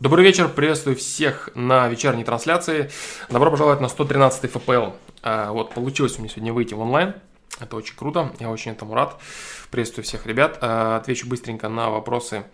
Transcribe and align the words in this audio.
Добрый 0.00 0.24
вечер, 0.24 0.48
приветствую 0.48 0.96
всех 0.96 1.50
на 1.54 1.86
вечерней 1.86 2.24
трансляции. 2.24 2.90
Добро 3.28 3.50
пожаловать 3.50 3.82
на 3.82 3.88
113 3.88 4.50
ФПЛ. 4.50 4.92
А, 5.22 5.52
вот, 5.52 5.74
получилось 5.74 6.16
у 6.16 6.22
меня 6.22 6.30
сегодня 6.30 6.54
выйти 6.54 6.72
в 6.72 6.80
онлайн. 6.80 7.16
Это 7.60 7.76
очень 7.76 7.94
круто, 7.94 8.32
я 8.40 8.48
очень 8.48 8.72
этому 8.72 8.94
рад. 8.94 9.20
Приветствую 9.70 10.06
всех 10.06 10.24
ребят. 10.24 10.56
А, 10.62 10.96
отвечу 10.96 11.28
быстренько 11.28 11.68
на 11.68 11.90
вопросы, 11.90 12.44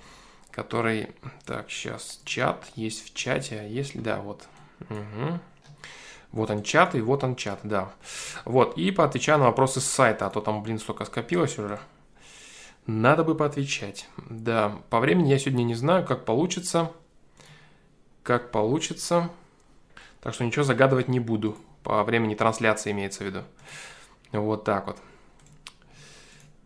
которые... 0.51 1.15
Так, 1.45 1.71
сейчас 1.71 2.21
чат 2.25 2.65
есть 2.75 3.07
в 3.07 3.15
чате. 3.15 3.61
А 3.61 3.63
если 3.63 4.01
да, 4.01 4.17
вот. 4.17 4.43
Угу. 4.91 5.39
Вот 6.33 6.51
он 6.51 6.65
чат, 6.65 6.97
и 6.97 7.01
вот 7.01 7.23
он 7.23 7.37
чат, 7.37 7.61
да. 7.63 7.93
Вот, 8.45 8.77
и 8.77 8.91
поотвечаю 8.91 9.39
на 9.39 9.45
вопросы 9.45 9.81
с 9.81 9.85
сайта, 9.85 10.27
а 10.27 10.31
то 10.31 10.41
там, 10.41 10.65
блин, 10.65 10.81
столько 10.81 11.05
скопилось 11.05 11.61
уже. 11.61 11.79
Надо 12.89 13.23
бы 13.23 13.37
поотвечать. 13.37 14.09
Да, 14.29 14.81
по 14.91 14.99
времени 14.99 15.29
я 15.29 15.39
сегодня 15.39 15.63
не 15.63 15.77
знаю, 15.77 16.05
как 16.05 16.25
получится 16.25 16.91
как 18.27 18.51
получится. 18.51 19.31
Так 20.21 20.35
что 20.35 20.45
ничего 20.45 20.65
загадывать 20.65 21.07
не 21.07 21.21
буду. 21.21 21.57
По 21.85 22.03
времени 22.03 22.35
трансляции 22.35 22.91
имеется 22.91 23.23
в 23.23 23.27
виду. 23.29 23.45
Вот 24.33 24.65
так 24.65 24.89
вот. 24.89 24.99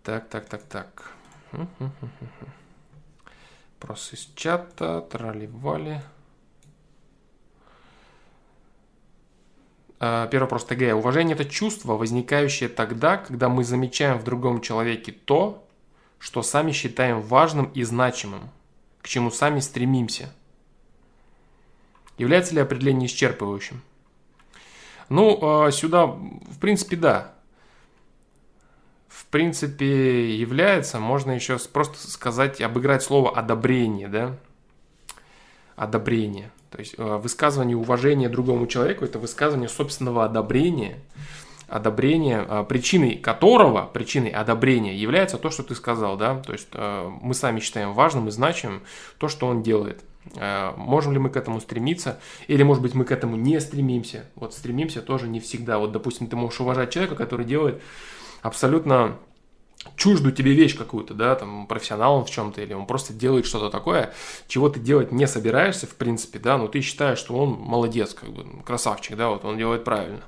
Так, 0.03 0.29
так, 0.31 0.49
так, 0.49 0.63
так. 0.63 1.13
Просто 3.79 4.17
из 4.17 4.31
чата, 4.35 5.03
тролливали. 5.03 6.01
А, 9.99 10.29
первый 10.29 10.45
вопрос 10.45 10.65
ТГ. 10.65 10.95
Уважение– 10.95 11.35
это 11.39 11.45
чувство, 11.45 11.93
возникающее 11.95 12.71
тогда, 12.71 13.19
когда 13.19 13.51
мы 13.51 13.65
замечаем 13.65 14.19
в 14.19 14.25
другом 14.25 14.63
человеке 14.63 15.13
то, 15.13 15.67
что 16.19 16.43
сами 16.43 16.73
считаем 16.73 17.21
важным 17.21 17.67
и 17.67 17.83
значимым, 17.83 18.49
к 19.03 19.09
чему 19.09 19.31
сами 19.31 19.61
стремимся– 19.61 20.33
Является 22.21 22.55
ли 22.55 22.61
определение 22.61 23.09
исчерпывающим? 23.09 23.77
Ну, 25.09 25.39
а, 25.41 25.71
сюда, 25.71 26.05
в 26.05 26.59
принципе, 26.61 26.97
да. 26.97 27.33
В 29.09 29.25
принципе, 29.29 30.37
является, 30.37 31.01
можно 31.01 31.31
еще 31.31 31.59
просто 31.59 32.11
сказать, 32.11 32.61
обыграть 32.61 33.03
слово 33.03 33.35
одобрение, 33.35 34.09
да? 34.09 34.37
Одобрение. 35.77 36.53
То 36.71 36.79
есть 36.79 36.95
а, 36.99 37.17
высказывание 37.17 37.75
уважения 37.75 38.29
другому 38.29 38.67
человеку– 38.67 39.03
это 39.07 39.19
высказывание 39.19 39.71
собственного 39.71 40.27
одобрения, 40.27 40.99
одобрения, 41.69 42.45
а, 42.47 42.65
причиной 42.65 43.17
которого, 43.17 43.87
причиной 43.87 44.29
одобрения 44.29 44.95
является 44.95 45.39
то, 45.39 45.49
что 45.49 45.63
ты 45.63 45.75
сказал, 45.75 46.19
да, 46.19 46.39
то 46.39 46.53
есть 46.53 46.69
мы 46.75 47.33
сами 47.33 47.61
считаем 47.61 47.95
важным 47.95 48.29
и 48.29 48.31
значимым 48.31 48.83
то, 49.17 49.29
что 49.29 49.47
он 49.47 49.63
делает. 49.63 50.05
Э, 50.37 50.73
можем 50.77 51.13
ли 51.13 51.19
мы 51.19 51.31
к 51.31 51.37
этому 51.37 51.61
стремиться, 51.61 52.21
или, 52.47 52.63
может 52.63 52.83
быть, 52.83 52.95
мы 52.95 53.05
к 53.05 53.13
этому 53.13 53.37
не 53.37 53.61
стремимся. 53.61 54.27
Вот 54.35 54.55
стремимся 54.55 55.03
тоже 55.03 55.29
не 55.29 55.41
всегда. 55.41 55.79
Вот, 55.79 55.93
допустим, 55.93 56.27
ты 56.27 56.37
можешь 56.37 56.61
уважать 56.61 56.91
человека, 56.91 57.17
который 57.17 57.47
делает 57.47 57.83
абсолютно 58.43 59.17
чуждую 59.97 60.33
тебе 60.33 60.53
вещь 60.53 60.77
какую-то, 60.77 61.15
да, 61.15 61.35
там, 61.35 61.67
профессионал 61.67 62.17
он 62.17 62.25
в 62.27 62.31
чем-то, 62.31 62.61
или 62.61 62.75
он 62.75 62.87
просто 62.87 63.15
делает 63.15 63.47
что-то 63.47 63.71
такое, 63.71 64.13
чего 64.47 64.69
ты 64.69 64.79
делать 64.79 65.11
не 65.11 65.27
собираешься, 65.27 65.87
в 65.87 65.95
принципе, 65.95 66.39
да, 66.39 66.59
но 66.59 66.69
ты 66.69 66.83
считаешь, 66.83 67.19
что 67.19 67.35
он 67.35 67.53
молодец, 67.53 68.13
как 68.13 68.31
бы, 68.31 68.45
красавчик, 68.63 69.17
да, 69.17 69.31
вот 69.31 69.45
он 69.45 69.57
делает 69.57 69.85
правильно. 69.85 70.21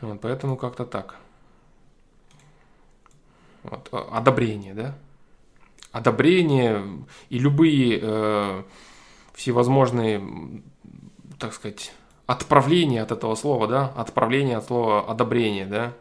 Вот, 0.00 0.20
поэтому 0.20 0.56
как-то 0.56 0.84
так. 0.84 1.16
Вот, 3.62 3.88
одобрение, 3.92 4.74
да, 4.74 4.98
одобрение 5.92 6.84
и 7.28 7.38
любые 7.38 7.98
э, 8.00 8.62
всевозможные, 9.38 10.20
так 11.38 11.54
сказать, 11.54 11.92
отправления 12.26 13.02
от 13.02 13.12
этого 13.12 13.36
слова, 13.36 13.68
да, 13.68 13.92
отправление 13.96 14.56
от 14.56 14.66
слова 14.66 15.08
одобрение, 15.08 15.64
да, 15.64 15.92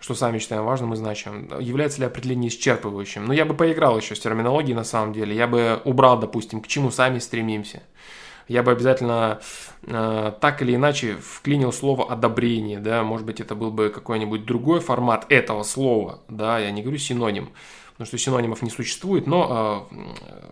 что 0.00 0.16
сами 0.16 0.40
считаем 0.40 0.64
важным 0.64 0.92
и 0.92 0.96
значимым. 0.96 1.60
Является 1.60 2.00
ли 2.00 2.06
определение 2.06 2.50
исчерпывающим? 2.50 3.20
Ну, 3.20 3.32
я 3.32 3.44
бы 3.44 3.54
поиграл 3.54 3.96
еще 3.96 4.16
с 4.16 4.20
терминологией 4.20 4.74
на 4.74 4.82
самом 4.82 5.12
деле. 5.12 5.36
Я 5.36 5.46
бы 5.46 5.80
убрал, 5.84 6.18
допустим, 6.18 6.60
к 6.60 6.66
чему 6.66 6.90
сами 6.90 7.20
стремимся. 7.20 7.84
Я 8.48 8.64
бы 8.64 8.72
обязательно 8.72 9.40
э, 9.84 10.32
так 10.40 10.62
или 10.62 10.74
иначе 10.74 11.14
вклинил 11.14 11.72
слово 11.72 12.10
одобрение, 12.10 12.80
да, 12.80 13.04
может 13.04 13.24
быть, 13.24 13.40
это 13.40 13.54
был 13.54 13.70
бы 13.70 13.88
какой-нибудь 13.88 14.44
другой 14.44 14.80
формат 14.80 15.26
этого 15.28 15.62
слова, 15.62 16.18
да, 16.28 16.58
я 16.58 16.72
не 16.72 16.82
говорю 16.82 16.98
синоним 16.98 17.52
потому 17.92 18.06
что 18.06 18.18
синонимов 18.18 18.62
не 18.62 18.70
существует, 18.70 19.26
но 19.26 19.88
э, 19.90 19.96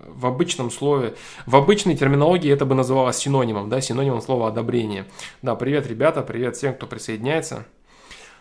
в 0.09 0.27
обычном 0.27 0.71
слове, 0.71 1.15
в 1.47 1.56
обычной 1.56 1.97
терминологии 1.97 2.53
это 2.53 2.67
бы 2.67 2.75
называлось 2.75 3.17
синонимом, 3.17 3.69
да, 3.69 3.81
синонимом 3.81 4.21
слова 4.21 4.49
одобрение. 4.49 5.06
Да, 5.43 5.55
привет, 5.55 5.87
ребята, 5.87 6.23
привет 6.23 6.56
всем, 6.56 6.75
кто 6.75 6.87
присоединяется. 6.87 7.67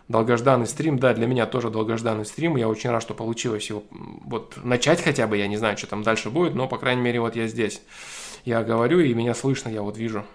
Долгожданный 0.10 0.66
стрим, 0.66 0.98
да, 0.98 1.14
для 1.14 1.28
меня 1.28 1.46
тоже 1.46 1.70
долгожданный 1.70 2.26
стрим, 2.26 2.56
я 2.58 2.68
очень 2.68 2.90
рад, 2.90 3.02
что 3.02 3.14
получилось 3.14 3.70
его 3.70 3.84
вот 3.92 4.58
начать 4.64 5.02
хотя 5.02 5.28
бы, 5.28 5.38
я 5.38 5.48
не 5.48 5.56
знаю, 5.56 5.78
что 5.78 5.88
там 5.88 6.04
дальше 6.04 6.32
будет, 6.32 6.56
но, 6.56 6.68
по 6.68 6.78
крайней 6.78 7.02
мере, 7.02 7.22
вот 7.22 7.36
я 7.36 7.48
здесь. 7.48 7.82
Я 8.44 8.64
говорю, 8.64 9.00
и 9.00 9.14
меня 9.14 9.36
слышно, 9.36 9.70
я 9.70 9.84
вот 9.84 9.98
вижу, 9.98 10.26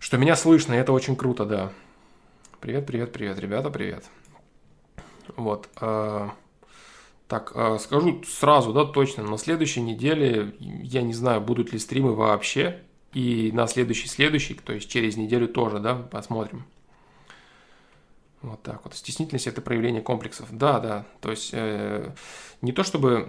что 0.00 0.18
меня 0.18 0.34
слышно, 0.34 0.74
и 0.74 0.78
это 0.78 0.92
очень 0.92 1.14
круто, 1.14 1.44
да. 1.44 1.72
Привет, 2.60 2.86
привет, 2.86 3.12
привет, 3.12 3.38
ребята, 3.38 3.70
привет. 3.70 4.04
Вот. 5.36 5.68
Э 5.80 6.30
так, 7.28 7.52
а, 7.54 7.78
скажу 7.78 8.22
сразу, 8.24 8.72
да, 8.72 8.84
точно, 8.84 9.22
на 9.22 9.38
следующей 9.38 9.82
неделе, 9.82 10.54
я 10.58 11.02
не 11.02 11.12
знаю, 11.12 11.40
будут 11.40 11.72
ли 11.72 11.78
стримы 11.78 12.14
вообще, 12.14 12.82
и 13.12 13.50
на 13.52 13.66
следующий, 13.66 14.08
следующий, 14.08 14.54
то 14.54 14.72
есть 14.72 14.90
через 14.90 15.16
неделю 15.16 15.46
тоже, 15.48 15.78
да, 15.78 15.94
посмотрим. 15.94 16.64
Вот 18.40 18.62
так 18.62 18.84
вот. 18.84 18.94
Стеснительность– 18.94 19.46
это 19.48 19.60
проявление 19.60 20.00
комплексов. 20.00 20.48
Да, 20.52 20.78
да. 20.78 21.06
То 21.20 21.32
есть 21.32 21.50
э, 21.52 22.12
не 22.62 22.70
то 22.70 22.84
чтобы 22.84 23.26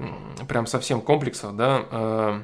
прям 0.47 0.67
совсем 0.67 1.01
комплексов, 1.01 1.55
да. 1.55 1.85
Э, 1.89 2.41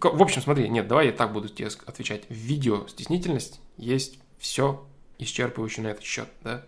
в 0.00 0.22
общем, 0.22 0.40
смотри, 0.40 0.68
нет, 0.68 0.86
давай 0.86 1.06
я 1.06 1.12
так 1.12 1.32
буду 1.32 1.48
тебе 1.48 1.68
отвечать. 1.84 2.28
В 2.28 2.34
видео 2.34 2.86
стеснительность 2.86 3.60
есть 3.76 4.20
все 4.38 4.86
исчерпывающее 5.18 5.82
на 5.82 5.88
этот 5.88 6.04
счет, 6.04 6.28
да. 6.44 6.62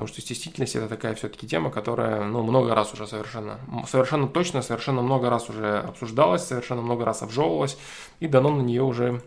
Потому 0.00 0.14
что 0.14 0.22
стеснительность 0.22 0.76
это 0.76 0.88
такая 0.88 1.14
все-таки 1.14 1.46
тема, 1.46 1.70
которая 1.70 2.24
ну, 2.24 2.42
много 2.42 2.74
раз 2.74 2.94
уже 2.94 3.06
совершенно, 3.06 3.60
совершенно 3.86 4.26
точно, 4.28 4.62
совершенно 4.62 5.02
много 5.02 5.28
раз 5.28 5.50
уже 5.50 5.80
обсуждалась, 5.80 6.42
совершенно 6.42 6.80
много 6.80 7.04
раз 7.04 7.20
обжевывалась, 7.20 7.76
и 8.18 8.26
дано 8.26 8.48
на 8.48 8.62
нее 8.62 8.82
уже 8.82 9.20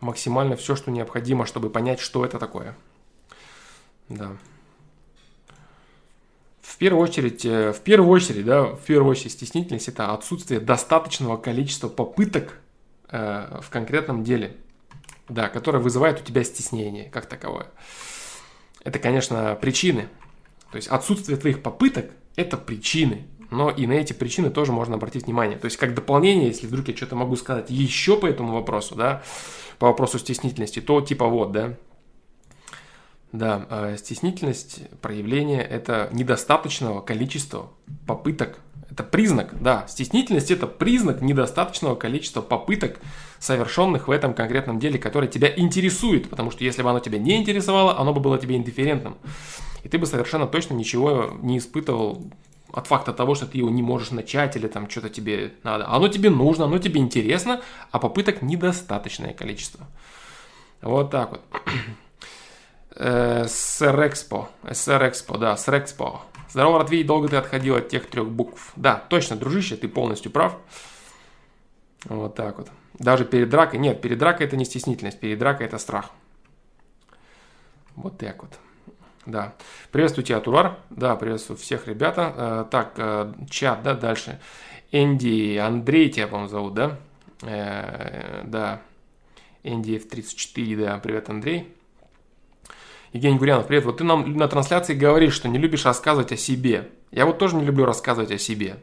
максимально 0.00 0.56
все, 0.56 0.74
что 0.74 0.90
необходимо, 0.90 1.46
чтобы 1.46 1.70
понять, 1.70 2.00
что 2.00 2.24
это 2.24 2.40
такое. 2.40 2.76
Да. 4.08 4.32
В 6.62 6.76
первую 6.78 7.04
очередь, 7.04 7.44
э, 7.44 7.72
в 7.72 7.78
первую 7.82 8.10
очередь, 8.10 8.44
да, 8.44 8.64
в 8.64 8.80
первую 8.80 9.12
очередь 9.12 9.30
стеснительность 9.30 9.86
это 9.86 10.12
отсутствие 10.12 10.58
достаточного 10.58 11.36
количества 11.36 11.88
попыток 11.88 12.58
э, 13.08 13.60
в 13.62 13.70
конкретном 13.70 14.24
деле, 14.24 14.56
да, 15.28 15.48
которое 15.48 15.78
вызывает 15.78 16.20
у 16.20 16.24
тебя 16.24 16.42
стеснение 16.42 17.08
как 17.08 17.26
таковое 17.26 17.68
это, 18.88 18.98
конечно, 18.98 19.54
причины. 19.60 20.08
То 20.70 20.76
есть 20.76 20.88
отсутствие 20.88 21.36
твоих 21.36 21.62
попыток– 21.62 22.10
это 22.36 22.56
причины. 22.56 23.26
Но 23.50 23.68
и 23.70 23.86
на 23.86 23.92
эти 23.92 24.14
причины 24.14 24.48
тоже 24.48 24.72
можно 24.72 24.94
обратить 24.94 25.26
внимание. 25.26 25.58
То 25.58 25.66
есть 25.66 25.76
как 25.76 25.94
дополнение, 25.94 26.48
если 26.48 26.66
вдруг 26.66 26.88
я 26.88 26.96
что-то 26.96 27.14
могу 27.14 27.36
сказать 27.36 27.68
еще 27.68 28.18
по 28.18 28.24
этому 28.24 28.54
вопросу, 28.54 28.94
да, 28.94 29.22
по 29.78 29.88
вопросу 29.88 30.18
стеснительности, 30.18 30.80
то 30.80 31.02
типа 31.02 31.26
вот, 31.26 31.52
да, 31.52 31.76
да, 33.32 33.66
а 33.68 33.96
стеснительность 33.98 34.80
проявления– 35.02 35.60
это 35.70 36.08
недостаточного 36.10 37.02
количества 37.02 37.70
попыток. 38.06 38.58
Это 38.90 39.02
признак, 39.02 39.50
да, 39.60 39.86
стеснительность– 39.86 40.50
это 40.52 40.66
признак 40.66 41.20
недостаточного 41.20 41.94
количества 41.94 42.40
попыток 42.40 42.98
совершенных 43.38 44.08
в 44.08 44.10
этом 44.10 44.32
конкретном 44.32 44.78
деле, 44.78 44.98
которое 44.98 45.28
тебя 45.28 45.52
интересует, 45.54 46.30
потому 46.30 46.50
что 46.50 46.64
если 46.64 46.82
бы 46.82 46.90
оно 46.90 47.00
тебя 47.00 47.18
не 47.18 47.36
интересовало, 47.36 47.98
оно 47.98 48.14
бы 48.14 48.20
было 48.20 48.38
тебе 48.38 48.56
индифферентным. 48.56 49.18
И 49.84 49.88
ты 49.88 49.98
бы 49.98 50.06
совершенно 50.06 50.46
точно 50.46 50.74
ничего 50.74 51.30
не 51.42 51.58
испытывал 51.58 52.30
от 52.72 52.86
факта 52.86 53.12
того, 53.12 53.34
что 53.34 53.46
ты 53.46 53.58
его 53.58 53.70
не 53.70 53.82
можешь 53.82 54.10
начать 54.10 54.56
или 54.56 54.68
там 54.68 54.88
что-то 54.88 55.08
тебе 55.08 55.52
надо. 55.62 55.86
Оно 55.88 56.08
тебе 56.08 56.30
нужно, 56.30 56.64
оно 56.64 56.78
тебе 56.78 57.00
интересно, 57.00 57.60
а 57.90 57.98
попыток 57.98 58.42
недостаточное 58.42 59.32
количество. 59.32 59.86
Вот 60.82 61.10
так 61.10 61.30
вот. 61.30 61.42
Срекспо. 63.48 64.48
Срекспо, 64.72 65.38
да, 65.38 65.56
Срекспо. 65.56 66.22
Здорово, 66.50 66.78
Ратвей, 66.80 67.04
долго 67.04 67.28
ты 67.28 67.36
отходил 67.36 67.76
от 67.76 67.88
тех 67.88 68.08
трех 68.08 68.28
букв. 68.28 68.72
Да, 68.76 68.96
точно, 69.08 69.36
дружище, 69.36 69.76
ты 69.76 69.86
полностью 69.88 70.32
прав. 70.32 70.56
Вот 72.04 72.34
так 72.34 72.58
вот. 72.58 72.70
Даже 72.98 73.24
перед 73.24 73.50
дракой. 73.50 73.78
Нет, 73.78 74.00
перед 74.00 74.18
дракой 74.18 74.46
это 74.46 74.56
не 74.56 74.64
стеснительность, 74.64 75.20
перед 75.20 75.38
дракой 75.38 75.66
это 75.66 75.78
страх. 75.78 76.10
Вот 77.96 78.16
так 78.18 78.42
вот. 78.42 78.52
Да. 79.26 79.54
Приветствую 79.92 80.24
тебя, 80.24 80.40
Турар. 80.40 80.78
Да, 80.88 81.14
приветствую 81.16 81.58
всех 81.58 81.86
ребята. 81.86 82.32
Э, 82.36 82.64
так, 82.70 82.94
э, 82.96 83.32
чат, 83.50 83.82
да, 83.82 83.94
дальше. 83.94 84.40
Энди, 84.90 85.58
Андрей 85.58 86.08
тебя, 86.08 86.28
по-моему, 86.28 86.48
зовут, 86.48 86.74
да? 86.74 86.96
Э, 87.42 88.42
да, 88.46 88.80
NDF34, 89.64 90.76
да, 90.76 90.98
привет, 90.98 91.28
Андрей. 91.28 91.74
Евгений 93.12 93.38
Гурянов, 93.38 93.66
привет. 93.66 93.86
Вот 93.86 93.98
ты 93.98 94.04
нам 94.04 94.36
на 94.36 94.48
трансляции 94.48 94.92
говоришь, 94.92 95.32
что 95.32 95.48
не 95.48 95.58
любишь 95.58 95.86
рассказывать 95.86 96.32
о 96.32 96.36
себе. 96.36 96.88
Я 97.10 97.24
вот 97.24 97.38
тоже 97.38 97.56
не 97.56 97.64
люблю 97.64 97.86
рассказывать 97.86 98.30
о 98.30 98.38
себе. 98.38 98.76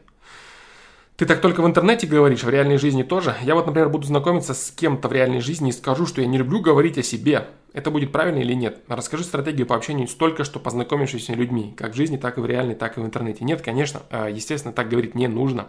Ты 1.16 1.26
так 1.26 1.40
только 1.40 1.62
в 1.62 1.66
интернете 1.66 2.08
говоришь, 2.08 2.42
в 2.42 2.48
реальной 2.48 2.76
жизни 2.76 3.04
тоже. 3.04 3.36
Я 3.42 3.54
вот, 3.54 3.66
например, 3.66 3.88
буду 3.88 4.06
знакомиться 4.06 4.52
с 4.52 4.72
кем-то 4.72 5.08
в 5.08 5.12
реальной 5.12 5.40
жизни 5.40 5.70
и 5.70 5.72
скажу, 5.72 6.06
что 6.06 6.20
я 6.20 6.26
не 6.26 6.38
люблю 6.38 6.60
говорить 6.60 6.98
о 6.98 7.04
себе. 7.04 7.46
Это 7.72 7.92
будет 7.92 8.10
правильно 8.10 8.40
или 8.40 8.52
нет? 8.52 8.80
Расскажи 8.88 9.22
стратегию 9.22 9.66
по 9.66 9.76
общению 9.76 10.08
столько, 10.08 10.42
что 10.42 10.58
познакомившись 10.58 11.26
с 11.26 11.28
людьми, 11.28 11.72
как 11.76 11.92
в 11.92 11.96
жизни, 11.96 12.16
так 12.16 12.36
и 12.36 12.40
в 12.40 12.46
реальной, 12.46 12.74
так 12.74 12.98
и 12.98 13.00
в 13.00 13.06
интернете. 13.06 13.44
Нет, 13.44 13.62
конечно, 13.62 14.02
э, 14.10 14.28
естественно, 14.32 14.74
так 14.74 14.88
говорить 14.88 15.14
не 15.14 15.28
нужно. 15.28 15.68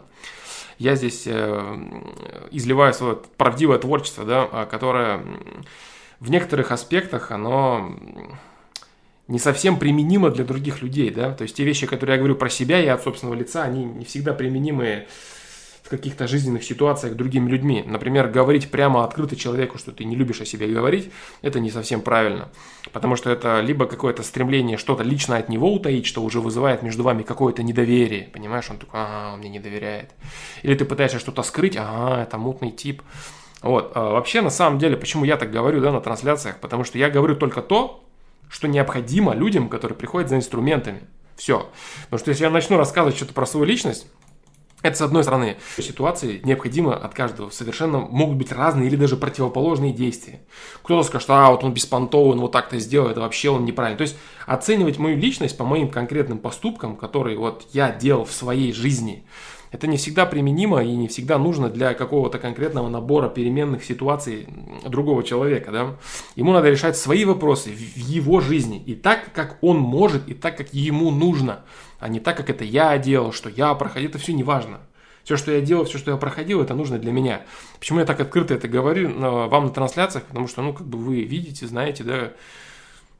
Я 0.80 0.96
здесь 0.96 1.24
э, 1.28 1.78
изливаю 2.52 2.94
свое 2.94 3.20
правдивое 3.38 3.78
творчество, 3.78 4.26
да, 4.26 4.50
а, 4.52 4.66
которое 4.66 5.22
в 6.20 6.32
некоторых 6.32 6.72
аспектах, 6.72 7.32
оно 7.32 7.96
не 9.28 9.40
совсем 9.40 9.78
применимо 9.78 10.30
для 10.30 10.46
других 10.46 10.82
людей, 10.82 11.10
да, 11.10 11.34
то 11.34 11.44
есть 11.44 11.56
те 11.56 11.64
вещи, 11.64 11.86
которые 11.86 12.16
я 12.16 12.18
говорю 12.18 12.36
про 12.36 12.50
себя 12.50 12.82
и 12.82 12.88
от 12.88 13.04
собственного 13.04 13.36
лица, 13.36 13.64
они 13.64 13.84
не 13.84 14.06
всегда 14.06 14.34
применимы 14.34 15.08
в 15.88 15.90
каких-то 15.90 16.28
жизненных 16.28 16.66
ситуациях 16.66 17.16
другими 17.16 17.50
людьми. 17.50 17.82
Например, 17.88 18.28
говорить 18.28 18.70
прямо 18.70 19.06
открыто 19.06 19.38
человеку, 19.38 19.78
что 19.78 19.94
ты 19.94 20.04
не 20.04 20.18
любишь 20.18 20.42
о 20.42 20.46
себе 20.46 20.68
говорить, 20.68 21.10
это 21.42 21.62
не 21.62 21.72
совсем 21.72 22.02
правильно. 22.02 22.50
Потому 22.92 23.16
что 23.16 23.30
это 23.30 23.62
либо 23.62 23.86
какое-то 23.86 24.22
стремление 24.22 24.76
что-то 24.76 25.04
лично 25.04 25.38
от 25.38 25.48
него 25.48 25.72
утаить, 25.72 26.06
что 26.06 26.24
уже 26.24 26.42
вызывает 26.42 26.84
между 26.84 27.04
вами 27.04 27.24
какое-то 27.24 27.64
недоверие. 27.64 28.28
Понимаешь, 28.34 28.70
он 28.70 28.78
такой, 28.78 29.00
ага, 29.00 29.34
он 29.34 29.40
мне 29.40 29.50
не 29.50 29.60
доверяет. 29.60 30.12
Или 30.62 30.76
ты 30.76 30.84
пытаешься 30.84 31.20
что-то 31.20 31.42
скрыть, 31.42 31.78
ага, 31.78 32.22
это 32.22 32.38
мутный 32.38 32.72
тип. 32.72 33.02
Вот. 33.62 33.94
А 33.96 34.12
вообще, 34.12 34.42
на 34.42 34.50
самом 34.50 34.80
деле, 34.80 34.98
почему 34.98 35.24
я 35.24 35.38
так 35.38 35.52
говорю 35.52 35.80
да, 35.80 35.94
на 35.94 36.02
трансляциях? 36.02 36.60
Потому 36.60 36.84
что 36.84 36.98
я 36.98 37.10
говорю 37.10 37.38
только 37.38 37.62
то, 37.62 38.04
что 38.50 38.68
необходимо 38.68 39.34
людям, 39.34 39.70
которые 39.70 39.98
приходят 39.98 40.30
за 40.30 40.38
инструментами. 40.38 41.02
Все. 41.36 41.70
Потому 42.06 42.20
что 42.20 42.32
если 42.32 42.44
я 42.44 42.50
начну 42.50 42.78
рассказывать 42.78 43.16
что-то 43.16 43.34
про 43.34 43.46
свою 43.46 43.66
личность, 43.66 44.08
это 44.84 44.96
с 44.96 45.02
одной 45.02 45.24
стороны, 45.24 45.58
ситуации 45.78 46.40
необходимо 46.44 46.96
от 46.96 47.14
каждого. 47.14 47.50
Совершенно 47.50 47.98
могут 47.98 48.38
быть 48.38 48.52
разные 48.52 48.88
или 48.88 48.96
даже 48.96 49.18
противоположные 49.18 49.92
действия. 49.92 50.42
Кто-то 50.84 51.08
скажет, 51.08 51.30
а 51.32 51.50
вот 51.50 51.64
он 51.64 51.74
беспонтовый, 51.74 52.34
он 52.34 52.42
вот 52.42 52.52
так-то 52.52 52.78
сделал, 52.78 53.10
это 53.10 53.22
вообще 53.22 53.50
он 53.50 53.66
неправильно. 53.66 53.98
То 53.98 54.04
есть 54.04 54.18
оценивать 54.46 55.00
мою 55.00 55.18
личность 55.18 55.58
по 55.58 55.66
моим 55.66 55.90
конкретным 55.90 56.38
поступкам, 56.38 56.96
которые 56.96 57.38
вот 57.38 57.66
я 57.74 57.92
делал 57.92 58.26
в 58.26 58.32
своей 58.32 58.72
жизни, 58.72 59.26
это 59.72 59.88
не 59.88 59.98
всегда 59.98 60.26
применимо 60.26 60.84
и 60.84 60.96
не 60.96 61.08
всегда 61.08 61.38
нужно 61.38 61.70
для 61.70 61.94
какого-то 61.94 62.40
конкретного 62.40 62.90
набора 62.90 63.30
переменных 63.30 63.84
ситуаций 63.84 64.48
другого 64.86 65.24
человека. 65.24 65.72
Да? 65.72 65.96
Ему 66.36 66.54
надо 66.54 66.70
решать 66.70 66.98
свои 66.98 67.26
вопросы 67.26 67.70
в 67.72 67.98
его 67.98 68.40
жизни 68.40 68.82
и 68.86 68.96
так, 68.96 69.34
как 69.34 69.58
он 69.62 69.78
может, 69.78 70.28
и 70.30 70.34
так, 70.34 70.58
как 70.58 70.74
ему 70.74 71.12
нужно 71.12 71.64
а 72.00 72.10
не 72.10 72.20
так, 72.20 72.38
как 72.38 72.50
это 72.50 72.64
я 72.64 72.98
делал, 72.98 73.32
что 73.32 73.50
я 73.50 73.74
проходил, 73.74 74.10
это 74.10 74.20
все 74.20 74.34
не 74.34 74.44
важно. 74.44 74.80
Все, 75.24 75.36
что 75.36 75.52
я 75.52 75.62
делал, 75.62 75.84
все, 75.86 75.98
что 75.98 76.12
я 76.12 76.18
проходил, 76.18 76.62
это 76.62 76.74
нужно 76.74 77.00
для 77.00 77.12
меня. 77.12 77.42
Почему 77.80 78.00
я 78.00 78.06
так 78.06 78.20
открыто 78.20 78.54
это 78.54 78.68
говорю 78.68 79.12
вам 79.20 79.66
на 79.66 79.70
трансляциях? 79.72 80.24
Потому 80.26 80.48
что, 80.48 80.62
ну, 80.62 80.74
как 80.74 80.88
бы 80.88 80.98
вы 80.98 81.24
видите, 81.24 81.68
знаете, 81.68 82.04
да, 82.04 82.32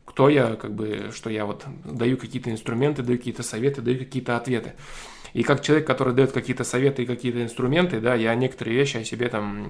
кто 0.06 0.30
я, 0.30 0.56
как 0.56 0.74
бы, 0.74 1.12
что 1.14 1.30
я 1.30 1.46
вот 1.46 1.66
даю 1.84 2.16
какие-то 2.18 2.50
инструменты, 2.50 3.02
даю 3.02 3.18
какие-то 3.18 3.44
советы, 3.44 3.82
даю 3.82 4.00
какие-то 4.00 4.38
ответы. 4.38 4.74
И 5.34 5.44
как 5.44 5.62
человек, 5.62 5.88
который 5.88 6.14
дает 6.14 6.32
какие-то 6.32 6.64
советы 6.64 7.04
и 7.04 7.06
какие-то 7.06 7.42
инструменты, 7.42 8.00
да, 8.00 8.16
я 8.16 8.34
некоторые 8.36 8.76
вещи 8.76 8.98
о 8.98 9.04
себе 9.04 9.28
там 9.30 9.70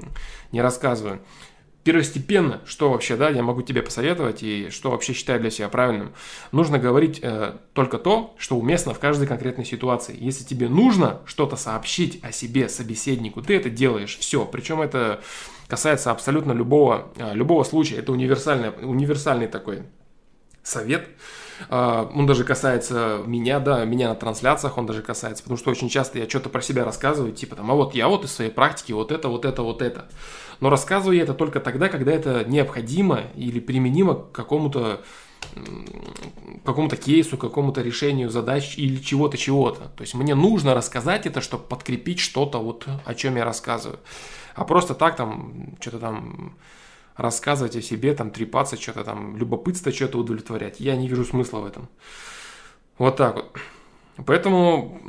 не 0.52 0.62
рассказываю 0.62 1.20
первостепенно, 1.88 2.60
что 2.66 2.92
вообще, 2.92 3.16
да, 3.16 3.30
я 3.30 3.42
могу 3.42 3.62
тебе 3.62 3.82
посоветовать 3.82 4.44
и 4.44 4.70
что 4.72 4.92
вообще 4.92 5.14
считаю 5.14 5.40
для 5.40 5.50
себя 5.50 5.70
правильным. 5.70 6.12
Нужно 6.52 6.80
говорить 6.80 7.22
э, 7.22 7.54
только 7.72 7.98
то, 7.98 8.36
что 8.38 8.58
уместно 8.58 8.94
в 8.94 9.00
каждой 9.00 9.26
конкретной 9.26 9.64
ситуации. 9.64 10.14
Если 10.20 10.44
тебе 10.44 10.68
нужно 10.68 11.22
что-то 11.26 11.56
сообщить 11.56 12.22
о 12.26 12.34
себе 12.34 12.68
собеседнику, 12.68 13.42
ты 13.42 13.56
это 13.56 13.70
делаешь, 13.70 14.18
все. 14.20 14.44
Причем 14.44 14.82
это 14.82 15.22
касается 15.70 16.12
абсолютно 16.12 16.52
любого, 16.52 17.14
э, 17.16 17.34
любого 17.34 17.64
случая. 17.64 18.00
Это 18.00 18.12
универсальный, 18.12 18.72
универсальный 18.82 19.48
такой 19.48 19.84
совет. 20.64 21.08
Uh, 21.70 22.12
он 22.14 22.26
даже 22.26 22.44
касается 22.44 23.22
меня, 23.26 23.60
да, 23.60 23.84
меня 23.84 24.10
на 24.10 24.16
трансляциях 24.16 24.78
он 24.78 24.86
даже 24.86 25.02
касается, 25.02 25.44
потому 25.44 25.58
что 25.58 25.72
очень 25.72 25.90
часто 25.90 26.20
я 26.20 26.30
что-то 26.30 26.50
про 26.50 26.62
себя 26.62 26.86
рассказываю, 26.86 27.34
типа 27.34 27.56
там, 27.56 27.72
а 27.72 27.74
вот 27.74 27.96
я 27.96 28.08
вот 28.08 28.26
из 28.26 28.32
своей 28.32 28.52
практики 28.52 28.92
вот 28.92 29.12
это, 29.12 29.28
вот 29.28 29.46
это, 29.46 29.64
вот 29.64 29.82
это. 29.82 30.08
Но 30.60 30.70
рассказываю 30.70 31.18
я 31.18 31.24
это 31.24 31.34
только 31.34 31.60
тогда, 31.60 31.90
когда 31.90 32.12
это 32.12 32.44
необходимо 32.46 33.22
или 33.36 33.60
применимо 33.60 34.16
к 34.16 34.32
какому-то 34.32 35.02
какому-то 36.66 36.98
кейсу, 36.98 37.38
какому-то 37.38 37.82
решению 37.82 38.30
задач 38.30 38.78
или 38.78 38.98
чего-то, 38.98 39.38
чего-то. 39.38 39.90
То 39.96 40.02
есть 40.02 40.14
мне 40.14 40.36
нужно 40.36 40.74
рассказать 40.74 41.26
это, 41.26 41.42
чтобы 41.42 41.64
подкрепить 41.64 42.20
что-то, 42.20 42.60
вот 42.60 42.86
о 43.06 43.14
чем 43.14 43.36
я 43.38 43.46
рассказываю. 43.46 44.00
А 44.56 44.66
просто 44.66 44.94
так 44.94 45.16
там, 45.16 45.76
что-то 45.80 46.00
там 46.00 46.56
рассказывать 47.18 47.76
о 47.76 47.82
себе, 47.82 48.14
там 48.14 48.32
трепаться, 48.32 48.80
что-то 48.80 49.04
там, 49.04 49.36
любопытство 49.38 49.92
что-то 49.92 50.20
удовлетворять. 50.20 50.80
Я 50.80 50.96
не 50.96 51.08
вижу 51.08 51.26
смысла 51.26 51.60
в 51.60 51.66
этом. 51.66 51.90
Вот 52.98 53.18
так 53.18 53.36
вот. 53.36 53.58
Поэтому 54.26 55.00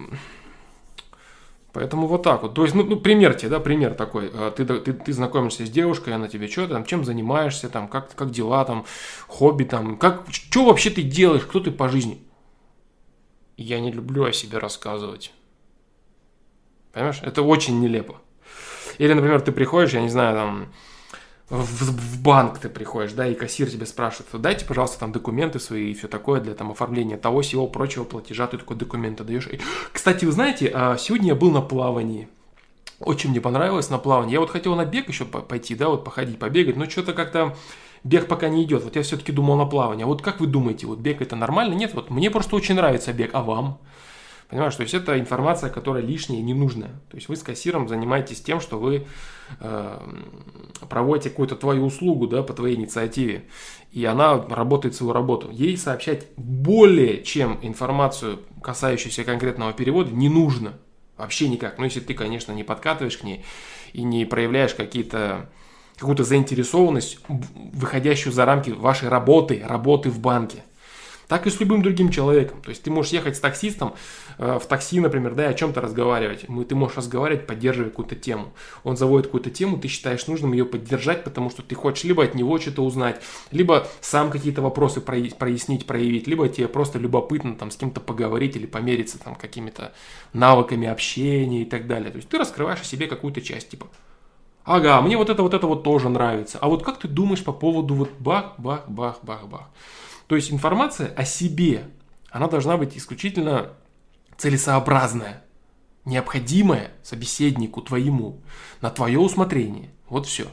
Поэтому 1.72 2.06
вот 2.06 2.22
так 2.22 2.42
вот. 2.42 2.54
То 2.54 2.64
есть, 2.64 2.74
ну, 2.74 2.82
ну 2.82 2.96
пример 2.98 3.34
тебе, 3.34 3.50
да, 3.50 3.60
пример 3.60 3.94
такой. 3.94 4.30
А, 4.32 4.50
ты, 4.50 4.64
ты, 4.64 4.92
ты 4.92 5.12
знакомишься 5.12 5.66
с 5.66 5.70
девушкой, 5.70 6.14
она 6.14 6.26
тебе 6.26 6.48
что 6.48 6.66
там, 6.66 6.84
чем 6.84 7.04
занимаешься, 7.04 7.68
там, 7.68 7.88
как, 7.88 8.14
как 8.14 8.30
дела, 8.30 8.64
там, 8.64 8.84
хобби, 9.28 9.64
там, 9.64 9.98
как, 9.98 10.24
что 10.30 10.64
вообще 10.64 10.90
ты 10.90 11.02
делаешь, 11.02 11.44
кто 11.44 11.60
ты 11.60 11.70
по 11.70 11.88
жизни? 11.88 12.20
Я 13.56 13.80
не 13.80 13.92
люблю 13.92 14.24
о 14.24 14.32
себе 14.32 14.58
рассказывать. 14.58 15.32
Понимаешь? 16.92 17.20
Это 17.22 17.42
очень 17.42 17.80
нелепо. 17.80 18.16
Или, 18.96 19.12
например, 19.12 19.40
ты 19.42 19.52
приходишь, 19.52 19.92
я 19.92 20.00
не 20.00 20.08
знаю, 20.08 20.34
там, 20.34 20.72
в, 21.50 21.62
в 21.62 22.22
банк 22.22 22.58
ты 22.58 22.68
приходишь, 22.68 23.12
да, 23.12 23.26
и 23.26 23.34
кассир 23.34 23.70
тебе 23.70 23.86
спрашивает, 23.86 24.28
дайте, 24.40 24.66
пожалуйста, 24.66 25.00
там 25.00 25.12
документы 25.12 25.58
свои 25.58 25.92
и 25.92 25.94
все 25.94 26.08
такое 26.08 26.40
для 26.40 26.54
там 26.54 26.70
оформления 26.70 27.16
того, 27.16 27.40
всего 27.40 27.66
прочего 27.66 28.04
платежа, 28.04 28.46
ты 28.46 28.58
такой 28.58 28.76
документы 28.76 29.24
даешь. 29.24 29.48
И, 29.48 29.60
кстати, 29.92 30.24
вы 30.24 30.32
знаете, 30.32 30.70
а, 30.74 30.96
сегодня 30.98 31.28
я 31.28 31.34
был 31.34 31.50
на 31.50 31.62
плавании. 31.62 32.28
Очень 33.00 33.30
мне 33.30 33.40
понравилось 33.40 33.90
на 33.90 33.98
плавании. 33.98 34.32
Я 34.32 34.40
вот 34.40 34.50
хотел 34.50 34.74
на 34.74 34.84
бег 34.84 35.08
еще 35.08 35.24
пойти, 35.24 35.74
да, 35.74 35.88
вот 35.88 36.04
походить, 36.04 36.38
побегать, 36.38 36.76
но 36.76 36.88
что-то 36.88 37.12
как-то 37.14 37.56
бег 38.04 38.26
пока 38.26 38.48
не 38.48 38.64
идет. 38.64 38.84
Вот 38.84 38.96
я 38.96 39.02
все-таки 39.02 39.32
думал 39.32 39.56
на 39.56 39.66
плавание. 39.66 40.04
А 40.04 40.08
вот 40.08 40.20
как 40.20 40.40
вы 40.40 40.48
думаете, 40.48 40.86
вот 40.86 40.98
бег 40.98 41.22
это 41.22 41.36
нормально? 41.36 41.74
Нет, 41.74 41.94
вот 41.94 42.10
мне 42.10 42.30
просто 42.30 42.56
очень 42.56 42.74
нравится 42.74 43.12
бег, 43.12 43.30
а 43.34 43.42
вам? 43.42 43.78
Понимаешь, 44.48 44.74
то 44.74 44.82
есть 44.82 44.94
это 44.94 45.20
информация, 45.20 45.68
которая 45.68 46.02
лишняя 46.02 46.40
и 46.40 46.42
ненужная. 46.42 47.00
То 47.10 47.16
есть 47.16 47.28
вы 47.28 47.36
с 47.36 47.42
кассиром 47.42 47.86
занимаетесь 47.86 48.40
тем, 48.40 48.60
что 48.60 48.78
вы 48.78 49.06
э, 49.60 49.98
проводите 50.88 51.28
какую-то 51.28 51.54
твою 51.54 51.84
услугу 51.84 52.26
да, 52.26 52.42
по 52.42 52.54
твоей 52.54 52.76
инициативе, 52.76 53.44
и 53.92 54.06
она 54.06 54.42
работает 54.48 54.94
свою 54.94 55.12
работу. 55.12 55.50
Ей 55.50 55.76
сообщать 55.76 56.28
более 56.38 57.22
чем 57.22 57.58
информацию, 57.60 58.40
касающуюся 58.62 59.22
конкретного 59.24 59.74
перевода, 59.74 60.12
не 60.12 60.30
нужно. 60.30 60.78
Вообще 61.18 61.48
никак. 61.48 61.76
Ну, 61.76 61.84
если 61.84 62.00
ты, 62.00 62.14
конечно, 62.14 62.52
не 62.52 62.64
подкатываешь 62.64 63.18
к 63.18 63.24
ней 63.24 63.44
и 63.92 64.02
не 64.02 64.24
проявляешь 64.24 64.74
какие-то 64.74 65.50
какую-то 65.98 66.22
заинтересованность, 66.22 67.18
выходящую 67.26 68.32
за 68.32 68.44
рамки 68.44 68.70
вашей 68.70 69.08
работы, 69.08 69.60
работы 69.66 70.10
в 70.10 70.20
банке 70.20 70.62
так 71.28 71.46
и 71.46 71.50
с 71.50 71.60
любым 71.60 71.82
другим 71.82 72.10
человеком. 72.10 72.60
То 72.62 72.70
есть 72.70 72.82
ты 72.82 72.90
можешь 72.90 73.12
ехать 73.12 73.36
с 73.36 73.40
таксистом 73.40 73.94
э, 74.38 74.58
в 74.60 74.66
такси, 74.66 74.98
например, 74.98 75.34
да, 75.34 75.44
и 75.46 75.50
о 75.50 75.54
чем-то 75.54 75.80
разговаривать. 75.80 76.46
Ты 76.68 76.74
можешь 76.74 76.96
разговаривать, 76.96 77.46
поддерживая 77.46 77.90
какую-то 77.90 78.16
тему. 78.16 78.52
Он 78.82 78.96
заводит 78.96 79.26
какую-то 79.26 79.50
тему, 79.50 79.78
ты 79.78 79.88
считаешь 79.88 80.26
нужным 80.26 80.52
ее 80.52 80.64
поддержать, 80.64 81.24
потому 81.24 81.50
что 81.50 81.62
ты 81.62 81.74
хочешь 81.74 82.04
либо 82.04 82.24
от 82.24 82.34
него 82.34 82.58
что-то 82.58 82.82
узнать, 82.82 83.20
либо 83.50 83.86
сам 84.00 84.30
какие-то 84.30 84.62
вопросы 84.62 85.00
прояснить, 85.00 85.86
проявить, 85.86 86.26
либо 86.26 86.48
тебе 86.48 86.66
просто 86.66 86.98
любопытно 86.98 87.54
там 87.54 87.70
с 87.70 87.76
кем-то 87.76 88.00
поговорить 88.00 88.56
или 88.56 88.66
помериться 88.66 89.18
там 89.18 89.34
какими-то 89.34 89.92
навыками 90.32 90.88
общения 90.88 91.62
и 91.62 91.66
так 91.66 91.86
далее. 91.86 92.10
То 92.10 92.16
есть 92.16 92.28
ты 92.28 92.38
раскрываешь 92.38 92.80
о 92.80 92.84
себе 92.84 93.06
какую-то 93.06 93.42
часть, 93.42 93.68
типа, 93.68 93.88
ага, 94.64 95.02
мне 95.02 95.18
вот 95.18 95.28
это, 95.28 95.42
вот 95.42 95.52
это 95.52 95.66
вот 95.66 95.82
тоже 95.82 96.08
нравится. 96.08 96.58
А 96.62 96.68
вот 96.68 96.82
как 96.82 96.98
ты 96.98 97.06
думаешь 97.06 97.44
по 97.44 97.52
поводу 97.52 97.94
вот 97.94 98.10
бах, 98.18 98.54
бах, 98.56 98.88
бах, 98.88 99.18
бах, 99.22 99.46
бах. 99.46 99.68
То 100.28 100.36
есть 100.36 100.52
информация 100.52 101.08
о 101.14 101.24
себе, 101.24 101.90
она 102.30 102.46
должна 102.48 102.76
быть 102.76 102.96
исключительно 102.96 103.72
целесообразная, 104.36 105.42
необходимая 106.04 106.92
собеседнику 107.02 107.80
твоему, 107.80 108.42
на 108.80 108.90
твое 108.90 109.18
усмотрение. 109.18 109.90
Вот 110.08 110.26
все. 110.26 110.46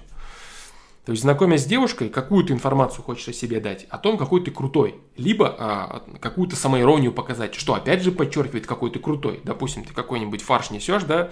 То 1.06 1.12
есть, 1.12 1.22
знакомясь 1.22 1.62
с 1.62 1.66
девушкой, 1.66 2.10
какую 2.10 2.44
ты 2.44 2.54
информацию 2.54 3.04
хочешь 3.04 3.28
о 3.28 3.34
себе 3.34 3.60
дать? 3.60 3.86
О 3.90 4.00
том, 4.00 4.18
какой 4.18 4.44
ты 4.44 4.50
крутой. 4.50 4.96
Либо 5.18 5.56
а, 5.58 6.04
какую-то 6.20 6.56
самоиронию 6.56 7.14
показать, 7.14 7.54
что 7.54 7.76
опять 7.76 8.02
же 8.02 8.12
подчеркивает, 8.12 8.66
какой 8.66 8.90
ты 8.90 9.00
крутой. 9.00 9.40
Допустим, 9.44 9.84
ты 9.84 9.94
какой-нибудь 9.94 10.42
фарш 10.42 10.72
несешь, 10.72 11.04
да, 11.04 11.30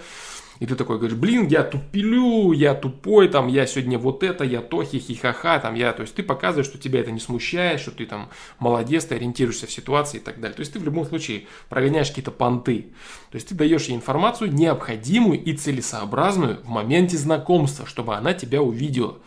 и 0.60 0.66
ты 0.66 0.76
такой 0.76 0.98
говоришь, 0.98 1.18
блин, 1.18 1.48
я 1.48 1.64
тупилю, 1.64 2.52
я 2.52 2.74
тупой, 2.74 3.28
там, 3.28 3.48
я 3.48 3.66
сегодня 3.66 3.98
вот 3.98 4.22
это, 4.22 4.44
я 4.44 4.60
то, 4.60 4.84
хихихаха, 4.84 5.58
там, 5.58 5.74
я, 5.74 5.92
то 5.92 6.02
есть 6.02 6.14
ты 6.14 6.22
показываешь, 6.22 6.66
что 6.66 6.78
тебя 6.78 7.00
это 7.00 7.10
не 7.10 7.18
смущает, 7.18 7.80
что 7.80 7.90
ты 7.90 8.06
там 8.06 8.30
молодец, 8.60 9.04
ты 9.06 9.16
ориентируешься 9.16 9.66
в 9.66 9.72
ситуации 9.72 10.18
и 10.18 10.20
так 10.20 10.38
далее. 10.38 10.54
То 10.54 10.60
есть 10.60 10.72
ты 10.72 10.78
в 10.78 10.84
любом 10.84 11.06
случае 11.06 11.46
прогоняешь 11.68 12.08
какие-то 12.08 12.30
понты. 12.30 12.92
То 13.32 13.36
есть 13.36 13.48
ты 13.48 13.56
даешь 13.56 13.86
ей 13.86 13.96
информацию 13.96 14.52
необходимую 14.52 15.42
и 15.42 15.52
целесообразную 15.52 16.60
в 16.62 16.68
моменте 16.68 17.16
знакомства, 17.16 17.86
чтобы 17.86 18.14
она 18.14 18.32
тебя 18.32 18.62
увидела. 18.62 19.18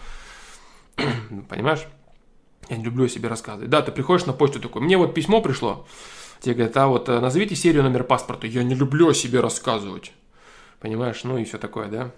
Понимаешь? 1.49 1.85
Я 2.69 2.77
не 2.77 2.83
люблю 2.83 3.07
себе 3.07 3.29
рассказывать. 3.29 3.69
Да, 3.69 3.81
ты 3.81 3.91
приходишь 3.91 4.25
на 4.25 4.33
почту 4.33 4.59
такой, 4.59 4.81
мне 4.81 4.97
вот 4.97 5.13
письмо 5.13 5.41
пришло, 5.41 5.87
тебе 6.41 6.55
говорят, 6.55 6.77
а 6.77 6.87
вот 6.87 7.07
э, 7.09 7.19
назовите 7.19 7.55
серию 7.55 7.83
номер 7.83 8.03
паспорта. 8.03 8.47
Я 8.47 8.63
не 8.63 8.75
люблю 8.75 9.09
о 9.09 9.13
себе 9.13 9.39
рассказывать 9.39 10.11
понимаешь, 10.79 11.23
ну 11.23 11.37
и 11.37 11.43
все 11.43 11.57
такое, 11.57 11.87
да. 11.87 12.11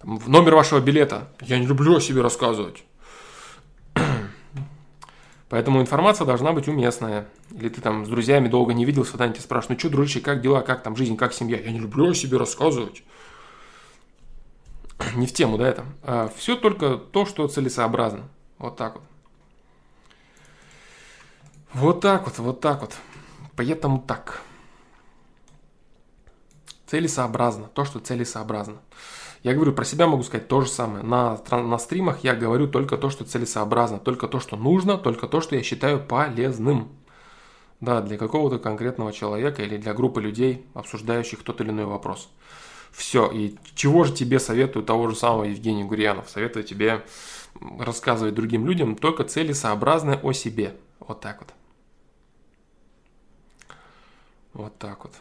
Там, 0.00 0.20
номер 0.26 0.54
вашего 0.54 0.80
билета. 0.80 1.28
Я 1.40 1.58
не 1.58 1.66
люблю 1.66 1.96
о 1.96 2.00
себе 2.00 2.22
рассказывать. 2.22 2.84
Поэтому 5.48 5.80
информация 5.80 6.24
должна 6.24 6.52
быть 6.52 6.68
уместная. 6.68 7.28
Или 7.50 7.68
ты 7.68 7.80
там 7.80 8.06
с 8.06 8.08
друзьями 8.08 8.48
долго 8.48 8.72
не 8.72 8.84
виделся, 8.84 9.16
да, 9.16 9.24
они 9.24 9.34
тебя 9.34 9.42
спрашивают, 9.42 9.78
ну 9.78 9.80
что, 9.80 9.90
дружище, 9.90 10.20
как 10.20 10.40
дела, 10.40 10.62
как 10.62 10.82
там 10.82 10.96
жизнь, 10.96 11.16
как 11.16 11.32
семья? 11.34 11.58
Я 11.60 11.70
не 11.70 11.80
люблю 11.80 12.10
о 12.10 12.14
себе 12.14 12.38
рассказывать. 12.38 13.02
Не 15.16 15.26
в 15.26 15.32
тему, 15.32 15.58
да, 15.58 15.68
это. 15.68 15.84
А 16.02 16.32
все 16.36 16.56
только 16.56 16.96
то, 16.96 17.26
что 17.26 17.46
целесообразно. 17.48 18.28
Вот 18.58 18.76
так 18.76 18.94
вот. 18.94 19.04
Вот 21.72 22.00
так 22.00 22.24
вот, 22.24 22.38
вот 22.38 22.60
так 22.60 22.80
вот. 22.80 22.96
Поэтому 23.56 24.00
так 24.00 24.40
целесообразно, 26.86 27.68
то, 27.72 27.84
что 27.84 28.00
целесообразно. 28.00 28.78
Я 29.42 29.54
говорю, 29.54 29.72
про 29.72 29.84
себя 29.84 30.06
могу 30.06 30.22
сказать 30.22 30.48
то 30.48 30.60
же 30.60 30.68
самое. 30.68 31.04
На, 31.04 31.38
на 31.50 31.78
стримах 31.78 32.24
я 32.24 32.34
говорю 32.34 32.66
только 32.66 32.98
то, 32.98 33.08
что 33.08 33.24
целесообразно, 33.24 33.98
только 33.98 34.28
то, 34.28 34.40
что 34.40 34.56
нужно, 34.56 34.98
только 34.98 35.28
то, 35.28 35.40
что 35.40 35.56
я 35.56 35.62
считаю 35.62 36.04
полезным. 36.04 36.88
Да, 37.80 38.02
для 38.02 38.18
какого-то 38.18 38.58
конкретного 38.58 39.10
человека 39.10 39.62
или 39.62 39.78
для 39.78 39.94
группы 39.94 40.20
людей, 40.20 40.66
обсуждающих 40.74 41.42
тот 41.42 41.62
или 41.62 41.70
иной 41.70 41.86
вопрос. 41.86 42.28
Все. 42.92 43.30
И 43.30 43.56
чего 43.74 44.04
же 44.04 44.12
тебе 44.12 44.38
советую 44.38 44.84
того 44.84 45.08
же 45.08 45.16
самого 45.16 45.44
Евгения 45.44 45.84
Гурьянов? 45.84 46.28
Советую 46.28 46.64
тебе 46.64 47.04
рассказывать 47.78 48.34
другим 48.34 48.66
людям 48.66 48.96
только 48.96 49.24
целесообразное 49.24 50.18
о 50.22 50.32
себе. 50.32 50.76
Вот 51.00 51.20
так 51.20 51.40
вот. 51.40 51.54
Вот 54.52 54.78
так 54.78 55.04
вот. 55.04 55.14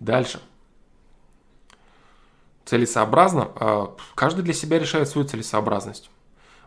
Дальше. 0.00 0.40
Целесообразно. 2.64 3.50
А, 3.54 3.96
каждый 4.14 4.42
для 4.42 4.52
себя 4.52 4.78
решает 4.78 5.08
свою 5.08 5.26
целесообразность. 5.26 6.10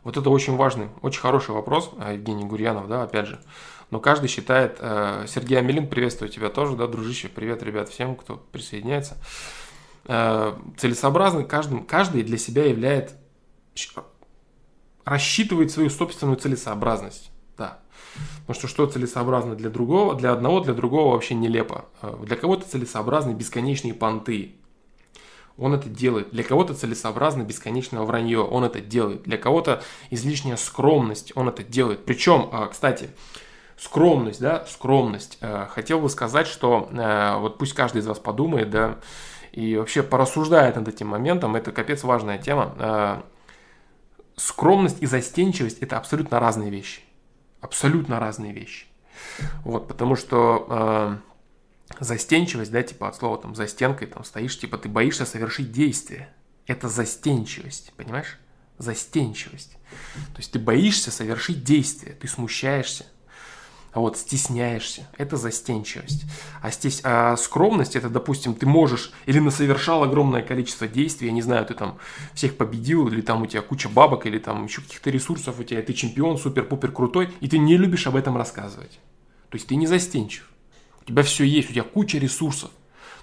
Вот 0.03 0.15
это 0.15 0.29
очень 0.29 0.55
важный, 0.55 0.88
очень 1.01 1.19
хороший 1.19 1.51
вопрос, 1.51 1.91
а, 2.00 2.13
Евгений 2.13 2.45
Гурьянов, 2.45 2.88
да, 2.88 3.03
опять 3.03 3.27
же. 3.27 3.39
Но 3.91 4.00
каждый 4.00 4.27
считает, 4.27 4.77
э, 4.79 5.25
Сергей 5.27 5.58
Амелин, 5.58 5.88
приветствую 5.88 6.29
тебя 6.29 6.50
тоже, 6.50 6.75
да, 6.75 6.86
дружище, 6.88 7.27
привет, 7.27 7.63
ребят, 7.63 7.89
всем, 7.89 8.15
кто 8.15 8.38
присоединяется. 8.38 9.17
Э, 10.05 10.53
целесообразный 10.77 11.46
каждый, 11.46 11.81
каждый 11.81 12.24
для 12.24 12.38
себя 12.38 12.65
являет, 12.65 13.15
рассчитывает 15.05 15.72
свою 15.72 15.89
собственную 15.89 16.38
целесообразность, 16.38 17.31
да. 17.58 17.79
Потому 18.41 18.60
что 18.60 18.67
что 18.67 18.86
целесообразно 18.86 19.55
для 19.55 19.72
другого, 19.72 20.13
для 20.13 20.34
одного, 20.34 20.60
для 20.60 20.74
другого 20.74 21.13
вообще 21.13 21.34
нелепо. 21.34 21.86
Э, 22.03 22.15
для 22.24 22.36
кого-то 22.36 22.69
целесообразны 22.69 23.31
бесконечные 23.31 23.96
понты. 23.96 24.55
Он 25.58 25.74
это 25.74 25.89
делает. 25.89 26.29
Для 26.29 26.43
кого-то 26.43 26.75
целесообразно 26.75 27.41
бесконечное 27.41 28.01
вранье. 28.01 28.39
Он 28.39 28.63
это 28.63 28.81
делает. 28.81 29.24
Для 29.24 29.38
кого-то 29.38 29.84
излишняя 30.10 30.55
скромность. 30.55 31.34
Он 31.36 31.50
это 31.50 31.63
делает. 31.63 32.05
Причем, 32.05 32.50
кстати, 32.72 33.10
скромность, 33.79 34.41
да, 34.41 34.65
скромность. 34.65 35.38
Э, 35.41 35.67
хотел 35.69 36.00
бы 36.00 36.09
сказать, 36.09 36.48
что 36.48 36.89
вот 37.39 37.57
пусть 37.57 37.74
каждый 37.74 38.00
из 38.00 38.07
вас 38.07 38.19
подумает, 38.19 38.69
да, 38.69 38.98
и 39.51 39.77
вообще 39.77 40.03
порассуждает 40.03 40.75
над 40.75 40.88
этим 40.88 41.07
моментом. 41.07 41.55
Это 41.55 41.71
капец 41.71 42.03
важная 42.03 42.38
тема. 42.38 43.24
Скромность 44.36 45.01
и 45.01 45.05
застенчивость– 45.05 45.79
это 45.81 45.98
абсолютно 45.98 46.39
разные 46.39 46.69
вещи 46.69 47.01
абсолютно 47.62 48.19
разные 48.19 48.53
вещи. 48.53 48.86
Вот, 49.63 49.88
потому 49.88 50.15
что 50.15 50.65
э, 50.69 51.17
застенчивость, 52.00 52.71
да, 52.71 52.83
типа 52.83 53.09
от 53.09 53.15
слова 53.15 53.38
там 53.38 53.55
за 53.55 53.67
стенкой 53.67 54.07
там 54.07 54.24
стоишь, 54.24 54.57
типа 54.57 54.77
ты 54.77 54.89
боишься 54.89 55.25
совершить 55.25 55.71
действие. 55.71 56.33
Это 56.67 56.88
застенчивость, 56.88 57.93
понимаешь? 57.98 58.38
Застенчивость. 58.77 59.74
То 60.33 60.38
есть 60.38 60.51
ты 60.51 60.59
боишься 60.59 61.12
совершить 61.12 61.63
действие, 61.63 62.15
ты 62.15 62.27
смущаешься, 62.27 63.05
вот 63.93 64.17
стесняешься, 64.17 65.08
это 65.17 65.36
застенчивость. 65.36 66.25
А, 66.62 66.69
стесь, 66.69 67.01
а 67.03 67.36
скромность, 67.38 67.96
это, 67.96 68.10
допустим, 68.10 68.53
ты 68.53 68.65
можешь 68.65 69.12
или 69.25 69.39
насовершал 69.39 70.03
огромное 70.03 70.43
количество 70.43 70.88
действий, 70.88 71.27
я 71.27 71.34
не 71.34 71.41
знаю, 71.41 71.65
ты 71.65 71.74
там 71.74 71.98
всех 72.34 72.55
победил, 72.55 73.08
или 73.08 73.22
там 73.22 73.41
у 73.41 73.46
тебя 73.48 73.62
куча 73.62 73.89
бабок, 73.89 74.25
или 74.25 74.38
там 74.38 74.65
еще 74.65 74.81
каких-то 74.81 75.10
ресурсов 75.10 75.60
у 75.60 75.63
тебя, 75.63 75.81
ты 75.81 75.93
чемпион, 75.93 76.38
супер-пупер 76.38 76.91
крутой, 76.91 77.29
и 77.39 77.48
ты 77.48 77.58
не 77.58 77.77
любишь 77.77 78.05
об 78.05 78.15
этом 78.15 78.38
рассказывать. 78.38 79.00
То 79.50 79.55
есть 79.55 79.67
ты 79.67 79.75
не 79.75 79.88
застенчив. 79.88 80.48
У 81.01 81.05
тебя 81.05 81.24
все 81.24 81.43
есть, 81.43 81.72
у 81.72 81.74
тебя 81.74 81.84
куча 81.84 82.19
ресурсов, 82.19 82.69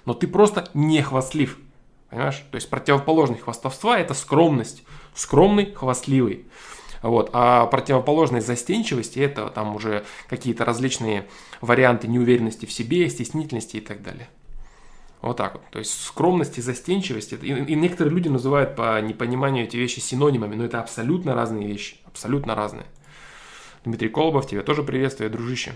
но 0.04 0.14
ты 0.14 0.26
просто 0.26 0.68
не 0.74 1.00
хвастлив. 1.02 1.58
Понимаешь? 2.10 2.44
То 2.50 2.56
есть 2.56 2.70
противоположность 2.70 3.42
хвастовства– 3.42 3.98
это 4.00 4.14
скромность. 4.14 4.84
Скромный, 5.14 5.72
хвастливый. 5.72 6.46
Вот. 7.06 7.30
А 7.32 7.66
противоположность 7.66 8.46
застенчивости– 8.46 9.18
это 9.20 9.48
там 9.48 9.76
уже 9.76 10.04
какие-то 10.28 10.64
различные 10.64 11.26
варианты 11.60 12.08
неуверенности 12.08 12.66
в 12.66 12.72
себе, 12.72 13.08
стеснительности 13.08 13.76
и 13.76 13.80
так 13.80 14.02
далее. 14.02 14.28
Вот 15.22 15.36
так 15.36 15.54
вот. 15.54 15.62
То 15.70 15.78
есть 15.78 16.04
скромность 16.04 16.58
и 16.58 16.62
застенчивость. 16.62 17.32
И, 17.32 17.36
и 17.36 17.74
некоторые 17.74 18.14
люди 18.14 18.28
называют 18.28 18.76
по 18.76 19.00
непониманию 19.00 19.64
эти 19.64 19.76
вещи 19.76 20.00
синонимами, 20.00 20.56
но 20.56 20.64
это 20.64 20.80
абсолютно 20.80 21.34
разные 21.34 21.66
вещи. 21.66 21.96
Абсолютно 22.04 22.54
разные. 22.54 22.86
Дмитрий 23.84 24.08
Колобов, 24.08 24.48
тебе 24.48 24.62
тоже 24.62 24.82
приветствую, 24.82 25.30
дружище 25.30 25.74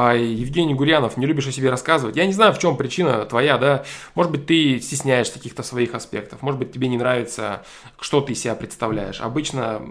а 0.00 0.14
Евгений 0.14 0.74
Гурьянов, 0.74 1.16
не 1.16 1.26
любишь 1.26 1.48
о 1.48 1.52
себе 1.52 1.70
рассказывать. 1.70 2.14
Я 2.14 2.24
не 2.24 2.32
знаю, 2.32 2.52
в 2.52 2.60
чем 2.60 2.76
причина 2.76 3.24
твоя, 3.24 3.58
да. 3.58 3.84
Может 4.14 4.30
быть, 4.30 4.46
ты 4.46 4.78
стесняешься 4.78 5.32
каких-то 5.32 5.64
своих 5.64 5.92
аспектов. 5.92 6.40
Может 6.40 6.60
быть, 6.60 6.70
тебе 6.70 6.86
не 6.86 6.96
нравится, 6.96 7.64
что 7.98 8.20
ты 8.20 8.36
себя 8.36 8.54
представляешь. 8.54 9.20
Обычно 9.20 9.82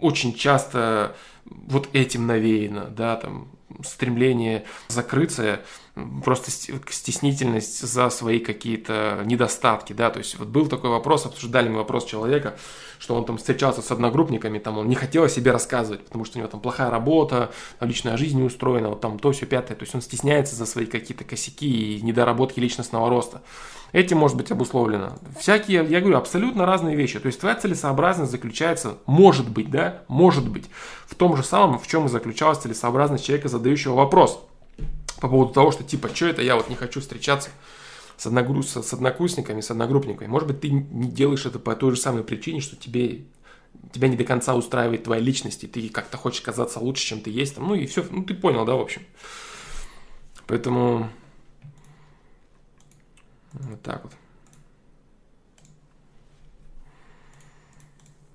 очень 0.00 0.32
часто 0.32 1.16
вот 1.44 1.88
этим 1.92 2.28
навеяно, 2.28 2.84
да, 2.84 3.16
там, 3.16 3.48
стремление 3.82 4.62
закрыться, 4.86 5.62
просто 6.24 6.50
стеснительность 6.50 7.80
за 7.80 8.10
свои 8.10 8.38
какие-то 8.38 9.22
недостатки, 9.24 9.92
да, 9.92 10.10
то 10.10 10.18
есть 10.18 10.38
вот 10.38 10.48
был 10.48 10.66
такой 10.66 10.90
вопрос, 10.90 11.26
обсуждали 11.26 11.68
мы 11.68 11.76
вопрос 11.76 12.04
человека, 12.04 12.56
что 12.98 13.14
он 13.14 13.24
там 13.24 13.38
встречался 13.38 13.82
с 13.82 13.90
одногруппниками, 13.90 14.58
там 14.58 14.78
он 14.78 14.88
не 14.88 14.94
хотел 14.94 15.24
о 15.24 15.28
себе 15.28 15.52
рассказывать, 15.52 16.04
потому 16.04 16.24
что 16.24 16.38
у 16.38 16.40
него 16.40 16.50
там 16.50 16.60
плохая 16.60 16.90
работа, 16.90 17.50
там 17.78 17.88
личная 17.88 18.16
жизнь 18.16 18.36
не 18.36 18.42
устроена, 18.42 18.90
вот 18.90 19.00
там 19.00 19.18
то 19.18 19.32
все 19.32 19.46
пятое, 19.46 19.76
то 19.76 19.84
есть 19.84 19.94
он 19.94 20.02
стесняется 20.02 20.54
за 20.54 20.66
свои 20.66 20.86
какие-то 20.86 21.24
косяки 21.24 21.96
и 21.96 22.02
недоработки 22.02 22.60
личностного 22.60 23.08
роста. 23.08 23.42
Этим 23.92 24.18
может 24.18 24.36
быть 24.36 24.52
обусловлено. 24.52 25.14
Всякие, 25.38 25.84
я 25.84 26.00
говорю, 26.00 26.18
абсолютно 26.18 26.64
разные 26.64 26.94
вещи. 26.94 27.18
То 27.18 27.26
есть 27.26 27.40
твоя 27.40 27.56
целесообразность 27.56 28.30
заключается, 28.30 28.98
может 29.06 29.48
быть, 29.50 29.68
да, 29.68 30.02
может 30.06 30.48
быть, 30.48 30.66
в 31.06 31.16
том 31.16 31.36
же 31.36 31.42
самом, 31.42 31.78
в 31.78 31.88
чем 31.88 32.06
и 32.06 32.08
заключалась 32.08 32.58
целесообразность 32.58 33.24
человека, 33.24 33.48
задающего 33.48 33.94
вопрос 33.94 34.40
по 35.20 35.28
поводу 35.28 35.52
того, 35.52 35.70
что 35.70 35.84
типа, 35.84 36.08
что 36.14 36.26
это 36.26 36.42
я 36.42 36.56
вот 36.56 36.68
не 36.68 36.76
хочу 36.76 37.00
встречаться 37.00 37.50
с, 38.16 38.26
одногру... 38.26 38.62
с 38.62 38.92
однокурсниками, 38.92 39.60
с 39.60 39.70
одногруппниками. 39.70 40.28
Может 40.28 40.48
быть, 40.48 40.60
ты 40.60 40.70
не 40.70 41.10
делаешь 41.10 41.46
это 41.46 41.58
по 41.58 41.74
той 41.76 41.94
же 41.94 42.00
самой 42.00 42.24
причине, 42.24 42.60
что 42.60 42.76
тебе 42.76 43.24
тебя 43.92 44.08
не 44.08 44.16
до 44.16 44.24
конца 44.24 44.54
устраивает 44.54 45.04
твоя 45.04 45.20
личность, 45.20 45.64
и 45.64 45.66
ты 45.66 45.88
как-то 45.88 46.16
хочешь 46.16 46.40
казаться 46.40 46.80
лучше, 46.80 47.04
чем 47.04 47.20
ты 47.20 47.30
есть. 47.30 47.54
Там, 47.54 47.68
ну 47.68 47.74
и 47.74 47.86
все, 47.86 48.04
ну 48.10 48.24
ты 48.24 48.34
понял, 48.34 48.64
да, 48.64 48.74
в 48.74 48.80
общем. 48.80 49.02
Поэтому 50.46 51.08
вот 53.52 53.82
так 53.82 54.04
вот. 54.04 54.12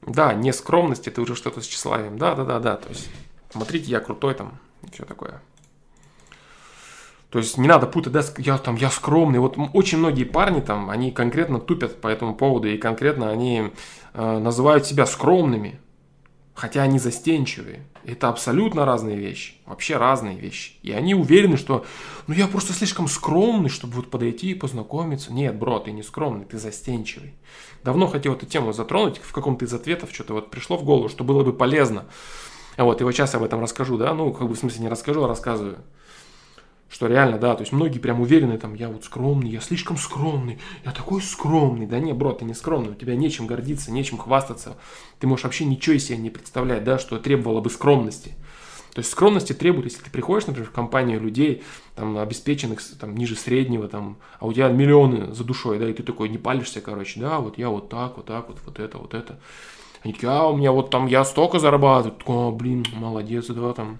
Да, 0.08 0.34
не 0.34 0.54
скромность, 0.54 1.08
это 1.08 1.22
уже 1.22 1.36
что-то 1.36 1.62
с 1.62 1.68
тщеславием. 1.68 2.18
Да, 2.18 2.36
да, 2.36 2.46
да, 2.46 2.60
да. 2.60 2.77
То 2.77 2.89
есть, 2.89 3.10
смотрите, 3.50 3.89
я 3.89 4.00
крутой 4.00 4.36
там, 4.36 4.60
и 4.84 4.92
все 4.92 5.04
такое. 5.04 5.42
То 7.36 7.39
есть 7.39 7.58
не 7.58 7.68
надо 7.68 7.86
путать, 7.86 8.13
да, 8.13 8.24
я 8.38 8.58
там, 8.58 8.77
я 8.77 8.89
скромный. 8.89 9.39
Вот 9.39 9.58
очень 9.74 9.98
многие 9.98 10.24
парни 10.24 10.62
там, 10.62 10.89
они 10.89 11.12
конкретно 11.12 11.60
тупят 11.60 12.00
по 12.00 12.08
этому 12.08 12.34
поводу, 12.34 12.70
и 12.70 12.77
конкретно 12.77 13.30
они 13.30 13.74
э, 14.13 14.39
называют 14.39 14.86
себя 14.86 15.06
скромными, 15.06 15.82
хотя 16.54 16.84
они 16.84 16.98
застенчивые. 16.98 17.82
Это 18.06 18.30
абсолютно 18.30 18.86
разные 18.86 19.18
вещи, 19.18 19.56
вообще 19.65 19.98
разные 19.98 20.39
вещи. 20.39 20.75
И 20.82 20.94
они 20.94 21.13
уверены, 21.13 21.58
что, 21.58 21.84
ну 22.27 22.34
я 22.34 22.48
просто 22.48 22.72
слишком 22.72 23.10
скромный, 23.10 23.68
чтобы 23.68 23.96
вот 23.96 24.10
подойти 24.10 24.51
и 24.51 24.56
познакомиться. 24.56 25.34
Нет, 25.34 25.60
бро, 25.60 25.80
ты 25.80 25.92
не 25.92 26.04
скромный, 26.04 26.46
ты 26.46 26.58
застенчивый. 26.58 27.34
Давно 27.84 28.08
хотел 28.08 28.36
эту 28.36 28.46
тему 28.46 28.72
затронуть, 28.72 29.18
в 29.18 29.34
каком-то 29.34 29.65
из 29.65 29.74
ответов 29.74 30.12
что-то 30.13 30.36
вот 30.36 30.51
пришло 30.51 30.77
в 30.77 30.86
голову, 30.86 31.10
что 31.10 31.25
было 31.25 31.44
бы 31.44 31.51
полезно. 31.51 32.06
Вот, 32.77 33.01
и 33.01 33.04
вот 33.04 33.12
сейчас 33.12 33.36
об 33.36 33.44
этом 33.44 33.60
расскажу, 33.60 33.98
да, 33.98 34.13
ну, 34.13 34.32
как 34.32 34.48
бы 34.48 34.54
в 34.54 34.58
смысле 34.58 34.84
не 34.84 34.88
расскажу, 34.88 35.25
а 35.25 35.27
рассказываю. 35.27 35.80
Что 36.89 37.08
реально, 37.08 37.39
да, 37.39 37.56
то 37.56 37.62
есть 37.62 37.74
многие 37.74 38.00
прям 38.00 38.22
уверены, 38.22 38.58
там, 38.58 38.74
я 38.75 38.89
вот 38.89 39.04
скромный, 39.04 39.50
я 39.50 39.60
слишком 39.60 39.98
скромный, 39.98 40.60
я 40.86 40.92
такой 40.92 41.22
скромный. 41.22 41.88
Да 41.88 42.00
не, 42.00 42.13
бро, 42.13 42.32
ты 42.32 42.46
не 42.46 42.54
скромный, 42.54 42.92
у 42.92 42.96
тебя 42.96 43.15
нечем 43.15 43.48
гордиться, 43.48 43.92
нечем 43.92 44.18
хвастаться. 44.18 44.77
Ты 45.20 45.27
можешь 45.27 45.44
вообще 45.44 45.65
ничего 45.65 45.96
из 45.96 46.06
себя 46.06 46.18
не 46.18 46.30
представлять, 46.30 46.84
да, 46.84 47.00
что 47.00 47.18
требовало 47.18 47.60
бы 47.60 47.70
скромности. 47.70 48.34
То 48.94 49.00
есть 49.00 49.12
скромности 49.12 49.51
требует, 49.51 49.88
если 49.88 50.04
ты 50.04 50.10
приходишь, 50.10 50.48
например, 50.48 50.70
в 50.70 50.74
компанию 50.74 51.20
людей, 51.20 51.63
там, 51.96 52.18
обеспеченных, 52.18 52.80
там, 52.98 53.18
ниже 53.18 53.36
среднего, 53.36 53.89
там, 53.89 54.15
а 54.39 54.46
у 54.46 54.54
тебя 54.54 54.70
миллионы 54.70 55.34
за 55.34 55.44
душой, 55.44 55.80
да, 55.80 55.89
и 55.89 55.94
ты 55.94 56.01
такой 56.01 56.30
не 56.30 56.38
палишься, 56.38 56.80
короче, 56.80 57.20
да, 57.20 57.39
вот 57.39 57.58
я 57.58 57.70
вот 57.70 57.89
так, 57.89 58.15
вот 58.15 58.27
так, 58.27 58.48
вот, 58.48 58.60
вот 58.65 58.80
это, 58.80 58.98
вот 58.98 59.13
это. 59.13 59.38
Они 60.01 60.13
такие, 60.13 60.32
а 60.32 60.48
у 60.48 60.56
меня 60.56 60.72
вот 60.72 60.92
там, 60.92 61.08
я 61.08 61.25
столько 61.25 61.60
зарабатываю, 61.60 62.18
о, 62.25 62.51
блин, 62.51 62.86
молодец, 62.94 63.48
да, 63.48 63.74
там, 63.74 64.00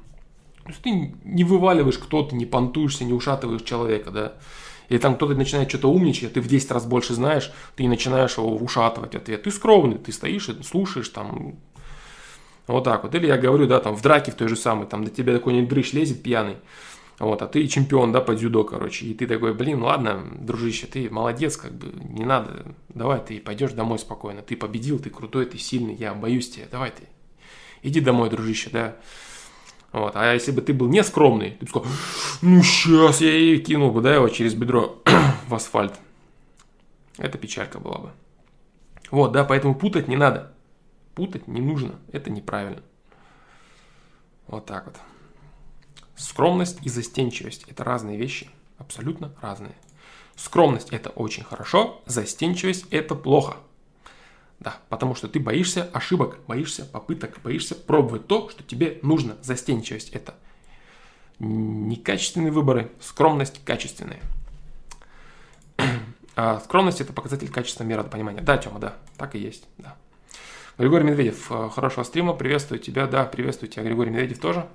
то 0.65 0.72
есть 0.72 0.81
ты 0.81 1.13
не 1.24 1.43
вываливаешь 1.43 2.00
кто-то, 2.00 2.36
не 2.36 2.48
понтуешься, 2.48 3.05
не 3.05 3.13
ушатываешь 3.13 3.62
человека, 3.62 4.10
да. 4.10 4.34
Или 4.89 4.98
там 4.98 5.15
кто-то 5.15 5.36
начинает 5.36 5.69
что-то 5.69 5.91
умничать, 5.91 6.31
а 6.31 6.34
ты 6.34 6.41
в 6.41 6.48
10 6.48 6.72
раз 6.72 6.86
больше 6.88 7.13
знаешь, 7.13 7.51
ты 7.75 7.88
начинаешь 7.88 8.38
его 8.38 8.55
ушатывать 8.55 9.13
ответ. 9.13 9.43
Ты 9.43 9.51
скромный, 9.51 10.00
ты 10.00 10.12
стоишь 10.12 10.50
и 10.50 10.63
слушаешь 10.63 11.10
там. 11.10 11.55
Вот 12.65 12.84
так 12.84 13.03
вот. 13.03 13.13
Или 13.13 13.27
я 13.27 13.38
говорю, 13.38 13.67
да, 13.67 13.79
там 13.79 13.95
в 13.95 14.01
драке 14.01 14.31
в 14.31 14.36
той 14.36 14.48
же 14.48 14.55
самой, 14.55 14.88
там 14.88 15.03
до 15.03 15.12
тебя 15.12 15.34
какой-нибудь 15.34 15.69
дрыщ 15.69 15.93
лезет 15.93 16.24
пьяный. 16.24 16.57
Вот, 17.19 17.43
а 17.43 17.48
ты 17.48 17.65
чемпион, 17.67 18.12
да, 18.12 18.19
по 18.19 18.34
дзюдо, 18.34 18.63
короче. 18.63 19.05
И 19.05 19.13
ты 19.13 19.27
такой, 19.27 19.53
блин, 19.53 19.84
ладно, 19.84 20.25
дружище, 20.39 20.88
ты 20.88 21.12
молодец, 21.12 21.57
как 21.57 21.74
бы, 21.74 21.93
не 22.10 22.25
надо. 22.25 22.75
Давай 22.89 23.19
ты 23.19 23.39
пойдешь 23.39 23.72
домой 23.72 24.00
спокойно. 24.00 24.41
Ты 24.41 24.57
победил, 24.57 24.98
ты 24.98 25.12
крутой, 25.12 25.45
ты 25.45 25.60
сильный, 25.60 25.93
я 25.93 26.15
боюсь 26.15 26.50
тебя. 26.50 26.65
Давай 26.72 26.89
ты. 26.89 27.03
Иди 27.84 28.01
домой, 28.01 28.31
дружище, 28.31 28.72
да. 28.72 28.95
Вот. 29.96 30.18
А 30.18 30.34
если 30.34 30.52
бы 30.52 30.62
ты 30.62 30.74
был 30.74 30.90
не 30.90 31.02
скромный, 31.06 31.52
ты 31.52 31.66
бы 31.66 31.70
сказал, 31.70 31.88
ну 32.42 32.62
сейчас 32.62 33.22
я 33.22 33.34
и 33.34 33.58
кинул 33.60 33.92
бы, 33.92 34.02
да, 34.02 34.14
его 34.14 34.28
через 34.28 34.54
бедро 34.54 35.02
в 35.48 35.56
асфальт. 35.56 35.94
Это 37.18 37.38
печалька 37.38 37.80
была 37.80 38.00
бы. 38.00 38.12
Вот, 39.10 39.32
да, 39.32 39.46
поэтому 39.46 39.74
путать 39.74 40.10
не 40.10 40.18
надо. 40.18 40.52
Путать 41.14 41.48
не 41.48 41.62
нужно, 41.62 41.96
это 42.12 42.30
неправильно. 42.30 42.82
Вот 44.48 44.66
так 44.66 44.88
вот. 44.88 44.98
Скромность 46.18 46.80
и 46.86 46.90
застенчивость– 46.90 47.64
это 47.70 47.86
разные 47.86 48.18
вещи, 48.18 48.50
абсолютно 48.78 49.34
разные. 49.42 49.75
Скромность– 50.36 50.90
это 50.92 51.10
очень 51.10 51.46
хорошо, 51.46 52.02
застенчивость– 52.06 52.88
это 52.92 53.16
плохо. 53.16 53.56
Да, 54.59 54.77
потому 54.89 55.15
что 55.15 55.27
ты 55.27 55.39
боишься 55.39 55.89
ошибок, 55.93 56.39
боишься 56.47 56.85
попыток, 56.85 57.39
боишься 57.43 57.75
пробовать 57.75 58.27
то, 58.27 58.50
что 58.50 58.63
тебе 58.63 59.00
нужно. 59.01 59.35
Застенчивость– 59.41 60.09
это 60.13 60.35
некачественные 61.39 62.51
выборы, 62.51 62.91
скромность– 63.01 63.63
качественные. 63.65 64.21
А 66.38 66.59
скромность– 66.59 67.00
это 67.01 67.13
показатель 67.13 67.50
качества 67.50 67.85
мира 67.85 68.03
понимания. 68.03 68.41
Да, 68.41 68.57
Тёма, 68.57 68.77
да, 68.77 68.95
так 69.15 69.35
и 69.35 69.39
есть, 69.39 69.63
да. 69.77 69.95
Григорий 70.77 71.05
Медведев, 71.05 71.50
э, 71.50 71.69
хорошего 71.74 72.03
стрима, 72.03 72.33
приветствую 72.33 72.79
тебя, 72.79 73.07
да, 73.07 73.24
приветствую 73.24 73.69
тебя, 73.69 73.83
Григорий 73.83 74.12
Медведев 74.12 74.39
тоже. 74.39 74.67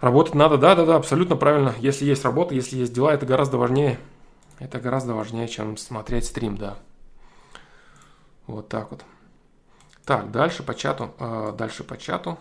Работать 0.00 0.34
надо, 0.34 0.56
да, 0.56 0.74
да, 0.74 0.86
да, 0.86 0.96
абсолютно 0.96 1.36
правильно. 1.36 1.74
Если 1.80 2.06
есть 2.06 2.24
работа, 2.24 2.54
если 2.54 2.78
есть 2.78 2.94
дела, 2.94 3.12
это 3.12 3.26
гораздо 3.26 3.58
важнее. 3.58 3.98
Это 4.58 4.80
гораздо 4.80 5.12
важнее, 5.12 5.48
чем 5.48 5.76
смотреть 5.76 6.24
стрим, 6.24 6.56
да. 6.56 6.78
Вот 8.46 8.68
так 8.68 8.90
вот. 8.90 9.04
Так, 10.04 10.30
дальше 10.30 10.62
по 10.62 10.74
чату. 10.74 11.14
Э, 11.18 11.54
дальше 11.56 11.84
по 11.84 11.96
чату. 11.96 12.38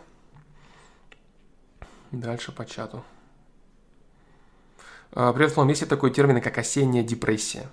Дальше 2.11 2.51
по 2.51 2.65
чату. 2.65 3.03
Э, 5.11 5.31
привет, 5.33 5.51
Флом. 5.51 5.69
Есть 5.69 5.81
ли 5.81 5.87
такой 5.87 6.11
термин, 6.11 6.41
как 6.41 6.57
осенняя 6.57 7.03
депрессия? 7.03 7.69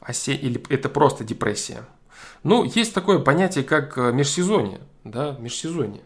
Осе... 0.00 0.34
Или 0.34 0.62
это 0.68 0.88
просто 0.88 1.24
депрессия? 1.24 1.84
Ну, 2.44 2.62
есть 2.62 2.94
такое 2.94 3.18
понятие, 3.18 3.64
как 3.64 3.98
э, 3.98 4.12
межсезонье. 4.12 4.80
Да, 5.02 5.36
межсезонье. 5.40 6.02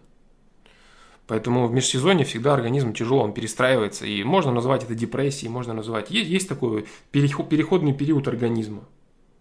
Поэтому 1.27 1.69
в 1.69 1.73
межсезонье 1.73 2.25
всегда 2.25 2.55
организм 2.55 2.95
тяжело, 2.95 3.23
он 3.23 3.35
перестраивается. 3.35 4.07
И 4.07 4.25
можно 4.25 4.51
назвать 4.51 4.83
это 4.83 4.95
депрессией, 4.95 5.51
можно 5.51 5.75
называть... 5.75 6.11
Есть, 6.11 6.31
есть 6.31 6.49
такой 6.49 6.89
переходный 7.13 7.93
период 7.93 8.27
организма 8.27 8.85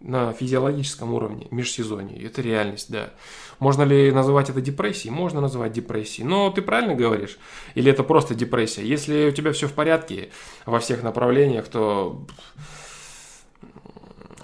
на 0.00 0.32
физиологическом 0.32 1.12
уровне, 1.12 1.46
межсезонье. 1.50 2.24
Это 2.24 2.42
реальность, 2.42 2.90
да. 2.90 3.10
Можно 3.58 3.82
ли 3.82 4.10
называть 4.10 4.48
это 4.48 4.60
депрессией? 4.60 5.12
Можно 5.12 5.40
называть 5.42 5.72
депрессией. 5.72 6.26
Но 6.26 6.50
ты 6.50 6.62
правильно 6.62 6.94
говоришь? 6.94 7.38
Или 7.74 7.90
это 7.90 8.02
просто 8.02 8.34
депрессия? 8.34 8.86
Если 8.86 9.28
у 9.28 9.32
тебя 9.32 9.52
все 9.52 9.68
в 9.68 9.74
порядке 9.74 10.30
во 10.64 10.80
всех 10.80 11.02
направлениях, 11.02 11.68
то 11.68 12.26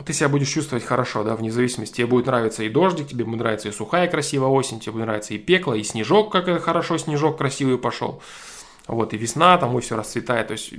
ты 0.05 0.13
себя 0.13 0.29
будешь 0.29 0.51
чувствовать 0.51 0.85
хорошо, 0.85 1.25
да, 1.25 1.35
вне 1.35 1.51
зависимости. 1.51 1.97
Тебе 1.97 2.07
будет 2.07 2.27
нравиться 2.27 2.63
и 2.63 2.69
дождик, 2.69 3.09
тебе 3.09 3.25
будет 3.25 3.39
нравиться 3.39 3.69
и 3.69 3.73
сухая 3.73 4.09
красивая 4.09 4.49
осень, 4.49 4.79
тебе 4.79 4.93
будет 4.93 5.07
нравиться 5.07 5.35
и 5.35 5.39
пекло, 5.39 5.75
и 5.75 5.83
снежок, 5.83 6.31
как 6.31 6.49
это 6.49 6.61
хорошо 6.61 6.99
снежок 6.99 7.39
красивый 7.39 7.79
пошел. 7.79 8.23
Вот, 8.87 9.15
и 9.15 9.17
весна, 9.17 9.57
там 9.57 9.77
и 9.77 9.81
все 9.81 9.97
расцветает. 9.97 10.49
То 10.49 10.53
есть 10.53 10.75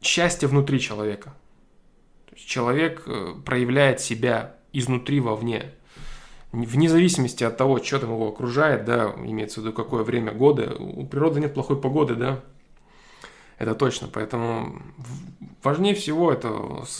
счастье 0.00 0.48
внутри 0.48 0.80
человека 0.80 1.34
человек 2.38 3.02
э, 3.06 3.34
проявляет 3.44 4.00
себя 4.00 4.56
изнутри 4.72 5.20
вовне. 5.20 5.72
Вне 6.52 6.88
зависимости 6.88 7.44
от 7.44 7.56
того, 7.56 7.82
что 7.82 7.98
там 7.98 8.10
его 8.10 8.28
окружает, 8.28 8.84
да, 8.84 9.14
имеется 9.18 9.60
в 9.60 9.64
виду 9.64 9.74
какое 9.74 10.02
время 10.02 10.32
года, 10.32 10.74
у 10.78 11.06
природы 11.06 11.40
нет 11.40 11.52
плохой 11.52 11.78
погоды, 11.78 12.14
да, 12.14 12.40
это 13.58 13.74
точно. 13.74 14.08
Поэтому 14.08 14.80
важнее 15.62 15.94
всего 15.94 16.32
это 16.32 16.48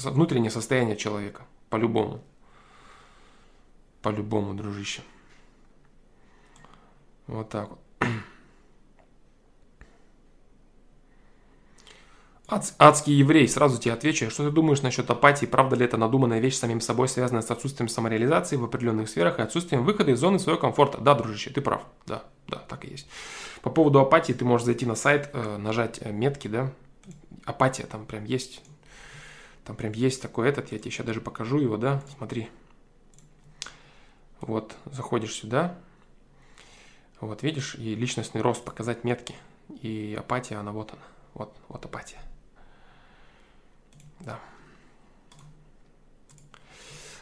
внутреннее 0.05 0.51
состояние 0.51 0.97
человека, 0.97 1.43
по-любому. 1.71 2.23
По-любому, 4.03 4.55
дружище. 4.55 5.03
Вот 7.27 7.49
так 7.49 7.71
вот. 7.71 7.79
Ад, 12.51 12.73
адский 12.79 13.13
еврей, 13.13 13.47
сразу 13.47 13.79
тебе 13.79 13.93
отвечу, 13.93 14.31
что 14.31 14.47
ты 14.47 14.51
думаешь 14.51 14.81
насчет 14.81 15.11
апатии, 15.11 15.45
правда 15.45 15.77
ли 15.77 15.85
это 15.85 15.99
надуманная 15.99 16.41
вещь 16.41 16.57
самим 16.57 16.81
собой, 16.81 17.07
связанная 17.07 17.43
с 17.43 17.51
отсутствием 17.51 17.91
самореализации 17.91 18.57
в 18.57 18.65
определенных 18.65 19.11
сферах 19.11 19.39
и 19.39 19.43
отсутствием 19.43 19.85
выхода 19.85 20.13
из 20.13 20.19
зоны 20.19 20.39
своего 20.39 20.59
комфорта? 20.59 20.97
Да, 20.99 21.15
дружище, 21.15 21.51
ты 21.51 21.61
прав, 21.61 21.83
да, 22.07 22.25
да, 22.47 22.57
так 22.57 22.87
и 22.87 22.89
есть. 22.89 23.07
По 23.61 23.69
поводу 23.69 24.01
апатии 24.01 24.33
ты 24.33 24.47
можешь 24.47 24.65
зайти 24.65 24.87
на 24.87 24.95
сайт, 24.95 25.29
э, 25.35 25.59
нажать 25.59 25.99
э, 26.01 26.11
метки, 26.11 26.49
да, 26.49 26.73
апатия 27.45 27.85
там 27.85 28.07
прям 28.07 28.25
есть, 28.25 28.63
там 29.67 29.77
прям 29.77 29.93
есть 29.93 30.23
такой 30.23 30.49
этот, 30.49 30.73
я 30.73 30.79
тебе 30.79 30.91
сейчас 30.91 31.05
даже 31.05 31.21
покажу 31.21 31.59
его, 31.59 31.77
да, 31.77 32.03
смотри. 32.17 32.49
Вот, 34.41 34.75
заходишь 34.87 35.35
сюда, 35.35 35.77
вот 37.21 37.43
видишь, 37.43 37.75
и 37.75 37.95
личностный 37.95 38.41
рост, 38.41 38.65
показать 38.65 39.05
метки, 39.05 39.35
и 39.83 40.17
апатия, 40.19 40.57
она 40.57 40.73
вот 40.73 40.93
она, 40.93 41.03
вот, 41.35 41.55
вот 41.69 41.85
апатия. 41.85 42.17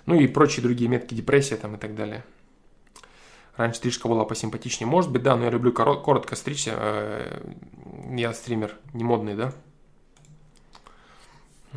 Ну 0.06 0.14
и 0.14 0.28
прочие 0.28 0.62
другие 0.62 0.88
метки, 0.88 1.14
депрессия 1.14 1.56
там 1.56 1.74
и 1.74 1.78
так 1.78 1.94
далее. 1.94 2.24
Раньше 3.56 3.78
стрижка 3.78 4.06
была 4.08 4.24
посимпатичнее. 4.24 4.88
Может 4.88 5.10
быть, 5.10 5.22
да, 5.22 5.36
но 5.36 5.44
я 5.44 5.50
люблю 5.50 5.72
коротко 5.72 6.36
стричься. 6.36 6.74
Э, 6.76 7.54
я 8.14 8.32
стример 8.32 8.76
не 8.92 9.02
модный, 9.02 9.34
да? 9.34 9.52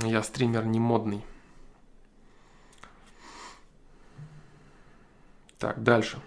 Я 0.04 0.22
стример 0.24 0.66
не 0.66 0.80
модный. 0.80 1.24
Так, 5.58 5.82
дальше. 5.84 6.22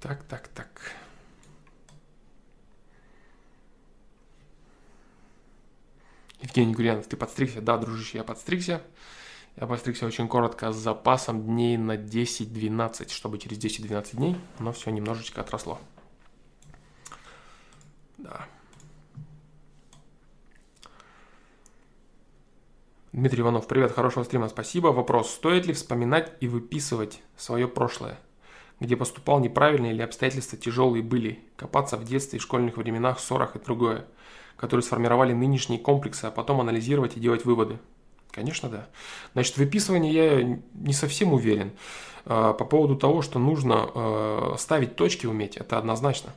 Так, 0.00 0.22
так, 0.24 0.48
так. 0.48 0.96
Евгений 6.46 6.74
Гурьянов, 6.74 7.08
ты 7.08 7.16
подстригся? 7.16 7.60
Да, 7.60 7.76
дружище, 7.76 8.18
я 8.18 8.24
подстригся. 8.24 8.80
Я 9.56 9.66
постригся 9.66 10.06
очень 10.06 10.28
коротко, 10.28 10.70
с 10.70 10.76
запасом 10.76 11.42
дней 11.42 11.76
на 11.76 11.96
10-12, 11.96 13.10
чтобы 13.10 13.38
через 13.38 13.58
10-12 13.58 14.16
дней 14.16 14.36
оно 14.58 14.70
все 14.72 14.90
немножечко 14.90 15.40
отросло. 15.40 15.80
Да. 18.18 18.46
Дмитрий 23.12 23.40
Иванов, 23.40 23.66
привет, 23.66 23.92
хорошего 23.92 24.22
стрима, 24.22 24.48
спасибо. 24.48 24.88
Вопрос, 24.88 25.32
стоит 25.32 25.66
ли 25.66 25.72
вспоминать 25.72 26.32
и 26.40 26.46
выписывать 26.46 27.22
свое 27.36 27.66
прошлое? 27.66 28.20
Где 28.78 28.94
поступал 28.94 29.40
неправильно 29.40 29.86
или 29.86 30.02
обстоятельства 30.02 30.58
тяжелые 30.58 31.02
были? 31.02 31.40
Копаться 31.56 31.96
в 31.96 32.04
детстве 32.04 32.38
и 32.38 32.42
школьных 32.42 32.76
временах, 32.76 33.18
ссорах 33.18 33.56
и 33.56 33.58
другое, 33.58 34.06
которые 34.56 34.84
сформировали 34.84 35.32
нынешние 35.32 35.78
комплексы, 35.78 36.24
а 36.24 36.30
потом 36.30 36.60
анализировать 36.60 37.16
и 37.16 37.20
делать 37.20 37.44
выводы. 37.44 37.78
Конечно, 38.30 38.68
да. 38.68 38.86
Значит, 39.32 39.56
выписывание 39.56 40.12
я 40.12 40.60
не 40.74 40.92
совсем 40.92 41.32
уверен. 41.32 41.72
А, 42.26 42.52
по 42.52 42.64
поводу 42.64 42.96
того, 42.96 43.22
что 43.22 43.38
нужно 43.38 43.88
э, 43.94 44.54
ставить 44.58 44.96
точки 44.96 45.26
уметь, 45.26 45.56
это 45.56 45.78
однозначно. 45.78 46.32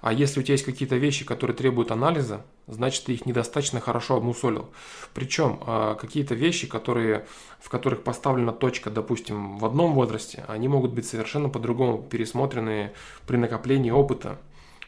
А 0.00 0.12
если 0.12 0.40
у 0.40 0.42
тебя 0.42 0.54
есть 0.54 0.64
какие-то 0.64 0.96
вещи, 0.96 1.24
которые 1.24 1.56
требуют 1.56 1.90
анализа, 1.90 2.44
значит, 2.66 3.04
ты 3.04 3.14
их 3.14 3.24
недостаточно 3.24 3.80
хорошо 3.80 4.16
обмусолил. 4.16 4.68
Причем 5.14 5.60
а, 5.66 5.94
какие-то 5.94 6.34
вещи, 6.34 6.66
которые, 6.66 7.24
в 7.60 7.68
которых 7.68 8.02
поставлена 8.02 8.52
точка, 8.52 8.90
допустим, 8.90 9.58
в 9.58 9.64
одном 9.64 9.94
возрасте, 9.94 10.44
они 10.48 10.68
могут 10.68 10.92
быть 10.92 11.06
совершенно 11.06 11.48
по-другому 11.48 12.02
пересмотрены 12.02 12.92
при 13.26 13.36
накоплении 13.36 13.90
опыта, 13.90 14.38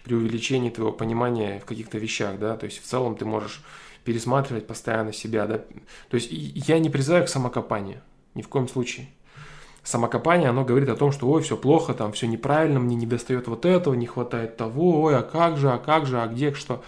при 0.04 0.14
увеличении 0.14 0.70
твоего 0.70 0.92
понимания 0.92 1.60
в 1.60 1.64
каких-то 1.64 1.98
вещах, 1.98 2.38
да, 2.38 2.56
то 2.56 2.66
есть 2.66 2.82
в 2.82 2.86
целом 2.86 3.16
ты 3.16 3.24
можешь 3.24 3.62
пересматривать 4.04 4.66
постоянно 4.66 5.12
себя, 5.12 5.46
да. 5.46 5.58
То 6.08 6.14
есть 6.14 6.28
я 6.30 6.78
не 6.78 6.90
призываю 6.90 7.24
к 7.24 7.28
самокопанию, 7.28 8.00
ни 8.34 8.42
в 8.42 8.48
коем 8.48 8.68
случае. 8.68 9.08
Самокопание, 9.82 10.50
оно 10.50 10.64
говорит 10.64 10.88
о 10.88 10.96
том, 10.96 11.10
что 11.10 11.28
ой, 11.28 11.42
все 11.42 11.56
плохо, 11.56 11.94
там 11.94 12.12
все 12.12 12.26
неправильно, 12.26 12.80
мне 12.80 12.96
не 12.96 13.06
достает 13.06 13.48
вот 13.48 13.64
этого, 13.64 13.94
не 13.94 14.06
хватает 14.06 14.56
того, 14.56 15.02
ой, 15.02 15.16
а 15.16 15.22
как 15.22 15.56
же, 15.56 15.70
а 15.70 15.78
как 15.78 16.06
же, 16.06 16.20
а 16.20 16.26
где, 16.26 16.52
что. 16.52 16.82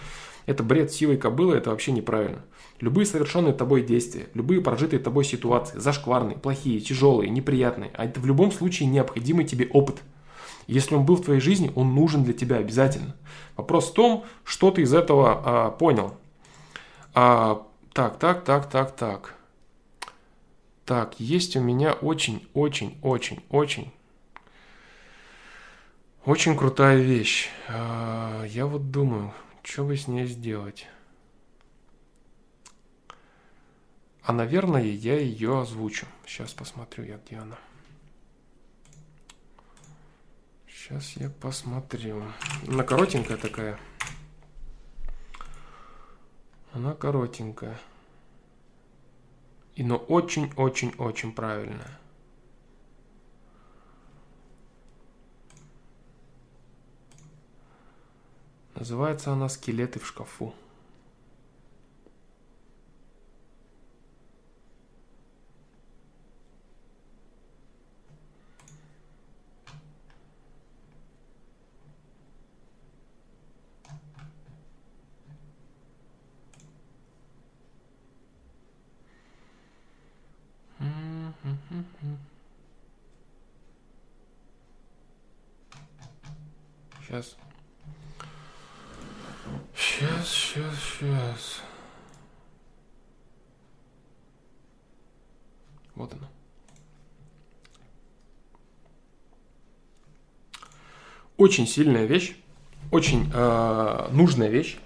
Это 0.45 0.61
бред 0.61 0.91
силой 0.91 1.17
кобылы, 1.17 1.55
это 1.55 1.69
вообще 1.69 1.93
неправильно. 1.93 2.43
Любые 2.81 3.05
совершенные 3.05 3.53
тобой 3.53 3.81
действия, 3.81 4.27
любые 4.33 4.61
прожитые 4.61 4.99
тобой 4.99 5.23
ситуации, 5.23 5.79
зашкварные, 5.79 6.37
плохие, 6.37 6.81
тяжелые, 6.81 7.29
неприятные, 7.29 7.91
а 7.93 8.05
это 8.05 8.19
в 8.19 8.25
любом 8.25 8.51
случае 8.51 8.89
необходимый 8.89 9.45
тебе 9.45 9.67
опыт. 9.67 10.01
Если 10.67 10.95
он 10.95 11.05
был 11.05 11.15
в 11.17 11.23
твоей 11.23 11.41
жизни, 11.41 11.71
он 11.75 11.93
нужен 11.93 12.23
для 12.23 12.33
тебя 12.33 12.57
обязательно. 12.57 13.15
Вопрос 13.55 13.89
в 13.91 13.93
том, 13.93 14.25
что 14.43 14.71
ты 14.71 14.81
из 14.81 14.93
этого 14.93 15.41
а, 15.43 15.71
понял. 15.71 16.15
А, 17.13 17.67
так, 17.93 18.17
так, 18.17 18.43
так, 18.43 18.69
так, 18.69 18.95
так. 18.95 19.35
Так, 20.85 21.19
есть 21.19 21.55
у 21.55 21.61
меня 21.61 21.93
очень, 21.93 22.47
очень, 22.53 22.97
очень, 23.01 23.43
очень, 23.49 23.91
очень 26.25 26.57
крутая 26.57 26.97
вещь. 26.97 27.49
А, 27.69 28.43
я 28.45 28.65
вот 28.65 28.91
думаю, 28.91 29.33
что 29.63 29.85
бы 29.85 29.95
с 29.95 30.07
ней 30.07 30.25
сделать. 30.25 30.87
А, 34.23 34.31
наверное, 34.31 34.83
я 34.83 35.19
ее 35.19 35.61
озвучу. 35.61 36.05
Сейчас 36.25 36.53
посмотрю 36.53 37.03
я, 37.03 37.17
где 37.17 37.37
она. 37.37 37.57
Сейчас 40.83 41.13
я 41.15 41.29
посмотрю. 41.29 42.21
Она 42.67 42.83
коротенькая 42.83 43.37
такая. 43.37 43.79
Она 46.73 46.93
коротенькая. 46.93 47.79
И 49.75 49.83
но 49.85 49.95
очень-очень-очень 49.95 51.33
правильная. 51.33 51.97
Называется 58.75 59.31
она 59.31 59.47
«Скелеты 59.47 60.01
в 60.01 60.05
шкафу». 60.05 60.53
Сейчас. 87.13 87.35
Сейчас, 89.75 90.27
сейчас, 90.27 90.73
сейчас. 90.81 91.61
Вот 95.93 96.11
она. 96.13 96.27
Очень 101.37 101.67
сильная 101.67 102.05
вещь, 102.05 102.35
очень 102.89 103.29
э, 103.31 104.07
нужная 104.11 104.49
вещь. 104.49 104.79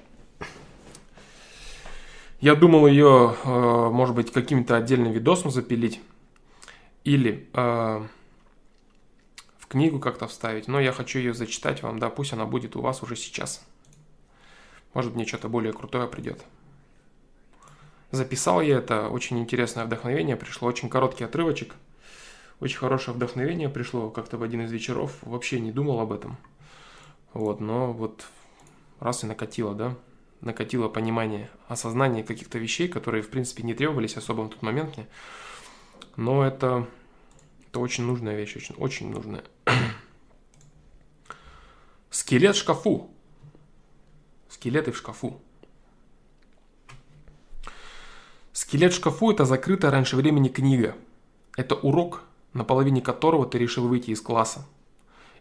Я 2.42 2.56
думал 2.56 2.88
ее, 2.88 3.38
э, 3.42 3.90
может 3.90 4.16
быть, 4.16 4.34
каким-то 4.34 4.76
отдельным 4.76 5.14
видосом 5.14 5.50
запилить 5.50 6.02
или 7.06 7.48
э, 7.54 8.08
книгу 9.68 10.00
как-то 10.00 10.28
вставить, 10.28 10.68
но 10.68 10.80
я 10.80 10.92
хочу 10.92 11.20
ее 11.20 11.34
зачитать 11.34 11.84
вам, 11.84 12.00
да, 12.00 12.10
пусть 12.10 12.34
она 12.34 12.46
будет 12.46 12.76
у 12.76 12.82
вас 12.82 13.04
уже 13.04 13.16
сейчас. 13.16 13.66
Может, 14.94 15.16
мне 15.16 15.26
что-то 15.26 15.50
более 15.50 15.74
крутое 15.74 16.08
придет. 16.08 16.44
Записал 18.12 18.62
я 18.62 18.78
это, 18.78 19.10
очень 19.10 19.38
интересное 19.40 19.86
вдохновение 19.86 20.38
пришло, 20.38 20.68
очень 20.68 20.90
короткий 20.90 21.26
отрывочек. 21.26 21.76
Очень 22.60 22.78
хорошее 22.78 23.16
вдохновение 23.16 23.70
пришло 23.70 24.10
как-то 24.10 24.38
в 24.38 24.44
один 24.44 24.62
из 24.62 24.72
вечеров, 24.72 25.18
вообще 25.22 25.60
не 25.60 25.72
думал 25.72 26.00
об 26.00 26.12
этом. 26.12 26.38
Вот, 27.34 27.60
но 27.60 27.94
вот 27.94 28.26
раз 29.00 29.24
и 29.24 29.28
накатило, 29.28 29.76
да, 29.76 29.96
накатило 30.42 30.88
понимание, 30.88 31.50
осознание 31.68 32.24
каких-то 32.24 32.58
вещей, 32.58 32.88
которые, 32.88 33.22
в 33.22 33.30
принципе, 33.30 33.64
не 33.64 33.76
требовались 33.76 34.18
особо 34.18 34.44
в 34.44 34.50
тот 34.50 34.62
момент 34.64 34.98
мне. 34.98 35.08
Но 36.16 36.44
это 36.44 36.88
это 37.78 37.84
очень 37.84 38.06
нужная 38.06 38.36
вещь, 38.36 38.56
очень, 38.56 38.76
очень 38.76 39.12
нужная. 39.12 39.44
Скелет 42.10 42.56
в 42.56 42.60
шкафу. 42.60 43.12
Скелеты 44.50 44.92
в 44.92 44.98
шкафу. 44.98 45.40
Скелет 48.52 48.94
в 48.94 48.96
шкафу– 48.96 49.32
это 49.32 49.46
закрытая 49.46 49.92
раньше 49.92 50.16
времени 50.16 50.48
книга. 50.48 50.96
Это 51.56 51.76
урок, 51.76 52.24
на 52.54 52.64
половине 52.64 53.02
которого 53.02 53.46
ты 53.46 53.60
решил 53.60 53.88
выйти 53.88 54.10
из 54.10 54.22
класса. 54.22 54.66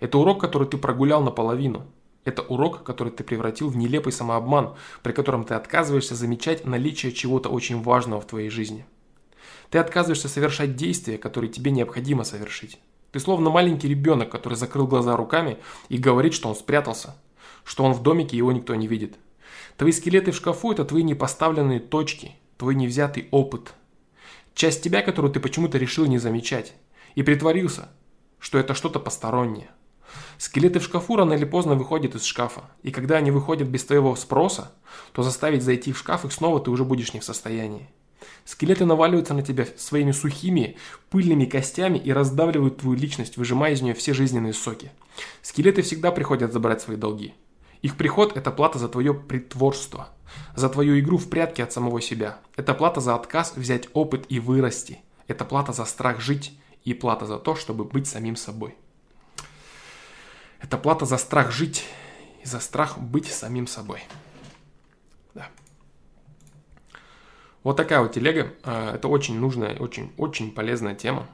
Это 0.01 0.19
урок, 0.19 0.39
который 0.39 0.69
ты 0.69 0.77
прогулял 0.77 1.23
наполовину. 1.23 1.87
Это 2.25 2.43
урок, 2.43 2.83
который 2.83 3.13
ты 3.13 3.25
превратил 3.25 3.71
в 3.71 3.79
нелепый 3.79 4.13
самообман, 4.13 4.75
при 5.03 5.13
котором 5.13 5.45
ты 5.45 5.55
отказываешься 5.55 6.15
замечать 6.15 6.67
наличие 6.67 7.13
чего-то 7.13 7.49
очень 7.49 7.83
важного 7.83 8.21
в 8.21 8.27
твоей 8.27 8.51
жизни– 8.51 8.85
ты 9.71 9.79
отказываешься 9.79 10.29
совершать 10.29 10.77
действия, 10.77 11.19
которые 11.19 11.51
тебе 11.51 11.71
необходимо 11.71 12.25
совершить. 12.25 12.79
Ты 13.13 13.21
словно 13.21 13.51
маленький 13.51 13.89
ребенок, 13.89 14.31
который 14.31 14.55
закрыл 14.55 14.87
глаза 14.87 15.17
руками 15.17 15.59
и 15.89 15.97
говорит, 15.97 16.35
что 16.35 16.49
он 16.49 16.55
спрятался, 16.55 17.17
что 17.65 17.85
он 17.85 17.93
в 17.93 18.03
домике, 18.03 18.37
его 18.37 18.53
никто 18.53 18.75
не 18.75 18.87
видит. 18.87 19.17
Твои 19.77 19.93
скелеты 19.93 20.31
в 20.31 20.37
шкафу– 20.37 20.73
это 20.73 20.85
твои 20.85 21.03
непоставленные 21.03 21.81
точки, 21.81 22.33
твой 22.57 22.75
невзятый 22.75 23.29
опыт. 23.31 23.75
Часть 24.55 24.83
тебя, 24.83 25.03
которую 25.03 25.33
ты 25.33 25.41
почему-то 25.41 25.79
решил 25.79 26.07
не 26.07 26.19
замечать. 26.19 26.75
И 27.15 27.23
притворился, 27.23 27.89
что 28.39 28.59
это 28.59 28.75
что-то 28.75 29.01
постороннее. 29.01 29.69
Скелеты 30.39 30.81
в 30.81 30.85
шкафу 30.85 31.17
рано 31.17 31.33
или 31.33 31.45
поздно 31.45 31.75
выходят 31.75 32.15
из 32.15 32.25
шкафа. 32.25 32.71
И 32.83 32.91
когда 32.91 33.17
они 33.17 33.31
выходят 33.31 33.69
без 33.69 33.85
твоего 33.85 34.15
спроса, 34.17 34.73
то 35.13 35.23
заставить 35.23 35.63
зайти 35.63 35.93
в 35.93 35.99
шкаф 35.99 36.25
их 36.25 36.33
снова 36.33 36.61
ты 36.61 36.71
уже 36.71 36.85
будешь 36.85 37.15
не 37.15 37.21
в 37.21 37.25
состоянии. 37.25 37.89
Скелеты 38.45 38.85
наваливаются 38.85 39.35
на 39.35 39.43
тебя 39.43 39.67
своими 39.77 40.13
сухими, 40.13 40.77
пыльными 41.11 41.45
костями 41.45 41.99
и 41.99 42.13
раздавливают 42.13 42.79
твою 42.79 42.97
личность, 42.97 43.37
выжимая 43.37 43.73
из 43.73 43.83
нее 43.83 43.95
все 43.95 44.15
жизненные 44.15 44.53
соки. 44.53 44.91
Скелеты 45.43 45.83
всегда 45.83 46.13
приходят 46.13 46.53
забрать 46.53 46.81
свои 46.81 46.97
долги. 46.97 47.35
Их 47.83 47.97
приход– 47.97 48.37
это 48.37 48.51
плата 48.51 48.79
за 48.79 48.89
твое 48.89 49.15
притворство, 49.15 50.09
за 50.55 50.69
твою 50.69 50.99
игру 50.99 51.19
в 51.19 51.29
прятки 51.29 51.61
от 51.61 51.73
самого 51.73 52.01
себя. 52.01 52.39
Это 52.57 52.75
плата 52.75 53.01
за 53.01 53.15
отказ 53.15 53.53
взять 53.57 53.89
опыт 53.93 54.27
и 54.29 54.41
вырасти. 54.41 55.01
Это 55.29 55.45
плата 55.45 55.73
за 55.73 55.85
страх 55.85 56.21
жить 56.21 56.59
и 56.85 56.95
плата 56.95 57.27
за 57.27 57.39
то, 57.39 57.55
чтобы 57.55 57.85
быть 57.85 58.07
самим 58.07 58.37
собой. 58.37 58.75
Это 60.61 60.79
плата 60.79 61.05
за 61.05 61.19
страх 61.19 61.53
жить 61.53 61.85
и 62.43 62.47
за 62.47 62.61
страх 62.61 62.99
быть 62.99 63.27
самим 63.27 63.67
собой. 63.67 64.03
Вот 67.67 67.77
такая 67.77 68.01
вот 68.01 68.13
телега. 68.13 68.55
А, 68.63 68.95
это 68.95 69.09
очень 69.09 69.41
нужная, 69.41 69.77
очень, 69.77 70.13
очень 70.19 70.53
полезная 70.53 70.95
тема 70.95 71.27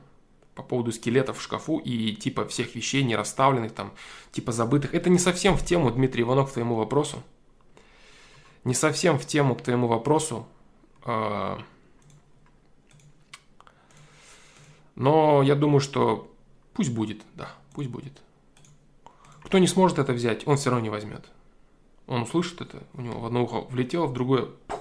по 0.55 0.63
поводу 0.63 0.91
скелетов 0.91 1.37
в 1.37 1.43
шкафу 1.43 1.77
и 1.77 2.15
типа 2.15 2.47
всех 2.47 2.75
вещей 2.75 3.05
не 3.05 3.15
расставленных 3.17 3.73
там, 3.73 3.93
типа 4.31 4.51
забытых. 4.51 4.95
Это 4.95 5.11
не 5.11 5.19
совсем 5.19 5.59
в 5.59 5.63
тему, 5.63 5.91
Дмитрий 5.91 6.23
Иванов, 6.23 6.49
к 6.49 6.53
твоему 6.55 6.75
вопросу. 6.75 7.23
Не 8.65 8.73
совсем 8.73 9.19
в 9.19 9.27
тему 9.27 9.55
к 9.55 9.61
твоему 9.61 9.89
вопросу. 9.89 10.47
А, 11.05 11.63
но 14.95 15.43
я 15.43 15.55
думаю, 15.55 15.81
что 15.81 16.35
пусть 16.73 16.95
будет, 16.95 17.21
да, 17.35 17.51
пусть 17.75 17.91
будет. 17.91 18.23
Кто 19.43 19.59
не 19.59 19.67
сможет 19.67 19.99
это 19.99 20.15
взять, 20.15 20.49
он 20.49 20.57
все 20.57 20.71
равно 20.71 20.83
не 20.83 20.89
возьмет. 20.91 21.27
Он 22.07 22.23
услышит 22.23 22.63
это, 22.63 22.85
у 22.95 23.03
него 23.03 23.21
в 23.21 23.27
одно 23.27 23.43
ухо 23.43 23.67
влетело, 23.69 24.07
в 24.07 24.15
другое 24.15 24.47
пух, 24.67 24.81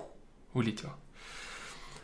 вылетело. 0.53 0.95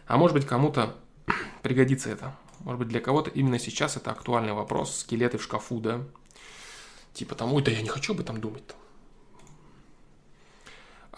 А 0.07 0.17
может 0.17 0.35
быть 0.35 0.45
кому-то 0.45 0.95
пригодится 1.61 2.09
это. 2.09 2.35
Может 2.59 2.79
быть 2.79 2.87
для 2.87 2.99
кого-то 2.99 3.29
именно 3.29 3.59
сейчас 3.59 3.97
это 3.97 4.11
актуальный 4.11 4.53
вопрос. 4.53 4.97
Скелеты 4.97 5.37
в 5.37 5.43
шкафу, 5.43 5.79
да? 5.79 6.01
Типа 7.13 7.35
там, 7.35 7.53
ой, 7.53 7.61
да 7.61 7.71
я 7.71 7.81
не 7.81 7.89
хочу 7.89 8.13
об 8.13 8.19
этом 8.19 8.39
думать. 8.39 8.63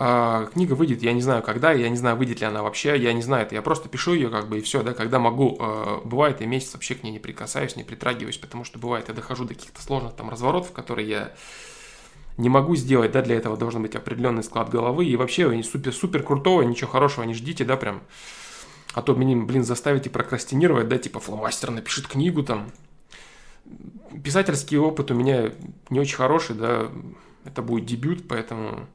А, 0.01 0.45
книга 0.53 0.73
выйдет, 0.73 1.03
я 1.03 1.11
не 1.11 1.21
знаю 1.21 1.43
когда, 1.43 1.73
я 1.73 1.89
не 1.89 1.97
знаю, 1.97 2.15
выйдет 2.15 2.39
ли 2.39 2.45
она 2.45 2.63
вообще, 2.63 2.97
я 2.97 3.11
не 3.11 3.21
знаю 3.21 3.45
это, 3.45 3.53
я 3.53 3.61
просто 3.61 3.89
пишу 3.89 4.13
ее 4.13 4.29
как 4.29 4.47
бы 4.47 4.59
и 4.59 4.61
все, 4.61 4.81
да, 4.81 4.93
когда 4.93 5.19
могу. 5.19 5.57
А, 5.59 6.01
бывает, 6.05 6.41
и 6.41 6.45
месяц 6.45 6.73
вообще 6.73 6.95
к 6.95 7.03
ней 7.03 7.11
не 7.11 7.19
прикасаюсь, 7.19 7.75
не 7.75 7.83
притрагиваюсь, 7.83 8.37
потому 8.37 8.63
что 8.63 8.79
бывает, 8.79 9.09
я 9.09 9.13
дохожу 9.13 9.43
до 9.43 9.55
каких-то 9.55 9.81
сложных 9.81 10.13
там 10.15 10.29
разворотов, 10.29 10.71
которые 10.71 11.09
я 11.09 11.33
не 12.37 12.47
могу 12.47 12.77
сделать, 12.77 13.11
да, 13.11 13.21
для 13.21 13.35
этого 13.35 13.57
должен 13.57 13.81
быть 13.81 13.95
определенный 13.95 14.43
склад 14.43 14.69
головы, 14.69 15.05
и 15.05 15.17
вообще 15.17 15.61
супер, 15.63 15.91
супер 15.91 16.23
крутого, 16.23 16.61
ничего 16.61 16.89
хорошего 16.89 17.25
не 17.25 17.33
ждите, 17.33 17.65
да, 17.65 17.75
прям, 17.75 18.01
а 18.93 19.01
то 19.01 19.13
меня, 19.13 19.37
блин, 19.37 19.63
заставите 19.63 20.09
прокрастинировать, 20.09 20.87
да, 20.87 20.97
типа 20.97 21.19
фломастер 21.19 21.71
напишет 21.71 22.07
книгу 22.07 22.43
там. 22.43 22.71
Писательский 24.23 24.77
опыт 24.77 25.11
у 25.11 25.13
меня 25.13 25.51
не 25.89 25.99
очень 25.99 26.15
хороший, 26.15 26.55
да, 26.55 26.89
это 27.45 27.61
будет 27.61 27.85
дебют, 27.85 28.27
поэтому 28.27 28.87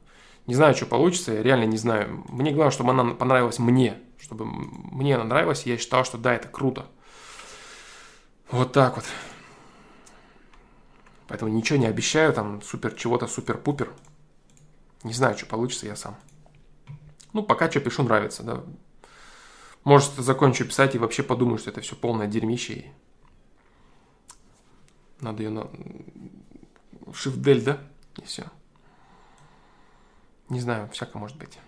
не 0.47 0.53
знаю, 0.53 0.75
что 0.75 0.85
получится, 0.85 1.33
я 1.33 1.41
реально 1.41 1.65
не 1.65 1.77
знаю. 1.77 2.23
Мне 2.29 2.51
главное, 2.51 2.71
чтобы 2.71 2.91
она 2.91 3.15
понравилась 3.15 3.57
мне, 3.57 3.97
чтобы 4.19 4.45
мне 4.45 5.15
она 5.15 5.23
нравилась, 5.23 5.65
я 5.65 5.77
считал, 5.77 6.03
что 6.03 6.17
да, 6.17 6.35
это 6.35 6.47
круто. 6.47 6.85
Вот 8.51 8.73
так 8.73 8.95
вот. 8.97 9.05
Поэтому 11.27 11.51
ничего 11.51 11.79
не 11.79 11.87
обещаю, 11.87 12.33
там, 12.33 12.61
супер 12.61 12.93
чего-то, 12.93 13.25
супер-пупер. 13.25 13.91
Не 15.03 15.13
знаю, 15.13 15.35
что 15.37 15.47
получится, 15.47 15.87
я 15.87 15.95
сам. 15.95 16.15
Ну, 17.33 17.41
пока 17.41 17.69
что 17.69 17.79
пишу, 17.79 18.03
нравится, 18.03 18.43
да. 18.43 18.63
Может, 19.85 20.13
закончу 20.15 20.65
писать 20.65 20.95
и 20.95 20.97
вообще 20.97 21.21
подумаю, 21.21 21.59
что 21.59 21.69
это 21.69 21.79
все 21.79 21.95
полное 21.95 22.25
дерьмище. 22.25 22.73
И... 22.73 22.91
Надо 25.21 25.43
ее 25.43 25.51
на... 25.51 25.69
Shift-дель, 27.11 27.63
да? 27.63 27.79
И 28.17 28.25
все. 28.25 28.45
Не 30.49 30.59
знаю, 30.59 30.89
всякое 30.89 31.19
может 31.19 31.37
быть. 31.37 31.59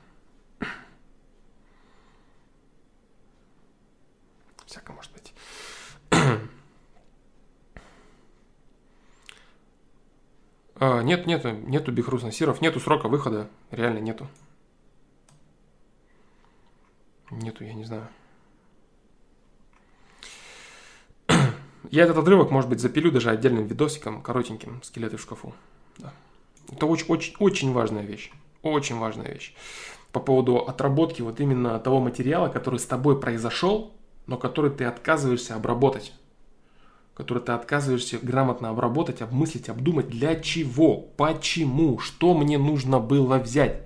Всякое 4.65 4.93
может 4.95 5.12
быть. 5.13 5.34
а, 10.75 11.01
нет, 11.03 11.27
нету, 11.27 11.51
нету 11.51 11.91
Бихрус 11.91 12.23
Насиров, 12.23 12.62
нету 12.62 12.80
срока 12.80 13.10
выхода, 13.10 13.47
реально 13.69 13.99
нету. 13.99 14.27
Нету, 17.31 17.63
я 17.63 17.73
не 17.73 17.83
знаю. 17.83 18.07
Я 21.91 22.03
этот 22.03 22.17
отрывок, 22.17 22.51
может 22.51 22.69
быть, 22.69 22.79
запилю 22.79 23.11
даже 23.11 23.29
отдельным 23.29 23.65
видосиком, 23.65 24.21
коротеньким, 24.21 24.81
скелеты 24.83 25.17
в 25.17 25.21
шкафу. 25.21 25.53
Да. 25.97 26.13
Это 26.71 26.85
очень, 26.85 27.05
очень, 27.07 27.35
очень 27.39 27.73
важная 27.73 28.03
вещь. 28.03 28.31
Очень 28.61 28.97
важная 28.97 29.33
вещь. 29.33 29.53
По 30.11 30.19
поводу 30.19 30.57
отработки 30.57 31.21
вот 31.21 31.39
именно 31.39 31.79
того 31.79 31.99
материала, 31.99 32.47
который 32.47 32.79
с 32.79 32.85
тобой 32.85 33.19
произошел, 33.19 33.93
но 34.25 34.37
который 34.37 34.71
ты 34.71 34.85
отказываешься 34.85 35.55
обработать. 35.55 36.13
Который 37.13 37.43
ты 37.43 37.51
отказываешься 37.51 38.19
грамотно 38.21 38.69
обработать, 38.69 39.21
обмыслить, 39.21 39.69
обдумать. 39.69 40.07
Для 40.07 40.39
чего? 40.39 40.97
Почему? 40.97 41.99
Что 41.99 42.33
мне 42.33 42.57
нужно 42.57 42.99
было 42.99 43.37
взять? 43.37 43.83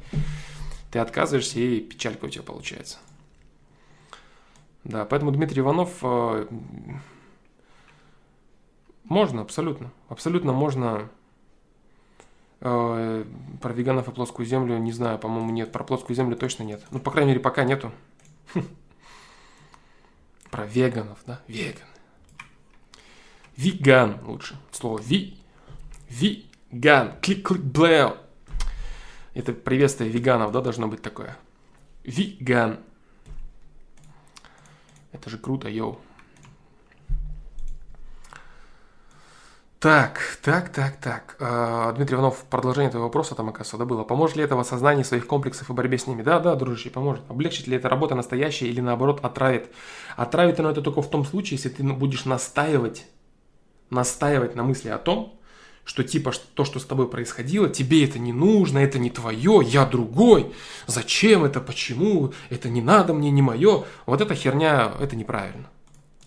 Ты 0.91 0.99
отказываешься, 0.99 1.59
и 1.59 1.79
печалька 1.79 2.25
у 2.25 2.29
тебя 2.29 2.43
получается. 2.43 2.97
Да, 4.83 5.05
поэтому 5.05 5.31
Дмитрий 5.31 5.61
Иванов 5.61 5.97
э, 6.01 6.47
можно, 9.03 9.41
абсолютно. 9.41 9.91
Абсолютно 10.09 10.53
можно 10.53 11.09
Э, 12.63 13.25
про 13.59 13.73
веганов 13.73 14.07
и 14.07 14.11
плоскую 14.11 14.45
землю 14.45 14.77
не 14.77 14.91
знаю, 14.91 15.17
по-моему, 15.17 15.51
нет. 15.51 15.71
Про 15.71 15.83
плоскую 15.83 16.15
землю 16.15 16.35
точно 16.35 16.63
нет. 16.63 16.83
Ну, 16.91 16.99
по 16.99 17.09
крайней 17.09 17.31
мере, 17.31 17.41
пока 17.41 17.63
нету. 17.63 17.91
Про 20.51 20.65
веганов, 20.65 21.17
да? 21.25 21.41
Веган. 21.47 21.87
Веган 23.57 24.19
лучше. 24.25 24.59
Слово 24.71 24.99
ви. 24.99 25.37
Веган. 26.09 27.13
Клик-клик 27.21 27.61
блэу. 27.61 28.17
Это 29.33 29.53
приветствие 29.53 30.09
веганов, 30.09 30.51
да, 30.51 30.61
должно 30.61 30.87
быть 30.87 31.01
такое. 31.01 31.37
Веган. 32.03 32.79
Это 35.11 35.29
же 35.29 35.37
круто, 35.37 35.67
йоу. 35.67 35.99
Так, 39.81 40.37
так, 40.43 40.69
так, 40.69 40.97
так. 40.97 41.35
А, 41.39 41.91
Дмитрий 41.93 42.13
Иванов, 42.15 42.43
продолжение 42.51 42.91
твоего 42.91 43.07
вопроса 43.07 43.33
там, 43.33 43.49
оказывается, 43.49 43.77
да, 43.77 43.85
было. 43.85 44.03
Поможет 44.03 44.35
ли 44.35 44.43
это 44.43 44.55
в 44.55 44.59
осознании 44.59 45.01
своих 45.01 45.25
комплексов 45.25 45.71
и 45.71 45.73
борьбе 45.73 45.97
с 45.97 46.05
ними? 46.05 46.21
Да, 46.21 46.39
да, 46.39 46.53
дружище, 46.55 46.91
поможет. 46.91 47.23
Облегчит 47.29 47.65
ли 47.65 47.77
эта 47.77 47.89
работа 47.89 48.13
настоящая 48.13 48.67
или 48.67 48.79
наоборот 48.79 49.25
отравит? 49.25 49.71
Отравит 50.17 50.59
оно 50.59 50.69
это 50.69 50.83
только 50.83 51.01
в 51.01 51.09
том 51.09 51.25
случае, 51.25 51.57
если 51.57 51.69
ты 51.69 51.81
будешь 51.81 52.25
настаивать, 52.25 53.07
настаивать 53.89 54.55
на 54.55 54.61
мысли 54.61 54.89
о 54.89 54.99
том, 54.99 55.40
что 55.83 56.03
типа 56.03 56.31
то, 56.53 56.63
что 56.63 56.79
с 56.79 56.85
тобой 56.85 57.07
происходило, 57.09 57.67
тебе 57.69 58.05
это 58.05 58.19
не 58.19 58.33
нужно, 58.33 58.79
это 58.79 58.99
не 58.99 59.09
твое, 59.09 59.61
я 59.63 59.85
другой, 59.85 60.53
зачем 60.87 61.43
это, 61.43 61.59
почему, 61.59 62.33
это 62.49 62.69
не 62.69 62.81
надо 62.81 63.13
мне, 63.13 63.31
не 63.31 63.41
мое. 63.41 63.83
Вот 64.05 64.21
эта 64.21 64.35
херня, 64.35 64.93
это 64.99 65.15
неправильно. 65.15 65.69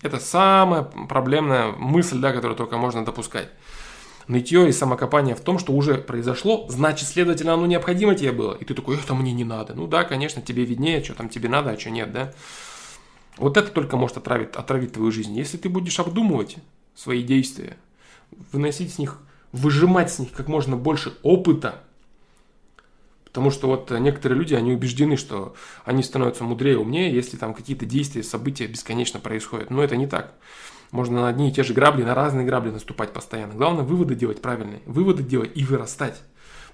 Это 0.01 0.19
самая 0.19 0.83
проблемная 0.83 1.71
мысль, 1.71 2.19
да, 2.19 2.31
которую 2.31 2.55
только 2.57 2.77
можно 2.77 3.03
допускать. 3.03 3.49
Нытье 4.27 4.67
и 4.67 4.71
самокопание 4.71 5.35
в 5.35 5.39
том, 5.39 5.59
что 5.59 5.73
уже 5.73 5.95
произошло, 5.95 6.65
значит, 6.67 7.07
следовательно, 7.07 7.53
оно 7.53 7.65
необходимо 7.67 8.15
тебе 8.15 8.31
было. 8.31 8.53
И 8.55 8.65
ты 8.65 8.73
такой, 8.73 8.97
это 8.97 9.13
мне 9.13 9.33
не 9.33 9.43
надо. 9.43 9.75
Ну 9.75 9.87
да, 9.87 10.03
конечно, 10.03 10.41
тебе 10.41 10.65
виднее, 10.65 11.03
что 11.03 11.13
там 11.13 11.29
тебе 11.29 11.47
надо, 11.47 11.71
а 11.71 11.79
что 11.79 11.91
нет, 11.91 12.11
да. 12.11 12.33
Вот 13.37 13.57
это 13.57 13.69
только 13.69 13.97
может 13.97 14.17
отравить, 14.17 14.55
отравить 14.55 14.93
твою 14.93 15.11
жизнь. 15.11 15.35
Если 15.37 15.57
ты 15.57 15.69
будешь 15.69 15.99
обдумывать 15.99 16.57
свои 16.95 17.21
действия, 17.21 17.77
выносить 18.51 18.93
с 18.93 18.97
них, 18.97 19.19
выжимать 19.55 20.11
с 20.11 20.19
них 20.19 20.31
как 20.31 20.47
можно 20.47 20.75
больше 20.75 21.13
опыта, 21.23 21.81
Потому 23.25 23.51
что 23.51 23.67
вот 23.67 23.91
некоторые 23.91 24.39
люди, 24.39 24.53
они 24.53 24.71
убеждены, 24.71 25.17
что 25.17 25.55
они 25.83 26.03
становятся 26.03 26.45
мудрее, 26.45 26.77
умнее, 26.77 27.13
если 27.13 27.35
там 27.35 27.53
какие-то 27.53 27.85
действия, 27.85 28.23
события 28.23 28.65
бесконечно 28.65 29.19
происходят. 29.19 29.69
Но 29.69 29.83
это 29.83 29.97
не 29.97 30.07
так. 30.07 30.35
Можно 30.91 31.23
на 31.23 31.27
одни 31.27 31.49
и 31.49 31.51
те 31.51 31.61
же 31.63 31.73
грабли, 31.73 32.03
на 32.03 32.15
разные 32.15 32.45
грабли 32.45 32.69
наступать 32.69 33.11
постоянно. 33.11 33.53
Главное, 33.53 33.83
выводы 33.83 34.15
делать 34.15 34.41
правильные. 34.41 34.79
Выводы 34.85 35.21
делать 35.21 35.51
и 35.53 35.65
вырастать. 35.65 36.21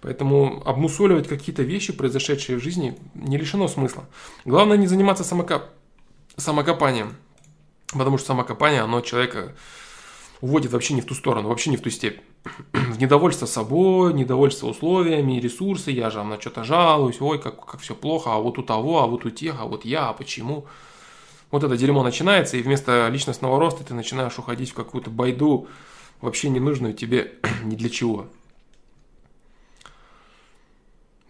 Поэтому 0.01 0.61
обмусоливать 0.63 1.27
какие-то 1.27 1.63
вещи, 1.63 1.93
произошедшие 1.93 2.59
в 2.59 2.63
жизни, 2.63 2.95
не 3.15 3.39
лишено 3.39 3.67
смысла. 3.67 4.05
Главное 4.45 4.77
не 4.77 4.85
заниматься 4.85 5.23
самокоп... 5.23 5.63
самокопанием. 6.37 7.15
Потому 7.91 8.19
что 8.19 8.27
самокопание, 8.27 8.81
оно 8.81 9.01
человека 9.01 9.55
уводит 10.41 10.71
вообще 10.71 10.95
не 10.95 11.01
в 11.01 11.05
ту 11.05 11.13
сторону, 11.13 11.49
вообще 11.49 11.69
не 11.69 11.77
в 11.77 11.81
ту 11.81 11.89
степь. 11.89 12.19
в 12.73 12.99
недовольство 12.99 13.45
собой, 13.45 14.13
недовольство 14.13 14.67
условиями, 14.67 15.39
ресурсы, 15.39 15.91
я 15.91 16.09
же 16.09 16.23
на 16.23 16.39
что-то 16.41 16.63
жалуюсь, 16.63 17.21
ой, 17.21 17.39
как, 17.39 17.65
как 17.65 17.81
все 17.81 17.95
плохо, 17.95 18.33
а 18.33 18.37
вот 18.37 18.57
у 18.57 18.63
того, 18.63 19.03
а 19.03 19.07
вот 19.07 19.25
у 19.25 19.29
тех, 19.29 19.55
а 19.59 19.65
вот 19.65 19.85
я, 19.85 20.09
а 20.09 20.13
почему. 20.13 20.65
Вот 21.51 21.63
это 21.63 21.77
дерьмо 21.77 22.03
начинается, 22.03 22.57
и 22.57 22.61
вместо 22.61 23.07
личностного 23.09 23.59
роста 23.59 23.83
ты 23.83 23.93
начинаешь 23.93 24.37
уходить 24.39 24.71
в 24.71 24.73
какую-то 24.73 25.09
байду, 25.09 25.67
вообще 26.21 26.49
не 26.49 26.59
нужную 26.59 26.93
тебе 26.93 27.33
ни 27.63 27.75
для 27.75 27.89
чего. 27.89 28.27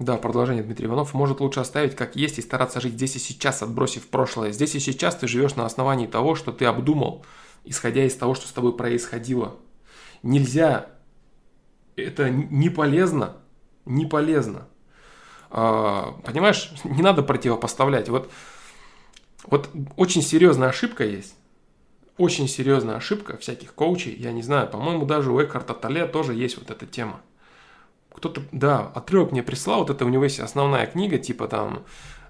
Да, 0.02 0.18
продолжение 0.18 0.64
Дмитрий 0.64 0.88
Иванов. 0.88 1.14
Может 1.14 1.42
лучше 1.42 1.60
оставить 1.60 1.96
как 1.96 2.16
есть 2.16 2.40
и 2.40 2.42
стараться 2.42 2.82
жить 2.82 2.94
здесь 2.94 3.16
и 3.18 3.20
сейчас, 3.20 3.62
отбросив 3.62 4.08
прошлое. 4.08 4.52
Здесь 4.52 4.74
и 4.74 4.80
сейчас 4.80 5.16
ты 5.16 5.28
живешь 5.28 5.56
на 5.56 5.64
основании 5.64 6.08
того, 6.08 6.34
что 6.34 6.52
ты 6.52 6.66
обдумал, 6.66 7.24
исходя 7.64 8.04
из 8.04 8.16
того, 8.16 8.36
что 8.36 8.48
с 8.48 8.52
тобой 8.52 8.76
происходило. 8.76 9.56
Нельзя, 10.24 10.88
это 11.96 12.30
не 12.30 12.70
полезно, 12.70 13.38
не 13.86 14.06
полезно. 14.06 14.68
А, 15.50 16.14
понимаешь, 16.24 16.72
не 16.84 17.02
надо 17.02 17.24
противопоставлять. 17.24 18.10
Вот 18.10 18.32
Вот 19.44 19.70
очень 19.98 20.22
серьезная 20.22 20.70
ошибка 20.70 21.04
есть. 21.04 21.36
Очень 22.18 22.48
серьезная 22.48 22.96
ошибка 22.98 23.38
всяких 23.38 23.74
коучей. 23.74 24.16
Я 24.16 24.32
не 24.32 24.42
знаю, 24.42 24.68
по-моему, 24.68 25.06
даже 25.06 25.32
у 25.32 25.42
Экхарта 25.42 25.74
Толе 25.74 26.06
тоже 26.06 26.34
есть 26.34 26.58
вот 26.58 26.70
эта 26.70 26.86
тема. 26.86 27.22
Кто-то, 28.14 28.42
да, 28.52 28.92
отрывок 28.94 29.32
мне 29.32 29.42
прислал, 29.42 29.80
вот 29.80 29.90
это 29.90 30.06
у 30.06 30.10
него 30.10 30.26
есть 30.26 30.40
основная 30.40 30.86
книга, 30.86 31.18
типа 31.18 31.48
там 31.48 31.84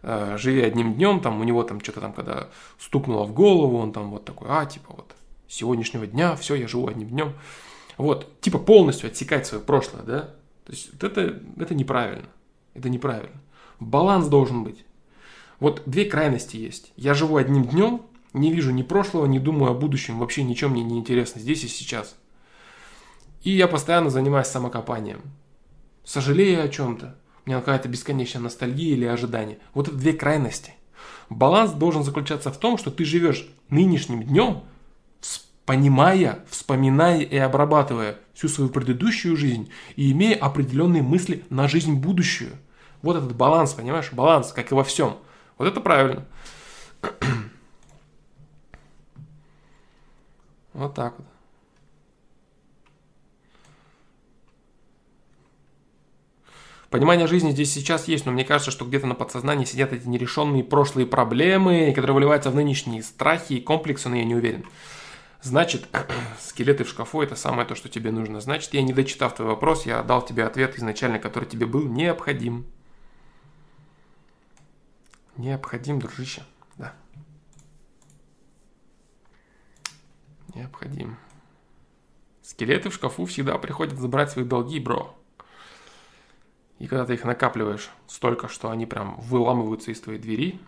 э, 0.04 0.38
«Живи 0.38 0.62
одним 0.62 0.94
днем», 0.94 1.20
там 1.20 1.41
у 1.41 1.44
него 1.44 1.63
там 1.63 1.82
что-то 1.82 2.02
там, 2.02 2.13
когда 2.13 2.48
стукнуло 2.80 3.26
в 3.26 3.34
голову, 3.34 3.80
он 3.80 3.91
там 3.91 4.12
вот 4.12 4.24
такой, 4.24 4.48
а, 4.50 4.65
типа 4.65 4.94
вот, 4.96 5.15
сегодняшнего 5.52 6.08
дня, 6.08 6.36
все, 6.36 6.56
я 6.56 6.68
живу 6.68 6.88
одним 6.88 7.10
днем. 7.10 7.34
Вот, 7.98 8.40
типа 8.42 8.58
полностью 8.58 9.10
отсекать 9.10 9.46
свое 9.46 9.64
прошлое, 9.64 10.04
да? 10.04 10.20
То 10.66 10.72
есть 10.72 10.92
вот 10.94 11.04
это, 11.04 11.42
это 11.58 11.76
неправильно. 11.76 12.30
Это 12.74 12.90
неправильно. 12.90 13.42
Баланс 13.80 14.28
должен 14.28 14.64
быть. 14.64 14.86
Вот 15.60 15.84
две 15.86 16.06
крайности 16.06 16.56
есть. 16.56 16.94
Я 16.96 17.14
живу 17.14 17.38
одним 17.38 17.66
днем, 17.66 18.02
не 18.34 18.52
вижу 18.52 18.72
ни 18.72 18.82
прошлого, 18.82 19.26
не 19.26 19.40
думаю 19.40 19.72
о 19.72 19.76
будущем, 19.76 20.20
вообще 20.20 20.44
ничего 20.44 20.72
мне 20.72 20.84
не 20.84 20.98
интересно 20.98 21.42
здесь 21.42 21.64
и 21.64 21.68
сейчас. 21.68 22.16
И 23.44 23.52
я 23.52 23.68
постоянно 23.68 24.10
занимаюсь 24.10 24.48
самокопанием. 24.48 25.22
Сожалею 26.04 26.64
о 26.64 26.70
чем-то. 26.70 27.16
У 27.46 27.50
меня 27.50 27.60
какая-то 27.60 27.90
бесконечная 27.90 28.42
ностальгия 28.42 28.94
или 28.94 29.06
ожидание. 29.06 29.60
Вот 29.74 29.88
это 29.88 29.98
две 29.98 30.14
крайности. 30.14 30.74
Баланс 31.30 31.72
должен 31.72 32.04
заключаться 32.04 32.52
в 32.52 32.58
том, 32.58 32.78
что 32.78 32.92
ты 32.92 33.04
живешь 33.04 33.50
нынешним 33.70 34.24
днем, 34.24 34.64
понимая, 35.72 36.44
вспоминая 36.50 37.22
и 37.22 37.38
обрабатывая 37.38 38.18
всю 38.34 38.50
свою 38.50 38.70
предыдущую 38.70 39.38
жизнь 39.38 39.72
и 39.96 40.12
имея 40.12 40.36
определенные 40.36 41.02
мысли 41.02 41.46
на 41.50 41.70
жизнь 41.70 41.94
будущую. 41.94 42.58
Вот 43.02 43.16
этот 43.16 43.34
баланс, 43.38 43.74
понимаешь? 43.74 44.12
Баланс, 44.12 44.52
как 44.52 44.70
и 44.70 44.76
во 44.76 44.84
всем. 44.84 45.16
Вот 45.58 45.70
это 45.70 45.80
правильно. 45.80 46.26
Вот 50.74 50.94
так 50.94 51.14
вот. 51.18 51.28
Понимание 56.90 57.28
жизни 57.28 57.52
здесь 57.52 57.72
сейчас 57.72 58.10
есть, 58.10 58.26
но 58.26 58.34
мне 58.34 58.44
кажется, 58.44 58.72
что 58.72 58.84
где-то 58.84 59.08
на 59.08 59.16
подсознании 59.16 59.64
сидят 59.64 59.94
эти 59.94 60.06
нерешенные 60.06 60.66
прошлые 60.66 61.08
проблемы, 61.08 61.94
которые 61.96 62.16
выливаются 62.16 62.50
в 62.50 62.56
нынешние 62.56 63.04
страхи 63.04 63.54
и 63.54 63.62
комплексы, 63.62 64.10
но 64.10 64.18
я 64.18 64.26
не 64.26 64.36
уверен. 64.36 64.66
Значит, 65.42 65.88
скелеты 66.40 66.84
в 66.84 66.90
шкафу– 66.90 67.22
это 67.24 67.36
самое 67.36 67.68
то, 67.68 67.74
что 67.76 67.90
тебе 67.90 68.12
нужно. 68.12 68.42
Значит, 68.42 68.74
я 68.74 68.82
не 68.84 68.94
дочитав 68.94 69.36
твой 69.36 69.48
вопрос, 69.48 69.86
я 69.86 70.04
дал 70.04 70.24
тебе 70.24 70.46
ответ 70.46 70.78
изначально, 70.78 71.20
который 71.20 71.46
тебе 71.46 71.66
был 71.66 71.88
необходим. 71.88 72.66
Необходим, 75.38 76.00
дружище, 76.00 76.44
да. 76.78 76.94
Необходим. 80.54 81.18
Скелеты 82.44 82.90
в 82.90 82.94
шкафу 82.94 83.26
всегда 83.26 83.58
приходят 83.58 83.98
забрать 83.98 84.30
свои 84.30 84.46
долги, 84.46 84.80
бро. 84.80 85.18
И 86.78 86.88
когда 86.88 87.06
ты 87.06 87.14
их 87.14 87.24
накапливаешь 87.24 87.90
столько, 88.08 88.48
что 88.48 88.70
они 88.70 88.86
прям 88.86 89.20
выламываются 89.22 89.92
из 89.92 90.02
твоей 90.02 90.20
двери, 90.20 90.60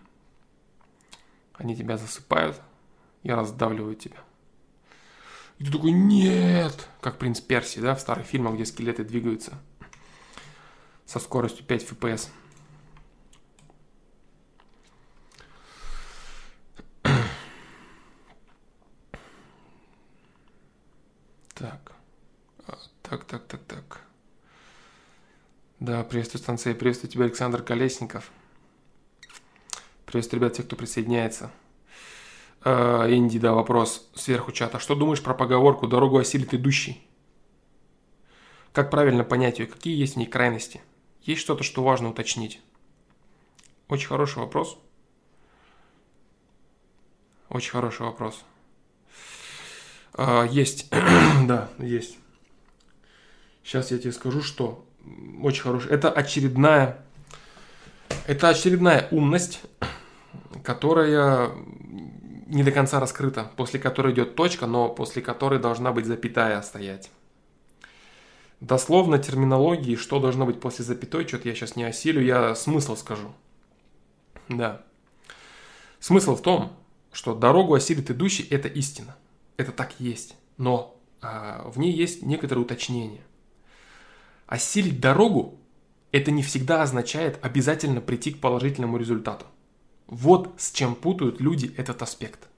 они 1.52 1.76
тебя 1.76 1.96
засыпают 1.96 2.60
и 3.22 3.30
раздавливают 3.30 4.00
тебя. 4.00 4.16
И 5.58 5.64
ты 5.64 5.70
такой, 5.70 5.92
нет, 5.92 6.88
как 7.00 7.18
принц 7.18 7.40
Перси, 7.40 7.78
да, 7.78 7.94
в 7.94 8.00
старых 8.00 8.26
фильмах, 8.26 8.54
где 8.54 8.64
скелеты 8.64 9.04
двигаются 9.04 9.58
со 11.06 11.20
скоростью 11.20 11.64
5 11.64 11.84
FPS. 11.92 12.28
Так. 21.54 21.92
А, 22.66 22.76
так, 23.02 23.24
так, 23.24 23.46
так, 23.46 23.62
так. 23.64 24.00
Да, 25.78 26.02
приветствую 26.02 26.42
станция, 26.42 26.74
приветствую 26.74 27.12
тебя, 27.12 27.24
Александр 27.26 27.62
Колесников. 27.62 28.32
Приветствую, 30.04 30.40
ребят, 30.40 30.54
тех, 30.54 30.66
кто 30.66 30.74
присоединяется. 30.74 31.52
Э, 32.64 33.06
Инди, 33.10 33.38
да, 33.38 33.52
вопрос 33.52 34.08
сверху 34.14 34.50
чата. 34.50 34.78
Что 34.78 34.94
думаешь 34.94 35.22
про 35.22 35.34
поговорку 35.34 35.86
«дорогу 35.86 36.18
осилит 36.18 36.54
идущий»? 36.54 37.02
Как 38.72 38.90
правильно 38.90 39.22
понять 39.22 39.58
ее? 39.58 39.66
Какие 39.66 39.96
есть 39.96 40.14
в 40.14 40.16
ней 40.16 40.26
крайности? 40.26 40.80
Есть 41.22 41.42
что-то, 41.42 41.62
что 41.62 41.84
важно 41.84 42.08
уточнить? 42.08 42.60
Очень 43.88 44.08
хороший 44.08 44.38
вопрос. 44.38 44.78
Очень 47.50 47.70
хороший 47.70 48.06
вопрос. 48.06 48.42
А, 50.14 50.44
есть, 50.44 50.90
да, 51.44 51.68
есть. 51.78 52.18
Сейчас 53.62 53.90
я 53.90 53.98
тебе 53.98 54.12
скажу, 54.12 54.42
что 54.42 54.84
очень 55.42 55.62
хороший. 55.62 55.90
Это 55.90 56.10
очередная, 56.10 57.04
это 58.26 58.48
очередная 58.48 59.06
умность, 59.10 59.60
которая 60.62 61.52
не 62.54 62.62
до 62.62 62.70
конца 62.70 63.00
раскрыта, 63.00 63.50
после 63.56 63.80
которой 63.80 64.14
идет 64.14 64.36
точка, 64.36 64.66
но 64.66 64.88
после 64.88 65.20
которой 65.20 65.58
должна 65.58 65.90
быть 65.90 66.06
запятая 66.06 66.62
стоять. 66.62 67.10
Дословно 68.60 69.18
терминологии, 69.18 69.96
что 69.96 70.20
должно 70.20 70.46
быть 70.46 70.60
после 70.60 70.84
запятой, 70.84 71.26
что-то 71.26 71.48
я 71.48 71.54
сейчас 71.54 71.74
не 71.74 71.82
осилю, 71.82 72.22
я 72.22 72.54
смысл 72.54 72.94
скажу. 72.96 73.34
Да. 74.48 74.82
Смысл 75.98 76.36
в 76.36 76.42
том, 76.42 76.72
что 77.12 77.34
дорогу 77.34 77.74
осилит 77.74 78.10
идущий– 78.10 78.46
это 78.50 78.68
истина. 78.68 79.16
Это 79.56 79.72
так 79.72 79.92
и 79.98 80.04
есть. 80.04 80.36
Но 80.56 80.96
а, 81.20 81.68
в 81.68 81.78
ней 81.78 81.92
есть 81.92 82.22
некоторые 82.22 82.64
уточнения. 82.64 83.22
Осилить 84.46 85.00
дорогу– 85.00 85.58
это 86.12 86.30
не 86.30 86.44
всегда 86.44 86.82
означает 86.82 87.44
обязательно 87.44 88.00
прийти 88.00 88.30
к 88.30 88.40
положительному 88.40 88.96
результату. 88.96 89.46
Вот 90.06 90.54
с 90.58 90.72
чем 90.72 90.94
путают 90.94 91.40
люди 91.40 91.72
этот 91.76 92.02
аспект. 92.02 92.48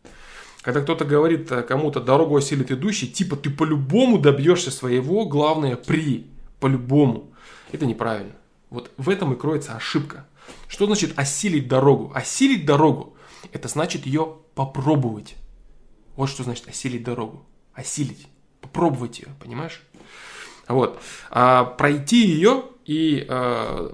Когда 0.63 0.81
кто-то 0.81 1.05
говорит 1.05 1.53
э, 1.53 1.63
кому-то 1.63 2.01
дорогу 2.01 2.37
осилит 2.37 2.73
идущий, 2.73 3.07
типа 3.07 3.37
ты 3.37 3.51
по-любому 3.51 4.19
добьешься 4.19 4.73
своего, 4.73 5.25
главное 5.27 5.77
при, 5.77 6.27
по-любому. 6.59 7.31
Это 7.71 7.87
неправильно. 7.87 8.33
Вот 8.71 8.91
в 8.97 9.09
этом 9.09 9.33
и 9.33 9.37
кроется 9.37 9.77
ошибка. 9.77 10.27
Что 10.67 10.87
значит 10.87 11.17
осилить 11.19 11.69
дорогу? 11.69 12.11
Осилить 12.15 12.67
дорогу– 12.67 13.17
это 13.53 13.69
значит 13.69 14.07
ее 14.07 14.39
попробовать. 14.55 15.37
Вот 16.17 16.29
что 16.29 16.43
значит 16.43 16.69
осилить 16.69 17.05
дорогу. 17.05 17.47
Осилить. 17.73 18.27
Попробовать 18.61 19.21
ее, 19.21 19.29
понимаешь? 19.41 19.83
Вот. 20.67 21.01
А 21.31 21.65
пройти 21.65 22.27
ее 22.27 22.65
и 22.85 23.25
э, 23.29 23.91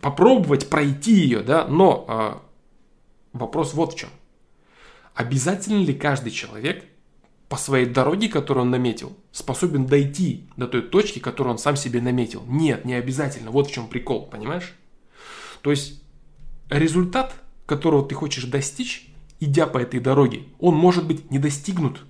попробовать 0.00 0.70
пройти 0.70 1.12
ее, 1.12 1.40
да, 1.40 1.66
но 1.66 2.06
э, 2.08 2.45
Вопрос 3.38 3.74
вот 3.74 3.94
в 3.94 3.98
чем. 3.98 4.08
Обязательно 5.14 5.82
ли 5.82 5.94
каждый 5.94 6.30
человек 6.30 6.84
по 7.48 7.56
своей 7.56 7.86
дороге, 7.86 8.28
которую 8.28 8.64
он 8.64 8.70
наметил, 8.70 9.16
способен 9.32 9.86
дойти 9.86 10.48
до 10.56 10.66
той 10.66 10.82
точки, 10.82 11.18
которую 11.18 11.54
он 11.54 11.58
сам 11.58 11.76
себе 11.76 12.00
наметил? 12.00 12.44
Нет, 12.46 12.84
не 12.84 12.94
обязательно. 12.94 13.50
Вот 13.50 13.68
в 13.68 13.72
чем 13.72 13.88
прикол, 13.88 14.26
понимаешь? 14.26 14.74
То 15.62 15.70
есть 15.70 16.02
результат, 16.68 17.34
которого 17.66 18.06
ты 18.06 18.14
хочешь 18.14 18.44
достичь, 18.44 19.08
идя 19.40 19.66
по 19.66 19.78
этой 19.78 20.00
дороге, 20.00 20.44
он 20.58 20.74
может 20.74 21.06
быть 21.06 21.30
не 21.30 21.38
достигнут. 21.38 22.04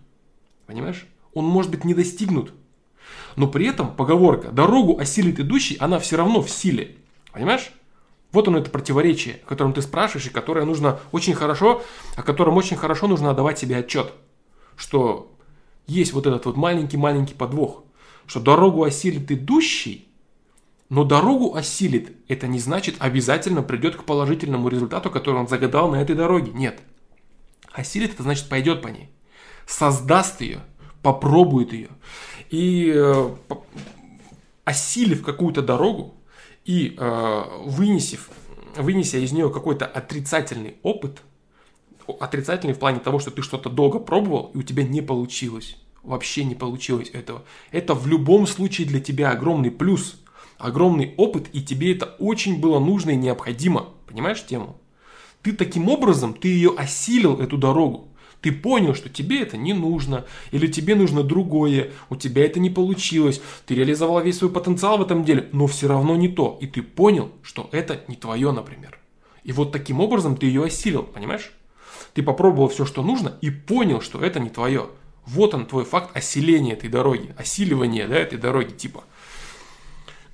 Понимаешь? 0.66 1.06
Он 1.32 1.44
может 1.44 1.70
быть 1.70 1.84
не 1.84 1.94
достигнут. 1.94 2.52
Но 3.36 3.46
при 3.46 3.66
этом 3.66 3.94
поговорка 3.94 4.50
«дорогу 4.50 4.98
осилит 4.98 5.38
идущий», 5.38 5.76
она 5.78 5.98
все 5.98 6.16
равно 6.16 6.42
в 6.42 6.50
силе. 6.50 6.96
Понимаешь? 7.32 7.70
Вот 8.36 8.48
оно 8.48 8.58
это 8.58 8.68
противоречие, 8.68 9.40
о 9.46 9.48
котором 9.48 9.72
ты 9.72 9.80
спрашиваешь, 9.80 10.26
и 10.26 10.30
которое 10.30 10.66
нужно 10.66 11.00
очень 11.10 11.32
хорошо, 11.32 11.82
о 12.16 12.22
котором 12.22 12.58
очень 12.58 12.76
хорошо 12.76 13.06
нужно 13.06 13.30
отдавать 13.30 13.58
себе 13.58 13.78
отчет, 13.78 14.12
что 14.76 15.34
есть 15.86 16.12
вот 16.12 16.26
этот 16.26 16.44
вот 16.44 16.54
маленький-маленький 16.54 17.32
подвох, 17.32 17.84
что 18.26 18.38
дорогу 18.40 18.84
осилит 18.84 19.32
идущий, 19.32 20.06
но 20.90 21.04
дорогу 21.04 21.54
осилит, 21.54 22.14
это 22.28 22.46
не 22.46 22.58
значит 22.58 22.96
обязательно 22.98 23.62
придет 23.62 23.96
к 23.96 24.04
положительному 24.04 24.68
результату, 24.68 25.10
который 25.10 25.36
он 25.36 25.48
загадал 25.48 25.90
на 25.90 26.02
этой 26.02 26.14
дороге. 26.14 26.52
Нет. 26.52 26.82
Осилит, 27.72 28.12
это 28.12 28.22
значит 28.22 28.50
пойдет 28.50 28.82
по 28.82 28.88
ней. 28.88 29.08
Создаст 29.66 30.42
ее, 30.42 30.60
попробует 31.02 31.72
ее. 31.72 31.88
И 32.50 32.92
э, 32.94 33.30
осилив 34.66 35.24
какую-то 35.24 35.62
дорогу, 35.62 36.15
и 36.66 36.96
э, 36.98 37.42
вынесив, 37.64 38.28
вынеся 38.76 39.18
из 39.18 39.32
нее 39.32 39.50
какой-то 39.50 39.86
отрицательный 39.86 40.74
опыт, 40.82 41.22
отрицательный 42.20 42.74
в 42.74 42.78
плане 42.78 42.98
того, 42.98 43.20
что 43.20 43.30
ты 43.30 43.40
что-то 43.42 43.70
долго 43.70 44.00
пробовал, 44.00 44.50
и 44.52 44.58
у 44.58 44.62
тебя 44.62 44.82
не 44.82 45.00
получилось, 45.00 45.76
вообще 46.02 46.44
не 46.44 46.56
получилось 46.56 47.10
этого, 47.12 47.44
это 47.70 47.94
в 47.94 48.06
любом 48.08 48.46
случае 48.48 48.86
для 48.88 49.00
тебя 49.00 49.30
огромный 49.30 49.70
плюс, 49.70 50.20
огромный 50.58 51.14
опыт, 51.16 51.48
и 51.52 51.62
тебе 51.62 51.94
это 51.94 52.16
очень 52.18 52.60
было 52.60 52.80
нужно 52.80 53.10
и 53.10 53.16
необходимо. 53.16 53.90
Понимаешь 54.06 54.44
тему? 54.44 54.76
Ты 55.42 55.52
таким 55.52 55.88
образом, 55.88 56.34
ты 56.34 56.48
ее 56.48 56.74
осилил, 56.76 57.38
эту 57.40 57.56
дорогу. 57.56 58.05
Ты 58.40 58.52
понял, 58.52 58.94
что 58.94 59.08
тебе 59.08 59.40
это 59.40 59.56
не 59.56 59.72
нужно, 59.72 60.24
или 60.50 60.66
тебе 60.66 60.94
нужно 60.94 61.22
другое, 61.22 61.90
у 62.10 62.16
тебя 62.16 62.44
это 62.44 62.60
не 62.60 62.70
получилось, 62.70 63.40
ты 63.66 63.74
реализовал 63.74 64.22
весь 64.22 64.38
свой 64.38 64.50
потенциал 64.50 64.98
в 64.98 65.02
этом 65.02 65.24
деле, 65.24 65.48
но 65.52 65.66
все 65.66 65.88
равно 65.88 66.16
не 66.16 66.28
то. 66.28 66.58
И 66.60 66.66
ты 66.66 66.82
понял, 66.82 67.32
что 67.42 67.68
это 67.72 68.00
не 68.08 68.16
твое, 68.16 68.52
например. 68.52 68.98
И 69.42 69.52
вот 69.52 69.72
таким 69.72 70.00
образом 70.00 70.36
ты 70.36 70.46
ее 70.46 70.64
осилил, 70.64 71.02
понимаешь? 71.02 71.52
Ты 72.14 72.22
попробовал 72.22 72.68
все, 72.68 72.84
что 72.84 73.02
нужно, 73.02 73.36
и 73.40 73.50
понял, 73.50 74.00
что 74.00 74.20
это 74.20 74.40
не 74.40 74.50
твое. 74.50 74.88
Вот 75.26 75.54
он 75.54 75.66
твой 75.66 75.84
факт 75.84 76.16
осиления 76.16 76.74
этой 76.74 76.88
дороги, 76.88 77.34
осиливания 77.36 78.06
да, 78.06 78.16
этой 78.16 78.38
дороги 78.38 78.72
типа. 78.72 79.04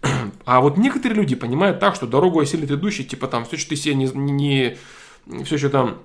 А 0.44 0.60
вот 0.60 0.76
некоторые 0.76 1.16
люди 1.16 1.34
понимают 1.34 1.80
так, 1.80 1.94
что 1.94 2.06
дорогу 2.06 2.40
осилит 2.40 2.70
идущий, 2.70 3.04
типа 3.04 3.26
там 3.26 3.44
все, 3.44 3.56
что 3.56 3.70
ты 3.70 3.76
себе 3.76 3.94
не, 3.94 4.06
не 4.14 4.76
все, 5.44 5.56
что 5.56 5.70
там 5.70 5.98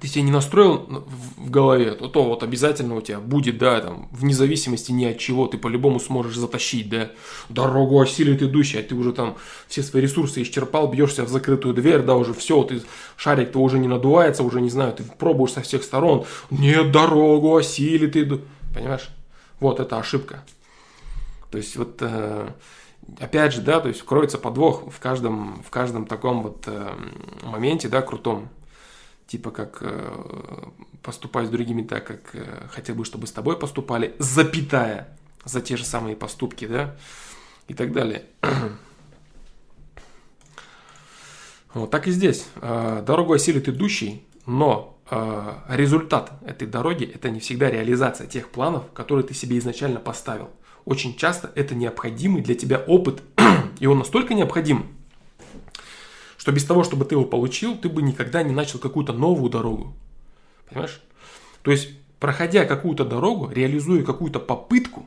ты 0.00 0.08
себе 0.08 0.22
не 0.22 0.30
настроил 0.30 1.04
в 1.36 1.50
голове, 1.50 1.92
то, 1.92 2.08
то 2.08 2.24
вот 2.24 2.42
обязательно 2.42 2.96
у 2.96 3.00
тебя 3.00 3.18
будет, 3.18 3.58
да, 3.58 3.80
там, 3.80 4.08
вне 4.12 4.34
зависимости 4.34 4.92
ни 4.92 5.04
от 5.06 5.18
чего, 5.18 5.46
ты 5.46 5.56
по-любому 5.56 6.00
сможешь 6.00 6.36
затащить, 6.36 6.90
да, 6.90 7.10
дорогу 7.48 8.00
осилит 8.00 8.42
идущий, 8.42 8.78
а 8.78 8.82
ты 8.82 8.94
уже 8.94 9.12
там 9.12 9.36
все 9.68 9.82
свои 9.82 10.02
ресурсы 10.02 10.42
исчерпал, 10.42 10.88
бьешься 10.88 11.24
в 11.24 11.28
закрытую 11.28 11.74
дверь, 11.74 12.02
да, 12.02 12.14
уже 12.16 12.34
все, 12.34 12.62
ты, 12.64 12.82
шарик-то 13.16 13.58
уже 13.58 13.78
не 13.78 13.88
надувается, 13.88 14.42
уже 14.42 14.60
не 14.60 14.70
знаю, 14.70 14.92
ты 14.92 15.02
пробуешь 15.02 15.52
со 15.52 15.62
всех 15.62 15.82
сторон, 15.82 16.26
нет, 16.50 16.92
дорогу 16.92 17.56
осилит 17.56 18.16
иду, 18.16 18.42
понимаешь? 18.74 19.08
Вот, 19.60 19.80
это 19.80 19.98
ошибка. 19.98 20.44
То 21.50 21.56
есть, 21.56 21.76
вот, 21.76 21.96
э, 22.00 22.50
опять 23.18 23.54
же, 23.54 23.62
да, 23.62 23.80
то 23.80 23.88
есть, 23.88 24.02
кроется 24.02 24.36
подвох 24.36 24.92
в 24.92 24.98
каждом, 24.98 25.62
в 25.66 25.70
каждом 25.70 26.04
таком 26.04 26.42
вот 26.42 26.64
э, 26.66 26.92
моменте, 27.44 27.88
да, 27.88 28.02
крутом 28.02 28.50
типа 29.26 29.50
как 29.50 29.78
э, 29.80 30.68
поступать 31.02 31.46
с 31.46 31.50
другими 31.50 31.82
так, 31.82 32.06
как 32.06 32.34
э, 32.34 32.66
хотел 32.70 32.94
бы, 32.94 33.04
чтобы 33.04 33.26
с 33.26 33.32
тобой 33.32 33.58
поступали, 33.58 34.14
запятая 34.18 35.16
за 35.44 35.60
те 35.60 35.76
же 35.76 35.84
самые 35.84 36.16
поступки, 36.16 36.66
да, 36.66 36.96
и 37.68 37.74
так 37.74 37.92
далее. 37.92 38.24
Вот 41.74 41.90
так 41.90 42.06
и 42.08 42.10
здесь. 42.10 42.46
Э, 42.56 43.02
дорогу 43.06 43.34
осилит 43.34 43.68
идущий, 43.68 44.24
но 44.46 44.94
результат 45.68 46.32
этой 46.44 46.66
дороги– 46.66 47.04
это 47.14 47.30
не 47.30 47.38
всегда 47.38 47.70
реализация 47.70 48.26
тех 48.26 48.48
планов, 48.48 48.90
которые 48.92 49.24
ты 49.24 49.34
себе 49.34 49.56
изначально 49.58 50.00
поставил. 50.00 50.50
Очень 50.84 51.16
часто 51.16 51.52
это 51.54 51.76
необходимый 51.76 52.42
для 52.42 52.54
тебя 52.56 52.78
опыт, 52.78 53.22
и 53.78 53.86
он 53.86 53.98
настолько 53.98 54.34
необходим, 54.34 54.96
что 56.46 56.52
без 56.52 56.64
того, 56.64 56.84
чтобы 56.84 57.04
ты 57.04 57.16
его 57.16 57.24
получил, 57.24 57.76
ты 57.76 57.88
бы 57.88 58.02
никогда 58.02 58.44
не 58.44 58.52
начал 58.52 58.78
какую-то 58.78 59.12
новую 59.12 59.50
дорогу. 59.50 59.96
Понимаешь? 60.68 61.02
То 61.62 61.72
есть, 61.72 61.88
проходя 62.20 62.64
какую-то 62.66 63.04
дорогу, 63.04 63.50
реализуя 63.50 64.04
какую-то 64.04 64.38
попытку, 64.38 65.06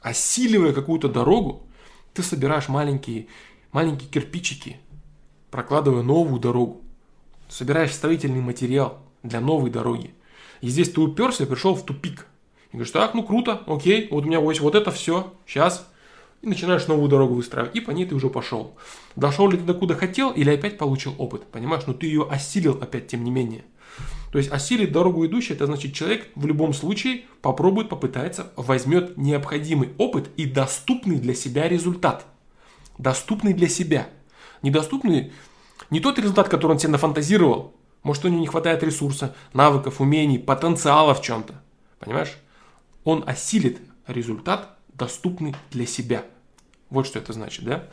осиливая 0.00 0.72
какую-то 0.72 1.10
дорогу, 1.10 1.66
ты 2.14 2.22
собираешь 2.22 2.68
маленькие, 2.68 3.26
маленькие 3.70 4.08
кирпичики, 4.08 4.78
прокладывая 5.50 6.02
новую 6.02 6.40
дорогу. 6.40 6.80
Собираешь 7.50 7.92
строительный 7.92 8.40
материал 8.40 8.98
для 9.22 9.40
новой 9.40 9.68
дороги. 9.68 10.14
И 10.62 10.68
здесь 10.68 10.90
ты 10.90 11.02
уперся 11.02 11.44
пришел 11.44 11.74
в 11.74 11.84
тупик. 11.84 12.24
И 12.72 12.78
говоришь, 12.78 12.92
так, 12.92 13.12
ну 13.12 13.22
круто, 13.24 13.62
окей, 13.66 14.08
вот 14.10 14.24
у 14.24 14.26
меня 14.26 14.40
есть 14.40 14.60
вот 14.60 14.74
это 14.74 14.90
все, 14.90 15.34
сейчас 15.46 15.86
и 16.42 16.46
начинаешь 16.46 16.86
новую 16.86 17.08
дорогу 17.08 17.34
выстраивать, 17.34 17.74
и 17.74 17.80
по 17.80 17.90
ней 17.90 18.06
ты 18.06 18.14
уже 18.14 18.30
пошел. 18.30 18.76
Дошел 19.16 19.50
ли 19.50 19.58
ты 19.58 19.64
до 19.64 19.74
куда 19.74 19.94
хотел, 19.94 20.30
или 20.30 20.50
опять 20.50 20.78
получил 20.78 21.14
опыт, 21.18 21.44
понимаешь? 21.46 21.84
Но 21.86 21.94
ты 21.94 22.06
ее 22.06 22.26
осилил 22.30 22.78
опять, 22.80 23.08
тем 23.08 23.24
не 23.24 23.30
менее. 23.30 23.64
То 24.30 24.38
есть 24.38 24.52
осилить 24.52 24.92
дорогу 24.92 25.24
идущую, 25.26 25.56
это 25.56 25.66
значит 25.66 25.94
человек 25.94 26.28
в 26.34 26.46
любом 26.46 26.74
случае 26.74 27.24
попробует, 27.40 27.88
попытается, 27.88 28.52
возьмет 28.56 29.16
необходимый 29.16 29.90
опыт 29.98 30.30
и 30.36 30.44
доступный 30.44 31.16
для 31.18 31.34
себя 31.34 31.68
результат. 31.68 32.26
Доступный 32.98 33.54
для 33.54 33.68
себя. 33.68 34.08
Недоступный 34.62 35.32
не 35.90 36.00
тот 36.00 36.18
результат, 36.18 36.48
который 36.48 36.72
он 36.72 36.78
себе 36.78 36.92
нафантазировал. 36.92 37.74
Может, 38.02 38.24
у 38.24 38.28
него 38.28 38.40
не 38.40 38.46
хватает 38.46 38.82
ресурса, 38.82 39.34
навыков, 39.54 40.00
умений, 40.00 40.38
потенциала 40.38 41.14
в 41.14 41.22
чем-то. 41.22 41.54
Понимаешь? 41.98 42.36
Он 43.04 43.24
осилит 43.26 43.78
результат 44.06 44.77
доступный 44.98 45.54
для 45.70 45.86
себя. 45.86 46.24
Вот 46.90 47.06
что 47.06 47.18
это 47.18 47.32
значит, 47.32 47.64
да? 47.64 47.84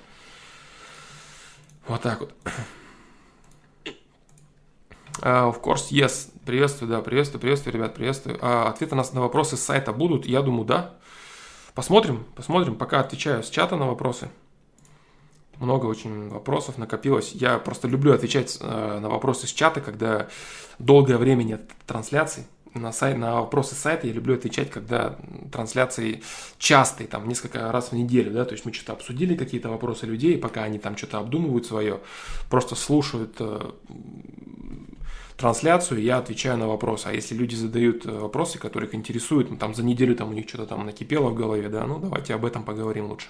Вот 1.87 2.01
так 2.01 2.19
вот. 2.19 2.33
Uh, 5.21 5.49
of 5.49 5.61
course, 5.61 5.91
yes. 5.91 6.29
Приветствую, 6.45 6.89
да, 6.89 7.01
приветствую, 7.01 7.39
приветствую, 7.39 7.73
ребят, 7.73 7.95
приветствую. 7.95 8.37
Uh, 8.37 8.67
ответы 8.67 8.95
на, 8.95 9.03
на 9.13 9.21
вопросы 9.21 9.55
с 9.55 9.61
сайта 9.61 9.93
будут? 9.93 10.25
Я 10.25 10.41
думаю, 10.41 10.65
да. 10.65 10.95
Посмотрим, 11.73 12.25
посмотрим. 12.35 12.75
Пока 12.75 12.99
отвечаю 12.99 13.43
с 13.43 13.49
чата 13.49 13.77
на 13.77 13.87
вопросы. 13.87 14.29
Много 15.57 15.85
очень 15.85 16.29
вопросов 16.29 16.77
накопилось. 16.77 17.31
Я 17.31 17.59
просто 17.59 17.87
люблю 17.87 18.13
отвечать 18.13 18.57
uh, 18.59 18.99
на 18.99 19.09
вопросы 19.09 19.47
с 19.47 19.51
чата, 19.51 19.79
когда 19.79 20.27
долгое 20.79 21.17
время 21.17 21.43
нет 21.43 21.71
трансляций 21.85 22.45
на, 22.75 22.91
сайт, 22.91 23.17
на 23.17 23.35
вопросы 23.35 23.73
сайта 23.73 24.05
я 24.05 24.13
люблю 24.13 24.35
отвечать, 24.35 24.69
когда 24.69 25.17
трансляции 25.51 26.21
частые, 26.57 27.07
там 27.07 27.27
несколько 27.27 27.71
раз 27.71 27.89
в 27.89 27.93
неделю, 27.93 28.31
да, 28.31 28.45
то 28.45 28.51
есть 28.51 28.65
мы 28.65 28.73
что-то 28.73 28.93
обсудили, 28.93 29.35
какие-то 29.35 29.69
вопросы 29.69 30.05
людей, 30.05 30.37
пока 30.37 30.63
они 30.63 30.77
там 30.77 30.97
что-то 30.97 31.19
обдумывают 31.19 31.65
свое, 31.65 32.01
просто 32.49 32.75
слушают 32.75 33.37
э, 33.39 33.71
трансляцию, 35.37 36.01
я 36.01 36.17
отвечаю 36.17 36.57
на 36.57 36.67
вопросы. 36.67 37.07
А 37.07 37.13
если 37.13 37.33
люди 37.33 37.55
задают 37.55 38.05
э, 38.05 38.11
вопросы, 38.11 38.59
которые 38.59 38.93
интересуют, 38.93 39.49
ну, 39.49 39.57
там 39.57 39.73
за 39.73 39.83
неделю 39.83 40.15
там 40.15 40.29
у 40.29 40.33
них 40.33 40.47
что-то 40.47 40.67
там 40.67 40.85
накипело 40.85 41.29
в 41.29 41.35
голове, 41.35 41.69
да, 41.69 41.85
ну 41.85 41.99
давайте 41.99 42.33
об 42.33 42.43
этом 42.43 42.63
поговорим 42.63 43.07
лучше. 43.07 43.27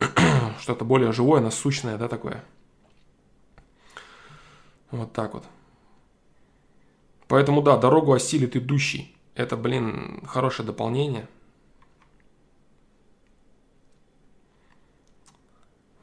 Что-то 0.60 0.84
более 0.84 1.12
живое, 1.12 1.40
насущное, 1.40 1.96
да, 1.96 2.08
такое. 2.08 2.44
Вот 4.90 5.12
так 5.12 5.34
вот. 5.34 5.44
Поэтому 7.28 7.62
да, 7.62 7.76
дорогу 7.76 8.12
осилит 8.12 8.56
идущий. 8.56 9.16
Это, 9.34 9.56
блин, 9.56 10.22
хорошее 10.26 10.66
дополнение. 10.66 11.26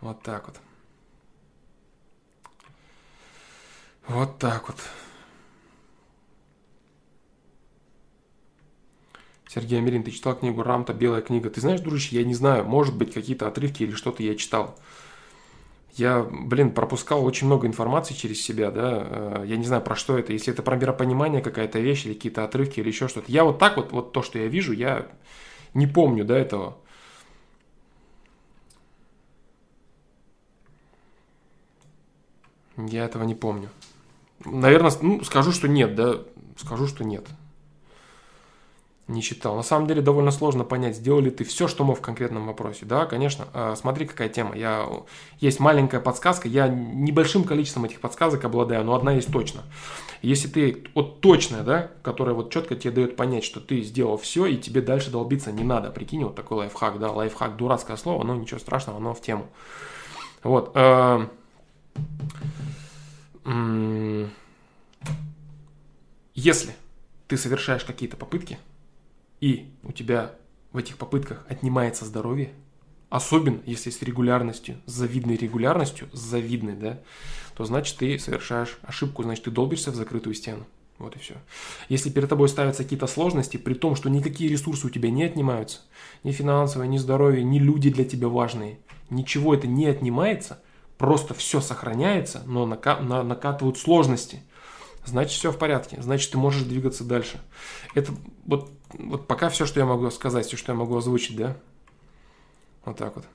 Вот 0.02 0.22
так 0.24 0.48
вот. 0.48 0.60
Вот 4.08 4.40
так 4.40 4.68
вот. 4.68 4.78
Сергей 9.48 9.80
Амирин, 9.80 10.04
ты 10.04 10.12
читал 10.12 10.36
книгу 10.36 10.64
Рамта 10.64 10.94
«Белая 10.94 11.22
книга»? 11.22 11.50
Ты 11.50 11.62
знаешь, 11.62 11.82
дружище, 11.82 12.16
я 12.16 12.24
не 12.24 12.34
знаю, 12.34 12.64
может 12.64 12.96
быть, 12.98 13.14
какие-то 13.14 13.48
отрывки 13.48 13.84
или 13.84 13.92
что-то 13.92 14.24
я 14.24 14.36
читал 14.36 14.80
я, 15.96 16.24
блин, 16.24 16.72
пропускал 16.72 17.26
очень 17.26 17.48
много 17.48 17.68
информации 17.68 18.14
через 18.14 18.42
себя, 18.42 18.72
да, 18.72 19.08
э, 19.42 19.44
я 19.48 19.58
не 19.58 19.66
знаю, 19.66 19.82
про 19.82 19.96
что 19.96 20.18
это, 20.18 20.34
если 20.34 20.54
это 20.54 20.64
про 20.64 20.76
миропонимание 20.76 21.42
какая-то 21.42 21.80
вещь 21.80 22.06
или 22.06 22.14
какие-то 22.14 22.44
отрывки 22.44 22.80
или 22.80 22.88
еще 22.88 23.08
что-то. 23.08 23.32
Я 23.32 23.44
вот 23.44 23.60
так 23.60 23.78
вот, 23.78 23.92
вот 23.92 24.14
то, 24.14 24.22
что 24.22 24.40
я 24.40 24.48
вижу, 24.48 24.74
я 24.74 25.08
не 25.74 25.88
помню, 25.88 26.26
да, 26.26 26.38
этого. 26.38 26.78
Я 32.78 33.06
этого 33.06 33.24
не 33.24 33.36
помню. 33.36 33.70
Наверное, 34.46 34.92
ну, 35.02 35.24
скажу, 35.24 35.52
что 35.52 35.68
нет, 35.68 35.96
да, 35.96 36.22
скажу, 36.58 36.88
что 36.88 37.04
нет 37.04 37.28
не 39.08 39.22
читал. 39.22 39.56
На 39.56 39.64
самом 39.64 39.88
деле 39.88 40.02
довольно 40.02 40.32
сложно 40.32 40.64
понять, 40.64 40.96
сделал 40.96 41.20
ли 41.20 41.32
ты 41.32 41.44
все, 41.44 41.68
что 41.68 41.84
мог 41.84 41.98
в 41.98 42.02
конкретном 42.02 42.48
вопросе. 42.48 42.86
Да, 42.86 43.06
конечно, 43.06 43.48
а, 43.54 43.76
смотри, 43.76 44.06
какая 44.06 44.30
тема. 44.30 44.56
Я, 44.56 44.88
есть 45.40 45.60
маленькая 45.60 46.00
подсказка, 46.00 46.48
я 46.48 46.68
небольшим 46.68 47.44
количеством 47.44 47.86
этих 47.86 48.00
подсказок 48.00 48.44
обладаю, 48.46 48.84
но 48.86 48.96
одна 48.96 49.14
есть 49.14 49.32
точно. 49.32 49.62
Если 50.22 50.48
ты 50.48 50.84
вот 50.94 51.20
точная, 51.20 51.64
да, 51.64 51.92
которая 52.04 52.36
вот 52.36 52.52
четко 52.52 52.76
тебе 52.76 52.92
дает 52.92 53.16
понять, 53.16 53.44
что 53.44 53.60
ты 53.60 53.82
сделал 53.82 54.18
все, 54.18 54.46
и 54.46 54.58
тебе 54.58 54.82
дальше 54.82 55.12
долбиться 55.12 55.52
не 55.52 55.64
надо. 55.64 55.90
Прикинь, 55.90 56.24
вот 56.24 56.36
такой 56.36 56.58
лайфхак, 56.58 57.00
да, 57.00 57.12
лайфхак, 57.12 57.58
дурацкое 57.58 57.98
слово, 57.98 58.24
но 58.24 58.36
ничего 58.36 58.60
страшного, 58.60 59.00
оно 59.00 59.14
в 59.14 59.22
тему. 59.22 59.48
Вот. 60.44 60.72
А, 60.76 61.28
если 66.34 66.76
ты 67.28 67.38
совершаешь 67.38 67.84
какие-то 67.84 68.18
попытки, 68.18 68.60
и 69.42 69.74
у 69.84 69.92
тебя 69.92 70.36
в 70.72 70.78
этих 70.78 70.98
попытках 70.98 71.46
отнимается 71.50 72.06
здоровье, 72.06 72.52
особенно 73.10 73.60
если 73.66 73.90
с 73.90 74.02
регулярностью, 74.02 74.78
с 74.86 74.94
завидной 74.94 75.36
регулярностью, 75.36 76.08
с 76.14 76.20
завидной, 76.20 76.76
да, 76.76 77.00
то 77.56 77.66
значит 77.66 77.98
ты 77.98 78.18
совершаешь 78.18 78.78
ошибку, 78.84 79.24
значит 79.24 79.44
ты 79.44 79.52
долбишься 79.52 79.92
в 79.92 79.96
закрытую 79.96 80.34
стену. 80.36 80.66
Вот 80.98 81.16
и 81.16 81.20
все. 81.20 81.34
Если 81.90 82.12
перед 82.12 82.30
тобой 82.30 82.48
ставятся 82.48 82.84
какие-то 82.84 83.08
сложности, 83.08 83.58
при 83.58 83.74
том, 83.74 83.96
что 83.96 84.10
никакие 84.10 84.50
ресурсы 84.50 84.86
у 84.86 84.92
тебя 84.92 85.10
не 85.10 85.24
отнимаются, 85.24 85.80
ни 86.24 86.32
финансовые, 86.32 86.88
ни 86.88 86.98
здоровье, 86.98 87.44
ни 87.44 87.58
люди 87.58 87.90
для 87.90 88.06
тебя 88.06 88.28
важные, 88.28 88.78
ничего 89.10 89.56
это 89.56 89.66
не 89.66 89.88
отнимается, 89.88 90.62
просто 91.00 91.34
все 91.34 91.60
сохраняется, 91.60 92.44
но 92.46 92.68
нака- 92.68 93.02
на- 93.02 93.24
накатывают 93.24 93.80
сложности– 93.80 94.44
значит 95.06 95.32
все 95.32 95.52
в 95.52 95.58
порядке, 95.58 96.02
значит 96.02 96.32
ты 96.32 96.38
можешь 96.38 96.64
двигаться 96.64 97.04
дальше. 97.04 97.40
Это 97.96 98.14
вот, 98.46 98.72
вот 98.94 99.28
пока 99.28 99.50
все, 99.50 99.66
что 99.66 99.80
я 99.80 99.86
могу 99.86 100.10
сказать, 100.12 100.46
все, 100.46 100.58
что 100.58 100.72
я 100.72 100.78
могу 100.78 100.98
озвучить, 100.98 101.38
да? 101.38 101.58
Вот 102.86 102.98
так 102.98 103.16
вот. 103.16 103.26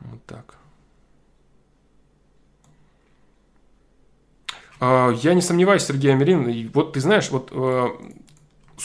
Вот 0.00 0.24
так. 0.24 0.56
А, 4.78 5.10
я 5.10 5.34
не 5.34 5.42
сомневаюсь, 5.42 5.84
Сергей 5.84 6.12
Америн. 6.12 6.70
Вот 6.74 6.92
ты 6.92 7.00
знаешь, 7.00 7.30
вот 7.30 7.50
э, 7.52 7.88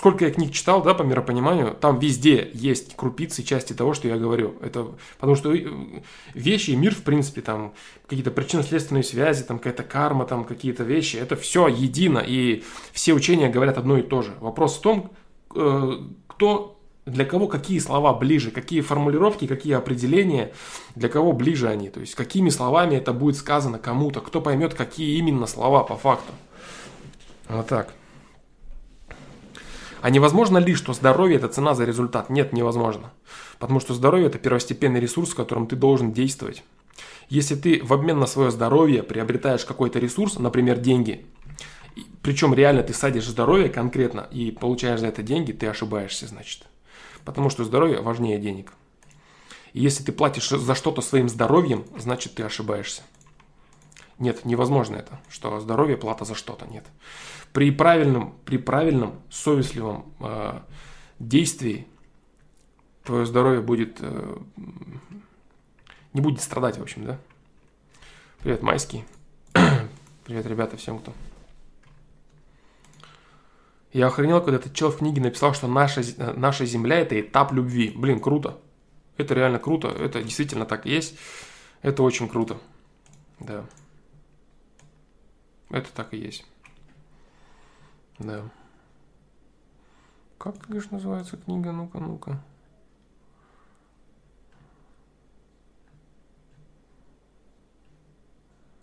сколько 0.02 0.26
я 0.26 0.32
книг 0.32 0.52
читал, 0.52 0.82
да, 0.82 0.96
по 0.96 1.04
миропониманию, 1.04 1.78
там 1.80 2.00
везде 2.00 2.50
есть 2.56 2.96
крупицы 2.96 3.44
части 3.44 3.74
того, 3.74 3.94
что 3.94 4.08
я 4.08 4.18
говорю. 4.18 4.56
Это 4.60 4.88
потому 5.20 5.36
что 5.36 5.54
э, 5.54 5.64
вещи, 6.34 6.72
мир, 6.72 6.96
в 6.96 7.04
принципе, 7.04 7.42
там 7.42 7.76
какие-то 8.08 8.32
причинно-следственные 8.32 9.04
связи, 9.04 9.44
там 9.44 9.60
какая-то 9.60 9.84
карма, 9.84 10.26
там 10.26 10.44
какие-то 10.44 10.84
вещи, 10.84 11.18
это 11.18 11.36
все 11.36 11.68
едино, 11.68 12.18
и 12.18 12.64
все 12.92 13.14
учения 13.14 13.48
говорят 13.48 13.78
одно 13.78 14.00
и 14.00 14.02
то 14.02 14.24
же. 14.24 14.34
Вопрос 14.40 14.78
в 14.78 14.82
том, 14.82 15.12
э, 15.54 15.92
кто 16.26 16.80
для 17.06 17.24
кого 17.24 17.48
какие 17.48 17.78
слова 17.78 18.12
ближе, 18.16 18.50
какие 18.50 18.82
формулировки, 18.82 19.46
какие 19.46 19.74
определения, 19.74 20.52
для 20.96 21.10
кого 21.10 21.32
ближе 21.32 21.68
они. 21.68 21.90
То 21.90 22.00
есть 22.00 22.16
какими 22.16 22.50
словами 22.50 22.96
это 22.96 23.14
будет 23.14 23.38
сказано 23.38 23.78
кому-то, 23.78 24.22
кто 24.22 24.42
поймет, 24.42 24.74
какие 24.74 25.20
именно 25.20 25.46
слова 25.46 25.84
по 25.84 25.96
факту. 25.96 26.34
Вот 27.50 27.68
так. 27.68 27.94
А 30.02 30.10
невозможно 30.10 30.58
ли, 30.58 30.74
что 30.74 30.94
здоровье– 30.94 31.38
это 31.38 31.48
цена 31.48 31.76
за 31.76 31.86
результат? 31.86 32.30
Нет, 32.30 32.54
невозможно. 32.54 33.12
Потому 33.60 33.80
что 33.80 33.94
здоровье– 33.94 34.28
это 34.30 34.40
первостепенный 34.40 35.00
ресурс, 35.00 35.34
которым 35.36 35.68
ты 35.68 35.76
должен 35.76 36.12
действовать. 36.12 36.64
Если 37.30 37.56
ты 37.56 37.82
в 37.84 37.94
обмен 37.94 38.20
на 38.20 38.26
свое 38.26 38.50
здоровье 38.50 39.04
приобретаешь 39.04 39.64
какой-то 39.64 40.00
ресурс, 40.00 40.40
например, 40.40 40.80
деньги, 40.80 41.26
причем 42.24 42.54
реально 42.54 42.84
ты 42.84 42.94
садишь 42.94 43.28
здоровье 43.28 43.70
конкретно 43.70 44.28
и 44.32 44.52
получаешь 44.52 45.00
за 45.00 45.08
это 45.08 45.22
деньги, 45.22 45.52
ты 45.52 45.68
ошибаешься, 45.68 46.28
значит. 46.28 46.64
Потому 47.24 47.50
что 47.50 47.64
здоровье 47.64 48.02
важнее 48.02 48.40
денег. 48.40 48.74
И 49.74 49.82
если 49.82 50.04
ты 50.04 50.12
платишь 50.12 50.50
за 50.50 50.76
что-то 50.76 51.02
своим 51.02 51.30
здоровьем, 51.30 51.86
значит 51.98 52.36
ты 52.36 52.44
ошибаешься. 52.44 53.04
Нет, 54.20 54.46
невозможно 54.46 54.98
это, 54.98 55.20
что 55.30 55.60
здоровье 55.60 55.98
плата 55.98 56.26
за 56.26 56.36
что-то, 56.36 56.66
нет. 56.66 56.86
При 57.54 57.72
правильном, 57.72 58.36
при 58.46 58.58
правильном 58.58 59.22
совестливом 59.30 60.14
э, 60.20 60.60
действии 61.20 61.88
твое 63.04 63.26
здоровье 63.26 63.62
будет, 63.62 63.98
э, 64.00 64.38
не 66.14 66.22
будет 66.22 66.42
страдать, 66.42 66.78
в 66.78 66.82
общем, 66.82 67.06
да. 67.06 67.20
Привет, 68.40 68.62
майский. 68.62 69.04
Привет, 70.26 70.46
ребята, 70.46 70.78
всем, 70.78 71.00
кто 71.00 71.14
я 73.94 74.08
охренел, 74.08 74.42
когда 74.42 74.58
этот 74.58 74.74
чел 74.74 74.90
в 74.90 74.98
книге 74.98 75.22
написал, 75.22 75.54
что 75.54 75.68
наша, 75.68 76.02
наша 76.36 76.66
Земля– 76.66 77.00
это 77.00 77.20
этап 77.20 77.52
любви. 77.52 77.92
Блин, 77.96 78.20
круто. 78.20 78.58
Это 79.18 79.34
реально 79.34 79.60
круто. 79.60 79.90
Это 79.90 80.24
действительно 80.24 80.66
так 80.66 80.86
и 80.86 80.92
есть. 80.92 81.18
Это 81.82 82.04
очень 82.04 82.30
круто. 82.30 82.58
Да. 83.40 83.66
Это 85.70 85.90
так 85.94 86.14
и 86.14 86.18
есть. 86.18 86.46
Да. 88.24 88.44
Как, 90.38 90.58
говоришь, 90.58 90.92
называется 90.92 91.38
книга? 91.38 91.72
Ну-ка, 91.72 92.00
ну-ка. 92.00 92.40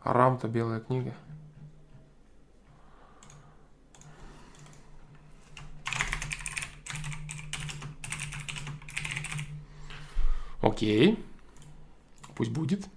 Арам-то 0.01 0.49
белая 0.49 0.81
книга. 0.81 1.15
Окей. 10.63 11.25
Пусть 12.35 12.51
будет. 12.51 12.89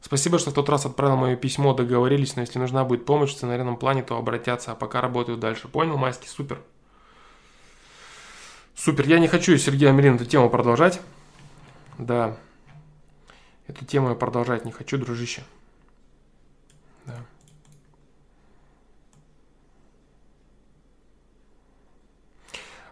Спасибо, 0.00 0.38
что 0.38 0.50
в 0.50 0.54
тот 0.54 0.68
раз 0.68 0.86
отправил 0.86 1.16
мое 1.16 1.36
письмо, 1.36 1.74
договорились, 1.74 2.34
но 2.34 2.42
если 2.42 2.58
нужна 2.58 2.84
будет 2.84 3.04
помощь 3.04 3.30
в 3.30 3.36
сценарийном 3.36 3.76
плане, 3.76 4.02
то 4.02 4.16
обратятся, 4.16 4.72
а 4.72 4.74
пока 4.74 5.00
работаю 5.00 5.36
дальше. 5.36 5.68
Понял, 5.68 5.96
Майский? 5.98 6.28
Супер. 6.28 6.60
Супер. 8.74 9.06
Я 9.06 9.18
не 9.18 9.28
хочу, 9.28 9.56
Сергей 9.58 9.90
Амелин, 9.90 10.16
эту 10.16 10.24
тему 10.24 10.48
продолжать. 10.48 11.00
Да. 11.98 12.36
Эту 13.66 13.84
тему 13.84 14.08
я 14.08 14.14
продолжать 14.14 14.64
не 14.64 14.72
хочу, 14.72 14.96
дружище. 14.96 15.42
Да. 17.04 17.16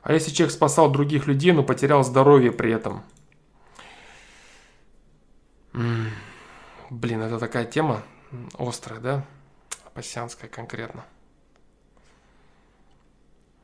А 0.03 0.13
если 0.13 0.31
человек 0.31 0.55
спасал 0.55 0.91
других 0.91 1.27
людей, 1.27 1.53
но 1.53 1.63
потерял 1.63 2.05
здоровье 2.05 2.53
при 2.53 2.71
этом? 2.71 3.03
М-м. 5.73 6.11
Блин, 6.91 7.21
это 7.21 7.39
такая 7.39 7.67
тема 7.67 8.03
острая, 8.59 8.99
да? 8.99 9.25
Апассианская 9.85 10.49
конкретно. 10.49 11.05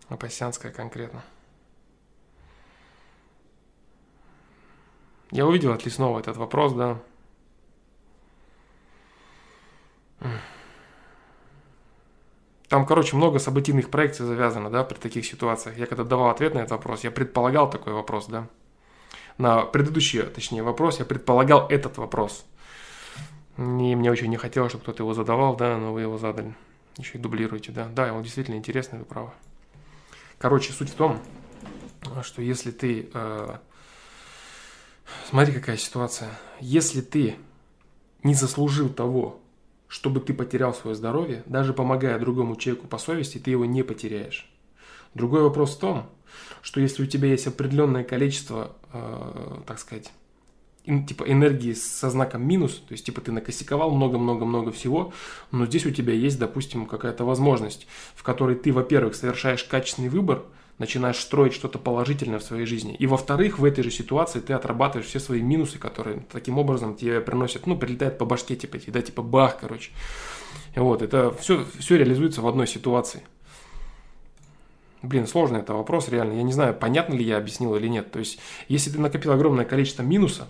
Апассианская 0.08 0.70
конкретно. 0.70 1.24
Я 5.30 5.46
увидел 5.46 5.72
от 5.72 5.86
Лесного 5.86 6.20
этот 6.20 6.36
вопрос, 6.36 6.74
да. 6.74 7.00
Там, 12.68 12.84
короче, 12.84 13.16
много 13.16 13.38
событийных 13.38 13.90
проекций 13.90 14.26
завязано, 14.26 14.68
да, 14.68 14.84
при 14.84 14.96
таких 14.96 15.24
ситуациях. 15.24 15.78
Я 15.78 15.86
когда 15.86 16.04
давал 16.04 16.28
ответ 16.28 16.54
на 16.54 16.58
этот 16.58 16.72
вопрос, 16.72 17.04
я 17.04 17.10
предполагал 17.10 17.70
такой 17.70 17.94
вопрос, 17.94 18.26
да. 18.26 18.48
На 19.38 19.62
предыдущий, 19.62 20.22
точнее, 20.24 20.62
вопрос 20.62 20.98
я 20.98 21.06
предполагал 21.06 21.66
этот 21.70 21.96
вопрос– 21.96 22.44
и 23.56 23.94
мне 23.94 24.10
очень 24.10 24.28
не 24.28 24.36
хотелось, 24.36 24.72
чтобы 24.72 24.82
кто-то 24.82 25.02
его 25.02 25.14
задавал, 25.14 25.56
да, 25.56 25.76
но 25.78 25.92
вы 25.92 26.02
его 26.02 26.18
задали. 26.18 26.54
Еще 26.96 27.18
и 27.18 27.20
дублируете, 27.20 27.72
да. 27.72 27.88
Да, 27.88 28.12
он 28.12 28.22
действительно 28.22 28.56
интересный, 28.56 28.98
вы 28.98 29.04
правы. 29.04 29.30
Короче, 30.38 30.72
суть 30.72 30.90
в 30.90 30.94
том, 30.94 31.20
что 32.22 32.42
если 32.42 32.70
ты... 32.70 33.08
Э, 33.14 33.56
смотри, 35.28 35.52
какая 35.52 35.76
ситуация. 35.76 36.30
Если 36.60 37.00
ты 37.00 37.36
не 38.22 38.34
заслужил 38.34 38.88
того, 38.88 39.40
чтобы 39.88 40.20
ты 40.20 40.34
потерял 40.34 40.74
свое 40.74 40.96
здоровье, 40.96 41.42
даже 41.46 41.72
помогая 41.72 42.18
другому 42.18 42.56
человеку 42.56 42.88
по 42.88 42.98
совести, 42.98 43.38
ты 43.38 43.50
его 43.52 43.64
не 43.64 43.82
потеряешь. 43.82 44.50
Другой 45.14 45.42
вопрос 45.42 45.76
в 45.76 45.78
том, 45.78 46.10
что 46.62 46.80
если 46.80 47.04
у 47.04 47.06
тебя 47.06 47.28
есть 47.28 47.46
определенное 47.46 48.02
количество, 48.02 48.76
э, 48.92 49.60
так 49.66 49.78
сказать, 49.78 50.12
типа 50.84 51.24
энергии 51.24 51.72
со 51.72 52.10
знаком 52.10 52.46
минус, 52.46 52.82
то 52.86 52.92
есть 52.92 53.06
типа 53.06 53.20
ты 53.20 53.32
накосяковал 53.32 53.90
много-много-много 53.90 54.70
всего, 54.70 55.12
но 55.50 55.66
здесь 55.66 55.86
у 55.86 55.90
тебя 55.90 56.12
есть, 56.12 56.38
допустим, 56.38 56.86
какая-то 56.86 57.24
возможность, 57.24 57.86
в 58.14 58.22
которой 58.22 58.54
ты, 58.54 58.72
во-первых, 58.72 59.14
совершаешь 59.14 59.64
качественный 59.64 60.10
выбор, 60.10 60.42
начинаешь 60.78 61.18
строить 61.18 61.54
что-то 61.54 61.78
положительное 61.78 62.38
в 62.38 62.42
своей 62.42 62.66
жизни, 62.66 62.94
и 62.94 63.06
во-вторых, 63.06 63.58
в 63.58 63.64
этой 63.64 63.82
же 63.82 63.90
ситуации 63.90 64.40
ты 64.40 64.52
отрабатываешь 64.52 65.08
все 65.08 65.20
свои 65.20 65.40
минусы, 65.40 65.78
которые 65.78 66.26
таким 66.30 66.58
образом 66.58 66.96
тебе 66.96 67.20
приносят, 67.20 67.66
ну, 67.66 67.78
прилетает 67.78 68.18
по 68.18 68.26
башке, 68.26 68.56
типа, 68.56 68.78
да, 68.88 69.00
типа 69.00 69.22
бах, 69.22 69.58
короче. 69.60 69.90
И 70.74 70.80
вот, 70.80 71.00
это 71.00 71.32
все, 71.40 71.64
все 71.78 71.96
реализуется 71.96 72.42
в 72.42 72.48
одной 72.48 72.66
ситуации. 72.66 73.22
Блин, 75.02 75.26
сложный 75.26 75.60
это 75.60 75.74
вопрос, 75.74 76.08
реально. 76.08 76.34
Я 76.34 76.42
не 76.42 76.52
знаю, 76.52 76.74
понятно 76.74 77.14
ли 77.14 77.24
я 77.24 77.36
объяснил 77.36 77.76
или 77.76 77.88
нет. 77.88 78.10
То 78.10 78.18
есть, 78.18 78.38
если 78.68 78.90
ты 78.90 78.98
накопил 78.98 79.32
огромное 79.32 79.66
количество 79.66 80.02
минуса, 80.02 80.48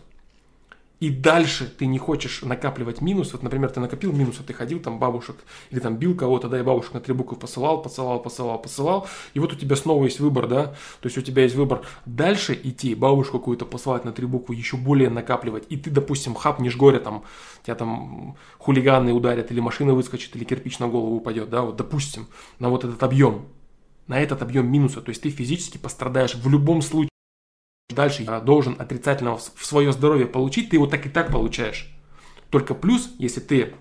и 1.01 1.11
дальше 1.11 1.67
ты 1.67 1.87
не 1.87 1.99
хочешь 1.99 2.43
накапливать 2.43 3.01
минус, 3.01 3.33
вот, 3.33 3.43
например, 3.43 3.71
ты 3.71 3.81
накопил 3.81 4.13
минус, 4.13 4.37
а 4.41 4.43
ты 4.43 4.53
ходил 4.53 4.81
там 4.81 4.99
бабушек, 4.99 5.37
или 5.71 5.81
там 5.81 5.97
бил 5.97 6.17
кого-то, 6.17 6.49
да, 6.49 6.59
и 6.59 6.63
бабушек 6.63 6.95
на 6.95 7.01
три 7.01 7.15
буквы 7.15 7.37
посылал, 7.37 7.83
посылал, 7.83 8.21
посылал, 8.21 8.59
посылал, 8.61 9.07
и 9.35 9.41
вот 9.41 9.53
у 9.53 9.57
тебя 9.57 9.77
снова 9.77 10.05
есть 10.05 10.21
выбор, 10.21 10.47
да, 10.47 10.67
то 11.01 11.07
есть 11.07 11.19
у 11.19 11.23
тебя 11.23 11.43
есть 11.43 11.55
выбор 11.55 11.83
дальше 12.07 12.59
идти, 12.63 12.95
бабушку 12.95 13.39
какую-то 13.39 13.67
посылать 13.67 14.05
на 14.05 14.13
три 14.13 14.27
буквы, 14.27 14.55
еще 14.55 14.77
более 14.77 15.11
накапливать, 15.11 15.65
и 15.69 15.77
ты, 15.77 15.91
допустим, 15.91 16.35
хапнешь 16.35 16.77
горе, 16.77 17.01
там, 17.01 17.25
тебя 17.63 17.75
там 17.75 18.37
хулиганы 18.59 19.13
ударят, 19.13 19.51
или 19.51 19.61
машина 19.61 19.95
выскочит, 19.95 20.35
или 20.37 20.45
кирпич 20.45 20.79
на 20.79 20.89
голову 20.89 21.17
упадет, 21.17 21.51
да, 21.51 21.63
вот, 21.63 21.77
допустим, 21.77 22.29
на 22.59 22.69
вот 22.69 22.85
этот 22.85 23.03
объем, 23.03 23.47
на 24.07 24.21
этот 24.21 24.43
объем 24.43 24.71
минуса. 24.71 25.01
То 25.01 25.11
есть 25.11 25.23
ты 25.23 25.31
физически 25.31 25.79
пострадаешь 25.79 26.35
в 26.35 26.49
любом 26.49 26.83
случае. 26.83 27.14
Дальше 27.91 28.23
я 28.23 28.41
должен 28.41 28.77
отрицательного 28.79 29.37
в 29.37 29.67
свое 29.67 29.93
здоровье 29.93 30.27
получить, 30.27 30.71
ты 30.71 30.77
его 30.77 30.87
так 30.87 31.05
и 31.07 31.11
так 31.11 31.31
получаешь. 31.31 31.91
Только 32.51 32.75
плюс, 32.75 33.11
если 33.19 33.41
ты 33.41 33.75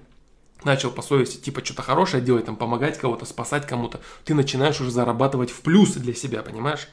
начал 0.64 0.92
по 0.92 1.02
совести 1.02 1.38
типа 1.38 1.64
что-то 1.64 1.84
хорошее 1.84 2.24
делать, 2.24 2.46
там 2.46 2.56
помогать 2.56 2.98
кого-то, 2.98 3.26
спасать 3.26 3.66
кому-то, 3.66 4.02
ты 4.26 4.34
начинаешь 4.34 4.80
уже 4.82 4.92
зарабатывать 4.92 5.52
в 5.52 5.62
плюс 5.62 5.94
для 5.94 6.14
себя, 6.14 6.42
понимаешь? 6.42 6.90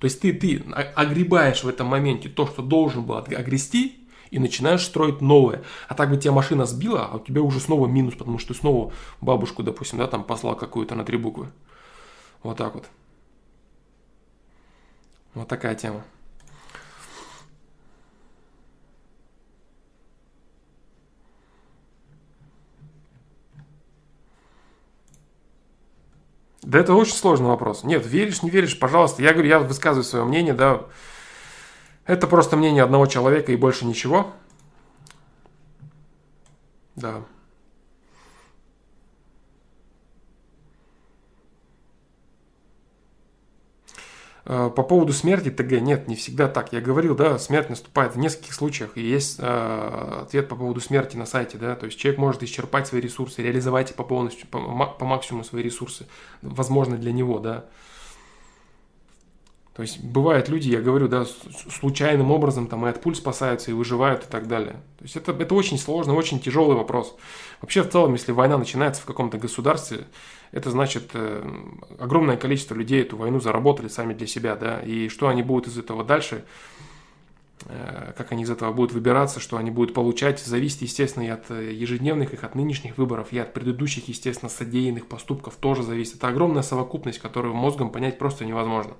То 0.00 0.04
есть 0.04 0.20
ты, 0.20 0.32
ты 0.32 0.64
огребаешь 0.94 1.62
в 1.62 1.68
этом 1.68 1.88
моменте 1.88 2.28
то, 2.28 2.46
что 2.46 2.62
должен 2.62 3.04
был 3.04 3.16
огрести, 3.16 4.04
и 4.30 4.38
начинаешь 4.38 4.84
строить 4.84 5.22
новое. 5.22 5.62
А 5.88 5.94
так 5.94 6.10
бы 6.10 6.18
тебя 6.18 6.32
машина 6.32 6.66
сбила, 6.66 7.06
а 7.06 7.16
у 7.16 7.20
тебя 7.20 7.40
уже 7.40 7.60
снова 7.60 7.86
минус, 7.86 8.14
потому 8.14 8.38
что 8.38 8.52
ты 8.52 8.60
снова 8.60 8.92
бабушку, 9.22 9.62
допустим, 9.62 9.98
да, 9.98 10.06
там 10.06 10.22
послал 10.22 10.54
какую-то 10.54 10.94
на 10.94 11.04
три 11.04 11.16
буквы. 11.16 11.50
Вот 12.42 12.58
так 12.58 12.74
вот. 12.74 12.84
Вот 15.34 15.48
такая 15.48 15.74
тема. 15.74 16.04
Да 26.68 26.78
это 26.78 26.92
очень 26.92 27.14
сложный 27.14 27.46
вопрос. 27.46 27.82
Нет, 27.82 28.06
веришь, 28.06 28.42
не 28.42 28.50
веришь, 28.50 28.78
пожалуйста. 28.78 29.22
Я 29.22 29.32
говорю, 29.32 29.48
я 29.48 29.58
высказываю 29.58 30.04
свое 30.04 30.26
мнение, 30.26 30.52
да. 30.52 30.82
Это 32.04 32.26
просто 32.26 32.58
мнение 32.58 32.82
одного 32.82 33.06
человека 33.06 33.52
и 33.52 33.56
больше 33.56 33.86
ничего. 33.86 34.34
Да. 36.94 37.22
По 44.48 44.82
поводу 44.82 45.12
смерти 45.12 45.50
ТГ, 45.50 45.82
нет, 45.82 46.08
не 46.08 46.16
всегда 46.16 46.48
так. 46.48 46.72
Я 46.72 46.80
говорил, 46.80 47.14
да, 47.14 47.38
смерть 47.38 47.68
наступает 47.68 48.14
в 48.14 48.18
нескольких 48.18 48.54
случаях, 48.54 48.96
и 48.96 49.02
есть 49.02 49.36
э, 49.38 50.20
ответ 50.22 50.48
по 50.48 50.56
поводу 50.56 50.80
смерти 50.80 51.18
на 51.18 51.26
сайте, 51.26 51.58
да, 51.58 51.76
то 51.76 51.84
есть 51.84 51.98
человек 51.98 52.18
может 52.18 52.42
исчерпать 52.42 52.86
свои 52.86 53.02
ресурсы, 53.02 53.42
реализовать 53.42 53.94
по 53.94 54.04
полностью, 54.04 54.48
по, 54.48 54.58
по 54.58 55.04
максимуму 55.04 55.44
свои 55.44 55.62
ресурсы, 55.62 56.06
возможно 56.40 56.96
для 56.96 57.12
него, 57.12 57.40
да. 57.40 57.66
То 59.76 59.82
есть 59.82 60.02
бывают 60.02 60.48
люди, 60.48 60.70
я 60.70 60.80
говорю, 60.80 61.08
да, 61.08 61.26
случайным 61.26 62.30
образом 62.30 62.68
там 62.68 62.86
и 62.86 62.88
от 62.88 63.02
пуль 63.02 63.14
спасаются, 63.14 63.70
и 63.70 63.74
выживают 63.74 64.24
и 64.24 64.28
так 64.28 64.48
далее. 64.48 64.82
То 64.98 65.04
есть 65.04 65.14
это, 65.16 65.32
это 65.32 65.54
очень 65.54 65.78
сложный, 65.78 66.14
очень 66.14 66.40
тяжелый 66.40 66.74
вопрос. 66.74 67.14
Вообще 67.60 67.82
в 67.82 67.90
целом, 67.90 68.14
если 68.14 68.32
война 68.32 68.56
начинается 68.56 69.02
в 69.02 69.04
каком-то 69.04 69.36
государстве, 69.36 70.06
это 70.52 70.70
значит, 70.70 71.10
э, 71.14 71.48
огромное 71.98 72.36
количество 72.36 72.74
людей 72.74 73.02
эту 73.02 73.16
войну 73.16 73.40
заработали 73.40 73.88
сами 73.88 74.14
для 74.14 74.26
себя, 74.26 74.56
да, 74.56 74.80
и 74.80 75.08
что 75.08 75.28
они 75.28 75.42
будут 75.42 75.68
из 75.68 75.78
этого 75.78 76.04
дальше, 76.04 76.44
э, 77.66 78.12
как 78.16 78.32
они 78.32 78.44
из 78.44 78.50
этого 78.50 78.72
будут 78.72 78.92
выбираться, 78.92 79.40
что 79.40 79.58
они 79.58 79.70
будут 79.70 79.94
получать, 79.94 80.40
зависит, 80.40 80.82
естественно, 80.82 81.24
и 81.24 81.28
от 81.28 81.50
э, 81.50 81.72
ежедневных 81.72 82.32
их, 82.32 82.44
от 82.44 82.54
нынешних 82.54 82.96
выборов, 82.96 83.32
и 83.32 83.38
от 83.38 83.52
предыдущих, 83.52 84.08
естественно, 84.08 84.48
содеянных 84.48 85.06
поступков 85.06 85.56
тоже 85.56 85.82
зависит. 85.82 86.16
Это 86.16 86.28
огромная 86.28 86.62
совокупность, 86.62 87.18
которую 87.18 87.54
мозгом 87.54 87.90
понять 87.90 88.18
просто 88.18 88.44
невозможно. 88.44 88.94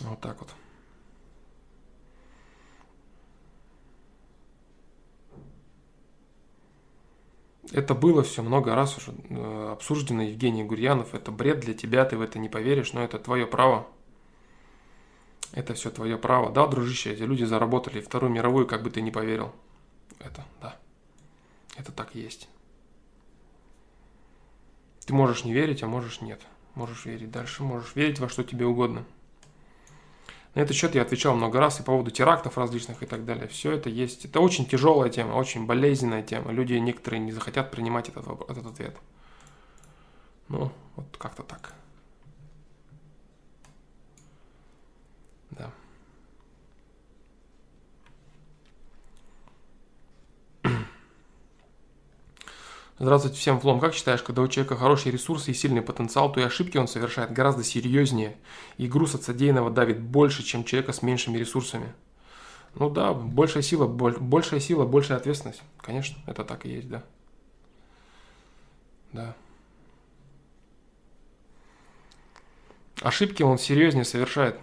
Вот 0.00 0.20
так 0.20 0.36
вот. 0.40 0.48
Это 7.72 7.94
было 7.94 8.22
все 8.22 8.42
много 8.42 8.74
раз 8.74 8.98
уже 8.98 9.14
э, 9.30 9.72
обсуждено, 9.72 10.22
Евгений 10.22 10.62
Гурьянов. 10.62 11.14
Это 11.14 11.32
бред 11.32 11.60
для 11.60 11.72
тебя, 11.72 12.04
ты 12.04 12.18
в 12.18 12.20
это 12.20 12.38
не 12.38 12.50
поверишь, 12.50 12.92
но 12.92 13.02
это 13.02 13.18
твое 13.18 13.46
право. 13.46 13.86
Это 15.52 15.72
все 15.72 15.90
твое 15.90 16.18
право. 16.18 16.52
Да, 16.52 16.66
дружище, 16.66 17.12
эти 17.12 17.22
люди 17.22 17.44
заработали 17.44 18.02
Вторую 18.02 18.30
мировую, 18.30 18.66
как 18.66 18.82
бы 18.82 18.90
ты 18.90 19.00
не 19.00 19.10
поверил. 19.10 19.52
Это, 20.18 20.44
да. 20.60 20.76
Это 21.78 21.92
так 21.92 22.14
есть. 22.14 22.48
Ты 25.06 25.14
можешь 25.14 25.44
не 25.44 25.54
верить, 25.54 25.82
а 25.82 25.86
можешь 25.86 26.20
нет. 26.20 26.42
Можешь 26.74 27.06
верить 27.06 27.30
дальше, 27.30 27.62
можешь 27.62 27.96
верить 27.96 28.20
во 28.20 28.28
что 28.28 28.44
тебе 28.44 28.66
угодно. 28.66 29.04
На 30.54 30.60
этот 30.60 30.76
счет 30.76 30.94
я 30.94 31.02
отвечал 31.02 31.34
много 31.34 31.58
раз 31.60 31.80
и 31.80 31.82
по 31.82 31.92
поводу 31.92 32.10
терактов 32.10 32.58
различных 32.58 33.02
и 33.02 33.06
так 33.06 33.24
далее. 33.24 33.48
Все 33.48 33.72
это 33.72 33.88
есть. 33.88 34.26
Это 34.26 34.40
очень 34.40 34.66
тяжелая 34.66 35.08
тема, 35.08 35.34
очень 35.34 35.66
болезненная 35.66 36.22
тема. 36.22 36.52
Люди 36.52 36.74
некоторые 36.74 37.20
не 37.20 37.32
захотят 37.32 37.70
принимать 37.70 38.10
этот, 38.10 38.26
этот 38.50 38.66
ответ. 38.66 38.96
Ну, 40.48 40.70
вот 40.96 41.06
как-то 41.16 41.42
так. 41.42 41.74
Здравствуйте 53.02 53.38
всем, 53.38 53.58
Флом. 53.58 53.80
Как 53.80 53.94
считаешь, 53.94 54.22
когда 54.22 54.42
у 54.42 54.46
человека 54.46 54.76
хорошие 54.76 55.12
ресурсы 55.12 55.50
и 55.50 55.54
сильный 55.54 55.82
потенциал, 55.82 56.30
то 56.30 56.38
и 56.38 56.44
ошибки 56.44 56.78
он 56.78 56.86
совершает 56.86 57.32
гораздо 57.32 57.64
серьезнее, 57.64 58.36
и 58.76 58.86
груз 58.86 59.16
от 59.16 59.24
содеянного 59.24 59.72
давит 59.72 60.00
больше, 60.00 60.44
чем 60.44 60.62
человека 60.62 60.92
с 60.92 61.02
меньшими 61.02 61.36
ресурсами? 61.36 61.94
Ну 62.76 62.88
да, 62.90 63.12
большая 63.12 63.64
сила, 63.64 63.88
большая 63.88 64.60
сила, 64.60 64.86
большая 64.86 65.18
ответственность. 65.18 65.62
Конечно, 65.78 66.16
это 66.28 66.44
так 66.44 66.64
и 66.64 66.68
есть, 66.68 66.88
да. 66.88 67.02
Да. 69.10 69.34
Ошибки 73.00 73.42
он 73.42 73.58
серьезнее 73.58 74.04
совершает. 74.04 74.60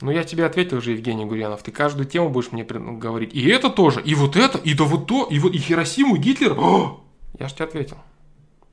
Ну, 0.00 0.12
я 0.12 0.22
тебе 0.22 0.46
ответил 0.46 0.78
уже, 0.78 0.92
Евгений 0.92 1.24
Гурьянов. 1.24 1.62
Ты 1.62 1.72
каждую 1.72 2.06
тему 2.06 2.28
будешь 2.30 2.52
мне 2.52 2.62
говорить. 2.64 3.34
И 3.34 3.48
это 3.48 3.68
тоже, 3.68 4.00
и 4.00 4.14
вот 4.14 4.36
это, 4.36 4.58
и 4.58 4.74
да 4.74 4.84
вот 4.84 5.08
то, 5.08 5.24
и 5.24 5.40
вот 5.40 5.52
и 5.54 5.58
Хиросиму, 5.58 6.14
и 6.16 6.20
Гитлер. 6.20 6.52
О! 6.58 7.04
Я 7.38 7.48
же 7.48 7.54
тебе 7.54 7.64
ответил. 7.64 7.98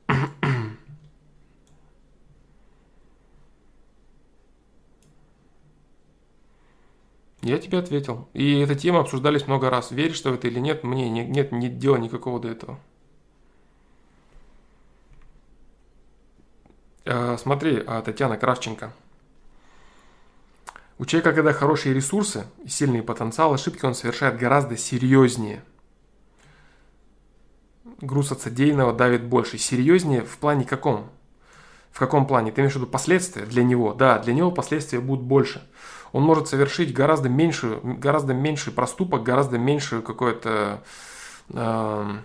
Я 7.41 7.57
тебе 7.57 7.79
ответил. 7.79 8.27
И 8.33 8.59
эта 8.59 8.75
тема 8.75 8.99
обсуждались 8.99 9.47
много 9.47 9.71
раз. 9.71 9.89
Веришь 9.91 10.21
в 10.21 10.27
это 10.27 10.47
или 10.47 10.59
нет, 10.59 10.83
мне 10.83 11.09
не, 11.09 11.25
нет, 11.25 11.51
нет 11.51 11.79
дела 11.79 11.97
никакого 11.97 12.39
до 12.39 12.49
этого. 12.49 12.79
Э, 17.05 17.35
смотри, 17.39 17.83
а, 17.85 18.03
Татьяна 18.03 18.37
Кравченко. 18.37 18.93
У 20.97 21.05
человека, 21.05 21.33
когда 21.33 21.51
хорошие 21.51 21.93
ресурсы 21.93 22.45
и 22.63 22.69
сильный 22.69 23.03
потенциал, 23.03 23.53
ошибки 23.53 23.85
он 23.85 23.95
совершает 23.95 24.37
гораздо 24.37 24.77
серьезнее. 24.77 25.63
Груз 27.99 28.31
от 28.31 28.41
содеянного 28.41 28.93
давит 28.93 29.23
больше. 29.23 29.57
Серьезнее 29.57 30.23
в 30.23 30.37
плане 30.37 30.63
каком? 30.63 31.09
В 31.91 31.99
каком 31.99 32.25
плане? 32.25 32.51
Ты 32.51 32.61
имеешь 32.61 32.73
в 32.73 32.77
виду 32.77 32.87
последствия 32.87 33.45
для 33.45 33.63
него? 33.63 33.93
Да, 33.93 34.19
для 34.19 34.33
него 34.33 34.51
последствия 34.51 34.99
будут 34.99 35.25
больше. 35.25 35.67
Он 36.13 36.23
может 36.23 36.47
совершить 36.47 36.93
гораздо 36.93 37.27
меньшую, 37.27 37.81
гораздо 37.97 38.33
меньший 38.33 38.71
проступок, 38.71 39.23
гораздо 39.23 39.57
меньшую 39.57 40.01
какое-то 40.01 40.81
э, 41.49 42.15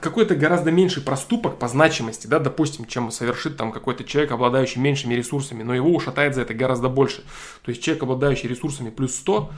какой-то 0.00 0.36
гораздо 0.36 0.70
меньший 0.70 1.02
проступок 1.02 1.58
по 1.58 1.66
значимости, 1.66 2.28
да, 2.28 2.38
допустим, 2.38 2.84
чем 2.86 3.10
совершит 3.10 3.56
там 3.56 3.72
какой-то 3.72 4.04
человек, 4.04 4.30
обладающий 4.30 4.80
меньшими 4.80 5.14
ресурсами, 5.14 5.64
но 5.64 5.74
его 5.74 5.90
ушатает 5.90 6.36
за 6.36 6.42
это 6.42 6.54
гораздо 6.54 6.88
больше. 6.88 7.24
То 7.62 7.70
есть 7.70 7.82
человек, 7.82 8.04
обладающий 8.04 8.48
ресурсами 8.48 8.90
плюс 8.90 9.16
100, 9.16 9.50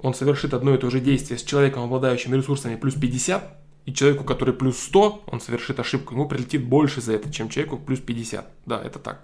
он 0.00 0.14
совершит 0.14 0.52
одно 0.52 0.74
и 0.74 0.78
то 0.78 0.90
же 0.90 1.00
действие 1.00 1.38
с 1.38 1.42
человеком, 1.44 1.84
обладающим 1.84 2.34
ресурсами 2.34 2.74
плюс 2.74 2.94
50, 2.94 3.56
и 3.86 3.94
человеку, 3.94 4.24
который 4.24 4.52
плюс 4.52 4.78
100, 4.80 5.24
он 5.28 5.40
совершит 5.40 5.78
ошибку, 5.78 6.14
ему 6.14 6.26
прилетит 6.26 6.64
больше 6.64 7.00
за 7.00 7.12
это, 7.12 7.32
чем 7.32 7.48
человеку 7.48 7.76
плюс 7.78 8.00
50. 8.00 8.46
Да, 8.66 8.82
это 8.82 8.98
так. 8.98 9.20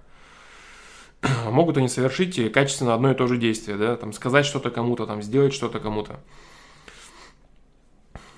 Могут 1.50 1.78
они 1.78 1.88
совершить 1.88 2.52
качественно 2.52 2.94
одно 2.94 3.10
и 3.10 3.14
то 3.14 3.26
же 3.26 3.36
действие, 3.38 3.76
да, 3.76 3.96
там 3.96 4.12
сказать 4.12 4.46
что-то 4.46 4.70
кому-то, 4.70 5.06
там 5.06 5.20
сделать 5.20 5.52
что-то 5.52 5.80
кому-то. 5.80 6.20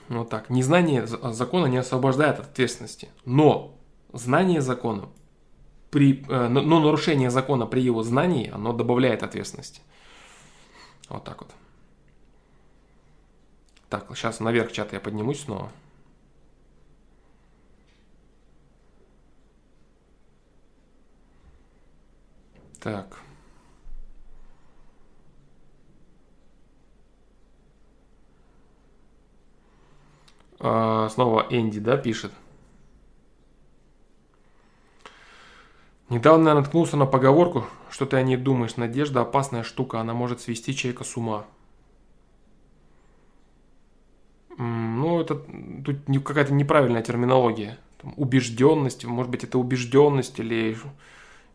Вот 0.08 0.28
так. 0.28 0.50
Незнание 0.50 1.06
закона 1.06 1.66
не 1.66 1.78
освобождает 1.78 2.38
от 2.38 2.46
ответственности. 2.46 3.08
Но 3.24 3.74
знание 4.12 4.60
закона, 4.60 5.08
при, 5.90 6.24
э, 6.28 6.48
но 6.48 6.80
нарушение 6.80 7.30
закона 7.30 7.66
при 7.66 7.80
его 7.80 8.02
знании, 8.02 8.50
оно 8.50 8.72
добавляет 8.72 9.22
ответственности. 9.22 9.80
Вот 11.08 11.24
так 11.24 11.42
вот. 11.42 11.50
Так, 13.88 14.06
сейчас 14.16 14.40
наверх 14.40 14.72
чата 14.72 14.96
я 14.96 15.00
поднимусь 15.00 15.42
снова. 15.42 15.70
Так. 22.80 23.18
Снова 30.64 31.46
Энди, 31.50 31.78
да, 31.78 31.96
пишет. 31.96 32.32
Недавно 36.08 36.50
я 36.50 36.54
наткнулся 36.54 36.96
на 36.96 37.06
поговорку, 37.06 37.64
что 37.90 38.06
ты 38.06 38.16
о 38.16 38.22
ней 38.22 38.36
думаешь. 38.36 38.76
Надежда 38.76 39.22
опасная 39.22 39.62
штука, 39.62 40.00
она 40.00 40.14
может 40.14 40.40
свести 40.40 40.74
человека 40.74 41.04
с 41.04 41.16
ума. 41.16 41.44
Ну, 44.56 45.20
это 45.20 45.34
тут 45.84 45.98
какая-то 46.24 46.52
неправильная 46.52 47.02
терминология. 47.02 47.78
Там, 48.00 48.14
убежденность, 48.16 49.04
может 49.04 49.30
быть, 49.30 49.44
это 49.44 49.58
убежденность 49.58 50.38
или... 50.38 50.76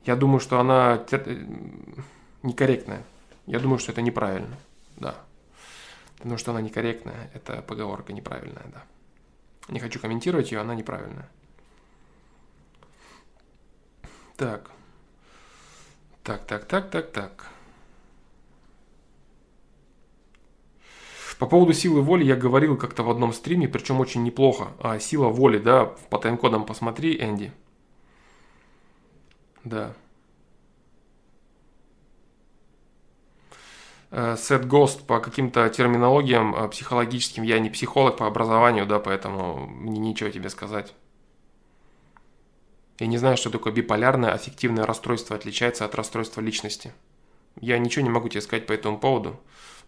Я 0.06 0.16
думаю, 0.16 0.40
что 0.40 0.60
она 0.60 1.04
э, 1.12 1.46
некорректная. 2.44 3.04
Я 3.46 3.60
думаю, 3.60 3.80
что 3.80 3.92
это 3.92 4.02
неправильно, 4.02 4.56
да. 4.98 5.16
Потому 6.18 6.38
что 6.38 6.52
она 6.52 6.62
некорректная, 6.62 7.32
это 7.34 7.62
поговорка 7.62 8.14
неправильная, 8.14 8.66
да. 8.74 8.84
Не 9.70 9.80
хочу 9.80 10.00
комментировать 10.00 10.52
ее, 10.52 10.60
она 10.60 10.76
неправильная. 10.76 11.30
Так. 14.36 14.72
Так, 16.24 16.46
так, 16.46 16.66
так, 16.66 16.90
так, 16.90 17.12
так. 17.12 17.50
По 21.40 21.46
поводу 21.46 21.72
силы 21.72 22.02
воли 22.02 22.26
я 22.26 22.36
говорил 22.36 22.76
как-то 22.76 23.04
в 23.04 23.10
одном 23.10 23.32
стриме, 23.32 23.70
причем 23.70 24.02
очень 24.02 24.24
неплохо. 24.24 24.74
А, 24.80 25.00
сила 25.00 25.30
воли, 25.30 25.58
да, 25.58 25.86
по 25.86 26.18
тайм-кодам 26.18 26.66
посмотри, 26.66 27.18
Энди. 27.18 27.54
Да. 29.64 29.94
Сет 34.12 34.66
Гост 34.68 35.06
по 35.06 35.20
каким-то 35.20 35.70
терминологиям 35.70 36.56
э, 36.56 36.68
психологическим. 36.70 37.44
Я 37.44 37.60
не 37.60 37.70
психолог 37.70 38.18
по 38.18 38.26
образованию, 38.26 38.88
да, 38.88 39.00
поэтому 39.00 39.68
мне 39.68 40.00
нечего 40.00 40.32
тебе 40.32 40.50
сказать. 40.50 40.96
Я 42.98 43.08
не 43.08 43.18
знаю, 43.18 43.38
что 43.38 43.52
такое 43.52 43.72
биполярное 43.72 44.32
аффективное 44.32 44.86
расстройство 44.86 45.36
отличается 45.36 45.86
от 45.86 45.94
расстройства 45.94 46.42
личности. 46.42 46.92
Я 47.62 47.78
ничего 47.78 48.04
не 48.04 48.10
могу 48.10 48.30
тебе 48.30 48.42
сказать 48.42 48.66
по 48.66 48.74
этому 48.74 48.98
поводу. 48.98 49.40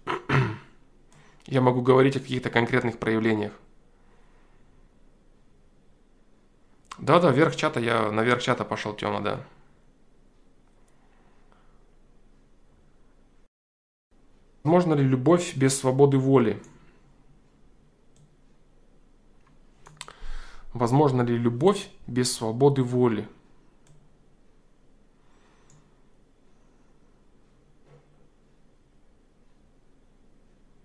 Я 1.48 1.62
могу 1.62 1.82
говорить 1.82 2.16
о 2.16 2.20
каких-то 2.20 2.50
конкретных 2.50 3.00
проявлениях. 3.00 3.52
Да-да, 7.00 7.32
верх 7.32 7.56
чата, 7.56 7.80
я 7.80 8.12
на 8.12 8.22
верх 8.22 8.44
чата 8.44 8.64
пошел, 8.64 8.94
Тёма, 8.94 9.22
да. 9.22 9.44
Можно 14.64 14.94
ли 14.94 15.04
любовь 15.04 15.56
без 15.56 15.78
свободы 15.78 16.18
воли? 16.18 16.62
Возможно 20.74 21.24
ли 21.24 21.38
любовь 21.38 21.90
без 22.08 22.32
свободы 22.32 22.84
воли? 22.84 23.28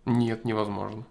Нет, 0.07 0.45
невозможно. 0.45 1.05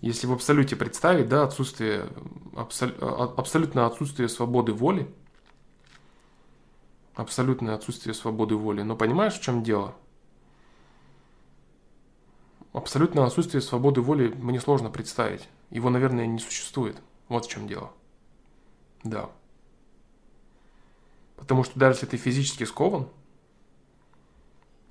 Если 0.00 0.26
в 0.26 0.32
абсолюте 0.32 0.76
представить, 0.76 1.28
да, 1.28 1.44
отсутствие, 1.44 2.08
абсол, 2.54 2.90
а, 3.00 3.34
абсолютное 3.36 3.86
отсутствие 3.86 4.28
свободы 4.28 4.72
воли, 4.72 5.12
абсолютное 7.14 7.74
отсутствие 7.74 8.14
свободы 8.14 8.54
воли, 8.54 8.82
но 8.82 8.96
понимаешь, 8.96 9.34
в 9.34 9.42
чем 9.42 9.64
дело? 9.64 9.96
Абсолютное 12.78 13.24
отсутствие 13.24 13.60
свободы 13.60 14.00
воли 14.00 14.28
мне 14.28 14.60
сложно 14.60 14.88
представить. 14.88 15.48
Его, 15.70 15.90
наверное, 15.90 16.26
не 16.26 16.38
существует. 16.38 16.96
Вот 17.26 17.44
в 17.44 17.50
чем 17.50 17.66
дело. 17.66 17.90
Да. 19.02 19.30
Потому 21.34 21.64
что 21.64 21.76
даже 21.76 21.96
если 21.96 22.06
ты 22.06 22.16
физически 22.18 22.62
скован, 22.62 23.08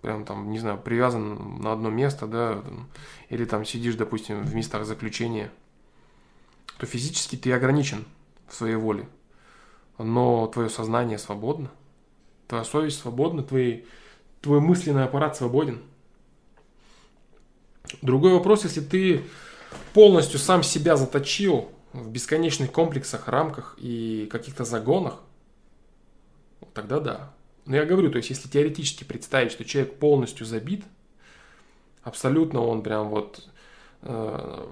прям 0.01 0.25
там, 0.25 0.51
не 0.51 0.59
знаю, 0.59 0.77
привязан 0.77 1.61
на 1.61 1.71
одно 1.71 1.89
место, 1.89 2.27
да, 2.27 2.61
или 3.29 3.45
там 3.45 3.63
сидишь, 3.63 3.95
допустим, 3.95 4.43
в 4.43 4.53
местах 4.53 4.85
заключения, 4.85 5.49
то 6.79 6.85
физически 6.85 7.37
ты 7.37 7.53
ограничен 7.53 8.03
в 8.49 8.53
своей 8.53 8.75
воле. 8.75 9.07
Но 9.97 10.47
твое 10.47 10.69
сознание 10.69 11.19
свободно, 11.19 11.71
твоя 12.49 12.65
совесть 12.65 12.99
свободна, 12.99 13.43
твой, 13.43 13.87
твой 14.41 14.59
мысленный 14.59 15.05
аппарат 15.05 15.37
свободен. 15.37 15.81
Другой 18.01 18.33
вопрос, 18.33 18.63
если 18.63 18.81
ты 18.81 19.23
полностью 19.93 20.39
сам 20.39 20.63
себя 20.63 20.95
заточил 20.95 21.69
в 21.93 22.09
бесконечных 22.09 22.71
комплексах, 22.71 23.27
рамках 23.27 23.75
и 23.79 24.27
каких-то 24.31 24.65
загонах, 24.65 25.21
тогда 26.73 26.99
да. 26.99 27.33
Но 27.65 27.75
я 27.75 27.85
говорю, 27.85 28.11
то 28.11 28.17
есть 28.17 28.29
если 28.29 28.47
теоретически 28.47 29.03
представить, 29.03 29.51
что 29.51 29.65
человек 29.65 29.95
полностью 29.95 30.45
забит, 30.45 30.83
абсолютно 32.03 32.61
он 32.61 32.81
прям 32.81 33.09
вот 33.09 33.43
э, 34.03 34.65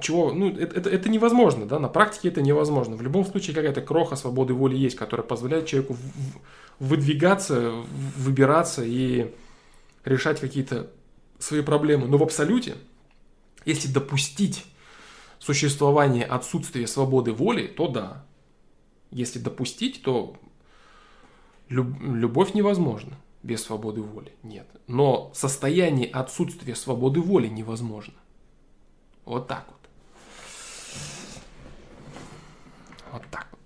чего, 0.00 0.32
ну, 0.32 0.50
это, 0.50 0.88
это, 0.88 1.08
невозможно, 1.08 1.66
да, 1.66 1.78
на 1.78 1.88
практике 1.88 2.28
это 2.28 2.42
невозможно. 2.42 2.94
В 2.96 3.02
любом 3.02 3.24
случае 3.24 3.54
какая-то 3.54 3.80
кроха 3.80 4.16
свободы 4.16 4.54
воли 4.54 4.76
есть, 4.76 4.96
которая 4.96 5.26
позволяет 5.26 5.66
человеку 5.66 5.96
выдвигаться, 6.78 7.72
выбираться 8.16 8.84
и 8.84 9.34
решать 10.04 10.38
какие-то 10.38 10.90
свои 11.38 11.62
проблемы. 11.62 12.06
Но 12.06 12.18
в 12.18 12.22
абсолюте, 12.22 12.76
если 13.64 13.88
допустить 13.88 14.64
существование 15.38 16.24
отсутствия 16.24 16.86
свободы 16.86 17.32
воли, 17.32 17.66
то 17.66 17.88
да. 17.88 18.24
Если 19.10 19.38
допустить, 19.38 20.02
то 20.02 20.36
любовь 21.68 22.54
невозможна 22.54 23.18
без 23.42 23.62
свободы 23.62 24.02
воли. 24.02 24.32
Нет. 24.42 24.66
Но 24.86 25.30
состояние 25.34 26.08
отсутствия 26.10 26.74
свободы 26.74 27.20
воли 27.20 27.46
невозможно. 27.46 28.14
Вот 29.24 29.46
так 29.46 29.66
вот. 29.68 29.76
Вот 33.12 33.22
так 33.30 33.48
вот. 33.50 33.60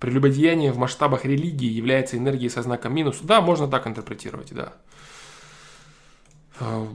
Прелюбодеяние 0.00 0.72
в 0.72 0.78
масштабах 0.78 1.26
религии 1.26 1.68
является 1.68 2.16
энергией 2.16 2.48
со 2.48 2.62
знаком 2.62 2.94
минус. 2.94 3.18
Да, 3.20 3.42
можно 3.42 3.68
так 3.68 3.86
интерпретировать, 3.86 4.52
да. 4.54 4.72
Э, 6.58 6.86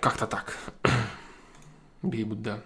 как-то 0.00 0.26
так. 0.26 0.58
Бейбут, 2.02 2.42
да. 2.42 2.60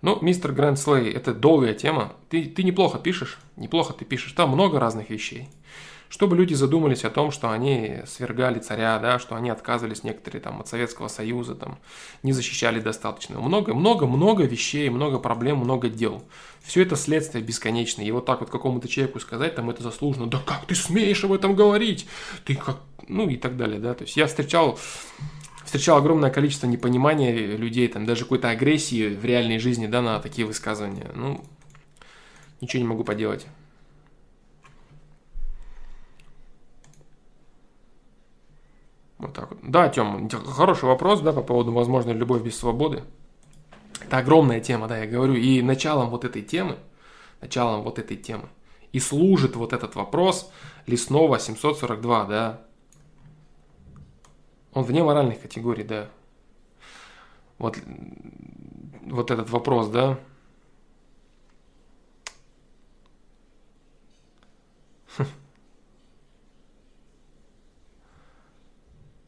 Ну, 0.00 0.18
мистер 0.22 0.52
Грэнд 0.52 0.78
Слей, 0.78 1.12
это 1.12 1.34
долгая 1.34 1.74
тема. 1.74 2.14
Ты, 2.30 2.46
ты 2.46 2.62
неплохо 2.62 2.98
пишешь, 2.98 3.38
неплохо 3.56 3.92
ты 3.92 4.06
пишешь. 4.06 4.32
Там 4.32 4.48
много 4.48 4.80
разных 4.80 5.10
вещей. 5.10 5.50
Чтобы 6.08 6.36
люди 6.36 6.54
задумались 6.54 7.04
о 7.04 7.10
том, 7.10 7.30
что 7.30 7.50
они 7.50 7.98
свергали 8.06 8.58
царя, 8.60 8.98
да, 8.98 9.18
что 9.18 9.34
они 9.34 9.50
отказывались 9.50 10.04
некоторые 10.04 10.40
там 10.40 10.60
от 10.60 10.68
Советского 10.68 11.08
Союза, 11.08 11.54
там, 11.54 11.78
не 12.22 12.32
защищали 12.32 12.80
достаточно. 12.80 13.40
Много, 13.40 13.74
много, 13.74 14.06
много 14.06 14.44
вещей, 14.44 14.88
много 14.88 15.18
проблем, 15.18 15.58
много 15.58 15.88
дел. 15.88 16.22
Все 16.62 16.82
это 16.82 16.96
следствие 16.96 17.42
бесконечное. 17.42 18.04
И 18.04 18.10
вот 18.10 18.24
так 18.24 18.40
вот 18.40 18.50
какому-то 18.50 18.88
человеку 18.88 19.20
сказать, 19.20 19.54
там 19.56 19.68
это 19.70 19.82
заслуженно, 19.82 20.28
да 20.28 20.40
как 20.44 20.66
ты 20.66 20.74
смеешь 20.74 21.24
об 21.24 21.32
этом 21.32 21.54
говорить? 21.54 22.06
Ты 22.44 22.54
как, 22.54 22.78
ну 23.08 23.28
и 23.28 23.36
так 23.36 23.56
далее, 23.56 23.80
да. 23.80 23.94
То 23.94 24.04
есть 24.04 24.16
я 24.16 24.26
встречал 24.26 24.78
встречал 25.64 25.98
огромное 25.98 26.30
количество 26.30 26.68
непонимания 26.68 27.56
людей, 27.56 27.88
там 27.88 28.06
даже 28.06 28.22
какой-то 28.22 28.50
агрессии 28.50 29.08
в 29.08 29.24
реальной 29.24 29.58
жизни, 29.58 29.88
да, 29.88 30.00
на 30.00 30.20
такие 30.20 30.46
высказывания. 30.46 31.10
Ну, 31.14 31.44
ничего 32.60 32.82
не 32.82 32.88
могу 32.88 33.02
поделать. 33.02 33.46
Вот 39.26 39.34
так 39.34 39.50
вот. 39.50 39.58
Да, 39.62 39.88
Тём, 39.88 40.28
хороший 40.30 40.84
вопрос, 40.84 41.20
да, 41.20 41.32
по 41.32 41.42
поводу 41.42 41.72
возможной 41.72 42.14
любовь 42.14 42.42
без 42.42 42.56
свободы. 42.58 43.02
Это 44.00 44.18
огромная 44.18 44.60
тема, 44.60 44.86
да, 44.86 44.98
я 44.98 45.06
говорю. 45.06 45.34
И 45.34 45.62
началом 45.62 46.10
вот 46.10 46.24
этой 46.24 46.42
темы, 46.42 46.76
началом 47.40 47.82
вот 47.82 47.98
этой 47.98 48.16
темы 48.16 48.48
и 48.92 49.00
служит 49.00 49.56
вот 49.56 49.72
этот 49.72 49.96
вопрос 49.96 50.50
Лесного 50.86 51.38
742, 51.40 52.24
да, 52.26 52.62
он 54.72 54.84
вне 54.84 55.02
моральных 55.02 55.40
категорий, 55.42 55.82
да. 55.82 56.08
Вот, 57.58 57.78
вот 59.06 59.30
этот 59.30 59.50
вопрос, 59.50 59.88
да. 59.88 60.18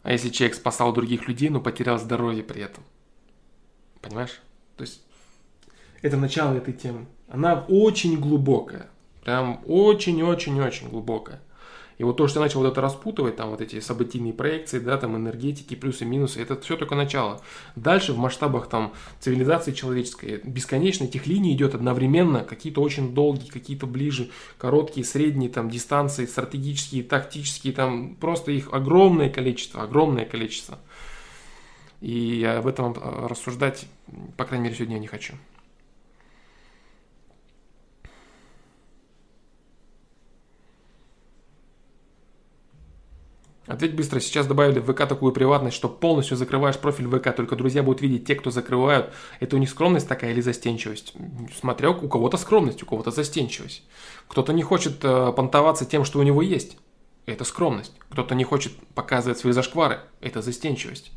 А 0.09 0.13
если 0.13 0.31
человек 0.31 0.57
спасал 0.57 0.95
других 0.95 1.29
людей, 1.29 1.51
но 1.51 1.61
потерял 1.61 1.99
здоровье 1.99 2.43
при 2.43 2.63
этом? 2.63 2.83
Понимаешь? 4.01 4.41
То 4.79 4.85
есть 4.85 5.03
это 6.01 6.17
начало 6.17 6.55
этой 6.55 6.73
темы. 6.73 7.05
Она 7.29 7.67
очень 7.69 8.19
глубокая. 8.19 8.89
Прям 9.23 9.61
очень-очень-очень 9.67 10.89
глубокая. 10.89 11.43
И 11.99 12.05
вот 12.05 12.17
то, 12.17 12.29
что 12.29 12.39
я 12.39 12.45
начал 12.45 12.61
вот 12.61 12.73
это 12.73 12.81
распутывать, 12.81 13.37
там 13.37 13.51
вот 13.51 13.61
эти 13.61 13.81
событийные 13.81 14.33
проекции, 14.33 14.79
да, 14.79 14.97
там 14.97 15.17
энергетики, 15.17 15.75
плюсы, 15.75 16.05
минусы, 16.05 16.41
это 16.41 16.59
все 16.61 16.77
только 16.77 16.95
начало. 16.95 17.43
Дальше 17.75 18.13
в 18.13 18.19
масштабах 18.19 18.69
там 18.69 18.93
цивилизации 19.19 19.73
человеческой 19.73 20.41
бесконечно 20.45 21.05
этих 21.05 21.27
линий 21.27 21.53
идет 21.55 21.75
одновременно, 21.75 22.45
какие-то 22.45 22.81
очень 22.81 23.15
долгие, 23.15 23.49
какие-то 23.49 23.87
ближе, 23.87 24.31
короткие, 24.59 25.05
средние 25.05 25.51
там 25.51 25.69
дистанции, 25.69 26.27
стратегические, 26.27 27.03
тактические, 27.03 27.73
там 27.73 28.15
просто 28.15 28.53
их 28.53 28.73
огромное 28.73 29.29
количество, 29.29 29.83
огромное 29.83 30.25
количество. 30.25 30.79
И 32.01 32.45
об 32.45 32.69
этом 32.69 32.95
рассуждать, 32.95 33.87
по 34.37 34.45
крайней 34.45 34.65
мере, 34.65 34.77
сегодня 34.77 34.95
я 34.97 35.01
не 35.01 35.09
хочу. 35.09 35.35
Ответь 43.69 43.95
быстро, 43.95 44.19
сейчас 44.19 44.47
добавили 44.47 44.79
в 44.79 44.91
ВК 44.91 45.07
такую 45.07 45.33
приватность, 45.33 45.77
что 45.77 45.91
полностью 45.91 46.39
закрываешь 46.39 46.79
профиль 46.79 47.07
ВК, 47.07 47.37
только 47.37 47.55
друзья 47.55 47.83
будут 47.83 48.01
видеть 48.01 48.27
те, 48.27 48.35
кто 48.35 48.51
закрывают. 48.51 49.13
Это 49.41 49.57
у 49.57 49.59
них 49.59 49.69
скромность 49.69 50.09
такая 50.09 50.33
или 50.33 50.41
застенчивость? 50.41 51.13
Смотря 51.55 51.91
у 51.91 52.09
кого-то 52.09 52.39
скромность, 52.39 52.83
у 52.83 52.87
кого-то 52.87 53.11
застенчивость. 53.11 53.85
Кто-то 54.27 54.55
не 54.55 54.63
хочет 54.63 55.05
э, 55.05 55.33
понтоваться 55.37 55.85
тем, 55.85 56.07
что 56.07 56.19
у 56.19 56.23
него 56.23 56.41
есть. 56.41 56.79
Это 57.27 57.45
скромность. 57.45 57.93
Кто-то 58.09 58.35
не 58.35 58.45
хочет 58.45 58.73
показывать 58.95 59.39
свои 59.39 59.53
зашквары. 59.53 60.01
Это 60.23 60.41
застенчивость. 60.41 61.13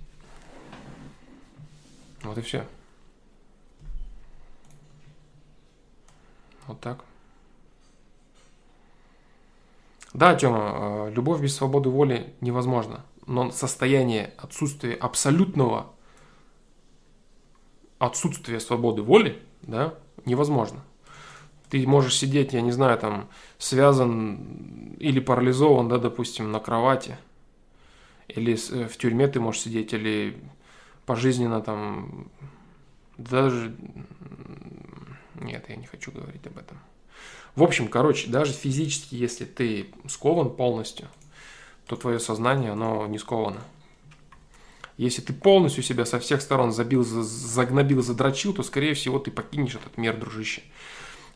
Вот 2.23 2.37
и 2.37 2.41
все. 2.41 2.65
Вот 6.67 6.81
так. 6.81 7.05
Да, 10.13 10.35
Тёма, 10.35 11.07
э, 11.07 11.11
любовь 11.13 11.41
без 11.41 11.55
свободы 11.55 11.89
воли 11.89 12.33
невозможна. 12.41 13.05
Но 13.27 13.51
состояние 13.51 14.33
отсутствия 14.37 14.93
абсолютного 14.93 15.93
отсутствия 17.97 18.59
свободы 18.59 19.03
воли, 19.03 19.39
да, 19.61 19.93
невозможно. 20.25 20.83
Ты 21.69 21.87
можешь 21.87 22.17
сидеть, 22.17 22.51
я 22.51 22.61
не 22.61 22.71
знаю, 22.71 22.97
там, 22.97 23.29
связан 23.57 24.95
или 24.99 25.19
парализован, 25.19 25.87
да, 25.87 25.97
допустим, 25.97 26.51
на 26.51 26.59
кровати, 26.59 27.17
или 28.27 28.53
э, 28.53 28.87
в 28.87 28.97
тюрьме 28.97 29.27
ты 29.27 29.39
можешь 29.39 29.61
сидеть, 29.61 29.93
или 29.93 30.35
пожизненно 31.05 31.61
там, 31.61 32.27
даже... 33.17 33.75
Нет, 35.35 35.65
я 35.69 35.75
не 35.75 35.85
хочу 35.85 36.11
говорить 36.11 36.45
об 36.47 36.57
этом. 36.57 36.77
В 37.55 37.63
общем, 37.63 37.87
короче, 37.87 38.29
даже 38.29 38.53
физически, 38.53 39.15
если 39.15 39.45
ты 39.45 39.87
скован 40.07 40.49
полностью, 40.49 41.07
то 41.85 41.95
твое 41.95 42.19
сознание, 42.19 42.71
оно 42.71 43.07
не 43.07 43.17
сковано. 43.17 43.61
Если 44.97 45.21
ты 45.21 45.33
полностью 45.33 45.83
себя 45.83 46.05
со 46.05 46.19
всех 46.19 46.41
сторон 46.41 46.71
забил, 46.71 47.03
загнобил, 47.03 48.01
задрочил, 48.01 48.53
то, 48.53 48.63
скорее 48.63 48.93
всего, 48.93 49.19
ты 49.19 49.31
покинешь 49.31 49.75
этот 49.75 49.97
мир, 49.97 50.15
дружище. 50.17 50.61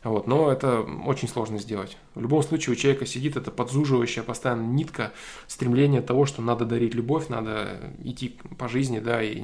Вот, 0.04 0.26
но 0.28 0.52
это 0.52 0.82
очень 0.82 1.26
сложно 1.26 1.58
сделать. 1.58 1.96
В 2.14 2.20
любом 2.20 2.42
случае 2.42 2.74
у 2.74 2.76
человека 2.76 3.06
сидит 3.06 3.36
эта 3.36 3.50
подзуживающая 3.50 4.22
постоянно 4.22 4.62
нитка 4.62 5.12
стремления 5.48 6.00
того, 6.00 6.26
что 6.26 6.42
надо 6.42 6.64
дарить 6.64 6.94
любовь, 6.94 7.28
надо 7.28 7.92
идти 8.04 8.38
по 8.56 8.68
жизни, 8.68 9.00
да, 9.00 9.20
и 9.20 9.42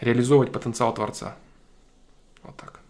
реализовывать 0.00 0.52
потенциал 0.52 0.94
Творца. 0.94 1.36
Вот 2.42 2.56
так. 2.56 2.81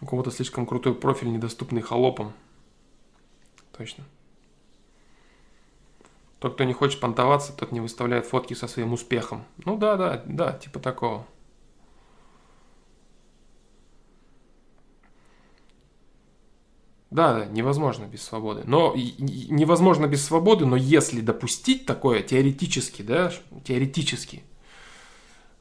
У 0.00 0.06
кого-то 0.06 0.30
слишком 0.30 0.66
крутой 0.66 0.94
профиль, 0.94 1.32
недоступный 1.32 1.82
холопам. 1.82 2.32
Точно. 3.76 4.04
Тот, 6.38 6.54
кто 6.54 6.64
не 6.64 6.72
хочет 6.72 7.00
понтоваться, 7.00 7.52
тот 7.52 7.72
не 7.72 7.80
выставляет 7.80 8.26
фотки 8.26 8.54
со 8.54 8.68
своим 8.68 8.92
успехом. 8.92 9.44
Ну 9.64 9.76
да, 9.76 9.96
да, 9.96 10.22
да, 10.24 10.52
типа 10.52 10.78
такого. 10.78 11.26
Да, 17.10 17.34
да, 17.38 17.46
невозможно 17.46 18.04
без 18.04 18.22
свободы. 18.22 18.62
Но 18.66 18.94
невозможно 18.94 20.06
без 20.06 20.24
свободы, 20.24 20.66
но 20.66 20.76
если 20.76 21.20
допустить 21.20 21.86
такое 21.86 22.22
теоретически, 22.22 23.02
да, 23.02 23.32
теоретически, 23.64 24.44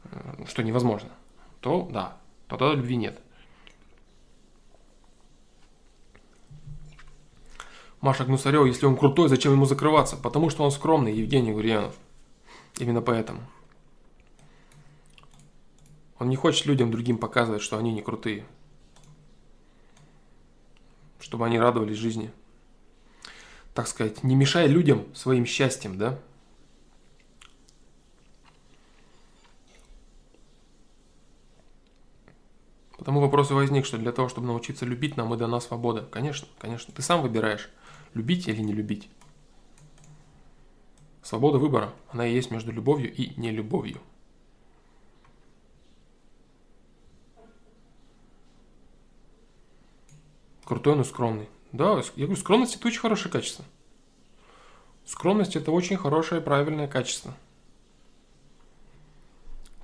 э, 0.03 0.43
что 0.45 0.61
невозможно, 0.61 1.09
то 1.61 1.87
да, 1.91 2.17
тогда 2.47 2.73
любви 2.73 2.97
нет. 2.97 3.19
Маша 8.01 8.25
Гнусарева, 8.25 8.65
если 8.65 8.85
он 8.85 8.95
крутой, 8.95 9.27
зачем 9.27 9.53
ему 9.53 9.65
закрываться? 9.65 10.17
Потому 10.17 10.49
что 10.49 10.63
он 10.63 10.71
скромный, 10.71 11.15
Евгений 11.15 11.51
Гурьянов. 11.51 11.95
Именно 12.77 13.01
поэтому. 13.01 13.41
Он 16.19 16.29
не 16.29 16.35
хочет 16.35 16.65
людям 16.65 16.91
другим 16.91 17.17
показывать, 17.17 17.61
что 17.61 17.77
они 17.77 17.91
не 17.93 18.01
крутые. 18.01 18.45
Чтобы 21.19 21.45
они 21.45 21.59
радовались 21.59 21.97
жизни. 21.97 22.31
Так 23.73 23.87
сказать, 23.87 24.23
не 24.23 24.35
мешай 24.35 24.67
людям 24.67 25.05
своим 25.15 25.45
счастьем, 25.45 25.97
да? 25.97 26.19
Потому 32.97 33.21
вопрос 33.21 33.51
и 33.51 33.53
возник, 33.53 33.85
что 33.85 33.97
для 33.97 34.11
того, 34.11 34.27
чтобы 34.27 34.47
научиться 34.47 34.85
любить, 34.85 35.15
нам 35.17 35.33
и 35.33 35.37
дана 35.37 35.59
свобода. 35.59 36.07
Конечно, 36.11 36.47
конечно. 36.59 36.93
Ты 36.93 37.01
сам 37.01 37.21
выбираешь. 37.21 37.69
Любить 38.13 38.47
или 38.47 38.61
не 38.61 38.73
любить? 38.73 39.09
Свобода 41.21 41.57
выбора, 41.57 41.93
она 42.09 42.25
и 42.25 42.33
есть 42.33 42.51
между 42.51 42.71
любовью 42.71 43.13
и 43.13 43.33
нелюбовью. 43.39 43.99
Крутой, 50.63 50.95
но 50.95 51.03
скромный. 51.03 51.49
Да, 51.71 52.01
я 52.15 52.25
говорю, 52.25 52.35
скромность 52.35 52.75
это 52.75 52.87
очень 52.87 52.99
хорошее 52.99 53.31
качество. 53.31 53.65
Скромность 55.05 55.55
это 55.55 55.71
очень 55.71 55.97
хорошее 55.97 56.41
правильное 56.41 56.87
качество. 56.87 57.33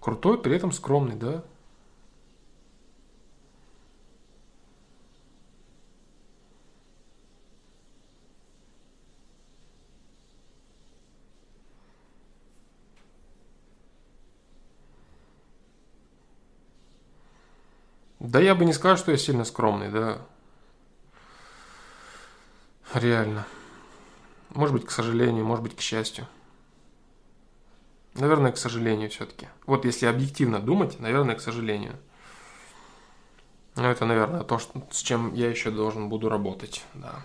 Крутой, 0.01 0.41
при 0.41 0.55
этом 0.55 0.71
скромный, 0.74 1.15
да. 1.15 1.43
Да 18.24 18.39
я 18.39 18.55
бы 18.55 18.63
не 18.63 18.71
сказал, 18.71 18.95
что 18.95 19.11
я 19.11 19.17
сильно 19.17 19.43
скромный, 19.43 19.89
да. 19.89 20.17
Реально. 22.93 23.45
Может 24.51 24.74
быть, 24.74 24.86
к 24.86 24.91
сожалению, 24.91 25.43
может 25.45 25.61
быть, 25.61 25.76
к 25.76 25.82
счастью. 25.82 26.26
Наверное, 28.13 28.53
к 28.53 28.57
сожалению 28.57 29.09
все-таки. 29.09 29.49
Вот 29.65 29.84
если 29.84 30.05
объективно 30.05 30.61
думать, 30.61 30.99
наверное, 30.99 31.36
к 31.36 31.41
сожалению. 31.41 31.99
Но 33.76 33.91
это, 33.91 34.05
наверное, 34.05 34.43
то, 34.43 34.57
с 34.57 35.01
чем 35.01 35.34
я 35.34 35.49
еще 35.49 35.69
должен 35.69 36.07
буду 36.07 36.30
работать, 36.30 36.86
да. 36.93 37.15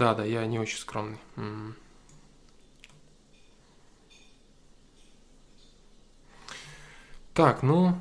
Да, 0.00 0.14
да, 0.14 0.24
я 0.24 0.46
не 0.46 0.58
очень 0.58 0.78
скромный. 0.78 1.18
Так, 7.34 7.62
ну... 7.62 7.94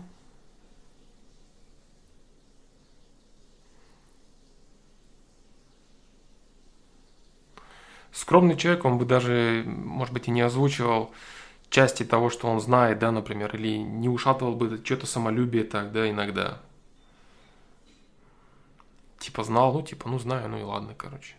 Скромный 8.14 8.56
человек, 8.56 8.86
он 8.86 8.98
бы 8.98 9.04
даже, 9.04 9.66
может 9.68 10.14
быть, 10.14 10.30
и 10.30 10.32
не 10.32 10.40
озвучивал 10.40 11.12
части 11.70 12.04
того, 12.06 12.30
что 12.30 12.48
он 12.48 12.62
знает, 12.62 13.00
да, 13.00 13.12
например, 13.12 13.54
или 13.58 13.76
не 13.78 14.08
ушатывал 14.08 14.56
бы 14.56 14.82
что-то 14.86 15.06
самолюбие 15.06 15.66
так, 15.66 15.92
да, 15.92 16.10
иногда. 16.10 16.60
Типа 19.20 19.44
знал, 19.44 19.74
ну, 19.74 19.82
типа, 19.82 20.08
ну, 20.08 20.18
знаю, 20.18 20.48
ну 20.48 20.58
и 20.60 20.64
ладно, 20.64 20.96
короче. 20.96 21.39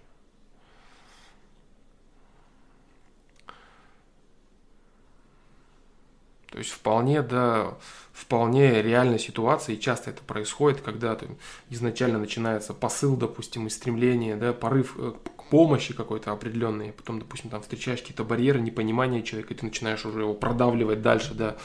То 6.50 6.58
есть 6.58 6.70
вполне, 6.70 7.22
да, 7.22 7.74
вполне 8.12 8.82
реальная 8.82 9.18
ситуация, 9.18 9.76
и 9.76 9.80
часто 9.80 10.10
это 10.10 10.22
происходит, 10.22 10.80
когда 10.80 11.14
ты 11.14 11.28
изначально 11.70 12.18
начинается 12.18 12.74
посыл, 12.74 13.16
допустим, 13.16 13.66
и 13.66 13.70
стремление, 13.70 14.36
да, 14.36 14.52
порыв 14.52 14.94
э, 14.98 15.12
к 15.36 15.44
помощи 15.44 15.94
какой-то 15.94 16.32
определенной, 16.32 16.92
потом, 16.92 17.20
допустим, 17.20 17.50
там 17.50 17.62
встречаешь 17.62 18.00
какие-то 18.00 18.24
барьеры, 18.24 18.60
непонимание 18.60 19.22
человека, 19.22 19.54
и 19.54 19.56
ты 19.56 19.64
начинаешь 19.64 20.04
уже 20.04 20.20
его 20.20 20.34
продавливать 20.34 21.02
дальше, 21.02 21.34
да, 21.34 21.56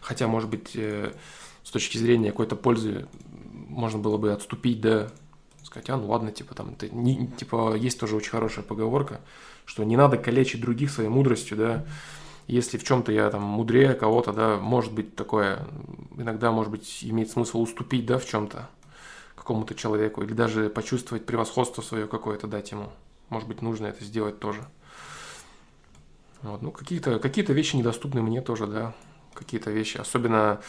хотя, 0.00 0.26
может 0.26 0.50
быть, 0.50 0.72
э, 0.74 1.12
с 1.62 1.70
точки 1.70 1.96
зрения 1.98 2.30
какой-то 2.30 2.56
пользы 2.56 3.06
можно 3.68 4.00
было 4.00 4.16
бы 4.16 4.32
отступить, 4.32 4.80
да, 4.80 5.08
сказать, 5.62 5.88
а, 5.88 5.96
ну 5.96 6.08
ладно, 6.08 6.32
типа 6.32 6.54
там, 6.54 6.74
ты, 6.74 6.90
не, 6.90 7.28
типа, 7.28 7.74
есть 7.76 7.98
тоже 7.98 8.16
очень 8.16 8.30
хорошая 8.30 8.64
поговорка, 8.64 9.20
что 9.64 9.84
не 9.84 9.96
надо 9.96 10.18
калечить 10.18 10.60
других 10.60 10.90
своей 10.90 11.08
мудростью, 11.08 11.56
да, 11.56 11.84
если 12.52 12.78
в 12.78 12.84
чем-то 12.84 13.12
я 13.12 13.30
там 13.30 13.42
мудрее 13.42 13.94
кого-то, 13.94 14.32
да, 14.32 14.58
может 14.58 14.92
быть 14.92 15.16
такое, 15.16 15.66
иногда, 16.16 16.52
может 16.52 16.70
быть, 16.70 16.98
имеет 17.02 17.30
смысл 17.30 17.62
уступить, 17.62 18.06
да, 18.06 18.18
в 18.18 18.26
чем-то 18.26 18.68
какому-то 19.34 19.74
человеку, 19.74 20.22
или 20.22 20.34
даже 20.34 20.68
почувствовать 20.68 21.26
превосходство 21.26 21.82
свое 21.82 22.06
какое-то 22.06 22.46
дать 22.46 22.70
ему. 22.70 22.90
Может 23.28 23.48
быть, 23.48 23.62
нужно 23.62 23.86
это 23.86 24.04
сделать 24.04 24.38
тоже. 24.38 24.60
Вот, 26.42 26.60
ну, 26.62 26.70
какие-то 26.70 27.18
какие 27.18 27.44
вещи 27.44 27.76
недоступны 27.76 28.20
мне 28.20 28.40
тоже, 28.42 28.66
да, 28.66 28.94
какие-то 29.34 29.70
вещи, 29.70 29.96
особенно 29.96 30.60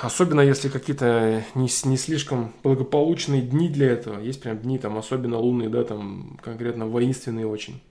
Особенно 0.00 0.40
если 0.40 0.70
какие-то 0.70 1.44
не, 1.54 1.68
не 1.84 1.96
слишком 1.98 2.54
благополучные 2.62 3.42
дни 3.42 3.68
для 3.68 3.90
этого. 3.90 4.18
Есть 4.18 4.40
прям 4.40 4.58
дни 4.58 4.78
там 4.78 4.96
особенно 4.96 5.36
лунные, 5.36 5.68
да, 5.68 5.84
там 5.84 6.38
конкретно 6.42 6.86
воинственные 6.86 7.46
очень 7.46 7.82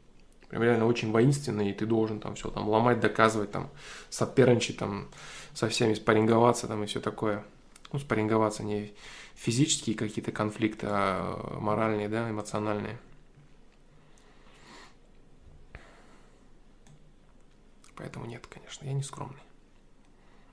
прям 0.54 0.62
реально 0.62 0.86
очень 0.86 1.12
воинственный, 1.12 1.72
и 1.72 1.74
ты 1.74 1.88
должен 1.88 2.20
там 2.20 2.36
все 2.36 2.52
там 2.52 2.70
ломать, 2.70 3.00
доказывать, 3.00 3.52
там, 3.52 3.72
соперничать, 4.12 4.78
там, 4.78 5.10
со 5.56 5.68
всеми 5.68 5.96
спарринговаться, 5.96 6.68
там, 6.68 6.84
и 6.84 6.86
все 6.86 7.00
такое. 7.00 7.44
Ну, 7.92 7.98
спарринговаться 7.98 8.64
не 8.64 8.94
физические 9.34 9.96
какие-то 9.96 10.32
конфликты, 10.32 10.86
а 10.88 11.58
моральные, 11.60 12.08
да, 12.08 12.30
эмоциональные. 12.30 13.00
Поэтому 17.96 18.28
нет, 18.28 18.46
конечно, 18.46 18.86
я 18.86 18.94
не 18.94 19.02
скромный. 19.02 19.42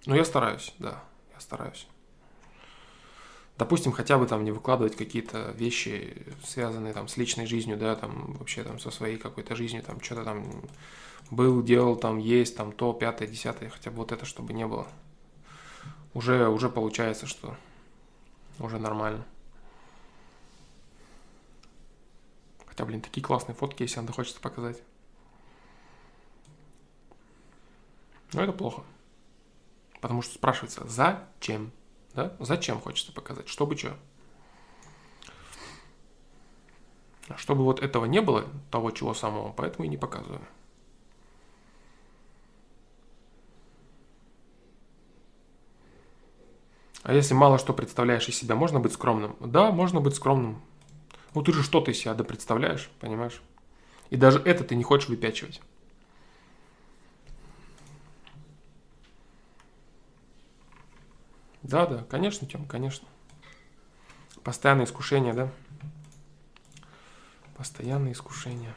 Но 0.07 0.17
я 0.17 0.25
стараюсь, 0.25 0.75
да, 0.79 1.05
я 1.35 1.41
стараюсь 1.41 1.87
допустим, 3.61 3.93
хотя 3.93 4.17
бы 4.17 4.27
там 4.27 4.43
не 4.43 4.53
выкладывать 4.53 4.97
какие-то 4.97 5.51
вещи, 5.51 6.17
связанные 6.43 6.95
там 6.95 7.09
с 7.09 7.19
личной 7.19 7.45
жизнью, 7.45 7.77
да, 7.77 7.95
там 7.95 8.33
вообще 8.39 8.65
там 8.65 8.79
со 8.79 8.91
своей 8.91 9.19
какой-то 9.19 9.55
жизнью, 9.55 9.83
там 9.83 10.01
что-то 10.01 10.25
там 10.25 10.63
был, 11.31 11.63
делал, 11.63 11.97
там 11.97 12.17
есть, 12.17 12.57
там 12.57 12.73
то, 12.73 12.95
пятое, 12.95 13.29
десятое, 13.29 13.69
хотя 13.69 13.91
бы 13.91 13.99
вот 13.99 14.13
это, 14.13 14.25
чтобы 14.25 14.55
не 14.55 14.67
было. 14.67 14.89
Уже, 16.15 16.49
уже 16.49 16.71
получается, 16.71 17.27
что 17.27 17.55
уже 18.59 18.79
нормально. 18.79 19.27
Хотя, 22.65 22.87
блин, 22.87 23.03
такие 23.03 23.23
классные 23.23 23.55
фотки, 23.55 23.83
если 23.83 24.01
надо 24.01 24.15
хочется 24.15 24.41
показать. 24.41 24.83
Но 28.33 28.43
это 28.43 28.55
плохо. 28.55 28.85
Потому 30.01 30.23
что 30.23 30.33
спрашивается, 30.33 30.89
зачем? 30.89 31.73
Да? 32.15 32.35
Зачем 32.41 32.81
хочется 32.81 33.13
показать? 33.13 33.49
Чтобы 33.49 33.77
что? 33.77 33.97
А 37.29 37.37
чтобы 37.37 37.63
вот 37.63 37.81
этого 37.81 38.07
не 38.07 38.21
было, 38.21 38.45
того 38.71 38.91
чего 38.91 39.15
самого, 39.15 39.53
поэтому 39.53 39.85
и 39.85 39.89
не 39.89 39.97
показываю. 39.97 40.43
А 47.03 47.15
если 47.15 47.35
мало 47.35 47.59
что 47.59 47.73
представляешь 47.73 48.29
из 48.29 48.37
себя, 48.37 48.57
можно 48.57 48.81
быть 48.81 48.93
скромным? 48.93 49.37
Да, 49.41 49.71
можно 49.71 50.01
быть 50.01 50.17
скромным. 50.17 50.63
Ну 51.35 51.43
ты 51.43 51.53
же 51.53 51.63
что-то 51.63 51.93
из 51.93 51.99
себя 51.99 52.15
представляешь, 52.15 52.91
понимаешь? 53.01 53.41
И 54.11 54.17
даже 54.17 54.41
это 54.41 54.65
ты 54.65 54.75
не 54.75 54.83
хочешь 54.83 55.09
выпячивать. 55.09 55.61
Да, 61.63 61.87
да, 61.87 62.05
конечно, 62.05 62.47
Тем, 62.47 62.67
конечно. 62.67 63.07
Постоянное 64.43 64.87
искушение, 64.87 65.35
да? 65.35 65.53
Постоянное 67.57 68.13
искушение. 68.13 68.75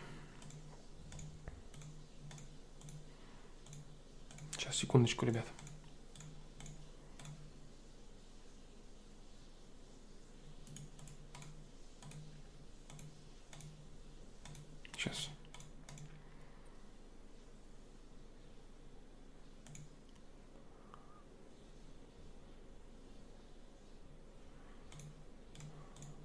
Сейчас, 4.52 4.76
секундочку, 4.76 5.26
ребят. 5.26 5.46
Сейчас. 14.98 15.33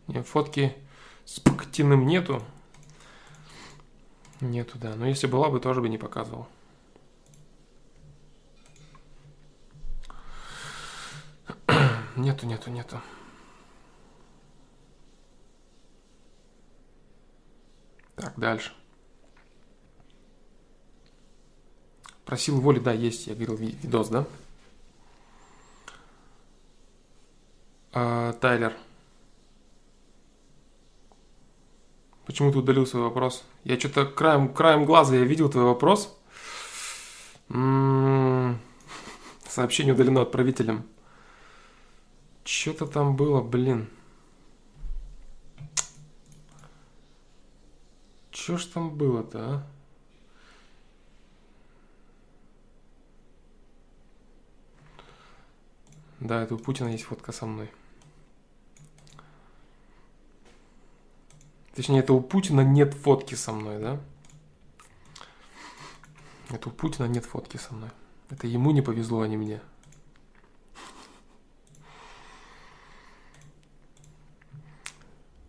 Фотки 0.09 0.75
с 1.25 1.39
Пактиным 1.41 2.07
нету. 2.07 2.43
Нету, 4.41 4.79
да. 4.79 4.95
Но 4.95 5.07
если 5.07 5.27
была 5.27 5.51
бы, 5.51 5.61
тоже 5.61 5.81
бы 5.81 5.89
не 5.89 5.99
показывал. 5.99 6.49
Нету, 12.17 12.47
нету, 12.47 12.71
нету. 12.71 13.01
Так, 18.17 18.33
дальше. 18.37 18.73
Просил 22.25 22.61
воли, 22.61 22.79
да, 22.79 22.93
есть, 22.93 23.27
я 23.27 23.35
говорил, 23.35 23.57
видос, 23.57 24.09
да? 24.09 24.27
А, 27.93 28.33
Тайлер. 28.35 28.77
Почему 32.29 32.53
ты 32.53 32.59
удалил 32.59 32.87
свой 32.87 33.05
вопрос? 33.05 33.43
Я 33.65 33.81
что-то 33.81 34.05
краем, 34.05 34.53
краем 34.53 34.85
глаза 34.85 35.17
я 35.17 35.25
видел 35.25 35.49
твой 35.49 35.65
вопрос. 35.65 36.15
М-м-м. 37.49 38.61
Сообщение 39.49 39.95
удалено 39.95 40.21
отправителем. 40.21 40.87
Что-то 42.45 42.87
там 42.87 43.17
было, 43.17 43.41
блин. 43.41 43.89
Что 48.31 48.59
ж 48.59 48.65
там 48.67 48.91
было-то, 48.91 49.39
а? 49.39 49.67
Да, 56.21 56.43
это 56.43 56.57
у 56.57 56.59
Путина 56.59 56.89
есть 56.89 57.05
фотка 57.05 57.33
со 57.33 57.47
мной. 57.47 57.71
Точнее, 61.79 62.01
это 62.01 62.13
у 62.13 62.21
Путина 62.21 62.63
нет 62.63 62.93
фотки 62.93 63.37
со 63.37 63.53
мной, 63.53 63.79
да? 63.79 64.01
Это 66.51 66.71
у 66.71 66.73
Путина 66.73 67.07
нет 67.07 67.25
фотки 67.25 67.57
со 67.57 67.73
мной. 67.73 67.91
Это 68.31 68.49
ему 68.49 68.73
не 68.73 68.83
повезло, 68.83 69.21
а 69.21 69.29
не 69.29 69.37
мне. 69.37 69.61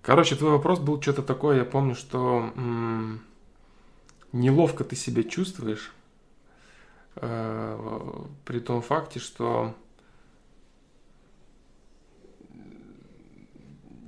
Короче, 0.04 0.36
твой 0.36 0.52
вопрос 0.52 0.78
был 0.78 1.02
что-то 1.02 1.24
такое, 1.24 1.58
я 1.58 1.66
помню, 1.66 1.96
что 1.96 2.52
м- 2.56 3.24
неловко 4.32 4.84
ты 4.84 4.96
себя 4.96 5.24
чувствуешь 5.24 5.92
э- 7.16 8.26
при 8.46 8.60
том 8.60 8.84
факте, 8.84 9.20
что 9.20 9.74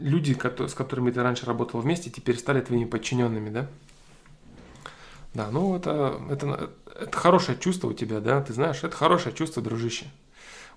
люди, 0.02 0.38
с 0.68 0.74
которыми 0.74 1.12
ты 1.12 1.22
раньше 1.22 1.46
работал 1.46 1.80
вместе, 1.80 2.10
теперь 2.10 2.38
стали 2.38 2.62
твоими 2.62 2.86
подчиненными, 2.86 3.50
да? 3.50 3.68
Да, 5.34 5.50
ну 5.50 5.76
это, 5.76 6.20
это, 6.30 6.72
это 7.00 7.18
хорошее 7.18 7.58
чувство 7.58 7.88
у 7.88 7.94
тебя, 7.94 8.20
да, 8.20 8.42
ты 8.42 8.54
знаешь, 8.54 8.84
это 8.84 8.96
хорошее 8.96 9.34
чувство, 9.34 9.62
дружище. 9.62 10.06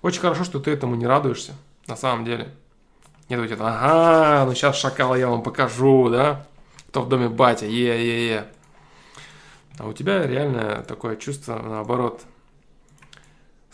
Очень 0.01 0.21
хорошо, 0.21 0.43
что 0.43 0.59
ты 0.59 0.71
этому 0.71 0.95
не 0.95 1.07
радуешься, 1.07 1.53
на 1.87 1.95
самом 1.95 2.25
деле. 2.25 2.53
Нет, 3.27 3.39
у 3.39 3.47
тебя, 3.47 3.57
ага, 3.67 4.45
ну 4.45 4.53
сейчас 4.53 4.77
шакала 4.77 5.15
я 5.15 5.27
вам 5.27 5.43
покажу, 5.43 6.09
да, 6.09 6.45
кто 6.89 7.01
в 7.01 7.09
доме 7.09 7.27
батя, 7.27 7.65
е-е-е. 7.65 8.47
А 9.77 9.87
у 9.87 9.93
тебя 9.93 10.25
реально 10.25 10.83
такое 10.87 11.17
чувство, 11.17 11.59
наоборот, 11.59 12.21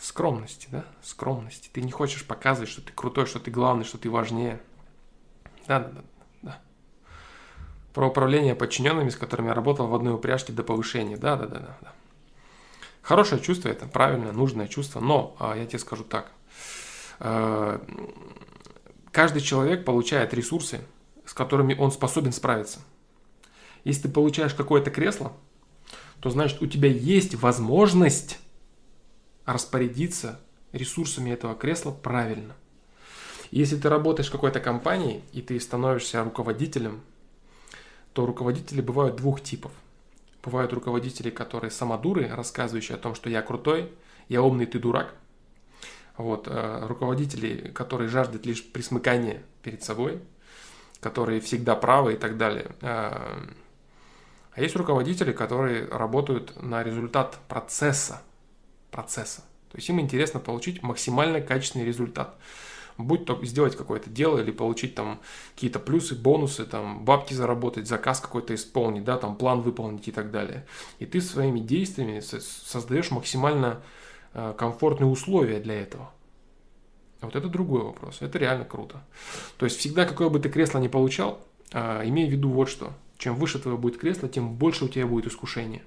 скромности, 0.00 0.66
да, 0.72 0.84
скромности. 1.04 1.70
Ты 1.72 1.80
не 1.80 1.92
хочешь 1.92 2.26
показывать, 2.26 2.70
что 2.70 2.82
ты 2.82 2.92
крутой, 2.92 3.26
что 3.26 3.38
ты 3.38 3.50
главный, 3.50 3.84
что 3.84 3.98
ты 3.98 4.10
важнее. 4.10 4.60
Да, 5.66 5.80
да, 5.80 6.02
да. 6.42 6.60
Про 7.94 8.08
управление 8.08 8.54
подчиненными, 8.54 9.10
с 9.10 9.16
которыми 9.16 9.48
я 9.48 9.54
работал 9.54 9.86
в 9.86 9.94
одной 9.94 10.14
упряжке 10.14 10.52
до 10.52 10.62
повышения. 10.62 11.16
Да, 11.16 11.36
да, 11.36 11.46
да, 11.46 11.58
да. 11.60 11.78
да. 11.80 11.92
Хорошее 13.02 13.40
чувство 13.40 13.68
это 13.68 13.86
правильное, 13.86 14.32
нужное 14.32 14.68
чувство, 14.68 15.00
но 15.00 15.36
а, 15.40 15.56
я 15.56 15.66
тебе 15.66 15.80
скажу 15.80 16.04
так. 16.04 16.30
А, 17.18 17.84
каждый 19.10 19.42
человек 19.42 19.84
получает 19.84 20.32
ресурсы, 20.32 20.80
с 21.26 21.34
которыми 21.34 21.74
он 21.74 21.90
способен 21.90 22.32
справиться. 22.32 22.80
Если 23.84 24.02
ты 24.02 24.08
получаешь 24.08 24.54
какое-то 24.54 24.90
кресло, 24.90 25.32
то 26.20 26.30
значит 26.30 26.62
у 26.62 26.66
тебя 26.66 26.88
есть 26.88 27.34
возможность 27.34 28.38
распорядиться 29.44 30.40
ресурсами 30.70 31.30
этого 31.30 31.56
кресла 31.56 31.90
правильно. 31.90 32.54
Если 33.52 33.76
ты 33.76 33.90
работаешь 33.90 34.30
в 34.30 34.32
какой-то 34.32 34.60
компании 34.60 35.22
и 35.32 35.42
ты 35.42 35.60
становишься 35.60 36.24
руководителем, 36.24 37.02
то 38.14 38.24
руководители 38.24 38.80
бывают 38.80 39.16
двух 39.16 39.42
типов. 39.42 39.72
Бывают 40.42 40.72
руководители, 40.72 41.28
которые 41.28 41.70
самодуры, 41.70 42.28
рассказывающие 42.28 42.96
о 42.96 42.98
том, 42.98 43.14
что 43.14 43.28
я 43.28 43.42
крутой, 43.42 43.92
я 44.30 44.40
умный, 44.40 44.64
ты 44.64 44.78
дурак. 44.78 45.14
Вот, 46.16 46.48
э, 46.48 46.86
руководители, 46.86 47.70
которые 47.74 48.08
жаждут 48.08 48.46
лишь 48.46 48.64
присмыкания 48.64 49.42
перед 49.62 49.82
собой, 49.82 50.22
которые 51.00 51.42
всегда 51.42 51.76
правы 51.76 52.14
и 52.14 52.16
так 52.16 52.38
далее. 52.38 52.74
Э, 52.80 53.38
а 54.54 54.60
есть 54.62 54.76
руководители, 54.76 55.32
которые 55.32 55.86
работают 55.88 56.60
на 56.62 56.82
результат 56.82 57.38
процесса. 57.48 58.22
Процесса. 58.90 59.42
То 59.70 59.76
есть 59.76 59.90
им 59.90 60.00
интересно 60.00 60.40
получить 60.40 60.82
максимально 60.82 61.42
качественный 61.42 61.84
результат. 61.84 62.38
Будь 62.98 63.24
то 63.24 63.38
сделать 63.44 63.76
какое-то 63.76 64.10
дело 64.10 64.38
или 64.38 64.50
получить 64.50 64.94
там 64.94 65.20
какие-то 65.54 65.78
плюсы, 65.78 66.14
бонусы, 66.14 66.64
там 66.64 67.04
бабки 67.04 67.34
заработать, 67.34 67.88
заказ 67.88 68.20
какой-то 68.20 68.54
исполнить, 68.54 69.04
да, 69.04 69.16
там 69.16 69.36
план 69.36 69.62
выполнить 69.62 70.08
и 70.08 70.12
так 70.12 70.30
далее. 70.30 70.66
И 70.98 71.06
ты 71.06 71.20
своими 71.20 71.60
действиями 71.60 72.20
создаешь 72.20 73.10
максимально 73.10 73.82
э, 74.34 74.54
комфортные 74.56 75.08
условия 75.08 75.60
для 75.60 75.80
этого. 75.80 76.10
Вот 77.20 77.36
это 77.36 77.48
другой 77.48 77.82
вопрос. 77.82 78.18
Это 78.20 78.38
реально 78.38 78.64
круто. 78.64 79.02
То 79.56 79.64
есть 79.64 79.78
всегда, 79.78 80.04
какое 80.04 80.28
бы 80.28 80.40
ты 80.40 80.48
кресло 80.48 80.78
ни 80.78 80.88
получал, 80.88 81.40
э, 81.72 82.02
имей 82.08 82.28
в 82.28 82.32
виду 82.32 82.50
вот 82.50 82.68
что. 82.68 82.92
Чем 83.16 83.36
выше 83.36 83.60
твое 83.60 83.76
будет 83.78 83.98
кресло, 83.98 84.28
тем 84.28 84.54
больше 84.54 84.84
у 84.84 84.88
тебя 84.88 85.06
будет 85.06 85.26
искушение. 85.26 85.82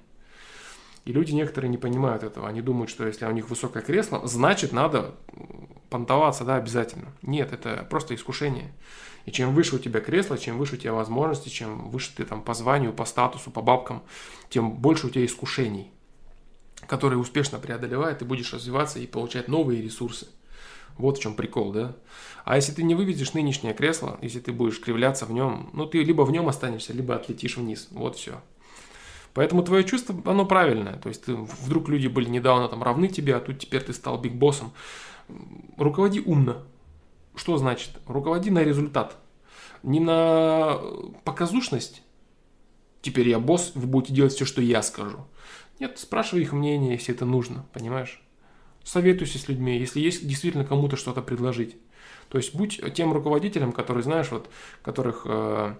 И 1.06 1.12
люди 1.12 1.32
некоторые 1.32 1.70
не 1.70 1.78
понимают 1.78 2.24
этого. 2.24 2.48
Они 2.48 2.60
думают, 2.60 2.90
что 2.90 3.06
если 3.06 3.24
у 3.26 3.30
них 3.30 3.48
высокое 3.48 3.82
кресло, 3.82 4.26
значит 4.26 4.72
надо 4.72 5.14
понтоваться, 5.88 6.44
да, 6.44 6.56
обязательно. 6.56 7.12
Нет, 7.22 7.52
это 7.52 7.86
просто 7.88 8.16
искушение. 8.16 8.72
И 9.24 9.30
чем 9.30 9.54
выше 9.54 9.76
у 9.76 9.78
тебя 9.78 10.00
кресло, 10.00 10.36
чем 10.36 10.58
выше 10.58 10.74
у 10.74 10.78
тебя 10.78 10.92
возможности, 10.92 11.48
чем 11.48 11.90
выше 11.90 12.10
ты 12.16 12.24
там 12.24 12.42
по 12.42 12.54
званию, 12.54 12.92
по 12.92 13.04
статусу, 13.04 13.52
по 13.52 13.62
бабкам, 13.62 14.02
тем 14.50 14.72
больше 14.72 15.06
у 15.06 15.10
тебя 15.10 15.24
искушений, 15.24 15.92
которые 16.88 17.20
успешно 17.20 17.60
преодолевает, 17.60 18.18
ты 18.18 18.24
будешь 18.24 18.52
развиваться 18.52 18.98
и 18.98 19.06
получать 19.06 19.46
новые 19.46 19.80
ресурсы. 19.80 20.26
Вот 20.98 21.18
в 21.18 21.22
чем 21.22 21.34
прикол, 21.34 21.70
да? 21.70 21.94
А 22.44 22.56
если 22.56 22.72
ты 22.72 22.82
не 22.82 22.96
выведешь 22.96 23.32
нынешнее 23.32 23.74
кресло, 23.74 24.18
если 24.22 24.40
ты 24.40 24.50
будешь 24.50 24.80
кривляться 24.80 25.24
в 25.24 25.30
нем, 25.30 25.70
ну 25.72 25.86
ты 25.86 26.02
либо 26.02 26.22
в 26.22 26.32
нем 26.32 26.48
останешься, 26.48 26.92
либо 26.92 27.14
отлетишь 27.14 27.58
вниз. 27.58 27.88
Вот 27.92 28.16
все. 28.16 28.40
Поэтому 29.36 29.62
твое 29.62 29.84
чувство, 29.84 30.16
оно 30.24 30.44
правильное. 30.46 30.96
То 30.96 31.08
есть 31.08 31.26
ты, 31.26 31.34
вдруг 31.34 31.88
люди 31.88 32.08
были 32.08 32.28
недавно 32.28 32.68
там 32.68 32.82
равны 32.82 33.06
тебе, 33.06 33.36
а 33.36 33.40
тут 33.40 33.60
теперь 33.60 33.82
ты 33.82 33.92
стал 33.92 34.18
биг-боссом. 34.18 34.72
Руководи 35.76 36.20
умно. 36.20 36.64
Что 37.36 37.56
значит? 37.56 37.90
Руководи 38.06 38.50
на 38.50 38.64
результат. 38.64 39.16
Не 39.82 40.00
на 40.00 40.80
показушность. 41.24 42.02
Теперь 43.02 43.28
я 43.28 43.38
босс, 43.38 43.72
вы 43.74 43.86
будете 43.86 44.14
делать 44.14 44.32
все, 44.32 44.46
что 44.46 44.62
я 44.62 44.82
скажу. 44.82 45.18
Нет, 45.78 45.98
спрашивай 45.98 46.42
их 46.42 46.52
мнение, 46.52 46.94
если 46.94 47.14
это 47.14 47.26
нужно, 47.26 47.66
понимаешь? 47.72 48.22
советуйся 48.86 49.38
с 49.38 49.48
людьми, 49.48 49.78
если 49.78 50.00
есть 50.00 50.26
действительно 50.26 50.64
кому-то 50.64 50.96
что-то 50.96 51.20
предложить. 51.20 51.76
То 52.28 52.38
есть 52.38 52.54
будь 52.54 52.80
тем 52.94 53.12
руководителем, 53.12 53.72
который, 53.72 54.02
знаешь, 54.02 54.30
вот, 54.30 54.48
которых 54.82 55.22
э, 55.26 55.28
э, 55.28 55.74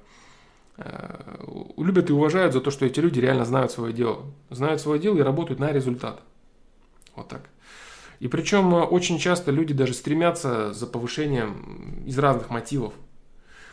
любят 1.77 2.11
и 2.11 2.13
уважают 2.13 2.53
за 2.53 2.61
то, 2.61 2.71
что 2.71 2.85
эти 2.85 3.01
люди 3.01 3.19
реально 3.21 3.45
знают 3.45 3.73
свое 3.73 3.93
дело. 3.93 4.27
Знают 4.51 4.81
свое 4.81 5.01
дело 5.01 5.17
и 5.19 5.23
работают 5.23 5.61
на 5.61 5.73
результат. 5.73 6.21
Вот 7.15 7.29
так. 7.29 7.49
И 8.19 8.29
причем 8.29 8.75
э, 8.75 8.83
очень 8.83 9.19
часто 9.19 9.51
люди 9.51 9.75
даже 9.75 9.95
стремятся 9.95 10.73
за 10.73 10.87
повышением 10.87 12.05
из 12.07 12.19
разных 12.19 12.51
мотивов. 12.51 12.95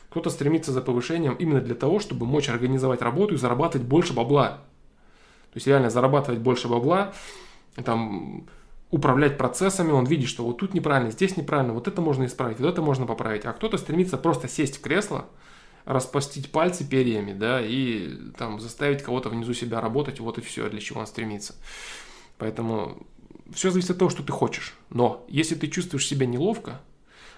Кто-то 0.09 0.29
стремится 0.29 0.71
за 0.71 0.81
повышением 0.81 1.33
именно 1.35 1.61
для 1.61 1.75
того, 1.75 1.99
чтобы 1.99 2.25
мочь 2.25 2.49
организовать 2.49 3.01
работу 3.01 3.33
и 3.33 3.37
зарабатывать 3.37 3.87
больше 3.87 4.13
бабла. 4.13 4.61
То 5.51 5.57
есть 5.57 5.67
реально 5.67 5.89
зарабатывать 5.89 6.39
больше 6.39 6.67
бабла, 6.67 7.13
там, 7.83 8.47
управлять 8.91 9.37
процессами, 9.37 9.91
он 9.91 10.05
видит, 10.05 10.29
что 10.29 10.43
вот 10.43 10.57
тут 10.57 10.73
неправильно, 10.73 11.11
здесь 11.11 11.35
неправильно, 11.35 11.73
вот 11.73 11.87
это 11.87 12.01
можно 12.01 12.25
исправить, 12.25 12.59
вот 12.59 12.67
это 12.67 12.81
можно 12.81 13.05
поправить. 13.07 13.45
А 13.45 13.53
кто-то 13.53 13.77
стремится 13.77 14.17
просто 14.17 14.47
сесть 14.47 14.77
в 14.77 14.81
кресло, 14.81 15.25
распастить 15.85 16.51
пальцы 16.51 16.85
перьями, 16.85 17.33
да, 17.33 17.61
и 17.61 18.09
там 18.37 18.59
заставить 18.59 19.03
кого-то 19.03 19.29
внизу 19.29 19.53
себя 19.53 19.81
работать, 19.81 20.19
вот 20.19 20.37
и 20.37 20.41
все, 20.41 20.69
для 20.69 20.79
чего 20.79 21.01
он 21.01 21.07
стремится. 21.07 21.55
Поэтому 22.37 23.05
все 23.53 23.69
зависит 23.69 23.91
от 23.91 23.99
того, 23.99 24.09
что 24.09 24.23
ты 24.23 24.31
хочешь. 24.31 24.75
Но 24.89 25.25
если 25.27 25.55
ты 25.55 25.67
чувствуешь 25.67 26.07
себя 26.07 26.25
неловко, 26.25 26.81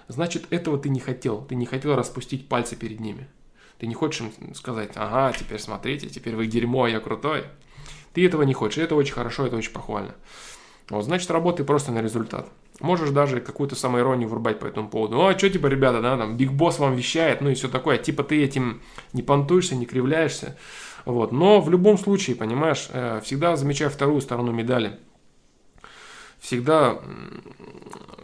значит 0.08 0.46
этого 0.50 0.78
ты 0.78 0.88
не 0.88 1.00
хотел. 1.00 1.44
Ты 1.44 1.54
не 1.54 1.66
хотел 1.66 1.96
распустить 1.96 2.48
пальцы 2.48 2.76
перед 2.76 3.00
ними. 3.00 3.28
Ты 3.78 3.86
не 3.86 3.94
хочешь 3.94 4.22
им 4.22 4.54
сказать, 4.54 4.92
ага, 4.94 5.36
теперь 5.36 5.58
смотрите, 5.58 6.08
теперь 6.08 6.34
вы 6.34 6.46
дерьмо, 6.46 6.86
я 6.86 7.00
крутой. 7.00 7.44
Ты 8.14 8.24
этого 8.24 8.42
не 8.42 8.54
хочешь, 8.54 8.78
это 8.78 8.94
очень 8.94 9.12
хорошо, 9.12 9.46
это 9.46 9.56
очень 9.56 9.72
похвально. 9.72 10.14
Вот, 10.88 11.04
значит, 11.04 11.30
работай 11.30 11.66
просто 11.66 11.92
на 11.92 12.00
результат. 12.00 12.48
Можешь 12.80 13.10
даже 13.10 13.40
какую-то 13.40 13.74
самоиронию 13.74 14.28
врубать 14.28 14.58
по 14.58 14.66
этому 14.66 14.88
поводу. 14.88 15.16
Ну, 15.16 15.26
а 15.26 15.38
что, 15.38 15.48
типа, 15.48 15.66
ребята, 15.66 16.02
да, 16.02 16.16
там, 16.18 16.36
Биг 16.36 16.52
Босс 16.52 16.78
вам 16.78 16.94
вещает, 16.94 17.40
ну 17.40 17.48
и 17.48 17.54
все 17.54 17.68
такое. 17.68 17.96
Типа, 17.96 18.22
ты 18.22 18.42
этим 18.42 18.82
не 19.12 19.22
понтуешься, 19.22 19.74
не 19.74 19.86
кривляешься. 19.86 20.58
Вот. 21.06 21.32
Но 21.32 21.60
в 21.60 21.70
любом 21.70 21.96
случае, 21.96 22.36
понимаешь, 22.36 22.88
э, 22.92 23.20
всегда 23.24 23.56
замечай 23.56 23.88
вторую 23.88 24.20
сторону 24.20 24.52
медали. 24.52 24.98
Всегда 26.38 27.00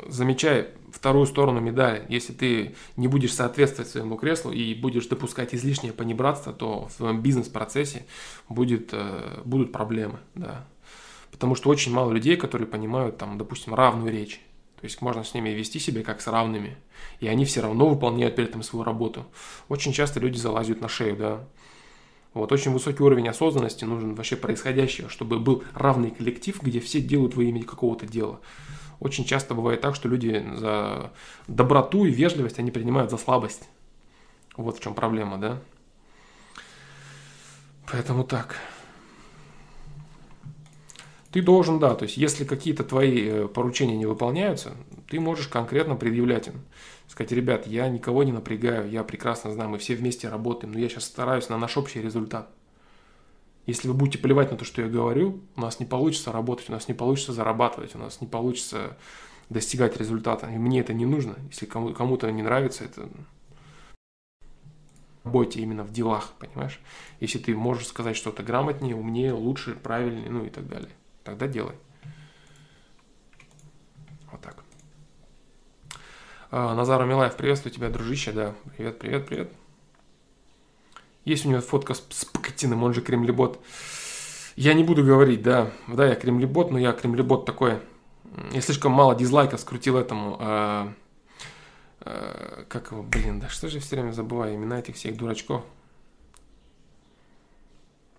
замечай 0.08 0.68
вторую 0.92 1.26
сторону 1.26 1.60
медали. 1.60 2.04
Если 2.08 2.32
ты 2.32 2.74
не 2.96 3.08
будешь 3.08 3.32
соответствовать 3.32 3.90
своему 3.90 4.16
креслу 4.16 4.52
и 4.52 4.74
будешь 4.74 5.06
допускать 5.06 5.54
излишнее 5.54 5.92
понебратство, 5.92 6.52
то 6.52 6.88
в 6.88 6.92
своем 6.92 7.22
бизнес-процессе 7.22 8.04
будет, 8.48 8.90
э, 8.92 9.40
будут 9.44 9.72
проблемы. 9.72 10.18
Да. 10.34 10.66
Потому 11.42 11.56
что 11.56 11.70
очень 11.70 11.92
мало 11.92 12.12
людей, 12.12 12.36
которые 12.36 12.68
понимают, 12.68 13.18
там, 13.18 13.36
допустим, 13.36 13.74
равную 13.74 14.12
речь. 14.12 14.40
То 14.80 14.84
есть 14.84 15.02
можно 15.02 15.24
с 15.24 15.34
ними 15.34 15.48
вести 15.48 15.80
себя 15.80 16.04
как 16.04 16.20
с 16.20 16.28
равными. 16.28 16.76
И 17.18 17.26
они 17.26 17.44
все 17.44 17.62
равно 17.62 17.88
выполняют 17.88 18.36
при 18.36 18.44
этом 18.44 18.62
свою 18.62 18.84
работу. 18.84 19.26
Очень 19.68 19.92
часто 19.92 20.20
люди 20.20 20.36
залазят 20.36 20.80
на 20.80 20.86
шею, 20.86 21.16
да. 21.16 21.44
Вот, 22.32 22.52
очень 22.52 22.70
высокий 22.70 23.02
уровень 23.02 23.28
осознанности 23.28 23.84
нужен 23.84 24.14
вообще 24.14 24.36
происходящего, 24.36 25.08
чтобы 25.08 25.40
был 25.40 25.64
равный 25.74 26.12
коллектив, 26.12 26.62
где 26.62 26.78
все 26.78 27.00
делают 27.00 27.34
во 27.34 27.42
имя 27.42 27.64
какого-то 27.64 28.06
дела. 28.06 28.38
Очень 29.00 29.24
часто 29.24 29.54
бывает 29.54 29.80
так, 29.80 29.96
что 29.96 30.08
люди 30.08 30.46
за 30.54 31.10
доброту 31.48 32.04
и 32.04 32.12
вежливость 32.12 32.60
они 32.60 32.70
принимают 32.70 33.10
за 33.10 33.16
слабость. 33.16 33.68
Вот 34.56 34.78
в 34.78 34.80
чем 34.80 34.94
проблема, 34.94 35.38
да. 35.38 35.60
Поэтому 37.90 38.22
так. 38.22 38.54
Ты 41.32 41.40
должен, 41.40 41.78
да, 41.78 41.94
то 41.94 42.04
есть 42.04 42.18
если 42.18 42.44
какие-то 42.44 42.84
твои 42.84 43.26
э, 43.26 43.48
поручения 43.48 43.96
не 43.96 44.04
выполняются, 44.04 44.72
ты 45.08 45.18
можешь 45.18 45.48
конкретно 45.48 45.96
предъявлять 45.96 46.48
им. 46.48 46.60
Сказать, 47.08 47.32
ребят, 47.32 47.66
я 47.66 47.88
никого 47.88 48.22
не 48.22 48.32
напрягаю, 48.32 48.90
я 48.90 49.02
прекрасно 49.02 49.50
знаю, 49.50 49.70
мы 49.70 49.78
все 49.78 49.94
вместе 49.94 50.28
работаем, 50.28 50.74
но 50.74 50.78
я 50.78 50.90
сейчас 50.90 51.04
стараюсь 51.04 51.48
на 51.48 51.56
наш 51.56 51.78
общий 51.78 52.02
результат. 52.02 52.50
Если 53.64 53.88
вы 53.88 53.94
будете 53.94 54.18
плевать 54.18 54.50
на 54.50 54.58
то, 54.58 54.66
что 54.66 54.82
я 54.82 54.88
говорю, 54.88 55.40
у 55.56 55.60
нас 55.62 55.80
не 55.80 55.86
получится 55.86 56.32
работать, 56.32 56.68
у 56.68 56.72
нас 56.72 56.88
не 56.88 56.94
получится 56.94 57.32
зарабатывать, 57.32 57.94
у 57.94 57.98
нас 57.98 58.20
не 58.20 58.26
получится 58.26 58.98
достигать 59.48 59.96
результата. 59.96 60.50
И 60.50 60.58
мне 60.58 60.80
это 60.80 60.92
не 60.92 61.06
нужно. 61.06 61.36
Если 61.48 61.64
кому- 61.64 61.94
кому-то 61.94 62.30
не 62.30 62.42
нравится, 62.42 62.84
это 62.84 63.08
работе 65.24 65.60
именно 65.60 65.84
в 65.84 65.92
делах, 65.92 66.32
понимаешь? 66.38 66.78
Если 67.20 67.38
ты 67.38 67.54
можешь 67.54 67.86
сказать 67.86 68.16
что-то 68.16 68.42
грамотнее, 68.42 68.96
умнее, 68.96 69.32
лучше, 69.32 69.74
правильнее, 69.74 70.28
ну 70.28 70.44
и 70.44 70.50
так 70.50 70.68
далее 70.68 70.90
тогда 71.24 71.46
делай. 71.46 71.74
Вот 74.30 74.40
так. 74.40 74.62
А, 76.50 76.74
Назар 76.74 77.04
Милаев, 77.04 77.36
приветствую 77.36 77.72
тебя, 77.72 77.88
дружище, 77.88 78.32
да. 78.32 78.54
Привет, 78.76 78.98
привет, 78.98 79.26
привет. 79.26 79.52
Есть 81.24 81.46
у 81.46 81.50
него 81.50 81.60
фотка 81.60 81.94
с, 81.94 82.04
с 82.10 82.24
Пакатином, 82.24 82.82
он 82.82 82.94
же 82.94 83.00
кремлебот. 83.00 83.60
Я 84.56 84.74
не 84.74 84.84
буду 84.84 85.04
говорить, 85.04 85.42
да, 85.42 85.70
да, 85.86 86.06
я 86.06 86.14
кремлебот, 86.14 86.70
но 86.70 86.78
я 86.78 86.92
кремлебот 86.92 87.46
такой. 87.46 87.80
Я 88.50 88.60
слишком 88.60 88.92
мало 88.92 89.14
дизлайков 89.14 89.60
скрутил 89.60 89.96
этому. 89.96 90.36
А, 90.40 90.92
а, 92.00 92.64
как 92.68 92.90
его, 92.90 93.02
блин, 93.02 93.40
да 93.40 93.48
что 93.48 93.68
же 93.68 93.76
я 93.76 93.80
все 93.80 93.96
время 93.96 94.12
забываю 94.12 94.54
имена 94.54 94.80
этих 94.80 94.96
всех 94.96 95.16
дурачков. 95.16 95.64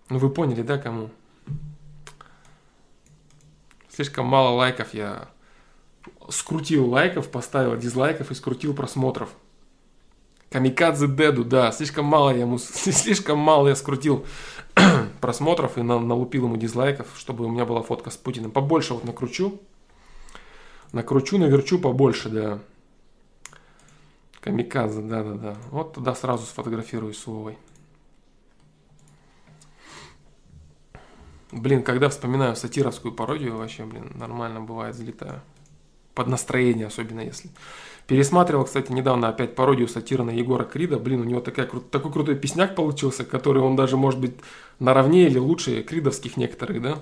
Ну 0.08 0.18
вы 0.18 0.30
поняли, 0.30 0.62
да, 0.62 0.78
кому? 0.78 1.10
Слишком 3.94 4.26
мало 4.26 4.48
лайков 4.56 4.92
я 4.92 5.28
скрутил 6.28 6.90
лайков, 6.90 7.30
поставил 7.30 7.76
дизлайков 7.76 8.32
и 8.32 8.34
скрутил 8.34 8.74
просмотров. 8.74 9.30
Камикадзе 10.50 11.06
Деду, 11.06 11.44
да, 11.44 11.70
слишком 11.70 12.04
мало 12.04 12.30
я 12.30 12.40
ему, 12.40 12.58
слишком 12.58 13.38
мало 13.38 13.68
я 13.68 13.76
скрутил 13.76 14.26
просмотров 15.20 15.78
и 15.78 15.82
на, 15.82 16.00
налупил 16.00 16.46
ему 16.46 16.56
дизлайков, 16.56 17.06
чтобы 17.16 17.44
у 17.44 17.48
меня 17.48 17.64
была 17.64 17.82
фотка 17.82 18.10
с 18.10 18.16
Путиным. 18.16 18.50
Побольше 18.50 18.94
вот 18.94 19.04
накручу. 19.04 19.60
Накручу, 20.92 21.38
наверчу 21.38 21.78
побольше, 21.78 22.30
да. 22.30 22.58
Камикадзе, 24.40 25.02
да-да-да. 25.02 25.56
Вот 25.70 25.94
туда 25.94 26.16
сразу 26.16 26.46
сфотографирую 26.46 27.14
с 27.14 27.24
Вовой. 27.28 27.58
Блин, 31.54 31.84
когда 31.84 32.08
вспоминаю 32.08 32.56
сатировскую 32.56 33.14
пародию, 33.14 33.56
вообще, 33.56 33.84
блин, 33.84 34.10
нормально 34.16 34.60
бывает, 34.60 34.96
взлетаю. 34.96 35.40
Под 36.12 36.26
настроение, 36.26 36.88
особенно 36.88 37.20
если. 37.20 37.50
Пересматривал, 38.08 38.64
кстати, 38.64 38.90
недавно 38.90 39.28
опять 39.28 39.54
пародию 39.54 39.86
сатира 39.86 40.24
на 40.24 40.30
Егора 40.30 40.64
Крида. 40.64 40.98
Блин, 40.98 41.20
у 41.20 41.24
него 41.24 41.40
такая, 41.40 41.66
такой 41.66 42.12
крутой 42.12 42.34
песняк 42.34 42.74
получился, 42.74 43.24
который 43.24 43.62
он 43.62 43.76
даже, 43.76 43.96
может 43.96 44.20
быть, 44.20 44.34
наравне 44.80 45.26
или 45.26 45.38
лучше 45.38 45.82
кридовских 45.82 46.36
некоторых, 46.36 46.82
да? 46.82 46.98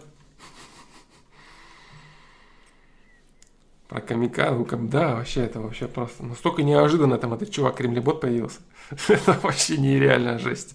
Про 3.88 4.00
камикадзе, 4.00 4.76
да, 4.76 5.16
вообще 5.16 5.44
это 5.44 5.60
вообще 5.60 5.86
просто 5.86 6.24
настолько 6.24 6.62
неожиданно 6.62 7.18
там 7.18 7.34
этот 7.34 7.50
чувак 7.50 7.76
Кремлебот 7.76 8.20
появился. 8.20 8.60
это 9.08 9.38
вообще 9.42 9.78
нереальная 9.78 10.38
жесть. 10.38 10.74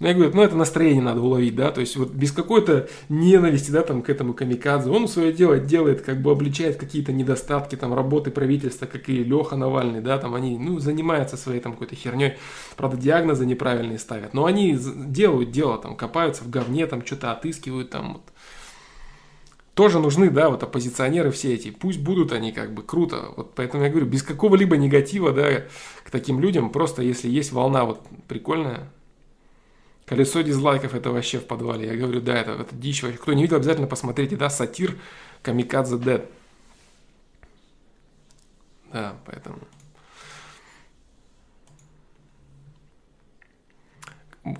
Ну, 0.00 0.06
я 0.06 0.14
говорю, 0.14 0.30
ну, 0.32 0.42
это 0.42 0.54
настроение 0.54 1.02
надо 1.02 1.20
уловить, 1.20 1.56
да, 1.56 1.72
то 1.72 1.80
есть 1.80 1.96
вот 1.96 2.10
без 2.10 2.30
какой-то 2.30 2.88
ненависти, 3.08 3.72
да, 3.72 3.82
там, 3.82 4.02
к 4.02 4.08
этому 4.08 4.32
камикадзе, 4.32 4.90
он 4.90 5.08
свое 5.08 5.32
дело 5.32 5.58
делает, 5.58 6.02
как 6.02 6.22
бы 6.22 6.30
обличает 6.30 6.76
какие-то 6.76 7.12
недостатки, 7.12 7.74
там, 7.74 7.92
работы 7.92 8.30
правительства, 8.30 8.86
как 8.86 9.08
и 9.08 9.24
Леха 9.24 9.56
Навальный, 9.56 10.00
да, 10.00 10.18
там, 10.18 10.36
они, 10.36 10.56
ну, 10.56 10.78
занимаются 10.78 11.36
своей, 11.36 11.58
там, 11.58 11.72
какой-то 11.72 11.96
херней, 11.96 12.34
правда, 12.76 12.96
диагнозы 12.96 13.44
неправильные 13.44 13.98
ставят, 13.98 14.34
но 14.34 14.44
они 14.44 14.78
делают 14.78 15.50
дело, 15.50 15.78
там, 15.78 15.96
копаются 15.96 16.44
в 16.44 16.50
говне, 16.50 16.86
там, 16.86 17.04
что-то 17.04 17.32
отыскивают, 17.32 17.90
там, 17.90 18.14
вот. 18.14 18.22
Тоже 19.74 19.98
нужны, 19.98 20.30
да, 20.30 20.48
вот 20.48 20.62
оппозиционеры 20.62 21.32
все 21.32 21.54
эти, 21.54 21.70
пусть 21.70 22.00
будут 22.00 22.32
они 22.32 22.52
как 22.52 22.72
бы 22.72 22.82
круто, 22.82 23.30
вот 23.36 23.54
поэтому 23.56 23.82
я 23.82 23.90
говорю, 23.90 24.06
без 24.06 24.22
какого-либо 24.22 24.76
негатива, 24.76 25.32
да, 25.32 25.64
к 26.04 26.10
таким 26.10 26.38
людям, 26.38 26.70
просто 26.70 27.02
если 27.02 27.28
есть 27.28 27.52
волна 27.52 27.84
вот 27.84 28.00
прикольная, 28.28 28.90
Колесо 30.08 30.40
дизлайков 30.40 30.94
это 30.94 31.10
вообще 31.10 31.38
в 31.38 31.46
подвале. 31.46 31.86
Я 31.86 31.94
говорю, 31.94 32.22
да, 32.22 32.34
это, 32.38 32.52
это 32.52 32.74
дичь 32.74 33.02
вообще. 33.02 33.18
Кто 33.18 33.34
не 33.34 33.42
видел, 33.42 33.58
обязательно 33.58 33.86
посмотрите, 33.86 34.36
да, 34.36 34.48
сатир 34.48 34.98
Камикадзе 35.42 35.98
Дед. 35.98 36.30
Да, 38.90 39.16
поэтому. 39.26 39.58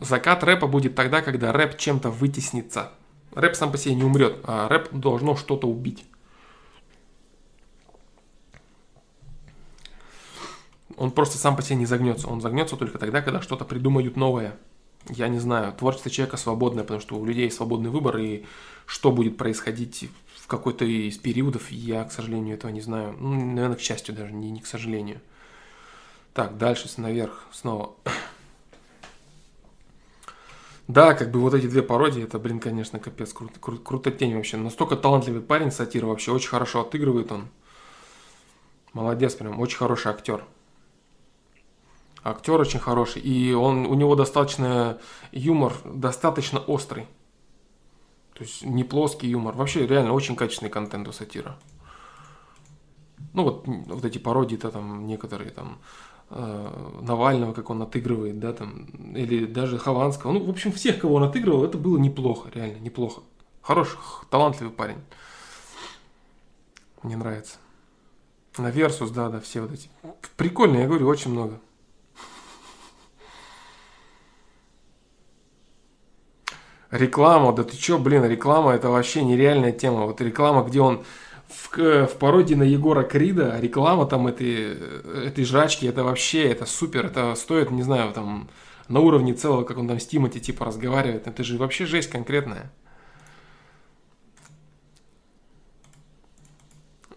Закат 0.03 0.45
рэпа 0.45 0.67
будет 0.67 0.95
тогда, 0.95 1.23
когда 1.23 1.51
рэп 1.51 1.79
чем-то 1.79 2.11
вытеснится. 2.11 2.93
Рэп 3.35 3.57
сам 3.57 3.73
по 3.73 3.79
себе 3.79 3.95
не 3.95 4.05
умрет, 4.05 4.41
а 4.45 4.69
рэп 4.69 4.93
должно 4.93 5.35
что-то 5.35 5.67
убить. 5.67 6.05
Он 10.99 11.11
просто 11.11 11.39
сам 11.39 11.57
по 11.57 11.63
себе 11.63 11.77
не 11.77 11.87
загнется. 11.87 12.29
Он 12.29 12.43
загнется 12.43 12.77
только 12.77 12.99
тогда, 12.99 13.23
когда 13.23 13.41
что-то 13.41 13.65
придумают 13.65 14.17
новое 14.17 14.59
я 15.11 15.29
не 15.29 15.39
знаю, 15.39 15.73
творчество 15.73 16.11
человека 16.11 16.37
свободное, 16.37 16.85
потому 16.85 17.01
что 17.01 17.17
у 17.17 17.25
людей 17.25 17.51
свободный 17.51 17.91
выбор, 17.91 18.19
и 18.19 18.45
что 18.87 19.13
будет 19.13 19.37
происходить 19.37 20.09
в 20.37 20.47
какой-то 20.47 20.85
из 20.85 21.19
периодов, 21.19 21.71
я, 21.71 22.05
к 22.05 22.13
сожалению, 22.13 22.55
этого 22.55 22.71
не 22.71 22.81
знаю. 22.81 23.15
Ну, 23.19 23.35
наверное, 23.35 23.77
к 23.77 23.81
счастью 23.81 24.15
даже, 24.15 24.33
не, 24.33 24.51
не 24.51 24.61
к 24.61 24.67
сожалению. 24.67 25.21
Так, 26.35 26.57
дальше 26.57 26.89
наверх 26.97 27.47
снова. 27.53 27.95
Да, 30.87 31.13
как 31.13 31.31
бы 31.31 31.41
вот 31.41 31.53
эти 31.53 31.67
две 31.67 31.83
пародии, 31.83 32.23
это, 32.23 32.39
блин, 32.39 32.61
конечно, 32.61 32.99
капец, 32.99 33.35
круто, 33.35 33.61
кру, 33.61 33.77
круто 33.77 34.11
тень 34.11 34.35
вообще. 34.35 34.57
Настолько 34.57 34.97
талантливый 34.97 35.43
парень, 35.43 35.71
сатира 35.71 36.07
вообще, 36.07 36.33
очень 36.33 36.49
хорошо 36.49 36.81
отыгрывает 36.81 37.31
он. 37.31 37.49
Молодец 38.95 39.35
прям, 39.35 39.61
очень 39.61 39.77
хороший 39.77 40.11
актер. 40.11 40.45
Актер 42.31 42.61
очень 42.61 42.79
хороший, 42.79 43.23
и 43.23 43.53
он, 43.53 43.87
у 43.87 43.95
него 43.95 44.15
достаточно 44.15 44.99
юмор, 45.33 45.73
достаточно 45.85 46.59
острый. 46.59 47.07
То 48.35 48.45
есть 48.45 48.65
не 48.65 48.85
плоский 48.85 49.29
юмор. 49.29 49.55
Вообще 49.55 49.87
реально 49.87 50.13
очень 50.13 50.37
качественный 50.37 50.71
контент 50.71 51.09
у 51.09 51.13
сатира. 51.13 51.59
Ну 53.33 53.43
вот, 53.43 53.67
вот 53.67 54.05
эти 54.05 54.19
пародии-то 54.19 54.71
там 54.71 55.07
некоторые 55.07 55.51
там 55.51 55.79
э, 56.31 56.99
Навального, 57.01 57.53
как 57.53 57.71
он 57.71 57.83
отыгрывает, 57.83 58.39
да, 58.39 58.53
там, 58.53 58.85
или 59.15 59.45
даже 59.47 59.79
Хованского. 59.79 60.33
Ну, 60.33 60.45
в 60.45 60.51
общем, 60.51 60.73
всех, 60.73 61.01
кого 61.01 61.15
он 61.17 61.25
отыгрывал, 61.25 61.65
это 61.65 61.79
было 61.79 61.99
неплохо, 61.99 62.51
реально, 62.55 62.79
неплохо. 62.79 63.23
Хороший, 63.61 63.99
талантливый 64.31 64.73
парень. 64.73 64.99
Мне 67.03 67.17
нравится. 67.17 67.57
На 68.57 68.71
Версус, 68.71 69.11
да, 69.11 69.29
да, 69.29 69.41
все 69.41 69.61
вот 69.61 69.73
эти. 69.73 69.89
Прикольно, 70.37 70.79
я 70.79 70.87
говорю, 70.87 71.07
очень 71.07 71.31
много. 71.31 71.61
Реклама, 76.91 77.53
да 77.53 77.65
ты 77.65 77.77
чё, 77.77 77.99
блин, 77.99 78.25
реклама 78.25 78.73
это 78.73 78.89
вообще 78.89 79.23
нереальная 79.23 79.73
тема. 79.73 80.07
Вот 80.07 80.21
реклама, 80.23 80.63
где 80.63 80.81
он 80.81 81.05
в, 81.49 81.77
в 81.77 82.17
пародии 82.19 82.55
на 82.55 82.63
Егора 82.63 83.03
Крида, 83.03 83.59
реклама 83.61 84.07
там 84.07 84.27
этой, 84.27 84.79
этой 85.27 85.45
жрачки, 85.45 85.87
это 85.87 86.03
вообще, 86.03 86.49
это 86.49 86.65
супер, 86.65 87.07
это 87.07 87.35
стоит, 87.35 87.71
не 87.71 87.83
знаю, 87.83 88.13
там, 88.13 88.49
на 88.89 89.01
уровне 89.01 89.35
целого, 89.35 89.65
как 89.65 89.77
он 89.77 89.87
там 89.87 90.01
с 90.01 90.07
Тимати 90.07 90.41
типа 90.41 90.65
разговаривает, 90.65 91.27
это 91.27 91.45
же 91.45 91.59
вообще 91.59 91.85
жесть 91.85 92.11
конкретная. 92.11 92.73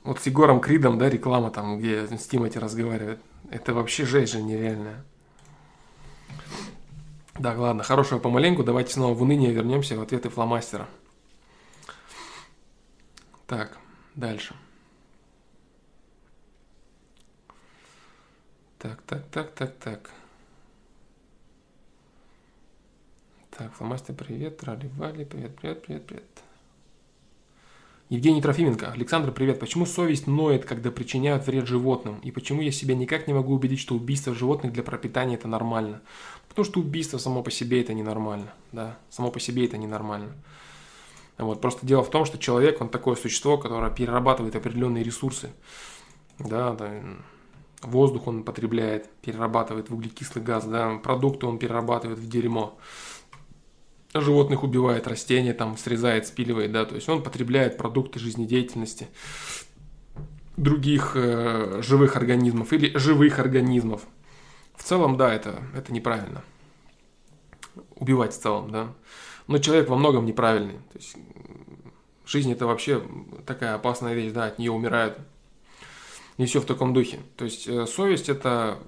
Вот 0.04 0.20
с 0.20 0.26
Егором 0.26 0.60
Кридом, 0.60 0.98
да, 0.98 1.10
реклама 1.10 1.52
там, 1.52 1.80
где 1.80 2.08
с 2.08 2.28
Тимати 2.28 2.60
разговаривает, 2.60 3.20
это 3.50 3.74
вообще 3.74 4.06
жесть 4.06 4.34
же 4.34 4.42
нереальная. 4.42 5.06
Да, 7.42 7.56
ладно, 7.58 7.82
хорошего 7.82 8.20
помаленьку. 8.20 8.64
Давайте 8.64 8.94
снова 8.94 9.16
в 9.16 9.22
уныние 9.24 9.52
вернемся 9.52 9.98
в 9.98 10.02
ответы 10.04 10.30
фломастера. 10.30 10.88
Так, 13.48 13.80
дальше. 14.14 14.54
Так, 18.78 19.02
так, 19.08 19.26
так, 19.32 19.56
так, 19.56 19.76
так. 19.80 20.12
Так, 23.50 23.74
фломастер, 23.74 24.14
привет, 24.14 24.60
трали-вали, 24.60 25.26
привет, 25.26 25.56
привет, 25.56 25.82
привет, 25.82 26.06
привет. 26.06 26.44
Евгений 28.10 28.42
Трофименко. 28.42 28.92
Александр, 28.92 29.32
привет. 29.32 29.60
Почему 29.60 29.88
совесть 29.88 30.28
ноет, 30.28 30.66
когда 30.66 30.92
причиняют 30.92 31.48
вред 31.48 31.66
животным? 31.66 32.20
И 32.20 32.30
почему 32.30 32.62
я 32.62 32.72
себя 32.72 32.94
никак 32.94 33.26
не 33.26 33.34
могу 33.34 33.54
убедить, 33.54 33.80
что 33.80 33.96
убийство 33.96 34.36
животных 34.36 34.74
для 34.74 34.84
пропитания 34.84 35.38
это 35.38 35.48
нормально? 35.48 36.02
Потому 36.52 36.66
что 36.66 36.82
убийство 36.82 37.18
само 37.18 37.44
по 37.44 37.50
себе 37.50 37.80
это 37.80 37.94
ненормально, 37.94 38.54
да, 38.74 38.98
само 39.10 39.32
по 39.32 39.40
себе 39.40 39.64
это 39.64 39.78
ненормально. 39.78 40.34
Вот, 41.38 41.62
просто 41.62 41.86
дело 41.86 42.04
в 42.04 42.10
том, 42.10 42.26
что 42.26 42.38
человек, 42.38 42.82
он 42.82 42.90
такое 42.90 43.16
существо, 43.16 43.58
которое 43.58 43.90
перерабатывает 43.90 44.54
определенные 44.58 45.02
ресурсы, 45.02 45.52
да, 46.40 46.74
да 46.74 46.92
воздух 47.82 48.28
он 48.28 48.44
потребляет, 48.44 49.10
перерабатывает 49.22 49.90
в 49.90 49.94
углекислый 49.94 50.44
газ, 50.44 50.66
да, 50.66 50.98
продукты 50.98 51.46
он 51.46 51.58
перерабатывает 51.58 52.20
в 52.20 52.28
дерьмо, 52.28 52.78
животных 54.14 54.64
убивает, 54.64 55.08
растения 55.08 55.54
там 55.54 55.78
срезает, 55.78 56.28
спиливает, 56.28 56.74
да, 56.74 56.84
то 56.84 56.96
есть 56.96 57.08
он 57.08 57.24
потребляет 57.24 57.78
продукты 57.78 58.20
жизнедеятельности 58.20 59.08
других 60.58 61.14
э, 61.16 61.82
живых 61.82 62.18
организмов 62.18 62.74
или 62.74 62.96
живых 62.98 63.40
организмов, 63.40 64.02
в 64.82 64.84
целом, 64.84 65.16
да, 65.16 65.32
это, 65.32 65.62
это 65.76 65.94
неправильно. 65.94 66.44
Убивать 67.96 68.34
в 68.34 68.42
целом, 68.42 68.72
да. 68.72 68.92
Но 69.46 69.60
человек 69.60 69.88
во 69.88 69.96
многом 69.96 70.26
неправильный. 70.26 70.80
То 70.92 70.98
есть, 70.98 71.16
жизнь 72.26 72.52
это 72.52 72.66
вообще 72.66 73.04
такая 73.46 73.76
опасная 73.76 74.16
вещь, 74.16 74.32
да, 74.32 74.46
от 74.46 74.58
нее 74.58 74.72
умирают. 74.72 75.20
И 76.38 76.46
все 76.46 76.60
в 76.60 76.66
таком 76.66 76.96
духе. 76.96 77.20
То 77.38 77.46
есть, 77.46 77.68
э, 77.68 77.86
совесть 77.86 78.28
это... 78.28 78.80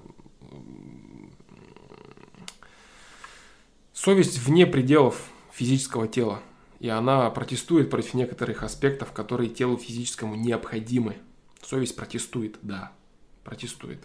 Совесть 3.92 4.38
вне 4.38 4.66
пределов 4.66 5.28
физического 5.52 6.08
тела. 6.08 6.40
И 6.80 6.88
она 6.88 7.30
протестует 7.30 7.88
против 7.88 8.14
некоторых 8.14 8.64
аспектов, 8.64 9.12
которые 9.12 9.48
телу 9.48 9.76
физическому 9.76 10.34
необходимы. 10.34 11.18
Совесть 11.62 11.94
протестует, 11.94 12.58
да, 12.62 12.90
протестует 13.44 14.04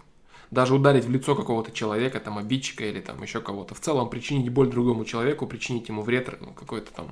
даже 0.51 0.73
ударить 0.76 1.05
в 1.05 1.11
лицо 1.11 1.35
какого-то 1.35 1.71
человека, 1.71 2.19
там, 2.19 2.38
обидчика 2.38 2.85
или 2.85 3.01
там 3.01 3.21
еще 3.21 3.41
кого-то. 3.41 3.76
В 3.76 3.80
целом 3.80 4.09
причинить 4.09 4.49
боль 4.49 4.69
другому 4.69 5.05
человеку, 5.05 5.47
причинить 5.47 5.89
ему 5.89 6.01
вред, 6.01 6.30
ну, 6.41 6.53
какой-то 6.53 6.91
там 6.93 7.07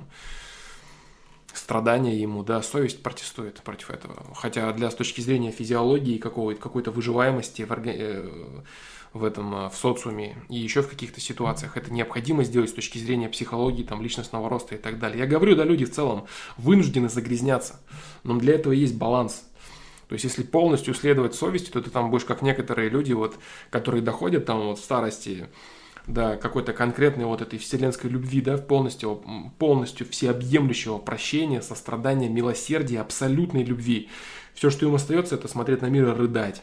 страдания 1.52 2.16
ему, 2.16 2.42
да, 2.42 2.62
совесть 2.62 3.02
протестует 3.02 3.62
против 3.62 3.90
этого. 3.90 4.16
Хотя 4.34 4.72
для 4.72 4.90
с 4.90 4.94
точки 4.94 5.20
зрения 5.20 5.50
физиологии 5.50 6.18
какого-то, 6.18 6.60
какой-то 6.60 6.90
выживаемости 6.90 7.62
в, 7.62 7.72
орга... 7.72 7.90
Э, 7.92 8.62
в 9.12 9.24
этом, 9.24 9.54
э, 9.54 9.68
в 9.70 9.74
социуме 9.74 10.36
и 10.48 10.56
еще 10.56 10.82
в 10.82 10.88
каких-то 10.88 11.20
ситуациях 11.20 11.76
это 11.76 11.92
необходимо 11.92 12.44
сделать 12.44 12.70
с 12.70 12.74
точки 12.74 12.98
зрения 12.98 13.28
психологии, 13.28 13.82
там, 13.82 14.02
личностного 14.02 14.48
роста 14.48 14.74
и 14.74 14.78
так 14.78 14.98
далее. 14.98 15.20
Я 15.20 15.26
говорю, 15.26 15.56
да, 15.56 15.64
люди 15.64 15.84
в 15.84 15.92
целом 15.92 16.26
вынуждены 16.56 17.08
загрязняться, 17.08 17.80
но 18.22 18.38
для 18.38 18.54
этого 18.54 18.72
есть 18.72 18.96
баланс. 18.96 19.44
То 20.08 20.14
есть, 20.14 20.24
если 20.24 20.42
полностью 20.42 20.94
следовать 20.94 21.34
совести, 21.34 21.70
то 21.70 21.82
ты 21.82 21.90
там 21.90 22.10
будешь 22.10 22.24
как 22.24 22.40
некоторые 22.40 22.88
люди, 22.88 23.12
вот, 23.12 23.38
которые 23.70 24.02
доходят 24.02 24.46
там 24.46 24.60
вот 24.60 24.78
в 24.78 24.84
старости 24.84 25.48
до 26.06 26.36
какой-то 26.36 26.72
конкретной 26.72 27.26
вот 27.26 27.42
этой 27.42 27.58
вселенской 27.58 28.08
любви, 28.08 28.40
да, 28.40 28.56
полностью, 28.56 29.22
полностью 29.58 30.08
всеобъемлющего 30.08 30.96
прощения, 30.96 31.60
сострадания, 31.60 32.30
милосердия, 32.30 33.00
абсолютной 33.00 33.62
любви. 33.62 34.08
Все, 34.54 34.70
что 34.70 34.86
им 34.86 34.94
остается, 34.94 35.34
это 35.34 35.46
смотреть 35.46 35.82
на 35.82 35.86
мир 35.86 36.08
и 36.08 36.12
рыдать. 36.12 36.62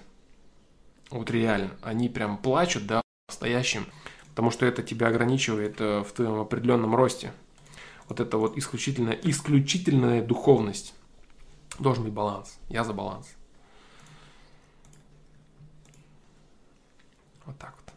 Вот 1.12 1.30
реально. 1.30 1.70
Они 1.84 2.10
прям 2.10 2.40
плачут, 2.40 2.88
да, 2.88 3.02
настоящим, 3.30 3.86
потому 4.30 4.50
что 4.50 4.66
это 4.66 4.82
тебя 4.82 5.08
ограничивает 5.08 5.76
э, 5.80 6.04
в 6.04 6.12
твоем 6.12 6.40
определенном 6.40 6.96
росте. 6.96 7.32
Вот 8.10 8.20
это 8.20 8.38
вот 8.38 8.58
исключительно, 8.58 9.12
исключительная 9.12 10.24
духовность. 10.24 10.96
Должен 11.80 12.04
быть 12.04 12.14
баланс. 12.14 12.60
Я 12.70 12.84
за 12.84 12.94
баланс. 12.94 13.36
Вот 17.46 17.58
так 17.58 17.76
вот. 17.76 17.94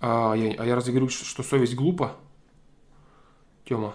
А 0.00 0.34
я, 0.34 0.54
а 0.60 0.64
я 0.64 0.74
разве 0.74 0.92
говорю, 0.92 1.08
что 1.08 1.42
совесть 1.42 1.74
глупа? 1.74 2.16
Тёма. 3.64 3.94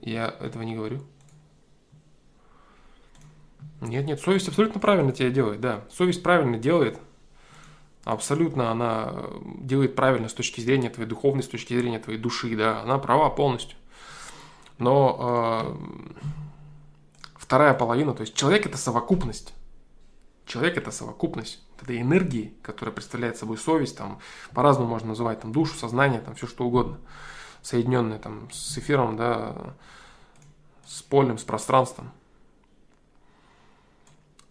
Я 0.00 0.28
этого 0.40 0.62
не 0.62 0.74
говорю. 0.74 1.04
Нет, 3.80 4.06
нет, 4.06 4.20
совесть 4.20 4.48
абсолютно 4.48 4.80
правильно 4.80 5.12
тебя 5.12 5.30
делает, 5.30 5.60
да. 5.60 5.84
Совесть 5.90 6.22
правильно 6.22 6.58
делает. 6.58 6.98
Абсолютно 8.04 8.70
она 8.70 9.24
делает 9.60 9.94
правильно 9.94 10.28
с 10.28 10.34
точки 10.34 10.60
зрения 10.60 10.90
твоей 10.90 11.08
духовной, 11.08 11.42
с 11.42 11.48
точки 11.48 11.74
зрения 11.74 11.98
твоей 11.98 12.18
души, 12.18 12.56
да. 12.56 12.80
Она 12.82 12.98
права 12.98 13.28
полностью. 13.30 13.76
Но 14.78 15.66
э, 15.66 17.28
вторая 17.36 17.74
половина, 17.74 18.14
то 18.14 18.22
есть 18.22 18.34
человек 18.34 18.66
это 18.66 18.78
совокупность. 18.78 19.52
Человек 20.46 20.78
это 20.78 20.90
совокупность 20.90 21.62
этой 21.82 22.00
энергии, 22.00 22.54
которая 22.62 22.94
представляет 22.94 23.36
собой 23.36 23.56
совесть, 23.58 23.96
там 23.96 24.18
по-разному 24.52 24.88
можно 24.88 25.08
называть, 25.08 25.40
там 25.40 25.52
душу, 25.52 25.74
сознание, 25.74 26.20
там 26.20 26.34
все 26.34 26.46
что 26.46 26.66
угодно, 26.66 26.98
соединенное 27.62 28.18
там 28.18 28.50
с 28.50 28.76
эфиром, 28.78 29.16
да, 29.16 29.74
с 30.86 31.02
полем, 31.02 31.38
с 31.38 31.44
пространством. 31.44 32.10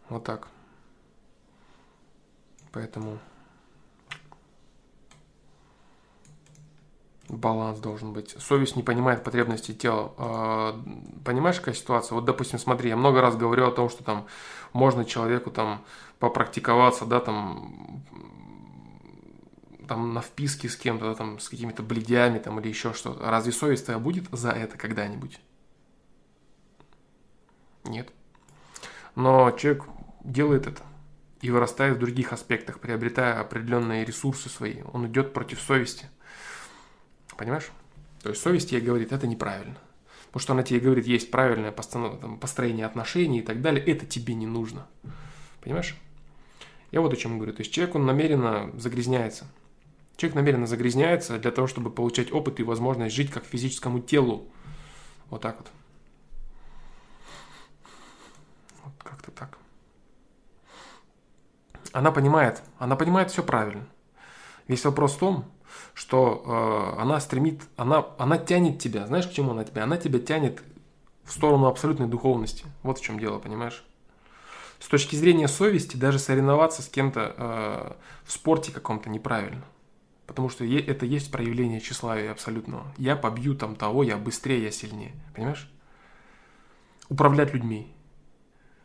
Вот 0.10 0.24
так. 0.24 0.48
Поэтому 2.72 3.20
баланс 7.30 7.80
должен 7.80 8.14
быть. 8.14 8.36
Совесть 8.40 8.76
не 8.76 8.84
понимает 8.84 9.24
потребности 9.24 9.74
тела. 9.74 10.14
А, 10.18 10.82
понимаешь, 11.26 11.60
какая 11.60 11.76
ситуация? 11.76 12.16
Вот, 12.16 12.26
допустим, 12.26 12.60
смотри, 12.60 12.90
я 12.90 12.98
много 12.98 13.22
раз 13.22 13.36
говорю 13.36 13.68
о 13.68 13.72
том, 13.72 13.90
что 13.90 14.04
там 14.04 14.28
можно 14.74 15.06
человеку 15.06 15.52
там 15.52 15.84
попрактиковаться, 16.20 17.06
да, 17.06 17.20
там 17.20 18.04
там 19.88 20.14
на 20.14 20.22
вписке 20.22 20.68
с 20.68 20.76
кем-то, 20.76 21.06
да, 21.06 21.16
там 21.16 21.40
с 21.40 21.50
какими-то 21.50 21.82
бледями 21.82 22.40
там 22.40 22.60
или 22.60 22.68
еще 22.68 22.94
что-то. 22.94 23.30
Разве 23.30 23.52
совесть 23.54 23.86
твоя 23.86 24.00
будет 24.00 24.26
за 24.32 24.52
это 24.52 24.78
когда-нибудь? 24.78 25.40
Нет. 27.86 28.12
Но 29.16 29.50
человек 29.52 29.86
делает 30.24 30.68
это 30.68 30.84
и 31.42 31.50
вырастает 31.50 31.98
в 31.98 32.00
других 32.00 32.34
аспектах, 32.34 32.80
приобретая 32.80 33.40
определенные 33.40 34.04
ресурсы 34.04 34.50
свои. 34.50 34.82
Он 34.92 35.08
идет 35.08 35.34
против 35.34 35.62
совести. 35.62 36.10
Понимаешь? 37.38 37.72
То 38.24 38.30
есть 38.30 38.42
совесть 38.42 38.72
ей 38.72 38.82
говорит, 38.82 39.12
это 39.12 39.28
неправильно. 39.28 39.78
Потому 40.28 40.42
что 40.42 40.54
она 40.54 40.64
тебе 40.64 40.80
говорит, 40.80 41.06
есть 41.06 41.32
правильное 41.32 41.72
построение 41.72 42.86
отношений 42.86 43.40
и 43.40 43.44
так 43.44 43.62
далее, 43.62 43.84
это 43.86 44.06
тебе 44.06 44.34
не 44.34 44.48
нужно. 44.48 44.88
Понимаешь? 45.62 45.96
Я 46.92 47.02
вот 47.02 47.14
о 47.14 47.16
чем 47.16 47.38
говорю. 47.38 47.54
То 47.54 47.62
есть 47.62 47.72
человек, 47.72 47.96
он 47.96 48.06
намеренно 48.06 48.72
загрязняется. 48.78 49.46
Человек 50.16 50.36
намеренно 50.36 50.68
загрязняется 50.68 51.38
для 51.38 51.52
того, 51.52 51.68
чтобы 51.68 51.92
получать 51.92 52.32
опыт 52.32 52.60
и 52.60 52.64
возможность 52.64 53.16
жить 53.16 53.32
как 53.32 53.46
физическому 53.46 54.00
телу. 54.00 54.48
Вот 55.30 55.42
так 55.42 55.58
вот. 55.58 55.68
Вот 58.84 58.94
как-то 59.04 59.32
так. 59.32 59.58
Она 61.92 62.12
понимает, 62.12 62.64
она 62.80 62.96
понимает 62.96 63.32
все 63.32 63.44
правильно. 63.44 63.88
Весь 64.68 64.84
вопрос 64.86 65.16
в 65.16 65.20
том, 65.20 65.46
что 65.98 66.94
э, 66.96 67.02
она 67.02 67.20
стремит, 67.20 67.64
она, 67.76 68.06
она 68.20 68.38
тянет 68.38 68.78
тебя. 68.78 69.08
Знаешь, 69.08 69.26
к 69.26 69.32
чему 69.32 69.52
она 69.52 69.64
тебя? 69.64 69.84
Она 69.84 69.98
тебя 69.98 70.20
тянет 70.20 70.62
в 71.24 71.32
сторону 71.32 71.66
абсолютной 71.66 72.08
духовности. 72.08 72.66
Вот 72.84 73.00
в 73.00 73.04
чем 73.04 73.20
дело, 73.20 73.40
понимаешь? 73.40 73.84
С 74.78 74.88
точки 74.90 75.16
зрения 75.16 75.48
совести, 75.48 75.98
даже 75.98 76.20
соревноваться 76.20 76.84
с 76.84 76.88
кем-то 76.88 77.34
э, 77.36 77.94
в 78.26 78.32
спорте 78.32 78.72
каком-то 78.72 79.10
неправильно. 79.10 79.66
Потому 80.28 80.50
что 80.50 80.64
это 80.66 81.08
есть 81.08 81.32
проявление 81.32 81.82
тщеславия 81.82 82.32
абсолютного. 82.32 82.86
Я 83.00 83.16
побью 83.16 83.56
там 83.56 83.76
того, 83.76 84.04
я 84.04 84.18
быстрее, 84.18 84.66
я 84.66 84.70
сильнее. 84.70 85.14
Понимаешь? 85.34 85.68
Управлять 87.10 87.56
людьми 87.56 87.92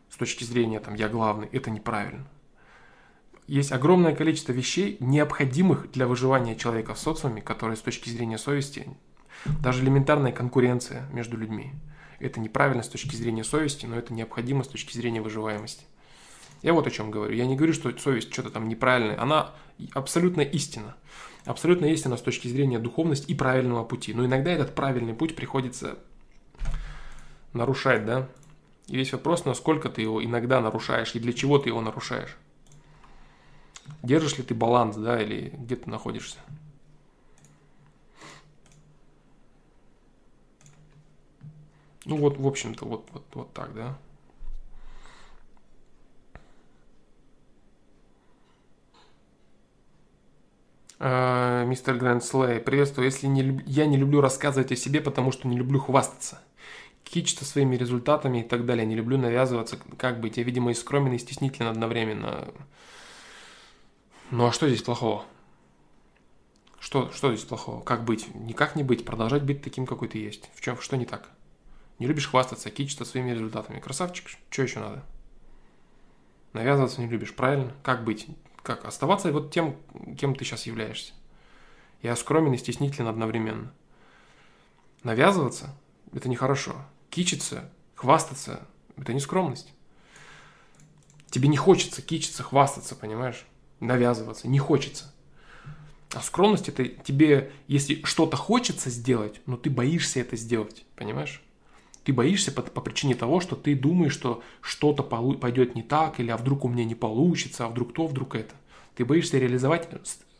с 0.09 0.17
точки 0.17 0.45
зрения 0.45 0.79
там 0.79 0.95
я 0.95 1.09
главный, 1.09 1.47
это 1.51 1.69
неправильно 1.69 2.25
есть 3.47 3.71
огромное 3.71 4.15
количество 4.15 4.51
вещей, 4.51 4.97
необходимых 4.99 5.91
для 5.91 6.07
выживания 6.07 6.55
человека 6.55 6.93
в 6.93 6.99
социуме, 6.99 7.41
которые 7.41 7.77
с 7.77 7.81
точки 7.81 8.09
зрения 8.09 8.37
совести, 8.37 8.87
даже 9.61 9.83
элементарная 9.83 10.31
конкуренция 10.31 11.07
между 11.11 11.37
людьми. 11.37 11.73
Это 12.19 12.39
неправильно 12.39 12.83
с 12.83 12.87
точки 12.87 13.15
зрения 13.15 13.43
совести, 13.43 13.85
но 13.85 13.97
это 13.97 14.13
необходимо 14.13 14.63
с 14.63 14.67
точки 14.67 14.95
зрения 14.95 15.21
выживаемости. 15.21 15.85
Я 16.61 16.71
вот 16.73 16.87
о 16.87 16.91
чем 16.91 17.11
говорю. 17.11 17.35
Я 17.35 17.45
не 17.45 17.57
говорю, 17.57 17.73
что 17.73 17.95
совесть 17.97 18.31
что-то 18.31 18.49
там 18.49 18.69
неправильное. 18.69 19.19
Она 19.21 19.51
абсолютно 19.93 20.39
истина. 20.39 20.95
Абсолютно 21.43 21.87
истина 21.87 22.15
с 22.15 22.21
точки 22.21 22.47
зрения 22.47 22.79
духовности 22.79 23.29
и 23.29 23.35
правильного 23.35 23.83
пути. 23.83 24.13
Но 24.13 24.25
иногда 24.25 24.51
этот 24.51 24.73
правильный 24.73 25.13
путь 25.13 25.35
приходится 25.35 25.99
нарушать, 27.51 28.05
да? 28.05 28.29
И 28.87 28.95
весь 28.95 29.11
вопрос, 29.11 29.43
насколько 29.43 29.89
ты 29.89 30.01
его 30.01 30.23
иногда 30.23 30.61
нарушаешь 30.61 31.15
и 31.15 31.19
для 31.19 31.33
чего 31.33 31.57
ты 31.57 31.69
его 31.69 31.81
нарушаешь. 31.81 32.37
Держишь 34.01 34.37
ли 34.37 34.43
ты 34.43 34.53
баланс, 34.53 34.95
да, 34.95 35.21
или 35.21 35.49
где 35.57 35.75
ты 35.75 35.89
находишься? 35.89 36.39
Ну 42.05 42.17
вот, 42.17 42.37
в 42.37 42.45
общем-то, 42.45 42.85
вот, 42.85 43.07
вот, 43.11 43.25
вот 43.33 43.53
так, 43.53 43.73
да. 43.73 43.97
А, 51.05 51.65
мистер 51.65 51.95
Грэнд 51.95 52.23
Слей, 52.23 52.59
приветствую. 52.59 53.05
Если 53.05 53.27
не, 53.27 53.61
я 53.65 53.85
не 53.85 53.97
люблю 53.97 54.21
рассказывать 54.21 54.71
о 54.71 54.75
себе, 54.75 55.01
потому 55.01 55.31
что 55.31 55.47
не 55.47 55.57
люблю 55.57 55.79
хвастаться. 55.79 56.41
Кичиться 57.03 57.45
своими 57.45 57.75
результатами 57.75 58.39
и 58.39 58.43
так 58.43 58.65
далее. 58.65 58.85
Не 58.85 58.95
люблю 58.95 59.17
навязываться, 59.17 59.77
как 59.97 60.21
быть. 60.21 60.37
Я, 60.37 60.43
видимо, 60.43 60.71
и 60.71 60.73
скромен, 60.73 61.13
и 61.13 61.17
стеснителен 61.17 61.67
одновременно. 61.67 62.47
Ну 64.35 64.47
а 64.47 64.51
что 64.51 64.67
здесь 64.67 64.81
плохого? 64.81 65.25
Что, 66.79 67.11
что 67.11 67.31
здесь 67.31 67.45
плохого? 67.45 67.83
Как 67.83 68.03
быть? 68.03 68.33
Никак 68.33 68.75
не 68.75 68.81
быть, 68.81 69.05
продолжать 69.05 69.43
быть 69.43 69.61
таким, 69.61 69.85
какой 69.85 70.07
ты 70.07 70.17
есть. 70.17 70.49
В 70.55 70.61
чем, 70.61 70.81
что 70.81 70.97
не 70.97 71.05
так? 71.05 71.29
Не 71.99 72.07
любишь 72.07 72.27
хвастаться, 72.27 72.71
кичиться 72.71 73.05
своими 73.05 73.29
результатами. 73.29 73.79
Красавчик, 73.79 74.31
что 74.49 74.63
еще 74.63 74.79
надо? 74.79 75.03
Навязываться 76.51 76.99
не 76.99 77.07
любишь, 77.07 77.35
правильно? 77.35 77.75
Как 77.83 78.03
быть? 78.03 78.25
Как? 78.63 78.85
Оставаться 78.85 79.31
вот 79.31 79.51
тем, 79.51 79.77
кем 80.17 80.33
ты 80.33 80.45
сейчас 80.45 80.65
являешься. 80.65 81.13
Я 82.01 82.15
скромен 82.15 82.53
и 82.53 82.57
стеснителен 82.57 83.09
одновременно. 83.09 83.71
Навязываться– 85.03 85.77
это 86.11 86.27
нехорошо. 86.27 86.83
Кичиться, 87.11 87.69
хвастаться– 87.93 88.67
это 88.97 89.13
не 89.13 89.19
скромность. 89.19 89.71
Тебе 91.29 91.49
не 91.49 91.57
хочется 91.57 92.01
кичиться, 92.01 92.41
хвастаться, 92.41 92.95
понимаешь? 92.95 93.45
Навязываться, 93.83 94.47
не 94.47 94.59
хочется. 94.59 95.13
А 96.13 96.21
скромность 96.21 96.69
это 96.69 96.85
тебе, 96.85 97.51
если 97.67 98.01
что-то 98.03 98.37
хочется 98.37 98.89
сделать, 98.89 99.41
но 99.45 99.57
ты 99.57 99.69
боишься 99.69 100.19
это 100.19 100.35
сделать, 100.35 100.85
понимаешь? 100.95 101.41
Ты 102.03 102.13
боишься 102.13 102.51
по, 102.51 102.61
по 102.61 102.81
причине 102.81 103.15
того, 103.15 103.39
что 103.39 103.55
ты 103.55 103.75
думаешь, 103.75 104.13
что 104.13 104.43
что-то 104.61 105.03
пойдет 105.03 105.75
не 105.75 105.83
так, 105.83 106.19
или 106.19 106.29
а 106.29 106.37
вдруг 106.37 106.65
у 106.65 106.69
меня 106.69 106.83
не 106.83 106.95
получится, 106.95 107.65
а 107.65 107.69
вдруг 107.69 107.93
то, 107.93 108.07
вдруг 108.07 108.35
это. 108.35 108.53
Ты 108.95 109.05
боишься 109.05 109.39
реализовать 109.39 109.87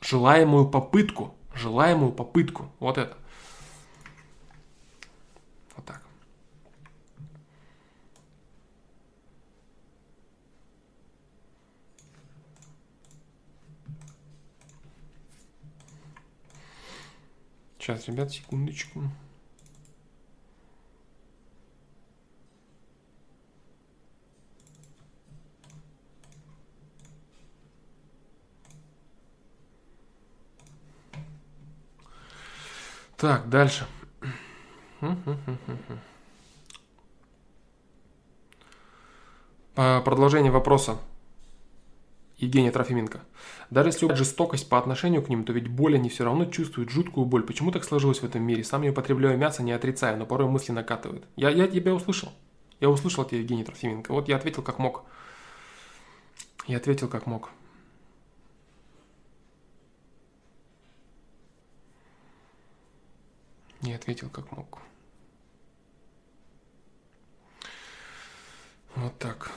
желаемую 0.02 0.68
попытку, 0.68 1.34
желаемую 1.56 2.12
попытку, 2.12 2.72
вот 2.80 2.98
это. 2.98 3.18
Вот 5.76 5.86
так. 5.86 6.04
Сейчас, 17.84 18.08
ребят, 18.08 18.32
секундочку. 18.32 19.02
Так, 33.18 33.50
дальше. 33.50 33.86
Продолжение 39.76 40.54
вопроса. 40.54 40.98
Евгения 42.44 42.72
Трофименко. 42.72 43.22
Даже 43.70 43.90
если 43.90 44.14
жестокость 44.14 44.70
по 44.70 44.78
отношению 44.78 45.22
к 45.24 45.30
ним, 45.30 45.44
то 45.44 45.54
ведь 45.54 45.68
боль 45.68 45.96
они 45.96 46.10
все 46.10 46.24
равно 46.24 46.46
чувствуют 46.46 46.90
жуткую 46.90 47.26
боль. 47.26 47.44
Почему 47.44 47.72
так 47.72 47.84
сложилось 47.84 48.20
в 48.20 48.26
этом 48.26 48.44
мире? 48.44 48.64
Сам 48.64 48.84
я 48.84 48.92
употребляю 48.92 49.38
мясо, 49.38 49.64
не 49.64 49.72
отрицаю, 49.72 50.18
но 50.18 50.26
порой 50.26 50.48
мысли 50.48 50.72
накатывают. 50.72 51.26
Я, 51.36 51.50
я 51.50 51.68
тебя 51.68 51.94
услышал. 51.94 52.32
Я 52.80 52.90
услышал 52.90 53.26
тебя, 53.26 53.40
Евгений 53.40 53.64
Трофименко. 53.64 54.12
Вот 54.12 54.28
я 54.28 54.36
ответил 54.36 54.62
как 54.62 54.80
мог. 54.80 55.04
Я 56.68 56.78
ответил 56.78 57.08
как 57.08 57.26
мог. 57.26 57.50
Не 63.82 63.94
ответил 63.94 64.30
как 64.30 64.52
мог. 64.52 64.80
Вот 68.96 69.18
так. 69.18 69.52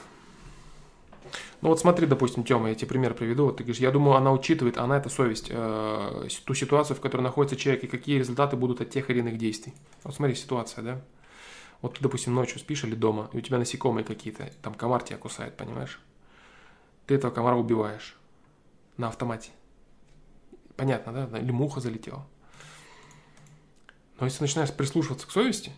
Ну 1.62 1.70
вот 1.70 1.80
смотри, 1.80 2.06
допустим, 2.06 2.44
Тёма, 2.44 2.68
я 2.68 2.74
тебе 2.74 2.88
пример 2.88 3.14
приведу. 3.14 3.46
Вот 3.46 3.56
ты 3.56 3.64
говоришь, 3.64 3.80
я 3.80 3.90
думаю, 3.90 4.16
она 4.16 4.32
учитывает, 4.32 4.76
она 4.76 4.98
это 4.98 5.08
совесть, 5.08 5.46
э, 5.50 6.28
ту 6.44 6.54
ситуацию, 6.54 6.96
в 6.96 7.00
которой 7.00 7.22
находится 7.22 7.56
человек, 7.56 7.84
и 7.84 7.86
какие 7.86 8.18
результаты 8.18 8.56
будут 8.56 8.80
от 8.80 8.90
тех 8.90 9.08
или 9.10 9.20
иных 9.20 9.38
действий. 9.38 9.74
Вот 10.04 10.14
смотри, 10.14 10.34
ситуация, 10.34 10.84
да? 10.84 11.00
Вот 11.80 11.94
ты, 11.94 12.02
допустим, 12.02 12.34
ночью 12.34 12.58
спишь 12.58 12.84
или 12.84 12.94
дома, 12.94 13.30
и 13.32 13.38
у 13.38 13.40
тебя 13.40 13.58
насекомые 13.58 14.04
какие-то, 14.04 14.50
там 14.62 14.74
комар 14.74 15.02
тебя 15.02 15.18
кусает, 15.18 15.56
понимаешь? 15.56 16.00
Ты 17.06 17.14
этого 17.14 17.30
комара 17.30 17.56
убиваешь 17.56 18.16
на 18.96 19.08
автомате. 19.08 19.50
Понятно, 20.76 21.26
да? 21.26 21.38
Или 21.38 21.52
муха 21.52 21.80
залетела. 21.80 22.26
Но 24.18 24.26
если 24.26 24.42
начинаешь 24.42 24.72
прислушиваться 24.72 25.26
к 25.26 25.30
совести, 25.30 25.72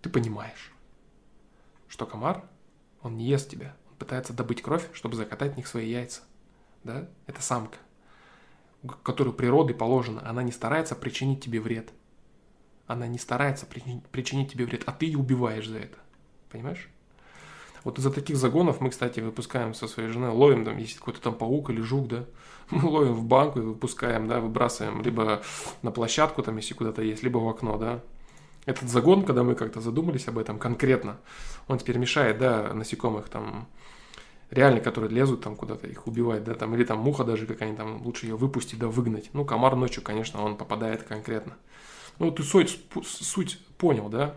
ты 0.00 0.10
понимаешь, 0.10 0.72
что 1.88 2.06
комар, 2.06 2.44
он 3.02 3.16
не 3.16 3.26
ест 3.26 3.50
тебя, 3.50 3.76
пытается 4.02 4.32
добыть 4.32 4.62
кровь, 4.62 4.88
чтобы 4.94 5.14
закатать 5.14 5.54
в 5.54 5.56
них 5.56 5.68
свои 5.68 5.88
яйца. 5.88 6.22
Да? 6.82 7.08
Это 7.28 7.40
самка, 7.40 7.78
которую 9.04 9.32
природой 9.32 9.76
положено, 9.76 10.28
она 10.28 10.42
не 10.42 10.50
старается 10.50 10.96
причинить 10.96 11.44
тебе 11.44 11.60
вред. 11.60 11.90
Она 12.88 13.06
не 13.06 13.18
старается 13.18 13.64
причинить, 13.64 14.52
тебе 14.52 14.64
вред, 14.64 14.82
а 14.86 14.92
ты 14.92 15.06
ее 15.06 15.18
убиваешь 15.18 15.68
за 15.68 15.78
это. 15.78 15.98
Понимаешь? 16.50 16.88
Вот 17.84 17.98
из-за 17.98 18.10
таких 18.10 18.36
загонов 18.36 18.80
мы, 18.80 18.90
кстати, 18.90 19.20
выпускаем 19.20 19.72
со 19.72 19.86
своей 19.86 20.08
женой, 20.08 20.30
ловим 20.30 20.64
там, 20.64 20.76
если 20.78 20.98
какой-то 20.98 21.20
там 21.20 21.34
паук 21.36 21.70
или 21.70 21.80
жук, 21.80 22.08
да, 22.08 22.24
мы 22.70 22.88
ловим 22.88 23.14
в 23.14 23.24
банку 23.24 23.60
и 23.60 23.62
выпускаем, 23.62 24.26
да, 24.26 24.40
выбрасываем 24.40 25.00
либо 25.02 25.42
на 25.82 25.92
площадку, 25.92 26.42
там, 26.42 26.56
если 26.56 26.74
куда-то 26.74 27.02
есть, 27.02 27.22
либо 27.22 27.38
в 27.38 27.48
окно, 27.48 27.78
да. 27.78 28.00
Этот 28.66 28.88
загон, 28.88 29.24
когда 29.24 29.44
мы 29.44 29.54
как-то 29.54 29.80
задумались 29.80 30.26
об 30.26 30.38
этом 30.38 30.58
конкретно, 30.58 31.18
он 31.68 31.78
теперь 31.78 31.98
мешает, 31.98 32.38
да, 32.38 32.72
насекомых 32.74 33.28
там, 33.28 33.68
реально, 34.52 34.80
которые 34.80 35.10
лезут 35.10 35.40
там 35.40 35.56
куда-то, 35.56 35.86
их 35.86 36.06
убивать, 36.06 36.44
да, 36.44 36.54
там, 36.54 36.74
или 36.74 36.84
там 36.84 36.98
муха 36.98 37.24
даже 37.24 37.46
какая-нибудь, 37.46 37.78
там, 37.78 38.02
лучше 38.02 38.26
ее 38.26 38.36
выпустить, 38.36 38.78
да, 38.78 38.86
выгнать. 38.86 39.30
Ну, 39.32 39.44
комар 39.44 39.74
ночью, 39.76 40.02
конечно, 40.02 40.44
он 40.44 40.56
попадает 40.56 41.02
конкретно. 41.02 41.56
Ну, 42.18 42.30
ты 42.30 42.42
суть, 42.42 42.78
суть 43.02 43.58
понял, 43.78 44.10
да? 44.10 44.34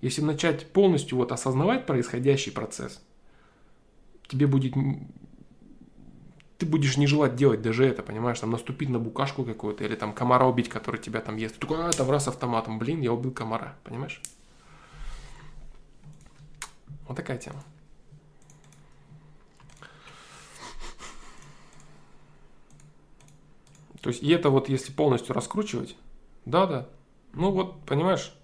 Если 0.00 0.22
начать 0.22 0.70
полностью 0.70 1.18
вот 1.18 1.32
осознавать 1.32 1.84
происходящий 1.84 2.52
процесс, 2.52 3.02
тебе 4.28 4.46
будет... 4.46 4.74
Ты 6.56 6.66
будешь 6.66 6.96
не 6.96 7.08
желать 7.08 7.34
делать 7.34 7.60
даже 7.60 7.84
это, 7.84 8.04
понимаешь, 8.04 8.38
там 8.38 8.52
наступить 8.52 8.88
на 8.88 9.00
букашку 9.00 9.44
какую-то 9.44 9.84
или 9.84 9.96
там 9.96 10.12
комара 10.12 10.46
убить, 10.46 10.68
который 10.68 11.00
тебя 11.00 11.20
там 11.20 11.36
ест. 11.36 11.56
Ты 11.56 11.60
такой, 11.62 11.84
а, 11.84 11.90
там 11.90 12.08
раз 12.08 12.28
автоматом, 12.28 12.78
блин, 12.78 13.00
я 13.00 13.12
убил 13.12 13.32
комара, 13.32 13.74
понимаешь? 13.82 14.22
Вот 17.08 17.16
такая 17.16 17.38
тема. 17.38 17.64
То 24.04 24.10
есть, 24.10 24.22
и 24.22 24.30
это 24.30 24.50
вот 24.50 24.68
если 24.68 24.92
полностью 24.92 25.34
раскручивать, 25.34 25.96
да-да, 26.44 26.86
ну 27.32 27.50
вот, 27.50 27.80
понимаешь, 27.86 28.34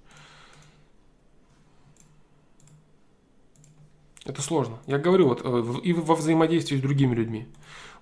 Это 4.24 4.42
сложно. 4.42 4.78
Я 4.86 4.98
говорю, 4.98 5.28
вот 5.28 5.40
э, 5.42 5.80
и 5.82 5.92
во 5.92 6.14
взаимодействии 6.14 6.76
с 6.76 6.80
другими 6.80 7.14
людьми. 7.14 7.48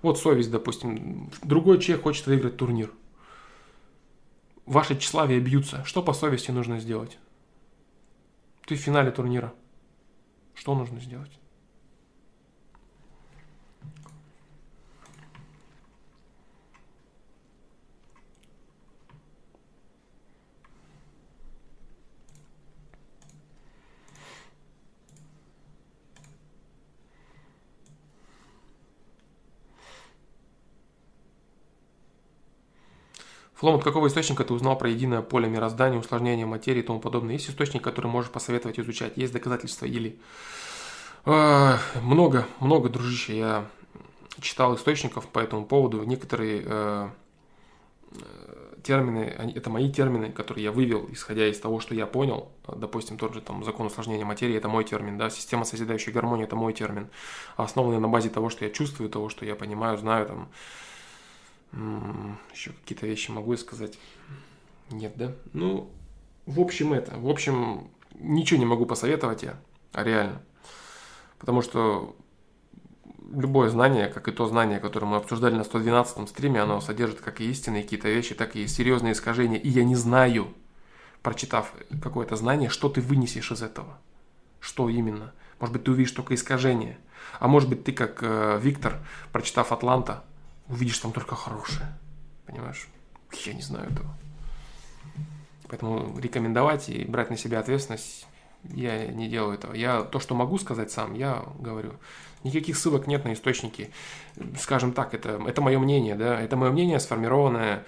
Вот 0.01 0.19
совесть, 0.19 0.51
допустим. 0.51 1.31
Другой 1.41 1.79
человек 1.79 2.03
хочет 2.03 2.27
выиграть 2.27 2.55
турнир. 2.55 2.91
Ваши 4.65 4.97
тщеславия 4.97 5.39
бьются. 5.39 5.83
Что 5.85 6.03
по 6.03 6.13
совести 6.13 6.51
нужно 6.51 6.79
сделать? 6.79 7.17
Ты 8.67 8.75
в 8.75 8.79
финале 8.79 9.11
турнира. 9.11 9.53
Что 10.53 10.75
нужно 10.75 10.99
сделать? 10.99 11.38
Флом, 33.59 33.75
от 33.75 33.83
какого 33.83 34.07
источника 34.07 34.45
ты 34.45 34.53
узнал 34.53 34.77
про 34.77 34.89
единое 34.89 35.21
поле 35.21 35.49
мироздания, 35.49 35.99
усложнение 35.99 36.45
материи 36.45 36.79
и 36.79 36.81
тому 36.81 37.01
подобное? 37.01 37.33
Есть 37.33 37.49
источник, 37.49 37.83
который 37.83 38.07
можешь 38.07 38.31
посоветовать 38.31 38.79
изучать? 38.79 39.17
Есть 39.17 39.33
доказательства 39.33 39.85
или... 39.85 40.17
Э, 41.25 41.75
много, 42.01 42.47
много, 42.61 42.87
дружище. 42.87 43.37
Я 43.37 43.65
читал 44.39 44.77
источников 44.77 45.27
по 45.27 45.39
этому 45.39 45.65
поводу. 45.65 46.01
Некоторые 46.03 46.63
э, 46.65 47.09
термины, 48.81 49.53
это 49.53 49.69
мои 49.69 49.91
термины, 49.91 50.31
которые 50.31 50.63
я 50.63 50.71
вывел, 50.71 51.09
исходя 51.11 51.45
из 51.45 51.59
того, 51.59 51.81
что 51.81 51.93
я 51.93 52.05
понял. 52.05 52.47
Допустим, 52.65 53.17
тот 53.17 53.33
же 53.33 53.41
там 53.41 53.65
закон 53.65 53.87
усложнения 53.87 54.23
материи– 54.23 54.55
это 54.57 54.69
мой 54.69 54.85
термин, 54.85 55.17
да, 55.17 55.29
система 55.29 55.65
созидающей 55.65 56.13
гармонии– 56.13 56.43
это 56.45 56.55
мой 56.55 56.71
термин, 56.71 57.09
основанный 57.57 57.99
на 57.99 58.07
базе 58.07 58.29
того, 58.29 58.49
что 58.49 58.63
я 58.63 58.71
чувствую, 58.71 59.09
того, 59.09 59.27
что 59.27 59.43
я 59.43 59.55
понимаю, 59.55 59.97
знаю, 59.97 60.27
там, 60.27 60.49
еще 61.71 62.71
какие-то 62.71 63.05
вещи 63.05 63.31
могу 63.31 63.55
сказать? 63.57 63.97
Нет, 64.89 65.13
да? 65.15 65.33
Ну, 65.53 65.91
в 66.45 66.59
общем 66.59 66.93
это. 66.93 67.17
В 67.17 67.29
общем, 67.29 67.89
ничего 68.15 68.59
не 68.59 68.65
могу 68.65 68.85
посоветовать 68.85 69.43
я, 69.43 69.59
а 69.93 70.03
реально. 70.03 70.41
Потому 71.37 71.61
что 71.61 72.15
любое 73.31 73.69
знание, 73.69 74.07
как 74.07 74.27
и 74.27 74.31
то 74.31 74.47
знание, 74.47 74.79
которое 74.79 75.05
мы 75.05 75.17
обсуждали 75.17 75.55
на 75.55 75.61
112-м 75.61 76.27
стриме, 76.27 76.61
оно 76.61 76.81
содержит 76.81 77.21
как 77.21 77.41
и 77.41 77.49
истинные 77.49 77.83
какие-то 77.83 78.09
вещи, 78.09 78.35
так 78.35 78.55
и 78.55 78.67
серьезные 78.67 79.13
искажения. 79.13 79.57
И 79.57 79.69
я 79.69 79.83
не 79.83 79.95
знаю, 79.95 80.53
прочитав 81.21 81.73
какое-то 82.01 82.35
знание, 82.35 82.69
что 82.69 82.89
ты 82.89 83.01
вынесешь 83.01 83.51
из 83.51 83.61
этого. 83.61 83.99
Что 84.59 84.89
именно? 84.89 85.33
Может 85.59 85.73
быть, 85.73 85.83
ты 85.83 85.91
увидишь 85.91 86.11
только 86.11 86.35
искажение. 86.35 86.97
А 87.39 87.47
может 87.47 87.69
быть, 87.69 87.83
ты, 87.83 87.91
как 87.91 88.19
э, 88.21 88.59
Виктор, 88.61 88.99
прочитав 89.31 89.71
«Атланта», 89.71 90.23
увидишь 90.69 90.99
там 90.99 91.11
только 91.11 91.35
хорошее. 91.35 91.97
Понимаешь? 92.45 92.87
Я 93.45 93.53
не 93.53 93.61
знаю 93.61 93.91
этого. 93.91 94.15
Поэтому 95.67 96.17
рекомендовать 96.19 96.89
и 96.89 97.03
брать 97.03 97.29
на 97.29 97.37
себя 97.37 97.59
ответственность 97.59 98.25
я 98.63 99.07
не 99.07 99.27
делаю 99.27 99.55
этого. 99.55 99.73
Я 99.73 100.03
то, 100.03 100.19
что 100.19 100.35
могу 100.35 100.57
сказать 100.57 100.91
сам, 100.91 101.13
я 101.13 101.45
говорю. 101.59 101.93
Никаких 102.43 102.77
ссылок 102.77 103.07
нет 103.07 103.25
на 103.25 103.33
источники. 103.33 103.91
Скажем 104.59 104.93
так, 104.93 105.13
это, 105.13 105.41
это 105.45 105.61
мое 105.61 105.77
мнение, 105.79 106.15
да, 106.15 106.39
это 106.39 106.55
мое 106.55 106.71
мнение, 106.71 106.99
сформированное 106.99 107.85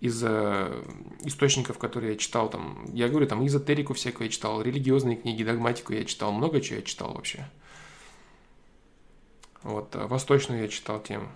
из 0.00 0.22
э, 0.24 0.82
источников, 1.20 1.78
которые 1.78 2.12
я 2.12 2.18
читал 2.18 2.48
там. 2.48 2.86
Я 2.92 3.08
говорю, 3.08 3.26
там 3.26 3.46
эзотерику 3.46 3.92
всякую 3.92 4.28
я 4.28 4.32
читал, 4.32 4.62
религиозные 4.62 5.16
книги, 5.16 5.44
догматику 5.44 5.92
я 5.92 6.04
читал, 6.04 6.32
много 6.32 6.60
чего 6.60 6.76
я 6.76 6.82
читал 6.82 7.12
вообще. 7.12 7.46
Вот, 9.62 9.94
э, 9.94 10.06
восточную 10.06 10.62
я 10.62 10.68
читал 10.68 11.00
тему. 11.00 11.28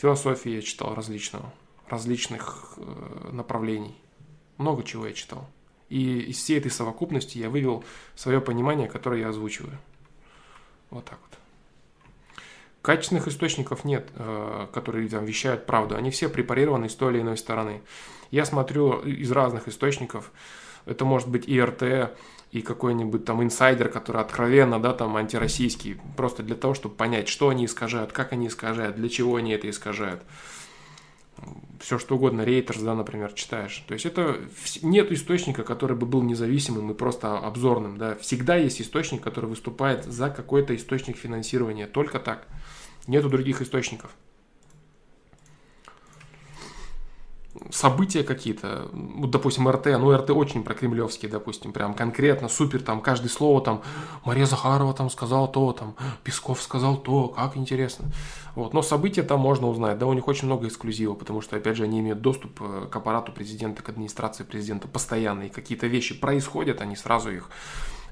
Философии 0.00 0.52
я 0.52 0.62
читал 0.62 0.94
различного, 0.94 1.52
различных 1.86 2.72
э, 2.78 3.30
направлений. 3.32 3.94
Много 4.56 4.82
чего 4.82 5.06
я 5.06 5.12
читал. 5.12 5.46
И 5.90 6.20
из 6.20 6.38
всей 6.38 6.56
этой 6.56 6.70
совокупности 6.70 7.36
я 7.36 7.50
вывел 7.50 7.84
свое 8.14 8.40
понимание, 8.40 8.88
которое 8.88 9.20
я 9.20 9.28
озвучиваю. 9.28 9.76
Вот 10.88 11.04
так 11.04 11.18
вот. 11.20 11.38
Качественных 12.80 13.28
источников 13.28 13.84
нет, 13.84 14.08
э, 14.14 14.68
которые 14.72 15.06
там 15.10 15.26
вещают 15.26 15.66
правду. 15.66 15.96
Они 15.96 16.10
все 16.10 16.30
препарированы 16.30 16.88
с 16.88 16.94
той 16.94 17.12
или 17.12 17.20
иной 17.20 17.36
стороны. 17.36 17.82
Я 18.30 18.46
смотрю 18.46 19.00
из 19.00 19.30
разных 19.30 19.68
источников. 19.68 20.32
Это 20.86 21.04
может 21.04 21.28
быть 21.28 21.46
и 21.46 21.60
РТ, 21.60 22.16
и 22.50 22.62
какой-нибудь 22.62 23.24
там 23.24 23.42
инсайдер, 23.42 23.88
который 23.88 24.20
откровенно, 24.20 24.80
да, 24.80 24.92
там 24.92 25.16
антироссийский, 25.16 26.00
просто 26.16 26.42
для 26.42 26.56
того, 26.56 26.74
чтобы 26.74 26.94
понять, 26.96 27.28
что 27.28 27.48
они 27.48 27.66
искажают, 27.66 28.12
как 28.12 28.32
они 28.32 28.48
искажают, 28.48 28.96
для 28.96 29.08
чего 29.08 29.36
они 29.36 29.52
это 29.52 29.70
искажают. 29.70 30.22
Все 31.78 31.98
что 31.98 32.16
угодно, 32.16 32.42
Рейтерс, 32.42 32.80
да, 32.80 32.94
например, 32.94 33.32
читаешь. 33.32 33.82
То 33.88 33.94
есть 33.94 34.04
это 34.04 34.40
нет 34.82 35.10
источника, 35.12 35.62
который 35.62 35.96
бы 35.96 36.06
был 36.06 36.22
независимым 36.22 36.90
и 36.90 36.94
просто 36.94 37.38
обзорным, 37.38 37.96
да. 37.96 38.16
Всегда 38.16 38.56
есть 38.56 38.82
источник, 38.82 39.22
который 39.22 39.48
выступает 39.48 40.04
за 40.04 40.28
какой-то 40.28 40.76
источник 40.76 41.16
финансирования, 41.16 41.86
только 41.86 42.18
так. 42.18 42.46
Нету 43.06 43.30
других 43.30 43.62
источников. 43.62 44.10
События 47.70 48.22
какие-то, 48.22 48.88
вот, 48.92 49.30
допустим, 49.30 49.68
РТ, 49.68 49.86
ну, 49.86 50.16
РТ 50.16 50.30
очень 50.30 50.62
про 50.62 50.74
кремлевские, 50.74 51.30
допустим, 51.30 51.72
прям 51.72 51.94
конкретно, 51.94 52.48
супер, 52.48 52.82
там, 52.82 53.00
каждое 53.00 53.28
слово, 53.28 53.60
там, 53.60 53.82
Мария 54.24 54.46
Захарова 54.46 54.94
там 54.94 55.10
сказала 55.10 55.46
то, 55.48 55.72
там, 55.72 55.94
Песков 56.24 56.62
сказал 56.62 56.96
то, 56.96 57.28
как 57.28 57.56
интересно. 57.56 58.06
Вот, 58.54 58.74
но 58.74 58.82
события 58.82 59.22
там 59.22 59.40
можно 59.40 59.68
узнать, 59.68 59.98
да, 59.98 60.06
у 60.06 60.12
них 60.12 60.26
очень 60.26 60.46
много 60.46 60.66
эксклюзива, 60.66 61.14
потому 61.14 61.40
что, 61.40 61.56
опять 61.56 61.76
же, 61.76 61.84
они 61.84 62.00
имеют 62.00 62.20
доступ 62.20 62.60
э, 62.60 62.86
к 62.90 62.96
аппарату 62.96 63.32
президента, 63.32 63.82
к 63.82 63.88
администрации 63.88 64.42
президента 64.44 64.88
постоянно, 64.88 65.42
и 65.42 65.48
какие-то 65.48 65.86
вещи 65.86 66.18
происходят, 66.18 66.80
они 66.80 66.96
сразу 66.96 67.30
их 67.30 67.50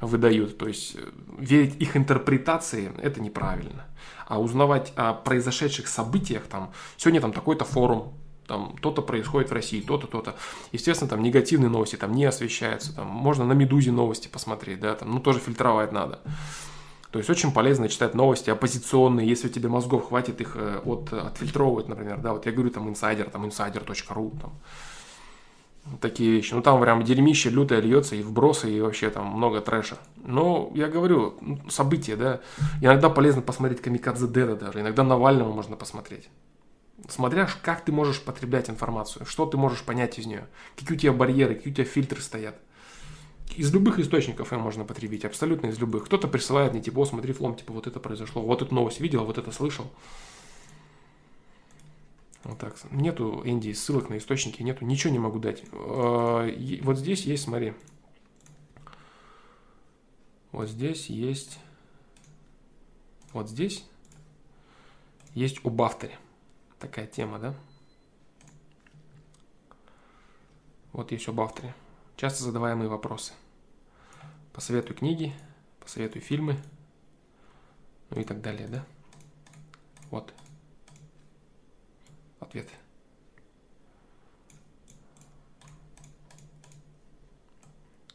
выдают. 0.00 0.58
То 0.58 0.68
есть 0.68 0.96
э, 0.96 1.00
верить 1.38 1.80
их 1.80 1.96
интерпретации– 1.96 2.92
это 3.02 3.20
неправильно. 3.20 3.86
А 4.26 4.40
узнавать 4.40 4.92
о 4.94 5.14
произошедших 5.14 5.88
событиях, 5.88 6.44
там, 6.44 6.72
сегодня 6.96 7.20
там 7.20 7.32
такой-то 7.32 7.64
форум, 7.64 8.14
там 8.48 8.74
то-то 8.80 9.02
происходит 9.02 9.50
в 9.50 9.52
России, 9.52 9.80
то-то, 9.80 10.06
то-то. 10.06 10.34
Естественно, 10.72 11.08
там 11.08 11.22
негативные 11.22 11.68
новости 11.68 11.96
там 11.96 12.12
не 12.12 12.24
освещаются, 12.24 12.96
там 12.96 13.06
можно 13.06 13.44
на 13.44 13.52
Медузе 13.52 13.92
новости 13.92 14.26
посмотреть, 14.28 14.80
да, 14.80 14.94
там, 14.94 15.12
ну 15.12 15.20
тоже 15.20 15.38
фильтровать 15.38 15.92
надо. 15.92 16.20
То 17.12 17.18
есть 17.18 17.30
очень 17.30 17.52
полезно 17.52 17.88
читать 17.88 18.14
новости 18.14 18.50
оппозиционные, 18.50 19.28
если 19.28 19.48
у 19.48 19.50
тебя 19.50 19.68
мозгов 19.68 20.08
хватит 20.08 20.40
их 20.40 20.56
э, 20.56 20.80
от, 20.84 21.12
отфильтровывать, 21.12 21.88
например, 21.88 22.18
да, 22.18 22.32
вот 22.32 22.46
я 22.46 22.52
говорю 22.52 22.70
там 22.70 22.88
инсайдер, 22.88 23.30
там 23.30 23.44
insider.ru, 23.44 24.40
там, 24.40 24.52
такие 26.00 26.30
вещи. 26.30 26.52
Ну, 26.54 26.62
там 26.62 26.80
прям 26.80 27.02
дерьмище 27.02 27.50
лютое 27.50 27.80
льется, 27.80 28.14
и 28.14 28.22
вбросы, 28.22 28.70
и 28.70 28.80
вообще 28.80 29.08
там 29.10 29.26
много 29.26 29.60
трэша. 29.60 29.96
Но 30.16 30.70
я 30.74 30.88
говорю, 30.88 31.38
события, 31.70 32.16
да. 32.16 32.40
Иногда 32.82 33.08
полезно 33.08 33.40
посмотреть 33.40 33.80
Камикадзе 33.80 34.26
Деда 34.26 34.56
даже, 34.56 34.80
иногда 34.80 35.02
Навального 35.02 35.52
можно 35.52 35.76
посмотреть 35.76 36.28
смотря 37.06 37.48
как 37.62 37.84
ты 37.84 37.92
можешь 37.92 38.20
потреблять 38.20 38.68
информацию, 38.70 39.24
что 39.26 39.46
ты 39.46 39.56
можешь 39.56 39.82
понять 39.82 40.18
из 40.18 40.26
нее, 40.26 40.48
какие 40.76 40.96
у 40.96 41.00
тебя 41.00 41.12
барьеры, 41.12 41.54
какие 41.54 41.72
у 41.72 41.76
тебя 41.76 41.84
фильтры 41.84 42.20
стоят. 42.20 42.58
Из 43.56 43.72
любых 43.72 43.98
источников 43.98 44.52
ее 44.52 44.58
можно 44.58 44.84
потребить, 44.84 45.24
абсолютно 45.24 45.68
из 45.68 45.78
любых. 45.78 46.04
Кто-то 46.04 46.28
присылает 46.28 46.72
мне, 46.72 46.82
типа, 46.82 47.00
о, 47.00 47.04
смотри, 47.06 47.32
флом, 47.32 47.56
типа, 47.56 47.72
вот 47.72 47.86
это 47.86 47.98
произошло, 47.98 48.42
вот 48.42 48.62
эту 48.62 48.74
новость 48.74 49.00
видел, 49.00 49.24
вот 49.24 49.38
это 49.38 49.50
слышал. 49.52 49.90
Вот 52.44 52.58
так. 52.58 52.76
Нету, 52.90 53.42
Энди, 53.44 53.72
ссылок 53.72 54.10
на 54.10 54.18
источники, 54.18 54.62
нету, 54.62 54.84
ничего 54.84 55.12
не 55.12 55.18
могу 55.18 55.38
дать. 55.38 55.64
А, 55.72 56.46
вот 56.82 56.98
здесь 56.98 57.22
есть, 57.22 57.44
смотри. 57.44 57.74
Вот 60.52 60.68
здесь 60.68 61.06
есть... 61.06 61.58
Вот 63.32 63.48
здесь 63.48 63.84
есть 65.34 65.60
об 65.64 65.80
авторе 65.82 66.18
такая 66.78 67.06
тема, 67.06 67.38
да? 67.38 67.54
Вот 70.92 71.12
есть 71.12 71.28
об 71.28 71.40
авторе. 71.40 71.74
Часто 72.16 72.44
задаваемые 72.44 72.88
вопросы. 72.88 73.32
Посоветуй 74.52 74.96
книги, 74.96 75.32
посоветуй 75.78 76.20
фильмы, 76.20 76.56
ну 78.10 78.20
и 78.20 78.24
так 78.24 78.40
далее, 78.40 78.66
да? 78.66 78.84
Вот. 80.10 80.34
Ответ. 82.40 82.68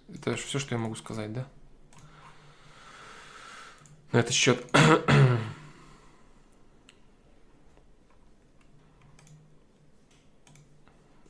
Это 0.10 0.36
все, 0.36 0.60
что 0.60 0.76
я 0.76 0.80
могу 0.80 0.96
сказать, 0.96 1.32
да? 1.32 1.48
На 4.12 4.18
этот 4.18 4.34
счет 4.34 4.66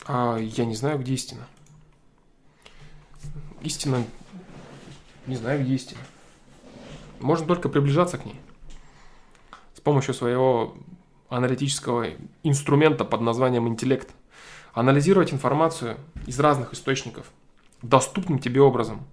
А 0.05 0.38
я 0.38 0.65
не 0.65 0.75
знаю, 0.75 0.99
где 0.99 1.13
истина. 1.13 1.47
Истина... 3.61 4.03
Не 5.25 5.38
знаю, 5.38 5.63
где 5.63 5.73
истина. 5.75 6.01
Можно 7.21 7.47
только 7.47 7.69
приближаться 7.69 8.17
к 8.17 8.25
ней. 8.25 8.35
С 9.73 9.80
помощью 9.80 10.13
своего 10.13 10.75
аналитического 11.30 12.07
инструмента 12.43 13.05
под 13.05 13.21
названием 13.21 13.67
интеллект. 13.67 14.09
Анализировать 14.73 15.31
информацию 15.31 15.97
из 16.27 16.39
разных 16.39 16.73
источников 16.73 17.31
доступным 17.81 18.39
тебе 18.39 18.61
образом. 18.61 19.05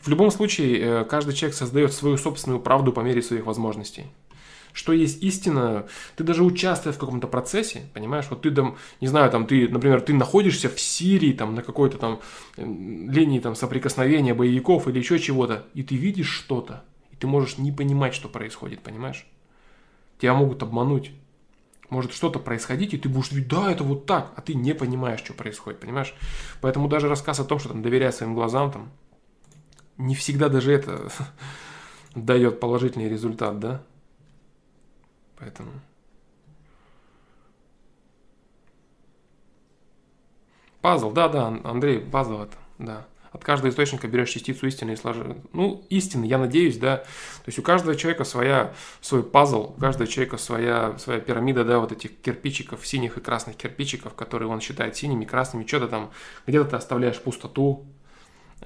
В 0.00 0.08
любом 0.08 0.30
случае, 0.30 0.80
э, 0.80 1.04
каждый 1.04 1.34
человек 1.34 1.56
создает 1.56 1.92
свою 1.92 2.16
собственную 2.16 2.60
правду 2.60 2.92
по 2.92 3.00
мере 3.00 3.22
своих 3.22 3.46
возможностей 3.46 4.06
что 4.72 4.92
есть 4.92 5.22
истина, 5.22 5.86
ты 6.16 6.24
даже 6.24 6.42
участвуя 6.42 6.92
в 6.92 6.98
каком-то 6.98 7.26
процессе, 7.26 7.82
понимаешь, 7.92 8.26
вот 8.30 8.42
ты 8.42 8.50
там, 8.50 8.76
не 9.00 9.08
знаю, 9.08 9.30
там 9.30 9.46
ты, 9.46 9.68
например, 9.68 10.00
ты 10.00 10.14
находишься 10.14 10.68
в 10.68 10.80
Сирии, 10.80 11.32
там, 11.32 11.54
на 11.54 11.62
какой-то 11.62 11.98
там 11.98 12.20
э, 12.56 12.64
линии 12.64 13.40
там 13.40 13.54
соприкосновения 13.54 14.34
боевиков 14.34 14.88
или 14.88 14.98
еще 14.98 15.18
чего-то, 15.18 15.66
и 15.74 15.82
ты 15.82 15.96
видишь 15.96 16.30
что-то, 16.30 16.84
и 17.10 17.16
ты 17.16 17.26
можешь 17.26 17.58
не 17.58 17.72
понимать, 17.72 18.14
что 18.14 18.28
происходит, 18.28 18.80
понимаешь? 18.80 19.26
Тебя 20.18 20.34
могут 20.34 20.62
обмануть. 20.62 21.12
Может 21.90 22.14
что-то 22.14 22.38
происходить, 22.38 22.94
и 22.94 22.98
ты 22.98 23.10
будешь 23.10 23.32
видеть, 23.32 23.48
да, 23.48 23.70
это 23.70 23.84
вот 23.84 24.06
так, 24.06 24.32
а 24.34 24.40
ты 24.40 24.54
не 24.54 24.72
понимаешь, 24.72 25.20
что 25.20 25.34
происходит, 25.34 25.78
понимаешь? 25.78 26.14
Поэтому 26.62 26.88
даже 26.88 27.06
рассказ 27.06 27.38
о 27.40 27.44
том, 27.44 27.58
что 27.58 27.68
там 27.68 27.82
доверяй 27.82 28.12
своим 28.14 28.34
глазам, 28.34 28.72
там, 28.72 28.90
не 29.98 30.14
всегда 30.14 30.48
даже 30.48 30.72
это 30.72 31.10
дает 32.14 32.60
положительный 32.60 33.10
результат, 33.10 33.58
да? 33.58 33.82
Поэтому... 35.42 35.72
Пазл, 40.80 41.10
да, 41.10 41.28
да, 41.28 41.60
Андрей, 41.64 41.98
пазл 41.98 42.42
это, 42.42 42.56
да. 42.78 43.06
От 43.32 43.42
каждого 43.44 43.70
источника 43.70 44.06
берешь 44.06 44.30
частицу 44.30 44.66
истины 44.66 44.92
и 44.92 44.96
сложишь. 44.96 45.24
Ну, 45.52 45.84
истины, 45.88 46.26
я 46.26 46.38
надеюсь, 46.38 46.76
да. 46.76 46.98
То 46.98 47.46
есть 47.46 47.58
у 47.58 47.62
каждого 47.62 47.96
человека 47.96 48.24
своя, 48.24 48.72
свой 49.00 49.24
пазл, 49.24 49.74
у 49.76 49.80
каждого 49.80 50.06
человека 50.06 50.36
своя, 50.36 50.96
своя 50.98 51.18
пирамида, 51.18 51.64
да, 51.64 51.78
вот 51.80 51.90
этих 51.90 52.20
кирпичиков, 52.20 52.86
синих 52.86 53.16
и 53.16 53.20
красных 53.20 53.56
кирпичиков, 53.56 54.14
которые 54.14 54.48
он 54.48 54.60
считает 54.60 54.96
синими, 54.96 55.24
красными, 55.24 55.66
что-то 55.66 55.88
там, 55.88 56.10
где-то 56.46 56.70
ты 56.70 56.76
оставляешь 56.76 57.20
пустоту, 57.20 57.84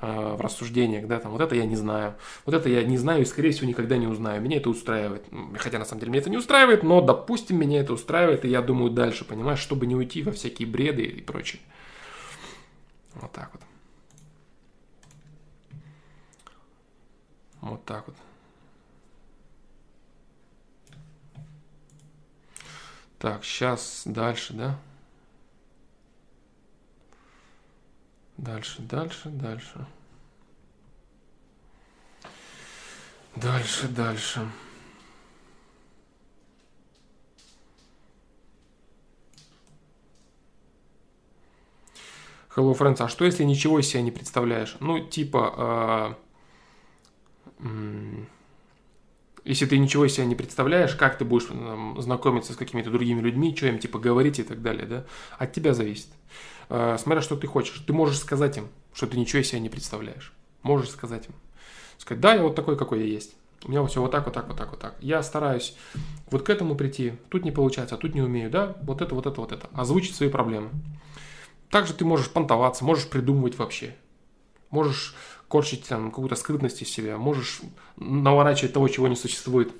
в 0.01 0.40
рассуждениях, 0.40 1.06
да, 1.06 1.20
там, 1.20 1.32
вот 1.32 1.40
это 1.40 1.55
я 1.55 1.64
не 1.64 1.77
знаю, 1.77 2.14
вот 2.44 2.55
это 2.55 2.68
я 2.68 2.82
не 2.85 2.98
знаю 2.98 3.23
и, 3.23 3.24
скорее 3.24 3.51
всего, 3.51 3.66
никогда 3.66 3.97
не 3.97 4.06
узнаю, 4.06 4.43
меня 4.43 4.59
это 4.59 4.68
устраивает, 4.68 5.24
хотя, 5.59 5.78
на 5.78 5.85
самом 5.85 6.01
деле, 6.01 6.12
меня 6.12 6.20
это 6.20 6.31
не 6.31 6.36
устраивает, 6.36 6.82
но, 6.82 7.01
допустим, 7.01 7.59
меня 7.59 7.81
это 7.81 7.93
устраивает, 7.93 8.44
и 8.44 8.48
я 8.48 8.62
думаю 8.62 8.90
дальше, 8.90 9.24
понимаешь, 9.24 9.60
чтобы 9.60 9.86
не 9.86 9.97
уйти 9.97 10.23
во 10.23 10.32
всякие 10.32 10.68
бреды 10.68 11.02
и 11.02 11.20
прочее. 11.23 11.62
Вот 13.14 13.32
так 13.32 13.51
вот. 13.52 13.62
Вот 17.62 17.85
так 17.85 18.06
вот. 18.06 18.16
Так, 23.18 23.44
сейчас 23.44 24.02
дальше, 24.05 24.52
да? 24.52 24.78
Дальше, 28.38 28.82
дальше, 28.82 29.28
дальше. 29.30 29.86
Дальше, 33.34 33.88
дальше. 33.88 34.48
Hello, 42.54 42.74
Friends, 42.74 43.02
а 43.02 43.08
что 43.08 43.26
если 43.26 43.44
ничего 43.44 43.78
из 43.78 43.88
себя 43.88 44.00
не 44.00 44.10
представляешь? 44.10 44.76
Ну, 44.80 45.06
типа, 45.06 46.16
э, 47.60 47.66
Если 49.44 49.66
ты 49.66 49.78
ничего 49.78 50.06
из 50.06 50.14
себя 50.14 50.26
не 50.26 50.34
представляешь, 50.34 50.94
как 50.96 51.18
ты 51.18 51.24
будешь 51.24 51.44
там, 51.44 52.00
знакомиться 52.00 52.52
с 52.52 52.56
какими-то 52.56 52.90
другими 52.90 53.20
людьми, 53.20 53.54
что 53.56 53.66
им 53.66 53.78
типа 53.78 53.98
говорить 53.98 54.38
и 54.40 54.42
так 54.42 54.60
далее, 54.60 54.86
да, 54.86 55.04
от 55.38 55.52
тебя 55.52 55.72
зависит. 55.72 56.08
Э, 56.08 56.55
смотря 56.68 57.20
что 57.20 57.36
ты 57.36 57.47
хочешь. 57.47 57.82
Ты 57.86 57.93
можешь 57.93 58.18
сказать 58.18 58.56
им, 58.56 58.68
что 58.93 59.06
ты 59.06 59.18
ничего 59.18 59.43
из 59.43 59.48
себя 59.48 59.60
не 59.60 59.68
представляешь. 59.68 60.32
Можешь 60.62 60.90
сказать 60.90 61.26
им. 61.26 61.34
Сказать, 61.98 62.20
да, 62.20 62.34
я 62.34 62.43
вот 62.43 62.55
такой, 62.55 62.76
какой 62.76 63.01
я 63.01 63.06
есть. 63.06 63.34
У 63.64 63.70
меня 63.70 63.84
все 63.86 64.01
вот 64.01 64.10
так, 64.10 64.24
вот 64.24 64.34
так, 64.34 64.48
вот 64.48 64.56
так, 64.56 64.70
вот 64.70 64.80
так. 64.80 64.94
Я 65.01 65.22
стараюсь 65.22 65.76
вот 66.30 66.43
к 66.43 66.51
этому 66.51 66.74
прийти. 66.74 67.14
Тут 67.30 67.44
не 67.44 67.51
получается, 67.51 67.94
а 67.94 67.98
тут 67.98 68.14
не 68.14 68.20
умею, 68.20 68.51
да? 68.51 68.76
Вот 68.82 69.01
это, 69.01 69.14
вот 69.14 69.26
это, 69.26 69.40
вот 69.40 69.52
это. 69.52 69.68
Озвучить 69.72 70.14
свои 70.14 70.28
проблемы. 70.28 70.70
Также 71.70 71.94
ты 71.94 72.05
можешь 72.05 72.30
понтоваться, 72.30 72.84
можешь 72.84 73.09
придумывать 73.09 73.59
вообще. 73.59 73.97
Можешь 74.70 75.14
корчить 75.48 75.84
там 75.84 76.10
какую-то 76.10 76.36
скрытность 76.36 76.82
из 76.82 76.90
себя, 76.90 77.18
можешь 77.18 77.60
наворачивать 77.97 78.72
того, 78.72 78.88
чего 78.88 79.09
не 79.09 79.16
существует. 79.16 79.72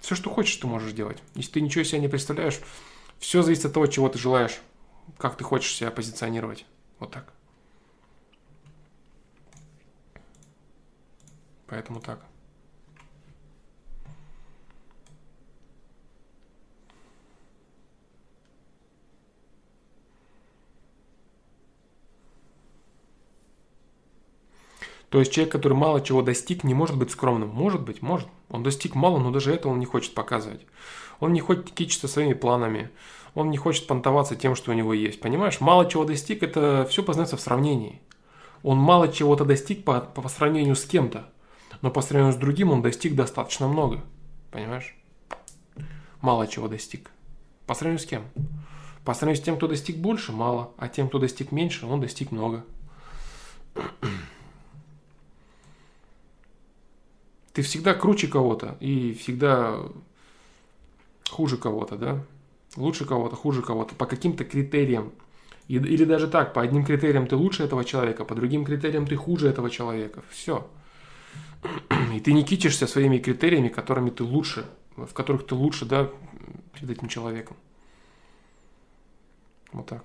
Все, 0.00 0.14
что 0.14 0.30
хочешь, 0.30 0.56
ты 0.56 0.66
можешь 0.66 0.92
делать. 0.92 1.18
Если 1.34 1.52
ты 1.52 1.60
ничего 1.60 1.82
себе 1.84 2.00
не 2.00 2.08
представляешь, 2.08 2.60
все 3.18 3.42
зависит 3.42 3.66
от 3.66 3.72
того, 3.72 3.86
чего 3.86 4.08
ты 4.08 4.18
желаешь, 4.18 4.60
как 5.18 5.36
ты 5.36 5.44
хочешь 5.44 5.74
себя 5.74 5.90
позиционировать. 5.90 6.66
Вот 6.98 7.10
так. 7.10 7.32
Поэтому 11.66 12.00
так. 12.00 12.20
То 25.14 25.20
есть 25.20 25.30
человек, 25.30 25.52
который 25.52 25.74
мало 25.74 26.00
чего 26.00 26.22
достиг, 26.22 26.64
не 26.64 26.74
может 26.74 26.98
быть 26.98 27.12
скромным. 27.12 27.48
Может 27.48 27.82
быть, 27.82 28.02
может. 28.02 28.26
Он 28.48 28.64
достиг 28.64 28.96
мало, 28.96 29.20
но 29.20 29.30
даже 29.30 29.54
этого 29.54 29.70
он 29.70 29.78
не 29.78 29.86
хочет 29.86 30.12
показывать. 30.12 30.66
Он 31.20 31.32
не 31.32 31.38
хочет 31.38 31.70
кичиться 31.70 32.08
своими 32.08 32.32
планами. 32.32 32.90
Он 33.34 33.50
не 33.50 33.56
хочет 33.56 33.86
понтоваться 33.86 34.36
тем, 34.36 34.54
что 34.54 34.70
у 34.70 34.74
него 34.74 34.94
есть. 34.94 35.20
Понимаешь, 35.20 35.60
мало 35.60 35.90
чего 35.90 36.04
достиг, 36.04 36.42
это 36.42 36.86
все 36.88 37.02
познается 37.02 37.36
в 37.36 37.40
сравнении. 37.40 38.00
Он 38.62 38.78
мало 38.78 39.08
чего-то 39.08 39.44
достиг 39.44 39.84
по, 39.84 40.00
по 40.00 40.28
сравнению 40.28 40.76
с 40.76 40.84
кем-то. 40.84 41.28
Но 41.82 41.90
по 41.90 42.00
сравнению 42.00 42.32
с 42.32 42.36
другим 42.36 42.70
он 42.70 42.80
достиг 42.80 43.14
достаточно 43.14 43.68
много. 43.68 44.02
Понимаешь? 44.50 44.96
Мало 46.20 46.46
чего 46.46 46.68
достиг. 46.68 47.10
По 47.66 47.74
сравнению 47.74 48.04
с 48.04 48.08
кем? 48.08 48.22
По 49.04 49.12
сравнению 49.12 49.42
с 49.42 49.44
тем, 49.44 49.56
кто 49.56 49.68
достиг 49.68 49.98
больше, 49.98 50.32
мало. 50.32 50.70
А 50.78 50.88
тем, 50.88 51.08
кто 51.08 51.18
достиг 51.18 51.52
меньше, 51.52 51.86
он 51.86 52.00
достиг 52.00 52.30
много. 52.30 52.64
Ты 57.52 57.62
всегда 57.62 57.94
круче 57.94 58.28
кого-то 58.28 58.76
и 58.80 59.12
всегда 59.12 59.80
хуже 61.28 61.56
кого-то, 61.56 61.96
да? 61.96 62.24
Лучше 62.76 63.04
кого-то, 63.04 63.36
хуже 63.36 63.62
кого-то, 63.62 63.94
по 63.94 64.06
каким-то 64.06 64.44
критериям. 64.44 65.12
Или 65.68 66.04
даже 66.04 66.28
так, 66.28 66.52
по 66.52 66.60
одним 66.60 66.84
критериям 66.84 67.26
ты 67.26 67.36
лучше 67.36 67.62
этого 67.62 67.84
человека, 67.84 68.24
по 68.24 68.34
другим 68.34 68.64
критериям 68.64 69.06
ты 69.06 69.16
хуже 69.16 69.48
этого 69.48 69.70
человека. 69.70 70.22
Все. 70.30 70.68
И 72.14 72.20
ты 72.20 72.32
не 72.32 72.44
кичишься 72.44 72.86
своими 72.86 73.18
критериями, 73.18 73.68
которыми 73.68 74.10
ты 74.10 74.24
лучше, 74.24 74.66
в 74.96 75.12
которых 75.14 75.46
ты 75.46 75.54
лучше, 75.54 75.86
да, 75.86 76.10
перед 76.74 76.90
этим 76.90 77.08
человеком. 77.08 77.56
Вот 79.72 79.86
так. 79.86 80.04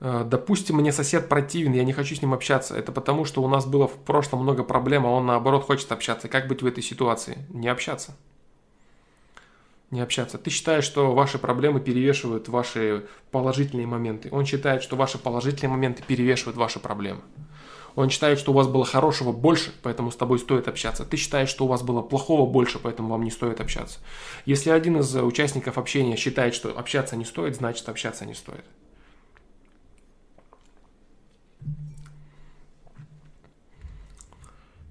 Допустим, 0.00 0.76
мне 0.76 0.92
сосед 0.92 1.28
противен, 1.28 1.72
я 1.72 1.84
не 1.84 1.92
хочу 1.92 2.14
с 2.14 2.22
ним 2.22 2.34
общаться. 2.34 2.76
Это 2.76 2.92
потому, 2.92 3.24
что 3.24 3.42
у 3.42 3.48
нас 3.48 3.66
было 3.66 3.88
в 3.88 3.94
прошлом 3.94 4.42
много 4.42 4.62
проблем, 4.62 5.06
а 5.06 5.10
он 5.10 5.26
наоборот 5.26 5.64
хочет 5.64 5.90
общаться. 5.92 6.28
Как 6.28 6.48
быть 6.48 6.62
в 6.62 6.66
этой 6.66 6.82
ситуации? 6.82 7.38
Не 7.48 7.68
общаться. 7.68 8.16
Не 9.90 10.00
общаться. 10.00 10.36
Ты 10.36 10.50
считаешь, 10.50 10.84
что 10.84 11.14
ваши 11.14 11.38
проблемы 11.38 11.80
перевешивают 11.80 12.48
ваши 12.48 13.06
положительные 13.30 13.86
моменты. 13.86 14.28
Он 14.32 14.44
считает, 14.44 14.82
что 14.82 14.96
ваши 14.96 15.16
положительные 15.16 15.70
моменты 15.70 16.02
перевешивают 16.06 16.56
ваши 16.56 16.80
проблемы. 16.80 17.22
Он 17.94 18.10
считает, 18.10 18.38
что 18.38 18.52
у 18.52 18.54
вас 18.54 18.66
было 18.66 18.84
хорошего 18.84 19.32
больше, 19.32 19.72
поэтому 19.82 20.10
с 20.10 20.16
тобой 20.16 20.38
стоит 20.38 20.68
общаться. 20.68 21.06
Ты 21.06 21.16
считаешь, 21.16 21.48
что 21.48 21.64
у 21.64 21.68
вас 21.68 21.82
было 21.82 22.02
плохого 22.02 22.44
больше, 22.50 22.78
поэтому 22.78 23.08
вам 23.08 23.22
не 23.22 23.30
стоит 23.30 23.60
общаться. 23.60 24.00
Если 24.44 24.68
один 24.68 24.98
из 24.98 25.16
участников 25.16 25.78
общения 25.78 26.16
считает, 26.16 26.54
что 26.54 26.78
общаться 26.78 27.16
не 27.16 27.24
стоит, 27.24 27.56
значит 27.56 27.88
общаться 27.88 28.26
не 28.26 28.34
стоит. 28.34 28.64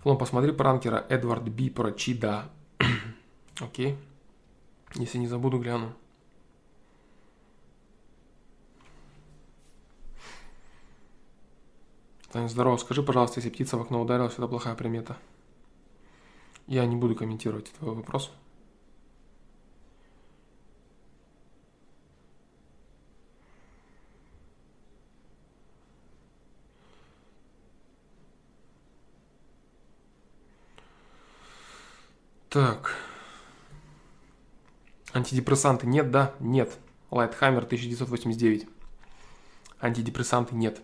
Флом, 0.06 0.20
посмотри 0.20 0.52
пранкера 0.52 1.04
Эдвард 1.10 1.46
Би 1.46 1.72
про 1.72 1.92
Чида. 1.92 2.52
Окей. 3.60 3.98
Если 4.94 5.18
не 5.18 5.26
забуду, 5.26 5.58
гляну. 5.58 5.94
Таня, 12.32 12.48
здорово. 12.50 12.78
Скажи, 12.78 13.02
пожалуйста, 13.02 13.40
если 13.40 13.50
птица 13.50 13.78
в 13.78 13.82
окно 13.82 14.00
ударилась, 14.00 14.34
это 14.34 14.48
плохая 14.48 14.76
примета. 14.76 15.18
Я 16.68 16.86
не 16.86 16.96
буду 16.96 17.16
комментировать 17.16 17.74
твой 17.74 17.96
вопрос. 17.96 18.32
Так. 32.56 32.96
Антидепрессанты 35.14 35.88
нет, 35.88 36.10
да? 36.10 36.34
Нет. 36.40 36.78
Lighthammer 37.12 37.64
1989. 37.64 38.66
Антидепрессанты 39.82 40.56
нет. 40.56 40.80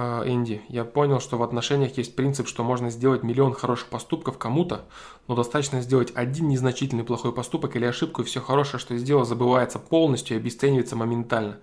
А, 0.00 0.22
Энди, 0.24 0.62
я 0.68 0.84
понял, 0.84 1.18
что 1.18 1.38
в 1.38 1.42
отношениях 1.42 1.98
есть 1.98 2.14
принцип, 2.14 2.46
что 2.46 2.62
можно 2.62 2.88
сделать 2.88 3.24
миллион 3.24 3.52
хороших 3.52 3.88
поступков 3.88 4.38
кому-то, 4.38 4.84
но 5.26 5.34
достаточно 5.34 5.80
сделать 5.80 6.12
один 6.14 6.46
незначительный 6.46 7.02
плохой 7.02 7.32
поступок 7.32 7.74
или 7.74 7.84
ошибку, 7.84 8.22
и 8.22 8.24
все 8.24 8.40
хорошее, 8.40 8.78
что 8.78 8.96
сделал, 8.96 9.24
забывается 9.24 9.80
полностью 9.80 10.36
и 10.36 10.40
обесценивается 10.40 10.94
моментально. 10.94 11.58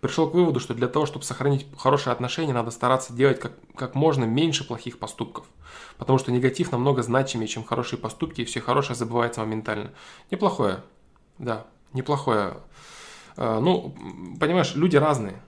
Пришел 0.00 0.30
к 0.30 0.34
выводу, 0.34 0.60
что 0.60 0.72
для 0.72 0.86
того, 0.86 1.04
чтобы 1.04 1.24
сохранить 1.24 1.66
хорошие 1.76 2.12
отношения, 2.12 2.52
надо 2.52 2.70
стараться 2.70 3.12
делать 3.12 3.40
как, 3.40 3.54
как 3.74 3.96
можно 3.96 4.22
меньше 4.22 4.64
плохих 4.64 5.00
поступков. 5.00 5.46
Потому 5.98 6.20
что 6.20 6.30
негатив 6.30 6.70
намного 6.70 7.02
значимее, 7.02 7.48
чем 7.48 7.64
хорошие 7.64 7.98
поступки, 7.98 8.42
и 8.42 8.44
все 8.44 8.60
хорошее 8.60 8.94
забывается 8.94 9.40
моментально. 9.40 9.90
Неплохое, 10.30 10.84
да, 11.38 11.66
неплохое. 11.92 12.58
А, 13.36 13.58
ну, 13.58 13.96
понимаешь, 14.38 14.76
люди 14.76 14.96
разные. 14.96 15.42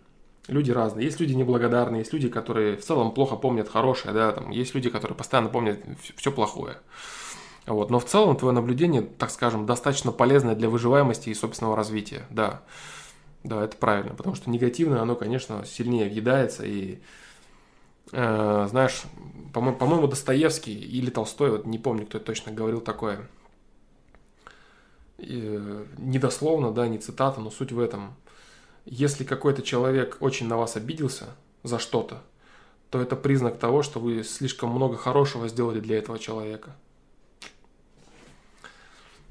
Люди 0.49 0.73
разные. 0.73 1.07
Есть 1.07 1.21
люди 1.21 1.35
неблагодарные, 1.35 2.01
есть 2.01 2.13
люди, 2.13 2.29
которые 2.29 2.77
в 2.77 2.85
целом 2.85 3.13
плохо 3.13 3.37
помнят 3.37 3.69
хорошее, 3.69 4.13
да, 4.13 4.33
там, 4.33 4.51
есть 4.51 4.75
люди, 4.75 4.91
которые 4.91 5.17
постоянно 5.17 5.49
помнят 5.49 5.79
все 6.17 6.33
плохое. 6.33 6.79
Вот. 7.67 7.91
Но 7.91 8.01
в 8.01 8.05
целом 8.05 8.37
твое 8.37 8.53
наблюдение, 8.53 9.03
так 9.03 9.31
скажем, 9.31 9.67
достаточно 9.67 10.11
полезное 10.11 10.57
для 10.57 10.69
выживаемости 10.69 11.29
и 11.29 11.35
собственного 11.35 11.77
развития, 11.77 12.27
да. 12.31 12.63
Да, 13.45 13.65
это 13.65 13.77
правильно, 13.77 14.15
потому 14.15 14.37
что 14.37 14.51
негативное, 14.51 15.01
оно, 15.01 15.17
конечно, 15.17 15.65
сильнее 15.65 16.09
въедается 16.09 16.65
и, 16.65 17.01
э, 18.13 18.67
знаешь, 18.69 19.03
по-моему, 19.53 20.03
по 20.03 20.09
Достоевский 20.09 20.75
или 20.75 21.11
Толстой, 21.11 21.51
вот 21.51 21.67
не 21.67 21.79
помню, 21.79 22.07
кто 22.07 22.19
это 22.19 22.27
точно 22.27 22.53
говорил 22.53 22.81
такое, 22.81 23.29
э, 25.19 25.85
недословно, 25.99 26.73
да, 26.73 26.87
не 26.87 26.99
цитата, 26.99 27.41
но 27.41 27.51
суть 27.51 27.71
в 27.71 27.79
этом– 27.79 28.15
если 28.85 29.25
какой-то 29.25 29.63
человек 29.63 30.17
очень 30.21 30.47
на 30.47 30.57
вас 30.57 30.77
обиделся 30.77 31.37
за 31.63 31.79
что-то, 31.79 32.23
то 32.91 33.01
это 33.01 33.17
признак 33.17 33.59
того, 33.59 33.83
что 33.83 34.01
вы 34.01 34.23
слишком 34.23 34.71
много 34.71 34.97
хорошего 34.97 35.49
сделали 35.49 35.81
для 35.81 35.99
этого 35.99 36.19
человека. 36.19 36.77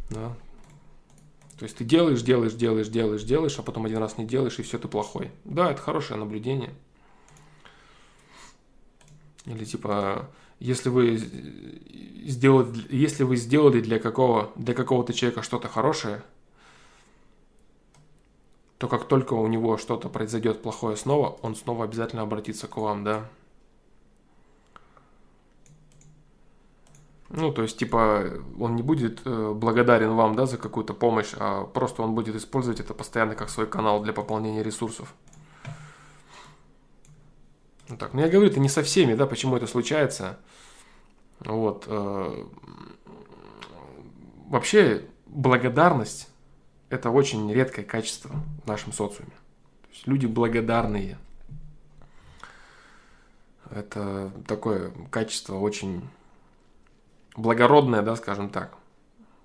Да. 0.10 0.36
То 1.60 1.66
есть 1.66 1.78
ты 1.78 1.84
делаешь, 1.84 2.24
делаешь, 2.24 2.54
делаешь, 2.54 2.88
делаешь, 2.88 3.24
делаешь, 3.24 3.60
а 3.60 3.62
потом 3.62 3.86
один 3.86 4.00
раз 4.00 4.18
не 4.18 4.26
делаешь, 4.26 4.58
и 4.58 4.64
все, 4.64 4.80
ты 4.80 4.88
плохой. 4.88 5.32
Да, 5.46 5.72
это 5.72 5.80
хорошее 5.80 6.20
наблюдение. 6.20 6.74
Или 9.46 9.64
типа, 9.64 10.30
если 10.60 10.90
вы 10.90 11.18
сделали, 11.18 12.86
если 12.90 13.24
вы 13.24 13.36
сделали 13.36 13.80
для 13.80 14.00
какого, 14.00 14.52
для 14.56 14.74
какого-то 14.74 15.14
человека 15.14 15.44
что-то 15.44 15.68
хорошее, 15.68 16.24
то 18.82 18.88
как 18.88 19.08
только 19.08 19.36
у 19.36 19.46
него 19.46 19.78
что-то 19.78 20.10
произойдет 20.10 20.64
плохое 20.64 20.98
снова, 20.98 21.38
он 21.44 21.56
снова 21.56 21.84
обязательно 21.84 22.24
обратится 22.24 22.68
к 22.68 22.78
вам, 22.78 23.04
да? 23.04 23.30
Ну, 27.30 27.52
то 27.54 27.62
есть, 27.62 27.78
типа, 27.78 28.42
он 28.60 28.76
не 28.76 28.82
будет 28.82 29.22
э, 29.24 29.52
благодарен 29.54 30.16
вам, 30.16 30.36
да, 30.36 30.48
за 30.48 30.58
какую-то 30.58 30.96
помощь, 30.96 31.32
а 31.38 31.66
просто 31.66 32.02
он 32.02 32.16
будет 32.16 32.36
использовать 32.36 32.80
это 32.80 32.96
постоянно 32.96 33.36
как 33.36 33.52
свой 33.52 33.68
канал 33.68 34.02
для 34.02 34.14
пополнения 34.14 34.64
ресурсов. 34.64 35.14
Вот 37.88 38.00
так. 38.00 38.16
Но 38.16 38.22
я 38.22 38.30
говорю, 38.30 38.50
это 38.50 38.60
не 38.60 38.68
со 38.68 38.82
всеми, 38.82 39.14
да, 39.14 39.28
почему 39.28 39.58
это 39.58 39.68
случается. 39.68 40.40
Вот. 41.40 41.86
Э, 41.86 42.46
вообще, 44.48 45.06
благодарность– 45.28 46.30
это 46.92 47.10
очень 47.10 47.52
редкое 47.52 47.84
качество 47.84 48.36
в 48.64 48.68
нашем 48.68 48.92
социуме. 48.92 49.32
То 49.84 49.90
есть 49.92 50.08
люди 50.08 50.26
благодарные. 50.26 51.18
Это 53.70 54.30
такое 54.46 54.92
качество 55.10 55.56
очень 55.56 56.08
благородное, 57.38 58.02
да, 58.02 58.18
скажем 58.18 58.50
так. 58.50 58.76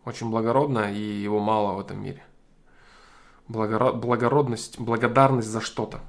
Очень 0.05 0.28
благородное, 0.31 0.93
и 0.93 1.01
его 1.01 1.39
мало 1.39 1.74
в 1.74 1.81
этом 1.81 2.02
мире. 2.02 2.24
Благородность, 3.47 4.81
благодарность 4.81 5.48
за 5.48 5.60
что-то. 5.60 6.01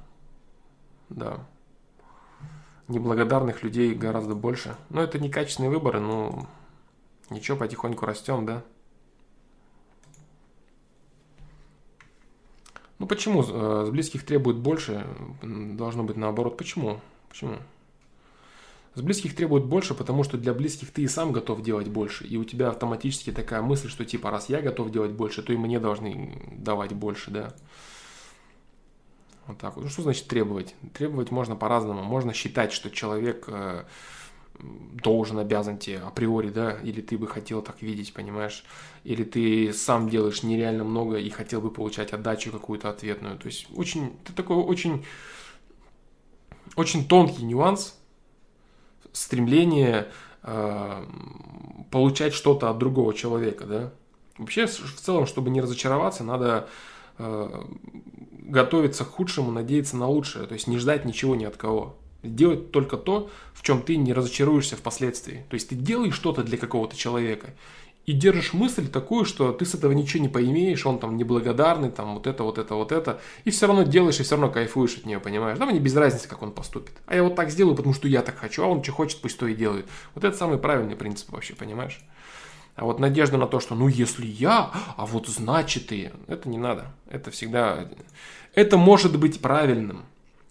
Да. 1.08 1.46
Неблагодарных 2.88 3.62
людей 3.62 3.94
гораздо 3.94 4.34
больше. 4.34 4.74
Но 4.88 5.00
это 5.00 5.20
некачественные 5.20 5.70
выборы, 5.70 6.00
ну 6.00 6.48
ничего, 7.30 7.56
потихоньку 7.56 8.06
растем, 8.06 8.44
да. 8.44 8.64
Ну 12.98 13.06
почему 13.06 13.42
э, 13.42 13.84
с 13.86 13.90
близких 13.90 14.24
требуют 14.24 14.58
больше, 14.58 15.06
должно 15.42 16.02
быть 16.04 16.16
наоборот? 16.16 16.56
Почему? 16.56 17.00
Почему? 17.28 17.58
С 18.94 19.00
близких 19.00 19.36
требуют 19.36 19.66
больше, 19.66 19.94
потому 19.94 20.24
что 20.24 20.36
для 20.36 20.52
близких 20.52 20.90
ты 20.90 21.02
и 21.02 21.08
сам 21.08 21.30
готов 21.30 21.62
делать 21.62 21.86
больше. 21.86 22.26
И 22.26 22.36
у 22.36 22.44
тебя 22.44 22.70
автоматически 22.70 23.30
такая 23.30 23.62
мысль, 23.62 23.88
что 23.88 24.04
типа 24.04 24.30
раз 24.30 24.48
я 24.48 24.60
готов 24.60 24.90
делать 24.90 25.12
больше, 25.12 25.42
то 25.42 25.52
и 25.52 25.56
мне 25.56 25.78
должны 25.78 26.56
давать 26.56 26.92
больше, 26.92 27.30
да. 27.30 27.54
Вот 29.46 29.58
так 29.58 29.76
вот. 29.76 29.84
Ну 29.84 29.90
что 29.90 30.02
значит 30.02 30.26
требовать? 30.26 30.74
Требовать 30.94 31.30
можно 31.30 31.54
по-разному. 31.54 32.02
Можно 32.02 32.34
считать, 32.34 32.72
что 32.72 32.90
человек 32.90 33.44
э, 33.46 33.84
должен, 34.60 35.38
обязан 35.38 35.78
тебе 35.78 35.98
априори, 35.98 36.50
да, 36.50 36.78
или 36.82 37.00
ты 37.00 37.16
бы 37.16 37.26
хотел 37.26 37.62
так 37.62 37.80
видеть, 37.82 38.12
понимаешь, 38.12 38.64
или 39.04 39.24
ты 39.24 39.72
сам 39.72 40.08
делаешь 40.08 40.42
нереально 40.42 40.84
много 40.84 41.16
и 41.18 41.30
хотел 41.30 41.60
бы 41.60 41.70
получать 41.70 42.12
отдачу 42.12 42.50
какую-то 42.50 42.90
ответную. 42.90 43.38
То 43.38 43.46
есть 43.46 43.68
очень, 43.74 44.16
это 44.24 44.32
такой 44.32 44.56
очень, 44.56 45.04
очень 46.76 47.06
тонкий 47.06 47.44
нюанс, 47.44 47.96
стремление 49.12 50.08
э, 50.42 51.04
получать 51.90 52.34
что-то 52.34 52.70
от 52.70 52.78
другого 52.78 53.14
человека, 53.14 53.64
да. 53.64 53.92
Вообще, 54.36 54.66
в 54.66 55.00
целом, 55.00 55.26
чтобы 55.26 55.50
не 55.50 55.60
разочароваться, 55.60 56.22
надо 56.22 56.68
э, 57.18 57.64
готовиться 58.32 59.04
к 59.04 59.08
худшему, 59.08 59.50
надеяться 59.50 59.96
на 59.96 60.08
лучшее, 60.08 60.46
то 60.46 60.54
есть 60.54 60.66
не 60.66 60.78
ждать 60.78 61.04
ничего 61.04 61.34
ни 61.34 61.44
от 61.44 61.56
кого. 61.56 61.96
Делать 62.22 62.72
только 62.72 62.96
то, 62.96 63.30
в 63.54 63.62
чем 63.62 63.82
ты 63.82 63.96
не 63.96 64.12
разочаруешься 64.12 64.76
впоследствии. 64.76 65.44
То 65.50 65.54
есть 65.54 65.68
ты 65.68 65.74
делаешь 65.74 66.14
что-то 66.14 66.42
для 66.42 66.58
какого-то 66.58 66.96
человека, 66.96 67.54
и 68.08 68.14
держишь 68.14 68.54
мысль 68.54 68.88
такую, 68.88 69.26
что 69.26 69.52
ты 69.52 69.66
с 69.66 69.74
этого 69.74 69.92
ничего 69.92 70.22
не 70.22 70.30
поимеешь, 70.30 70.86
он 70.86 70.98
там 70.98 71.18
неблагодарный, 71.18 71.90
там 71.90 72.14
вот 72.14 72.26
это, 72.26 72.42
вот 72.42 72.56
это, 72.56 72.74
вот 72.74 72.90
это, 72.90 73.20
и 73.44 73.50
все 73.50 73.66
равно 73.66 73.82
делаешь, 73.82 74.18
и 74.18 74.22
все 74.22 74.36
равно 74.36 74.50
кайфуешь 74.50 74.96
от 74.96 75.04
нее, 75.04 75.20
понимаешь? 75.20 75.58
Да 75.58 75.66
мне 75.66 75.78
без 75.78 75.94
разницы, 75.94 76.26
как 76.26 76.42
он 76.42 76.52
поступит. 76.52 76.94
А 77.04 77.14
я 77.14 77.22
вот 77.22 77.34
так 77.34 77.50
сделаю, 77.50 77.76
потому 77.76 77.92
что 77.92 78.08
я 78.08 78.22
так 78.22 78.38
хочу, 78.38 78.62
а 78.62 78.66
он 78.66 78.82
что 78.82 78.92
хочет, 78.92 79.20
пусть 79.20 79.38
то 79.38 79.46
и 79.46 79.54
делает. 79.54 79.86
Вот 80.14 80.24
это 80.24 80.34
самый 80.34 80.56
правильный 80.56 80.96
принцип 80.96 81.30
вообще, 81.30 81.54
понимаешь? 81.54 82.00
А 82.76 82.86
вот 82.86 82.98
надежда 82.98 83.36
на 83.36 83.46
то, 83.46 83.60
что 83.60 83.74
ну 83.74 83.88
если 83.88 84.24
я, 84.24 84.70
а 84.96 85.04
вот 85.04 85.26
значит 85.26 85.92
и, 85.92 86.10
это 86.28 86.48
не 86.48 86.56
надо. 86.56 86.94
Это 87.10 87.30
всегда, 87.30 87.90
это 88.54 88.78
может 88.78 89.18
быть 89.18 89.42
правильным. 89.42 90.06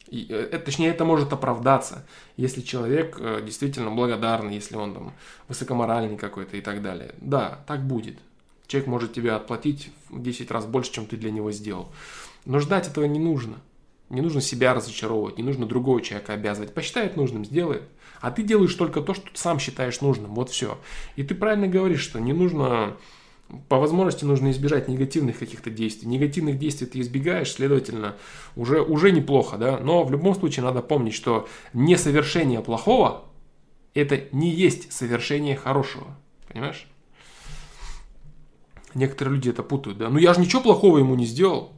И, 0.07 0.27
э, 0.29 0.59
точнее, 0.59 0.89
это 0.89 1.05
может 1.05 1.33
оправдаться, 1.33 2.05
если 2.37 2.61
человек 2.61 3.17
э, 3.19 3.41
действительно 3.45 3.91
благодарный, 3.91 4.55
если 4.55 4.75
он 4.75 4.93
там 4.93 5.13
высокоморальный 5.47 6.17
какой-то 6.17 6.57
и 6.57 6.61
так 6.61 6.81
далее. 6.81 7.13
Да, 7.19 7.59
так 7.67 7.85
будет. 7.85 8.17
Человек 8.67 8.87
может 8.87 9.13
тебе 9.13 9.31
отплатить 9.31 9.91
в 10.09 10.21
10 10.21 10.51
раз 10.51 10.65
больше, 10.65 10.91
чем 10.91 11.05
ты 11.05 11.17
для 11.17 11.31
него 11.31 11.51
сделал. 11.51 11.89
Но 12.45 12.59
ждать 12.59 12.87
этого 12.87 13.05
не 13.05 13.19
нужно. 13.19 13.57
Не 14.09 14.21
нужно 14.21 14.39
себя 14.39 14.73
разочаровывать, 14.73 15.37
не 15.37 15.43
нужно 15.43 15.65
другого 15.65 16.01
человека 16.01 16.33
обязывать. 16.33 16.73
Посчитает 16.73 17.17
нужным, 17.17 17.43
сделает. 17.43 17.83
А 18.21 18.31
ты 18.31 18.43
делаешь 18.43 18.73
только 18.73 19.01
то, 19.01 19.13
что 19.13 19.27
сам 19.33 19.59
считаешь 19.59 19.99
нужным. 19.99 20.33
Вот 20.33 20.49
все. 20.49 20.79
И 21.17 21.23
ты 21.23 21.35
правильно 21.35 21.67
говоришь, 21.67 22.01
что 22.01 22.19
не 22.19 22.33
нужно 22.33 22.95
по 23.69 23.77
возможности 23.77 24.25
нужно 24.25 24.51
избежать 24.51 24.87
негативных 24.87 25.39
каких-то 25.39 25.69
действий. 25.69 26.07
Негативных 26.07 26.59
действий 26.59 26.87
ты 26.87 26.99
избегаешь, 26.99 27.51
следовательно, 27.51 28.15
уже, 28.55 28.81
уже 28.81 29.11
неплохо, 29.11 29.57
да. 29.57 29.79
Но 29.79 30.03
в 30.03 30.11
любом 30.11 30.35
случае 30.35 30.65
надо 30.65 30.81
помнить, 30.81 31.13
что 31.13 31.47
несовершение 31.73 32.61
плохого– 32.61 33.25
это 33.93 34.23
не 34.31 34.49
есть 34.49 34.91
совершение 34.91 35.55
хорошего. 35.55 36.17
Понимаешь? 36.49 36.87
Некоторые 38.93 39.35
люди 39.35 39.49
это 39.49 39.63
путают, 39.63 39.97
да. 39.97 40.09
Ну 40.09 40.17
я 40.17 40.33
же 40.33 40.41
ничего 40.41 40.61
плохого 40.61 40.97
ему 40.97 41.15
не 41.15 41.25
сделал. 41.25 41.73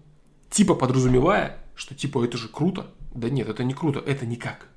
Типа 0.49 0.73
подразумевая, 0.73 1.59
что 1.75 1.93
типа 1.93 2.23
это 2.25 2.37
же 2.37 2.47
круто. 2.47 2.87
Да 3.13 3.29
нет, 3.29 3.47
это 3.47 3.63
не 3.63 3.73
круто, 3.73 3.99
это 3.99 4.25
никак. 4.25 4.67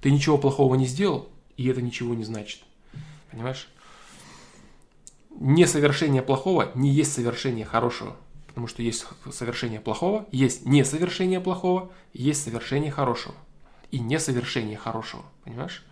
Ты 0.00 0.10
ничего 0.10 0.38
плохого 0.38 0.74
не 0.74 0.86
сделал, 0.86 1.28
и 1.56 1.66
это 1.66 1.82
ничего 1.82 2.14
не 2.14 2.24
значит. 2.24 2.60
Понимаешь? 3.30 3.68
Несовершение 5.38 6.22
плохого 6.22 6.70
не 6.74 6.90
есть 6.90 7.12
совершение 7.12 7.64
хорошего. 7.64 8.16
Потому 8.48 8.68
что 8.68 8.82
есть 8.82 9.06
совершение 9.30 9.80
плохого, 9.80 10.26
есть 10.32 10.64
несовершение 10.64 11.40
плохого, 11.40 11.92
есть 12.14 12.42
совершение 12.42 12.90
хорошего. 12.90 13.34
И 13.90 13.98
несовершение 13.98 14.78
хорошего. 14.78 15.24
Понимаешь? 15.44 15.84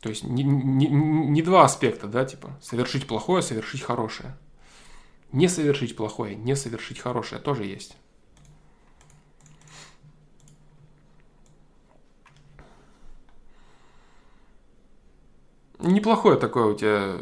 То 0.00 0.10
есть 0.10 0.22
не, 0.22 0.42
не, 0.42 0.86
не 0.86 1.40
два 1.40 1.64
аспекта, 1.64 2.06
да, 2.06 2.26
типа 2.26 2.58
совершить 2.60 3.06
плохое, 3.06 3.42
совершить 3.42 3.80
хорошее. 3.80 4.36
Не 5.32 5.48
совершить 5.48 5.96
плохое, 5.96 6.36
не 6.36 6.54
совершить 6.56 6.98
хорошее 6.98 7.40
тоже 7.40 7.64
есть. 7.64 7.96
Неплохое 15.78 16.38
такое 16.38 16.66
у 16.66 16.74
тебя, 16.74 17.18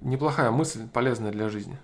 неплохая 0.00 0.50
мысль, 0.50 0.88
полезная 0.88 1.32
для 1.32 1.48
жизни. 1.48 1.78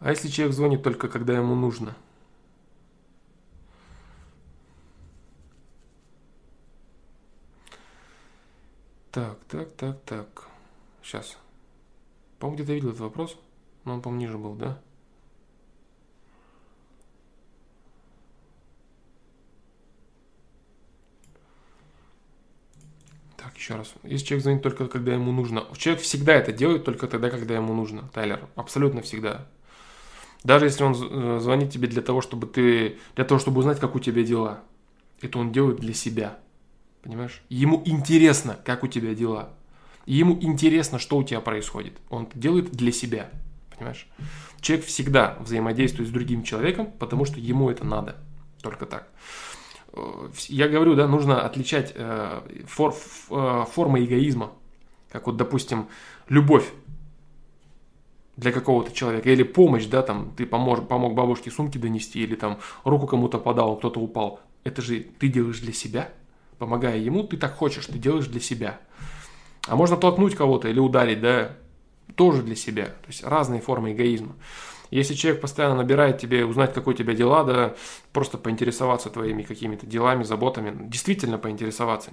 А 0.00 0.10
если 0.10 0.28
человек 0.28 0.54
звонит 0.54 0.82
только 0.82 1.08
когда 1.08 1.34
ему 1.34 1.54
нужно? 1.54 1.94
Так, 9.10 9.38
так, 9.48 9.70
так, 9.74 10.00
так. 10.06 10.48
Сейчас. 11.02 11.36
По-моему, 12.38 12.56
где-то 12.56 12.72
видел 12.72 12.88
этот 12.88 13.00
вопрос, 13.00 13.36
но 13.84 13.94
он, 13.94 14.02
по-моему, 14.02 14.20
ниже 14.22 14.38
был, 14.38 14.54
да? 14.54 14.80
Так, 23.42 23.56
еще 23.56 23.74
раз. 23.74 23.92
Если 24.04 24.26
человек 24.26 24.42
звонит 24.44 24.62
только 24.62 24.86
когда 24.86 25.14
ему 25.14 25.32
нужно. 25.32 25.64
Человек 25.76 26.02
всегда 26.02 26.34
это 26.34 26.52
делает 26.52 26.84
только 26.84 27.08
тогда, 27.08 27.28
когда 27.28 27.56
ему 27.56 27.74
нужно, 27.74 28.08
Тайлер. 28.14 28.48
Абсолютно 28.54 29.02
всегда. 29.02 29.46
Даже 30.44 30.66
если 30.66 30.84
он 30.84 30.94
э, 30.94 31.40
звонит 31.40 31.72
тебе 31.72 31.88
для 31.88 32.02
того, 32.02 32.20
чтобы 32.20 32.46
ты, 32.46 32.98
для 33.16 33.24
того, 33.24 33.40
чтобы 33.40 33.58
узнать, 33.58 33.80
как 33.80 33.96
у 33.96 34.00
тебя 34.00 34.22
дела. 34.22 34.60
Это 35.20 35.38
он 35.38 35.50
делает 35.50 35.80
для 35.80 35.92
себя. 35.92 36.38
Понимаешь? 37.02 37.42
Ему 37.48 37.82
интересно, 37.84 38.58
как 38.64 38.84
у 38.84 38.88
тебя 38.88 39.12
дела. 39.14 39.50
Ему 40.06 40.38
интересно, 40.40 41.00
что 41.00 41.16
у 41.16 41.24
тебя 41.24 41.40
происходит. 41.40 41.94
Он 42.10 42.28
делает 42.34 42.70
для 42.70 42.92
себя. 42.92 43.30
Понимаешь? 43.76 44.06
Человек 44.60 44.86
всегда 44.86 45.36
взаимодействует 45.40 46.08
с 46.08 46.12
другим 46.12 46.44
человеком, 46.44 46.92
потому 46.98 47.24
что 47.24 47.40
ему 47.40 47.70
это 47.70 47.84
надо. 47.84 48.16
Только 48.62 48.86
так. 48.86 49.08
Э, 49.92 50.28
я 50.48 50.68
говорю, 50.68 50.94
да, 50.94 51.06
нужно 51.06 51.42
отличать 51.42 51.92
э, 51.94 52.40
фор, 52.66 52.94
э, 53.30 53.64
формы 53.70 54.04
эгоизма, 54.04 54.52
как 55.10 55.26
вот, 55.26 55.36
допустим, 55.36 55.88
любовь 56.28 56.70
для 58.36 58.52
какого-то 58.52 58.92
человека, 58.92 59.30
или 59.30 59.42
помощь, 59.42 59.86
да, 59.86 60.02
там, 60.02 60.32
ты 60.36 60.46
помог, 60.46 60.88
помог 60.88 61.14
бабушке 61.14 61.50
сумки 61.50 61.78
донести, 61.78 62.22
или 62.22 62.34
там 62.34 62.58
руку 62.84 63.06
кому-то 63.06 63.38
подал, 63.38 63.76
кто-то 63.76 64.00
упал. 64.00 64.40
Это 64.64 64.80
же 64.80 65.00
ты 65.18 65.28
делаешь 65.28 65.60
для 65.60 65.72
себя, 65.72 66.10
помогая 66.58 66.98
ему, 66.98 67.24
ты 67.24 67.36
так 67.36 67.54
хочешь, 67.54 67.86
ты 67.86 67.98
делаешь 67.98 68.26
для 68.26 68.40
себя. 68.40 68.80
А 69.68 69.76
можно 69.76 69.96
толкнуть 69.96 70.34
кого-то 70.34 70.68
или 70.68 70.78
ударить, 70.78 71.20
да, 71.20 71.56
тоже 72.16 72.42
для 72.42 72.56
себя. 72.56 72.86
То 72.86 73.08
есть 73.08 73.22
разные 73.22 73.60
формы 73.60 73.92
эгоизма. 73.92 74.34
Если 74.92 75.14
человек 75.14 75.40
постоянно 75.40 75.76
набирает 75.76 76.18
тебе, 76.18 76.44
узнать, 76.44 76.74
как 76.74 76.86
у 76.86 76.92
тебя 76.92 77.14
дела, 77.14 77.44
да, 77.44 77.74
просто 78.12 78.36
поинтересоваться 78.36 79.08
твоими 79.08 79.42
какими-то 79.42 79.86
делами, 79.86 80.22
заботами, 80.22 80.76
действительно 80.88 81.38
поинтересоваться, 81.38 82.10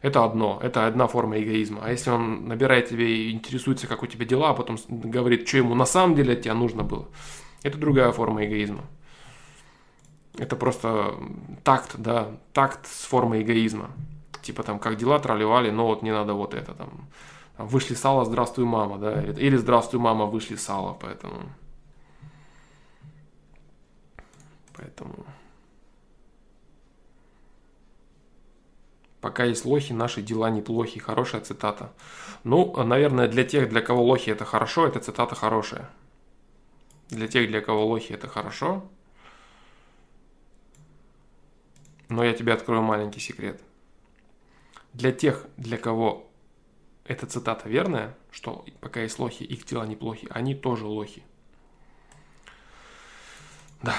это 0.00 0.24
одно, 0.24 0.58
это 0.62 0.86
одна 0.86 1.06
форма 1.06 1.38
эгоизма. 1.38 1.82
А 1.84 1.90
если 1.90 2.08
он 2.08 2.48
набирает 2.48 2.88
тебе 2.88 3.14
и 3.14 3.30
интересуется, 3.30 3.86
как 3.86 4.02
у 4.02 4.06
тебя 4.06 4.24
дела, 4.24 4.50
а 4.50 4.54
потом 4.54 4.78
говорит, 4.88 5.46
что 5.46 5.58
ему 5.58 5.74
на 5.74 5.84
самом 5.84 6.16
деле 6.16 6.32
от 6.32 6.40
тебя 6.40 6.54
нужно 6.54 6.82
было, 6.82 7.06
Это 7.62 7.76
другая 7.76 8.10
форма 8.12 8.46
эгоизма. 8.46 8.86
Это 10.38 10.56
просто 10.56 11.14
такт, 11.62 11.96
да, 11.98 12.28
такт 12.54 12.86
с 12.86 13.04
формой 13.04 13.42
эгоизма. 13.42 13.90
Типа 14.40 14.62
там, 14.62 14.78
как 14.78 14.96
дела 14.96 15.18
тролливали, 15.18 15.70
но 15.70 15.86
вот 15.86 16.02
не 16.02 16.10
надо 16.10 16.32
вот 16.32 16.54
это 16.54 16.72
там. 16.72 16.88
Вышли 17.64 17.94
сало, 17.94 18.24
здравствуй, 18.24 18.64
мама, 18.64 18.98
да, 18.98 19.22
или 19.22 19.56
здравствуй, 19.56 20.00
мама, 20.00 20.26
вышли 20.26 20.56
сало, 20.56 20.94
поэтому... 21.00 21.50
Поэтому... 24.74 25.26
Пока 29.20 29.44
есть 29.44 29.66
лохи, 29.66 29.92
наши 29.92 30.22
дела 30.22 30.48
неплохи. 30.48 30.98
Хорошая 30.98 31.42
цитата. 31.42 31.92
Ну, 32.42 32.74
наверное, 32.82 33.28
для 33.28 33.44
тех, 33.44 33.68
для 33.68 33.82
кого 33.82 34.02
лохи 34.02 34.30
это 34.30 34.46
хорошо, 34.46 34.86
эта 34.86 35.00
цитата 35.00 35.34
хорошая. 35.34 35.90
Для 37.10 37.28
тех, 37.28 37.48
для 37.48 37.60
кого 37.60 37.86
лохи 37.86 38.14
это 38.14 38.28
хорошо. 38.28 38.82
Но 42.08 42.24
я 42.24 42.32
тебе 42.32 42.54
открою 42.54 42.82
маленький 42.82 43.20
секрет. 43.20 43.60
Для 44.94 45.12
тех, 45.12 45.46
для 45.58 45.76
кого 45.76 46.29
эта 47.10 47.26
цитата 47.26 47.68
верная, 47.68 48.16
что 48.30 48.64
пока 48.80 49.02
есть 49.02 49.18
лохи, 49.18 49.42
их 49.42 49.64
дела 49.64 49.84
неплохи, 49.84 50.28
они 50.30 50.54
тоже 50.54 50.86
лохи. 50.86 51.24
Да. 53.82 53.96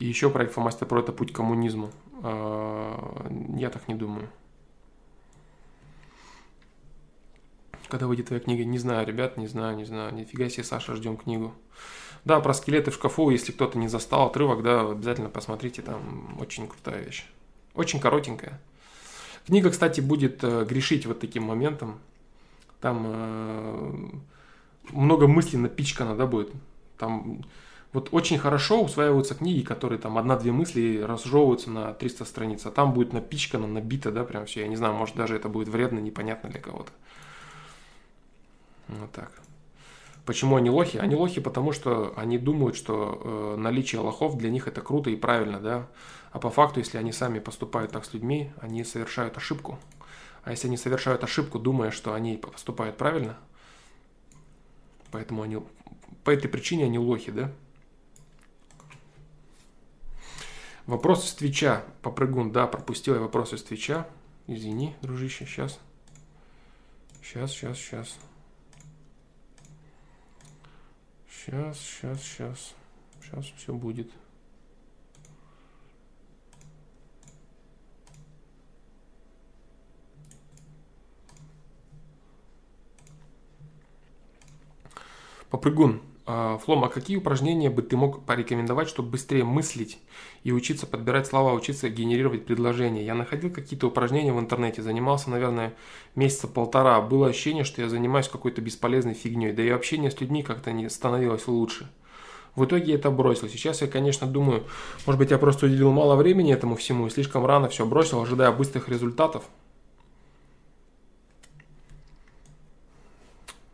И 0.00 0.06
еще 0.06 0.30
проект 0.30 0.52
Фомастер 0.54 0.88
Про 0.88 0.98
это 0.98 1.12
путь 1.12 1.32
к 1.32 1.36
коммунизму. 1.36 1.92
А, 2.24 3.30
я 3.56 3.70
так 3.70 3.86
не 3.86 3.94
думаю. 3.94 4.28
Когда 7.88 8.08
выйдет 8.08 8.26
твоя 8.26 8.42
книга? 8.42 8.64
Не 8.64 8.78
знаю, 8.78 9.06
ребят, 9.06 9.36
не 9.36 9.46
знаю, 9.46 9.76
не 9.76 9.84
знаю. 9.84 10.12
Нифига 10.12 10.48
себе, 10.48 10.64
Саша, 10.64 10.96
ждем 10.96 11.16
книгу. 11.16 11.54
Да, 12.24 12.40
про 12.40 12.54
скелеты 12.54 12.90
в 12.90 12.94
шкафу, 12.94 13.30
если 13.30 13.52
кто-то 13.52 13.78
не 13.78 13.88
застал 13.88 14.28
отрывок, 14.28 14.62
да, 14.62 14.90
обязательно 14.90 15.28
посмотрите, 15.28 15.82
там 15.82 16.36
очень 16.40 16.68
крутая 16.68 17.02
вещь. 17.02 17.26
Очень 17.74 18.00
коротенькая. 18.00 18.60
Книга, 19.46 19.70
кстати, 19.70 20.00
будет 20.00 20.44
э, 20.44 20.64
грешить 20.64 21.04
вот 21.06 21.18
таким 21.18 21.42
моментом. 21.42 21.98
Там 22.80 23.02
э, 23.06 24.10
много 24.90 25.26
мыслей 25.26 25.58
напичкано, 25.58 26.16
да, 26.16 26.26
будет. 26.26 26.52
Там 26.96 27.42
вот 27.92 28.08
очень 28.12 28.38
хорошо 28.38 28.82
усваиваются 28.82 29.34
книги, 29.34 29.62
которые 29.62 29.98
там 29.98 30.16
одна-две 30.16 30.52
мысли 30.52 31.00
разжевываются 31.00 31.70
на 31.70 31.92
300 31.92 32.24
страниц, 32.24 32.64
а 32.66 32.70
там 32.70 32.94
будет 32.94 33.12
напичкано, 33.12 33.66
набито, 33.66 34.12
да, 34.12 34.22
прям 34.24 34.46
все. 34.46 34.60
Я 34.60 34.68
не 34.68 34.76
знаю, 34.76 34.94
может 34.94 35.16
даже 35.16 35.34
это 35.34 35.48
будет 35.48 35.68
вредно, 35.68 35.98
непонятно 35.98 36.48
для 36.50 36.60
кого-то. 36.60 36.92
Вот 38.88 39.10
так. 39.10 39.41
Почему 40.24 40.56
они 40.56 40.70
лохи? 40.70 40.98
Они 40.98 41.16
лохи, 41.16 41.40
потому 41.40 41.72
что 41.72 42.12
они 42.16 42.38
думают, 42.38 42.76
что 42.76 43.20
э, 43.22 43.60
наличие 43.60 44.00
лохов 44.00 44.38
для 44.38 44.50
них 44.50 44.68
это 44.68 44.80
круто 44.80 45.10
и 45.10 45.16
правильно, 45.16 45.58
да. 45.58 45.88
А 46.30 46.38
по 46.38 46.48
факту, 46.48 46.78
если 46.78 46.96
они 46.96 47.12
сами 47.12 47.40
поступают 47.40 47.92
так 47.92 48.04
с 48.04 48.14
людьми, 48.14 48.52
они 48.60 48.84
совершают 48.84 49.36
ошибку. 49.36 49.78
А 50.44 50.52
если 50.52 50.68
они 50.68 50.76
совершают 50.76 51.24
ошибку, 51.24 51.58
думая, 51.58 51.90
что 51.90 52.14
они 52.14 52.36
поступают 52.36 52.96
правильно, 52.96 53.36
поэтому 55.10 55.42
они 55.42 55.58
по 56.24 56.30
этой 56.30 56.48
причине 56.48 56.84
они 56.84 56.98
лохи, 56.98 57.32
да. 57.32 57.52
Вопрос 60.86 61.26
из 61.26 61.34
Твича. 61.34 61.84
Попрыгун, 62.00 62.52
да, 62.52 62.66
пропустил 62.66 63.14
я 63.14 63.20
вопрос 63.20 63.52
из 63.52 63.62
Твича. 63.62 64.06
Извини, 64.46 64.94
дружище, 65.02 65.46
сейчас. 65.46 65.78
Сейчас, 67.22 67.52
сейчас, 67.52 67.78
сейчас. 67.78 68.18
Сейчас, 71.44 71.76
сейчас, 71.78 72.22
сейчас. 72.22 72.74
Сейчас 73.20 73.46
все 73.56 73.74
будет. 73.74 74.12
Попрыгун. 85.50 86.11
А, 86.24 86.58
Флом, 86.58 86.84
а 86.84 86.88
какие 86.88 87.16
упражнения 87.16 87.68
бы 87.68 87.82
ты 87.82 87.96
мог 87.96 88.24
порекомендовать, 88.24 88.88
чтобы 88.88 89.10
быстрее 89.10 89.42
мыслить 89.42 89.98
и 90.44 90.52
учиться 90.52 90.86
подбирать 90.86 91.26
слова, 91.26 91.52
учиться 91.52 91.88
генерировать 91.88 92.46
предложения? 92.46 93.04
Я 93.04 93.14
находил 93.14 93.50
какие-то 93.52 93.88
упражнения 93.88 94.32
в 94.32 94.38
интернете, 94.38 94.82
занимался, 94.82 95.30
наверное, 95.30 95.74
месяца 96.14 96.46
полтора. 96.46 97.00
Было 97.00 97.28
ощущение, 97.28 97.64
что 97.64 97.82
я 97.82 97.88
занимаюсь 97.88 98.28
какой-то 98.28 98.60
бесполезной 98.60 99.14
фигней, 99.14 99.52
да 99.52 99.64
и 99.64 99.68
общение 99.70 100.10
с 100.12 100.20
людьми 100.20 100.44
как-то 100.44 100.70
не 100.72 100.88
становилось 100.88 101.48
лучше. 101.48 101.90
В 102.54 102.66
итоге 102.66 102.92
я 102.92 102.94
это 102.96 103.10
бросил. 103.10 103.48
Сейчас 103.48 103.80
я, 103.80 103.88
конечно, 103.88 104.26
думаю, 104.26 104.64
может 105.06 105.18
быть, 105.18 105.30
я 105.30 105.38
просто 105.38 105.66
уделил 105.66 105.90
мало 105.90 106.14
времени 106.14 106.52
этому 106.52 106.76
всему 106.76 107.06
и 107.06 107.10
слишком 107.10 107.46
рано 107.46 107.68
все 107.68 107.84
бросил, 107.86 108.20
ожидая 108.20 108.52
быстрых 108.52 108.88
результатов. 108.88 109.44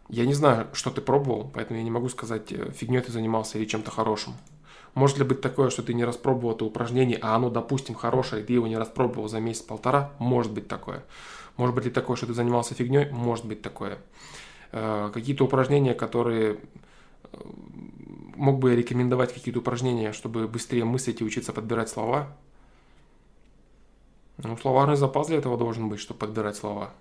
Я 0.09 0.25
не 0.25 0.33
знаю, 0.33 0.69
что 0.73 0.91
ты 0.91 1.03
пробовал, 1.03 1.51
поэтому 1.53 1.79
я 1.79 1.85
не 1.85 1.91
могу 1.91 2.09
сказать, 2.09 2.51
э, 2.51 2.71
фигней 2.73 3.01
ты 3.01 3.13
занимался 3.13 3.59
или 3.59 3.67
чем-то 3.67 3.91
хорошим. 3.91 4.35
Может 4.95 5.19
ли 5.19 5.25
быть 5.25 5.43
такое, 5.43 5.69
что 5.69 5.83
ты 5.83 5.93
не 5.93 6.05
распробовал 6.05 6.55
это 6.55 6.65
упражнение, 6.65 7.19
а 7.21 7.37
оно, 7.37 7.51
допустим, 7.51 7.95
хорошее, 7.95 8.43
и 8.43 8.45
ты 8.47 8.55
его 8.55 8.67
не 8.67 8.79
распробовал 8.79 9.29
за 9.29 9.39
месяц-полтора? 9.39 10.13
Может 10.19 10.53
быть 10.53 10.67
такое. 10.67 11.05
Может 11.59 11.75
быть 11.75 11.85
ли 11.85 11.91
такое, 11.91 12.17
что 12.17 12.27
ты 12.27 12.33
занимался 12.33 12.75
фигней? 12.75 13.11
Может 13.11 13.45
быть 13.45 13.61
такое. 13.61 13.99
Э, 14.73 15.11
какие-то 15.13 15.45
упражнения, 15.45 15.93
которые 15.93 16.59
э, 17.33 17.39
мог 18.35 18.61
бы 18.61 18.71
я 18.71 18.77
рекомендовать 18.77 19.35
какие-то 19.35 19.61
упражнения, 19.61 20.15
чтобы 20.15 20.49
быстрее 20.49 20.85
мыслить 20.87 21.21
и 21.21 21.25
учиться 21.25 21.53
подбирать 21.53 21.91
слова? 21.91 22.35
Ну, 24.39 24.57
словарный 24.57 24.97
запас 24.97 25.27
для 25.27 25.37
этого 25.37 25.59
должен 25.59 25.91
быть, 25.91 26.01
чтобы 26.01 26.21
подбирать 26.21 26.57
слова 26.57 26.93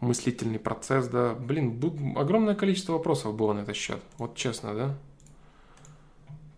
мыслительный 0.00 0.58
процесс, 0.58 1.08
да. 1.08 1.34
Блин, 1.34 1.80
огромное 2.16 2.54
количество 2.54 2.94
вопросов 2.94 3.34
было 3.34 3.52
на 3.52 3.60
этот 3.60 3.76
счет. 3.76 4.02
Вот 4.18 4.36
честно, 4.36 4.74
да. 4.74 4.98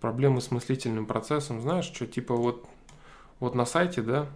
Проблемы 0.01 0.41
с 0.41 0.51
мыслительным 0.51 1.07
процессом, 1.07 1.61
знаешь, 1.61 1.85
что 1.85 2.07
типа 2.07 2.35
вот, 2.35 2.69
вот 3.41 3.55
на 3.55 3.65
сайте, 3.65 4.03
да, 4.03 4.29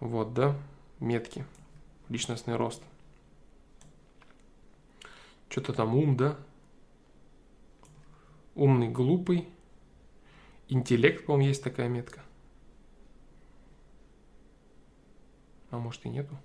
вот, 0.00 0.34
да, 0.34 0.56
метки, 1.00 1.44
личностный 2.08 2.56
рост. 2.56 2.82
Что-то 5.48 5.74
там 5.74 5.94
ум, 5.94 6.16
да? 6.16 6.36
Умный, 8.54 8.88
глупый. 8.88 9.48
Интеллект, 10.68 11.26
по-моему, 11.26 11.48
есть 11.48 11.62
такая 11.62 11.88
метка. 11.88 12.21
А 15.72 15.78
может 15.78 16.04
и 16.04 16.10
нету. 16.10 16.36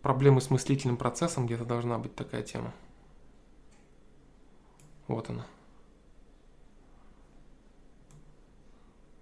Проблемы 0.00 0.40
с 0.40 0.48
мыслительным 0.48 0.96
процессом 0.96 1.46
где-то 1.46 1.66
должна 1.66 1.98
быть 1.98 2.16
такая 2.16 2.42
тема. 2.42 2.72
Вот 5.08 5.28
она. 5.28 5.46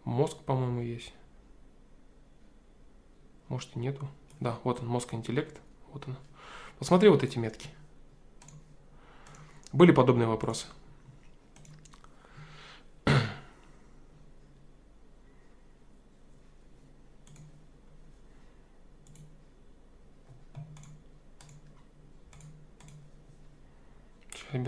Мозг, 0.05 0.39
по-моему, 0.45 0.83
есть. 0.83 1.13
Может 3.49 3.75
и 3.75 3.81
нету. 3.81 4.07
Да, 4.39 4.61
вот 4.63 4.81
он, 4.81 4.87
мозг, 4.87 5.13
интеллект. 5.15 5.61
Вот 5.93 6.07
он. 6.07 6.17
Посмотри 6.79 7.09
вот 7.09 7.25
эти 7.25 7.39
метки. 7.39 7.69
Были 9.73 9.91
подобные 9.91 10.29
вопросы? 10.29 10.67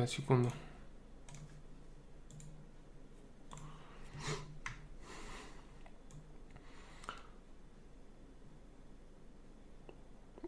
Ребят, 0.06 0.10
секунду. 0.10 0.52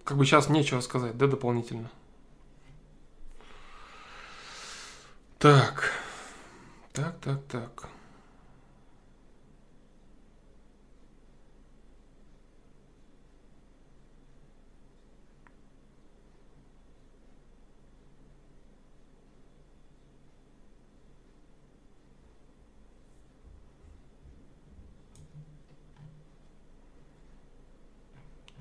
Как 0.05 0.17
бы 0.17 0.25
сейчас 0.25 0.49
нечего 0.49 0.81
сказать, 0.81 1.17
да, 1.19 1.27
дополнительно. 1.27 1.91
Так. 5.39 5.93
Так, 6.93 7.19
так, 7.21 7.45
так. 7.49 7.89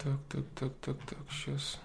Так, 0.07 0.19
так, 0.29 0.45
так, 0.55 0.73
так, 0.81 0.97
так, 1.05 1.31
сейчас. 1.31 1.79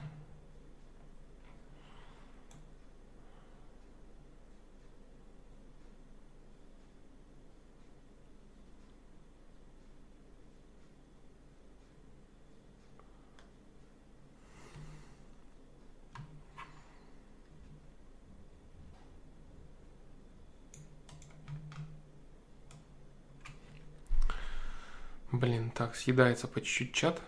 Блин, 25.32 25.70
так, 25.70 25.96
съедается 25.96 26.46
по 26.46 26.60
чуть-чуть 26.60 26.94
чат. 26.94 27.20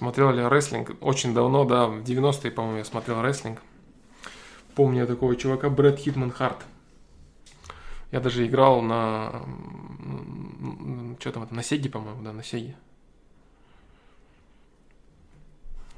Смотрел 0.00 0.30
ли 0.32 0.42
рестлинг? 0.42 0.92
Очень 1.02 1.34
давно, 1.34 1.66
да, 1.66 1.86
в 1.86 1.98
90-е, 1.98 2.50
по-моему, 2.50 2.78
я 2.78 2.84
смотрел 2.86 3.20
рестлинг. 3.20 3.60
Помню 4.74 5.06
такого 5.06 5.36
чувака 5.36 5.68
Брэд 5.68 5.98
Хитман 5.98 6.30
Харт. 6.30 6.56
Я 8.10 8.20
даже 8.20 8.46
играл 8.46 8.80
на... 8.80 9.42
Что 11.18 11.32
там 11.32 11.42
это? 11.42 11.54
На 11.54 11.62
Сеге, 11.62 11.90
по-моему, 11.90 12.22
да, 12.22 12.32
на 12.32 12.42
Сеге. 12.42 12.74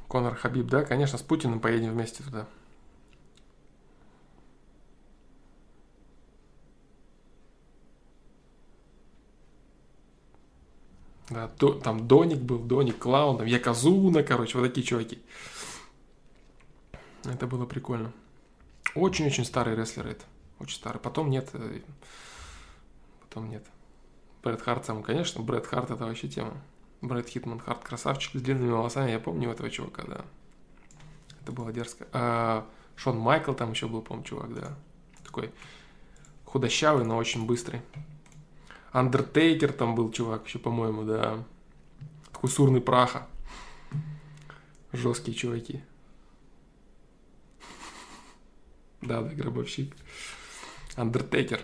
Конор 0.09 0.35
Хабиб, 0.35 0.67
да, 0.67 0.83
конечно, 0.83 1.17
с 1.17 1.23
Путиным 1.23 1.61
поедем 1.61 1.93
вместе 1.93 2.25
туда. 2.25 2.47
Да, 11.33 11.49
до, 11.59 11.75
там 11.75 12.07
Доинк 12.07 12.39
был, 12.39 12.59
Доинк, 12.59 12.99
Клаун, 12.99 13.39
там 13.39 13.47
Ёкодзуна, 13.47 14.23
короче, 14.23 14.59
вот 14.59 14.67
такие 14.67 14.87
чуваки. 14.87 15.23
Это 17.25 17.47
было 17.47 17.67
прикольно. 17.67 18.13
Очень-очень 18.95 19.45
старый 19.45 19.77
рестлер 19.77 20.07
это. 20.07 20.25
Очень 20.59 20.77
старый. 20.77 21.01
Потом 21.01 21.31
нет. 21.31 21.49
Э, 21.55 21.81
потом 23.21 23.49
нет. 23.49 23.65
Брэд 24.43 24.61
Харт 24.61 24.87
сам, 24.87 25.03
конечно, 25.03 25.43
Брэд 25.43 25.67
Харт 25.67 25.91
это 25.91 26.05
вообще 26.05 26.29
тема. 26.29 26.55
Брэд 27.01 27.29
Хитман 27.29 27.61
Харт, 27.61 27.83
красавчик 27.85 28.39
с 28.39 28.43
длинными 28.43 28.71
волосами. 28.71 29.11
Я 29.11 29.21
помню 29.21 29.51
этого 29.51 29.71
чувака, 29.71 30.03
да. 30.07 30.25
Это 31.41 31.53
было 31.53 31.73
дерзко. 31.73 32.07
А, 32.13 32.67
Шон 32.97 33.19
Майкл 33.19 33.53
там 33.53 33.71
еще 33.71 33.89
был, 33.89 34.03
помню, 34.03 34.25
чувак, 34.25 34.55
да. 34.55 34.77
Такой 35.25 35.53
худощавый, 36.45 37.05
но 37.05 37.17
очень 37.17 37.47
быстрый. 37.47 37.83
Андертейкер 38.93 39.73
там 39.73 39.95
был 39.95 40.13
чувак 40.13 40.47
еще, 40.47 40.59
по-моему, 40.59 41.05
да. 41.05 41.45
Такой 42.31 42.51
сурный 42.51 42.81
праха. 42.81 43.27
Жесткие 44.93 45.35
чуваки. 45.35 45.83
Да, 49.01 49.23
да, 49.23 49.31
гробовщик. 49.31 49.97
Андертейкер. 50.97 51.63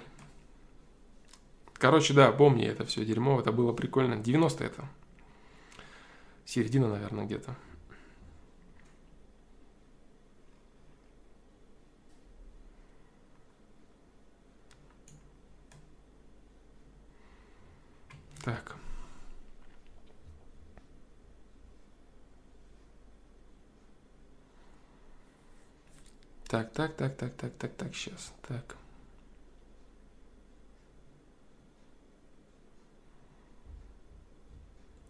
Короче, 1.75 2.15
да, 2.15 2.33
помни 2.33 2.65
это 2.65 2.85
все 2.87 3.05
дерьмо, 3.05 3.39
это 3.39 3.53
было 3.53 3.73
прикольно. 3.73 4.17
90 4.17 4.65
это. 4.65 4.89
Середина, 6.45 6.89
наверное, 6.89 7.27
где-то. 7.27 7.55
Так. 18.49 18.77
Так, 26.49 26.73
так, 26.73 26.97
так, 26.97 27.17
так, 27.17 27.37
так, 27.37 27.53
так, 27.59 27.77
так, 27.77 27.95
сейчас. 27.95 28.33
Так. 28.49 28.77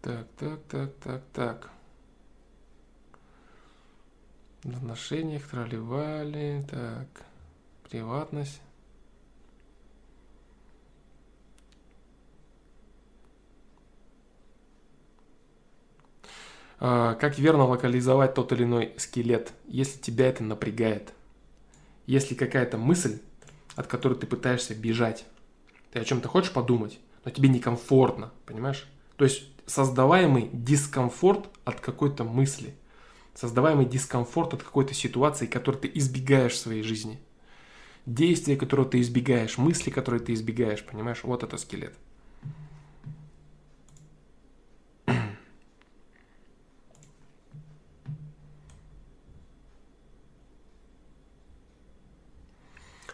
Так, 0.01 0.27
так, 0.37 0.59
так, 0.67 0.89
так, 0.99 1.21
так. 1.31 1.69
В 4.63 4.77
отношениях 4.77 5.47
тролливали. 5.47 6.65
Так. 6.69 7.25
Приватность. 7.89 8.61
Как 16.79 17.37
верно 17.37 17.65
локализовать 17.65 18.33
тот 18.33 18.51
или 18.53 18.63
иной 18.63 18.93
скелет, 18.97 19.53
если 19.67 19.99
тебя 19.99 20.27
это 20.27 20.43
напрягает? 20.43 21.13
Если 22.05 22.35
какая-то 22.35 22.77
мысль, 22.77 23.19
от 23.75 23.87
которой 23.87 24.17
ты 24.17 24.25
пытаешься 24.25 24.73
бежать, 24.73 25.25
ты 25.91 25.99
о 25.99 26.05
чем-то 26.05 26.27
хочешь 26.27 26.51
подумать, 26.51 26.99
но 27.25 27.31
тебе 27.31 27.49
некомфортно, 27.49 28.31
понимаешь? 28.45 28.87
То 29.17 29.25
есть 29.25 29.43
создаваемый 29.65 30.49
дискомфорт 30.53 31.49
от 31.65 31.79
какой-то 31.81 32.23
мысли, 32.23 32.73
создаваемый 33.35 33.85
дискомфорт 33.85 34.53
от 34.53 34.63
какой-то 34.63 34.93
ситуации, 34.93 35.45
которую 35.45 35.81
ты 35.81 35.91
избегаешь 35.93 36.53
в 36.53 36.57
своей 36.57 36.81
жизни. 36.81 37.19
Действия, 38.05 38.55
которые 38.55 38.87
ты 38.87 39.01
избегаешь, 39.01 39.57
мысли, 39.57 39.91
которые 39.91 40.21
ты 40.21 40.33
избегаешь, 40.33 40.83
понимаешь? 40.83 41.23
Вот 41.23 41.43
это 41.43 41.57
скелет. 41.57 41.93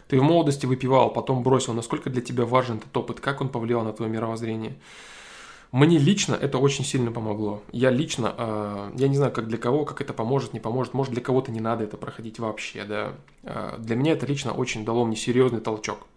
Ты 0.07 0.19
в 0.19 0.23
молодости 0.23 0.65
выпивал, 0.65 1.11
потом 1.11 1.41
бросил. 1.41 1.73
Насколько 1.73 2.10
для 2.10 2.22
тебя 2.22 2.45
важен 2.45 2.77
этот 2.77 2.95
опыт? 2.95 3.19
Как 3.19 3.41
он 3.41 3.49
повлиял 3.49 3.84
на 3.84 3.94
твое 3.94 4.11
мировоззрение? 4.11 4.76
Мне 5.72 5.98
лично 5.98 6.36
это 6.36 6.57
очень 6.57 6.86
сильно 6.86 7.11
помогло. 7.11 7.61
Я 7.72 7.90
лично, 7.90 8.34
э, 8.38 8.91
я 8.95 9.07
не 9.07 9.18
знаю, 9.18 9.32
как 9.32 9.48
для 9.48 9.57
кого, 9.57 9.84
как 9.84 9.99
это 9.99 10.14
поможет, 10.14 10.53
не 10.53 10.60
поможет. 10.60 10.94
Может, 10.94 11.14
для 11.14 11.22
кого-то 11.22 11.52
не 11.52 11.60
надо 11.60 11.84
это 11.84 11.98
проходить 11.98 12.40
вообще, 12.40 12.86
да. 12.86 13.14
Э, 13.44 13.76
для 13.80 13.95
меня 13.95 14.14
это 14.14 14.26
лично 14.26 14.53
очень 14.53 14.86
дало 14.86 15.06
мне 15.06 15.15
серьезный 15.15 15.60
толчок. 15.60 16.07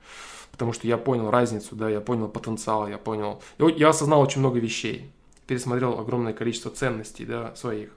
Потому 0.52 0.72
что 0.72 0.86
я 0.86 0.98
понял 0.98 1.30
разницу, 1.30 1.74
да, 1.74 1.88
я 1.88 2.00
понял 2.00 2.28
потенциал, 2.28 2.88
я 2.88 2.98
понял... 2.98 3.42
Я 3.58 3.88
осознал 3.88 4.20
очень 4.20 4.40
много 4.40 4.58
вещей. 4.58 5.10
Пересмотрел 5.46 5.98
огромное 5.98 6.34
количество 6.34 6.70
ценностей, 6.70 7.24
да, 7.24 7.54
своих. 7.56 7.90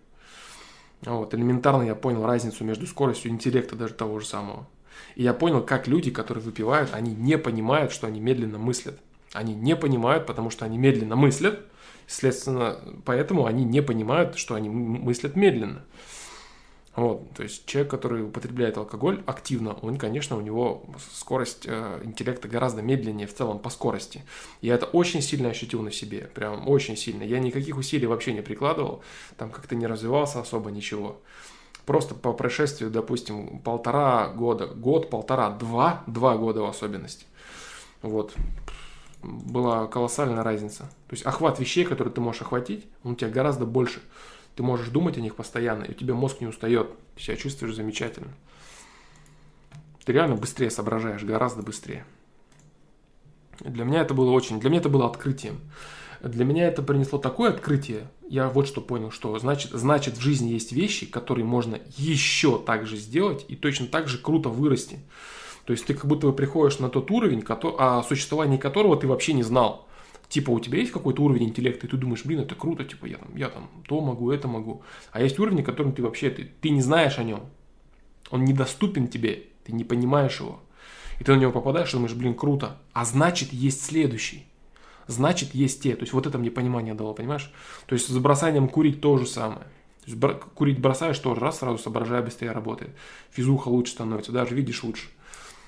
Вот, 1.02 1.34
элементарно 1.34 1.84
я 1.84 1.96
понял 1.96 2.26
разницу 2.26 2.64
между 2.64 2.88
скоростью 2.88 3.32
интеллекта 3.32 3.76
даже 3.76 3.94
того 3.94 4.20
же 4.20 4.26
самого. 4.26 4.68
И 5.16 5.24
я 5.24 5.34
понял, 5.34 5.62
как 5.64 5.88
люди, 5.88 6.12
которые 6.12 6.44
выпивают, 6.44 6.90
они 6.94 7.14
не 7.14 7.38
понимают, 7.38 7.92
что 7.92 8.08
они 8.08 8.20
медленно 8.20 8.58
мыслят. 8.58 9.00
Они 9.34 9.54
не 9.54 9.76
понимают, 9.76 10.26
потому 10.26 10.50
что 10.50 10.66
они 10.66 10.78
медленно 10.78 11.16
мыслят, 11.16 11.60
следственно, 12.08 12.80
поэтому 13.06 13.46
они 13.46 13.64
не 13.64 13.82
понимают, 13.82 14.38
что 14.38 14.56
они 14.56 14.70
мыслят 14.70 15.36
медленно. 15.36 15.84
Вот, 16.94 17.32
то 17.36 17.44
есть 17.44 17.66
человек, 17.68 17.90
который 17.90 18.22
употребляет 18.22 18.78
алкоголь 18.78 19.24
активно, 19.26 19.76
он, 19.76 19.98
конечно, 19.98 20.36
у 20.36 20.42
него 20.42 20.84
скорость 21.14 21.64
э, 21.66 22.02
интеллекта 22.04 22.50
гораздо 22.50 22.82
медленнее 22.82 23.28
в 23.28 23.34
целом 23.34 23.60
по 23.60 23.70
скорости. 23.70 24.24
Я 24.60 24.76
это 24.76 24.88
очень 24.88 25.22
сильно 25.22 25.50
ощутил 25.50 25.82
на 25.84 25.92
себе, 25.92 26.30
прям 26.34 26.68
очень 26.68 26.98
сильно. 26.98 27.24
Я 27.24 27.40
никаких 27.40 27.78
усилий 27.78 28.08
вообще 28.08 28.34
не 28.34 28.42
прикладывал, 28.42 29.04
там 29.38 29.52
как-то 29.52 29.76
не 29.76 29.88
развивался 29.88 30.42
особо 30.42 30.70
ничего 30.70 31.22
просто 31.86 32.16
по 32.16 32.34
прошествию, 32.34 32.92
допустим, 32.92 33.60
полтора 33.60 34.30
года, 34.30 34.68
год, 34.68 35.10
полтора, 35.10 35.50
два, 35.50 36.04
два 36.08 36.38
года 36.38 36.62
в 36.62 36.66
особенности. 36.66 37.26
Вот. 38.02 38.34
Была 39.22 39.88
колоссальная 39.88 40.44
разница. 40.44 40.84
То 41.08 41.14
есть 41.14 41.26
охват 41.26 41.60
вещей, 41.60 41.86
которые 41.86 42.14
ты 42.14 42.22
можешь 42.22 42.42
охватить, 42.42 42.86
он 43.04 43.14
у 43.14 43.16
тебя 43.16 43.30
гораздо 43.30 43.66
больше. 43.66 44.02
Ты 44.56 44.64
можешь 44.64 44.90
думать 44.90 45.18
о 45.18 45.22
них 45.22 45.36
постоянно, 45.36 45.84
и 45.84 45.92
у 45.92 45.94
тебя 45.94 46.14
мозг 46.14 46.42
не 46.42 46.48
устает. 46.48 46.90
Ты 47.16 47.24
себя 47.24 47.38
чувствуешь 47.38 47.76
замечательно. 47.76 48.32
Ты 50.04 50.14
реально 50.14 50.36
быстрее 50.36 50.72
соображаешь, 50.72 51.24
гораздо 51.24 51.62
быстрее. 51.62 52.06
Для 53.60 53.86
меня 53.86 54.02
это 54.02 54.14
было 54.14 54.32
очень, 54.32 54.60
для 54.60 54.70
меня 54.70 54.80
это 54.80 54.90
было 54.90 55.06
открытием. 55.06 55.60
Для 56.22 56.46
меня 56.46 56.68
это 56.68 56.82
принесло 56.82 57.20
такое 57.20 57.52
открытие. 57.52 58.08
Я 58.32 58.48
вот 58.48 58.66
что 58.66 58.80
понял, 58.80 59.12
что 59.12 59.38
значит, 59.40 59.72
значит 59.74 60.16
в 60.16 60.22
жизни 60.22 60.52
есть 60.52 60.72
вещи, 60.72 61.06
которые 61.06 61.44
можно 61.44 61.82
еще 61.98 62.58
так 62.60 62.88
же 62.88 62.96
сделать 62.96 63.44
и 63.50 63.58
точно 63.58 63.88
так 63.88 64.08
же 64.08 64.18
круто 64.18 64.48
вырасти. 64.48 65.00
То 65.66 65.74
есть 65.74 65.86
ты 65.86 65.94
как 65.94 66.06
будто 66.06 66.28
бы 66.28 66.34
приходишь 66.34 66.80
на 66.80 66.88
тот 66.88 67.12
уровень, 67.12 67.44
о 67.46 68.04
существовании 68.04 68.56
которого 68.56 68.96
ты 68.96 69.06
вообще 69.06 69.34
не 69.34 69.44
знал. 69.44 69.86
Типа 70.30 70.52
у 70.52 70.62
тебя 70.62 70.80
есть 70.80 70.94
какой-то 70.94 71.22
уровень 71.24 71.50
интеллекта, 71.50 71.88
и 71.88 71.90
ты 71.90 71.98
думаешь, 71.98 72.24
блин, 72.24 72.40
это 72.40 72.56
круто, 72.56 72.86
типа 72.86 73.06
я 73.06 73.18
там, 73.18 73.36
я 73.36 73.50
там 73.50 73.70
то 73.86 74.00
могу, 74.00 74.32
это 74.32 74.48
могу. 74.48 74.82
А 75.12 75.22
есть 75.22 75.38
уровень, 75.38 75.62
которым 75.62 75.92
ты 75.92 76.02
вообще, 76.02 76.30
ты, 76.30 76.50
ты 76.62 76.70
не 76.70 76.82
знаешь 76.82 77.20
о 77.20 77.24
нем. 77.24 77.42
Он 78.30 78.46
недоступен 78.46 79.10
тебе, 79.10 79.48
ты 79.66 79.74
не 79.74 79.84
понимаешь 79.84 80.40
его. 80.40 80.62
И 81.20 81.26
ты 81.26 81.36
на 81.36 81.38
него 81.38 81.52
попадаешь 81.52 81.90
и 81.90 81.98
думаешь, 81.98 82.14
блин, 82.14 82.36
круто. 82.36 82.78
А 82.94 83.04
значит, 83.04 83.52
есть 83.52 83.84
следующий. 83.84 84.46
Значит 85.12 85.54
есть 85.54 85.84
те. 85.84 85.96
То 85.96 86.02
есть 86.02 86.14
вот 86.14 86.26
это 86.26 86.38
мне 86.38 86.50
понимание 86.50 86.94
дало, 86.94 87.14
понимаешь? 87.14 87.52
То 87.86 87.94
есть 87.94 88.08
с 88.08 88.18
бросанием 88.18 88.68
курить 88.68 89.02
то 89.02 89.18
же 89.18 89.26
самое. 89.26 89.62
То 90.04 90.08
есть 90.08 90.18
бр- 90.18 90.42
курить 90.56 90.80
бросаешь 90.80 91.20
тоже, 91.20 91.40
раз, 91.40 91.60
сразу 91.60 91.78
соображая 91.78 92.22
быстрее 92.22 92.52
работает. 92.52 92.92
Физуха 93.32 93.68
лучше 93.68 93.94
становится, 93.94 94.32
даже 94.32 94.56
видишь 94.56 94.84
лучше. 94.84 95.10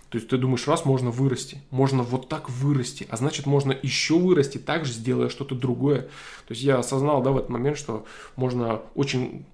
То 0.09 0.17
есть 0.17 0.29
ты 0.29 0.37
думаешь, 0.37 0.67
раз 0.67 0.85
можно 0.85 1.09
вырасти, 1.09 1.61
можно 1.71 2.03
вот 2.03 2.29
так 2.29 2.47
вырасти, 2.49 3.07
а 3.09 3.17
значит 3.17 3.47
можно 3.47 3.71
еще 3.71 4.17
вырасти, 4.17 4.59
так 4.59 4.85
же 4.85 4.93
сделая 4.93 5.29
что-то 5.29 5.55
другое. 5.55 6.01
То 6.01 6.51
есть 6.51 6.61
я 6.61 6.77
осознал, 6.77 7.23
да, 7.23 7.31
в 7.31 7.37
этот 7.37 7.49
момент, 7.49 7.77
что 7.79 8.05
можно 8.35 8.81
очень 8.93 9.45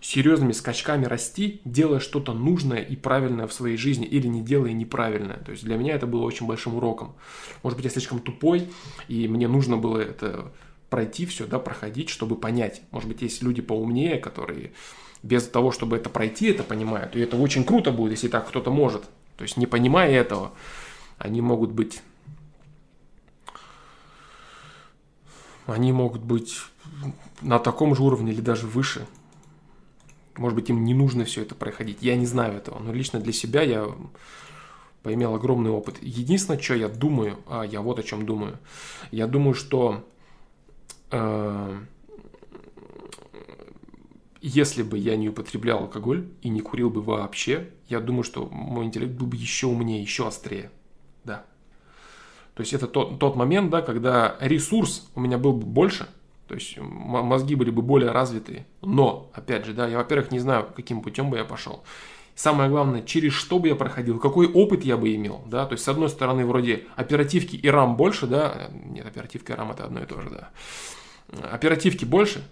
серьезными 0.00 0.52
скачками 0.52 1.04
расти, 1.04 1.60
делая 1.64 2.00
что-то 2.00 2.32
нужное 2.32 2.80
и 2.80 2.96
правильное 2.96 3.46
в 3.46 3.52
своей 3.52 3.76
жизни 3.76 4.06
или 4.06 4.26
не 4.26 4.42
делая 4.42 4.72
неправильное. 4.72 5.38
То 5.38 5.52
есть 5.52 5.64
для 5.64 5.76
меня 5.76 5.94
это 5.94 6.06
было 6.06 6.22
очень 6.22 6.46
большим 6.46 6.76
уроком. 6.76 7.14
Может 7.62 7.76
быть, 7.76 7.84
я 7.84 7.90
слишком 7.90 8.18
тупой, 8.20 8.68
и 9.08 9.28
мне 9.28 9.46
нужно 9.48 9.76
было 9.76 9.98
это 9.98 10.52
пройти 10.88 11.26
все, 11.26 11.46
да, 11.46 11.58
проходить, 11.58 12.08
чтобы 12.08 12.36
понять. 12.36 12.82
Может 12.90 13.08
быть, 13.08 13.22
есть 13.22 13.42
люди 13.42 13.62
поумнее, 13.62 14.18
которые 14.18 14.72
без 15.22 15.46
того, 15.46 15.70
чтобы 15.70 15.96
это 15.96 16.08
пройти, 16.08 16.46
это 16.46 16.62
понимают. 16.62 17.14
И 17.14 17.20
это 17.20 17.36
очень 17.36 17.64
круто 17.64 17.92
будет, 17.92 18.12
если 18.12 18.28
так 18.28 18.48
кто-то 18.48 18.70
может. 18.70 19.04
То 19.36 19.42
есть, 19.42 19.56
не 19.56 19.66
понимая 19.66 20.10
этого, 20.10 20.52
они 21.18 21.40
могут 21.40 21.72
быть... 21.72 22.02
Они 25.66 25.92
могут 25.92 26.22
быть 26.22 26.56
на 27.42 27.58
таком 27.58 27.94
же 27.94 28.02
уровне 28.02 28.32
или 28.32 28.40
даже 28.40 28.66
выше. 28.66 29.06
Может 30.36 30.56
быть, 30.56 30.70
им 30.70 30.84
не 30.84 30.94
нужно 30.94 31.24
все 31.24 31.42
это 31.42 31.54
проходить. 31.54 31.98
Я 32.00 32.16
не 32.16 32.26
знаю 32.26 32.54
этого. 32.54 32.78
Но 32.78 32.92
лично 32.92 33.20
для 33.20 33.32
себя 33.32 33.62
я 33.62 33.88
поимел 35.02 35.34
огромный 35.34 35.70
опыт. 35.70 35.96
Единственное, 36.00 36.60
что 36.60 36.74
я 36.74 36.88
думаю, 36.88 37.38
а 37.46 37.62
я 37.64 37.80
вот 37.80 37.98
о 37.98 38.02
чем 38.02 38.26
думаю. 38.26 38.58
Я 39.10 39.26
думаю, 39.26 39.54
что 39.54 40.06
э, 41.10 41.80
если 44.40 44.82
бы 44.82 44.98
я 44.98 45.16
не 45.16 45.28
употреблял 45.28 45.80
алкоголь 45.80 46.28
и 46.42 46.48
не 46.48 46.60
курил 46.60 46.90
бы 46.90 47.02
вообще, 47.02 47.70
я 47.88 48.00
думаю, 48.00 48.22
что 48.22 48.46
мой 48.46 48.84
интеллект 48.86 49.12
был 49.12 49.26
бы 49.26 49.36
еще 49.36 49.66
умнее, 49.66 50.00
еще 50.00 50.26
острее. 50.26 50.70
Да. 51.24 51.44
То 52.54 52.62
есть 52.62 52.72
это 52.72 52.86
тот, 52.86 53.18
тот 53.18 53.36
момент, 53.36 53.70
да, 53.70 53.82
когда 53.82 54.36
ресурс 54.40 55.08
у 55.14 55.20
меня 55.20 55.38
был 55.38 55.52
бы 55.52 55.66
больше, 55.66 56.08
то 56.50 56.56
есть 56.56 56.76
мозги 56.78 57.54
были 57.54 57.70
бы 57.70 57.80
более 57.80 58.10
развитые. 58.10 58.66
Но, 58.82 59.30
опять 59.34 59.64
же, 59.64 59.72
да, 59.72 59.86
я, 59.86 59.98
во-первых, 59.98 60.32
не 60.32 60.40
знаю, 60.40 60.66
каким 60.74 61.00
путем 61.00 61.30
бы 61.30 61.36
я 61.36 61.44
пошел. 61.44 61.84
Самое 62.34 62.68
главное, 62.68 63.02
через 63.02 63.34
что 63.34 63.60
бы 63.60 63.68
я 63.68 63.76
проходил, 63.76 64.18
какой 64.18 64.48
опыт 64.48 64.82
я 64.82 64.96
бы 64.96 65.14
имел, 65.14 65.44
да, 65.46 65.64
то 65.64 65.74
есть 65.74 65.84
с 65.84 65.88
одной 65.88 66.08
стороны 66.08 66.44
вроде 66.44 66.86
оперативки 66.96 67.54
и 67.54 67.68
рам 67.68 67.96
больше, 67.96 68.26
да, 68.26 68.68
нет, 68.72 69.06
оперативка 69.06 69.52
и 69.52 69.56
рам 69.56 69.70
это 69.70 69.84
одно 69.84 70.02
и 70.02 70.06
то 70.06 70.20
же, 70.20 70.30
да, 70.30 70.50
оперативки 71.52 72.04
больше, 72.04 72.42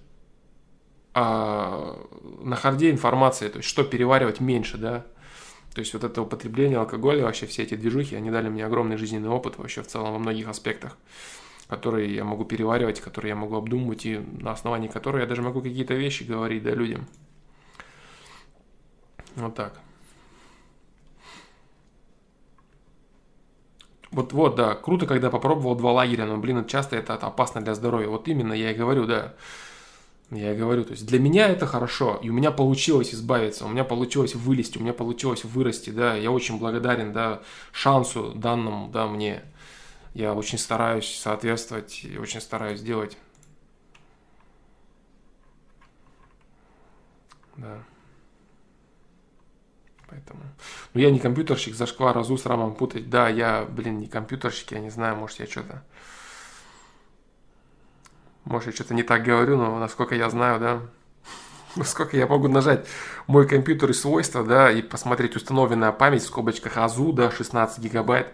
а 1.12 1.98
на 2.40 2.54
харде 2.54 2.92
информации, 2.92 3.48
то 3.48 3.56
есть 3.56 3.68
что 3.68 3.82
переваривать 3.82 4.38
меньше, 4.38 4.78
да. 4.78 5.06
То 5.74 5.80
есть 5.80 5.92
вот 5.92 6.04
это 6.04 6.22
употребление 6.22 6.78
алкоголя, 6.78 7.24
вообще 7.24 7.46
все 7.46 7.64
эти 7.64 7.74
движухи, 7.74 8.14
они 8.14 8.30
дали 8.30 8.48
мне 8.48 8.64
огромный 8.64 8.96
жизненный 8.96 9.28
опыт 9.28 9.58
вообще 9.58 9.82
в 9.82 9.88
целом 9.88 10.12
во 10.12 10.18
многих 10.20 10.46
аспектах, 10.48 10.96
которые 11.68 12.14
я 12.14 12.24
могу 12.24 12.44
переваривать, 12.44 13.00
которые 13.00 13.30
я 13.30 13.36
могу 13.36 13.56
обдумывать, 13.56 14.06
и 14.06 14.18
на 14.18 14.52
основании 14.52 14.88
которых 14.88 15.20
я 15.20 15.26
даже 15.26 15.42
могу 15.42 15.60
какие-то 15.60 15.94
вещи 15.94 16.24
говорить, 16.24 16.62
да, 16.62 16.70
людям. 16.70 17.06
Вот 19.36 19.54
так. 19.54 19.78
Вот, 24.10 24.32
вот, 24.32 24.56
да, 24.56 24.74
круто, 24.74 25.06
когда 25.06 25.30
попробовал 25.30 25.76
два 25.76 25.92
лагеря, 25.92 26.24
но, 26.24 26.38
блин, 26.38 26.64
часто 26.66 26.96
это 26.96 27.14
опасно 27.14 27.60
для 27.60 27.74
здоровья. 27.74 28.08
Вот 28.08 28.26
именно, 28.26 28.54
я 28.54 28.70
и 28.70 28.74
говорю, 28.74 29.04
да. 29.06 29.34
Я 30.30 30.52
и 30.54 30.56
говорю, 30.56 30.84
то 30.84 30.92
есть 30.92 31.06
для 31.06 31.18
меня 31.18 31.48
это 31.48 31.66
хорошо, 31.66 32.18
и 32.22 32.28
у 32.28 32.34
меня 32.34 32.50
получилось 32.50 33.14
избавиться, 33.14 33.64
у 33.64 33.68
меня 33.68 33.82
получилось 33.84 34.34
вылезти, 34.34 34.76
у 34.76 34.82
меня 34.82 34.92
получилось 34.92 35.44
вырасти, 35.44 35.88
да, 35.88 36.14
я 36.16 36.30
очень 36.30 36.58
благодарен, 36.58 37.14
да, 37.14 37.40
шансу 37.72 38.32
данному, 38.34 38.90
да, 38.90 39.06
мне. 39.06 39.42
Я 40.14 40.34
очень 40.34 40.58
стараюсь 40.58 41.18
соответствовать 41.18 42.04
и 42.04 42.18
очень 42.18 42.40
стараюсь 42.40 42.80
делать. 42.80 43.16
Да. 47.56 47.82
Поэтому. 50.08 50.40
Ну, 50.94 51.00
я 51.00 51.10
не 51.10 51.18
компьютерщик, 51.18 51.74
зашквар, 51.74 52.14
разу 52.14 52.38
с 52.38 52.46
рамом 52.46 52.74
путать. 52.74 53.10
Да, 53.10 53.28
я, 53.28 53.64
блин, 53.64 53.98
не 53.98 54.06
компьютерщик, 54.06 54.72
я 54.72 54.80
не 54.80 54.90
знаю, 54.90 55.16
может, 55.16 55.38
я 55.40 55.46
что-то 55.46 55.82
может, 58.48 58.68
я 58.68 58.72
что-то 58.72 58.94
не 58.94 59.02
так 59.02 59.24
говорю, 59.24 59.58
но 59.58 59.78
насколько 59.78 60.14
я 60.14 60.30
знаю, 60.30 60.58
да, 60.58 60.80
насколько 61.76 62.16
я 62.16 62.26
могу 62.26 62.48
нажать 62.48 62.86
мой 63.26 63.46
компьютер 63.46 63.90
и 63.90 63.92
свойства, 63.92 64.42
да, 64.42 64.70
и 64.70 64.80
посмотреть 64.80 65.36
установленная 65.36 65.92
память 65.92 66.22
в 66.22 66.26
скобочках 66.26 66.78
АЗУ, 66.78 67.12
да, 67.12 67.30
16 67.30 67.78
гигабайт. 67.78 68.32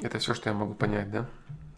Это 0.00 0.18
все, 0.18 0.34
что 0.34 0.50
я 0.50 0.54
могу 0.54 0.74
понять, 0.74 1.10
да. 1.10 1.26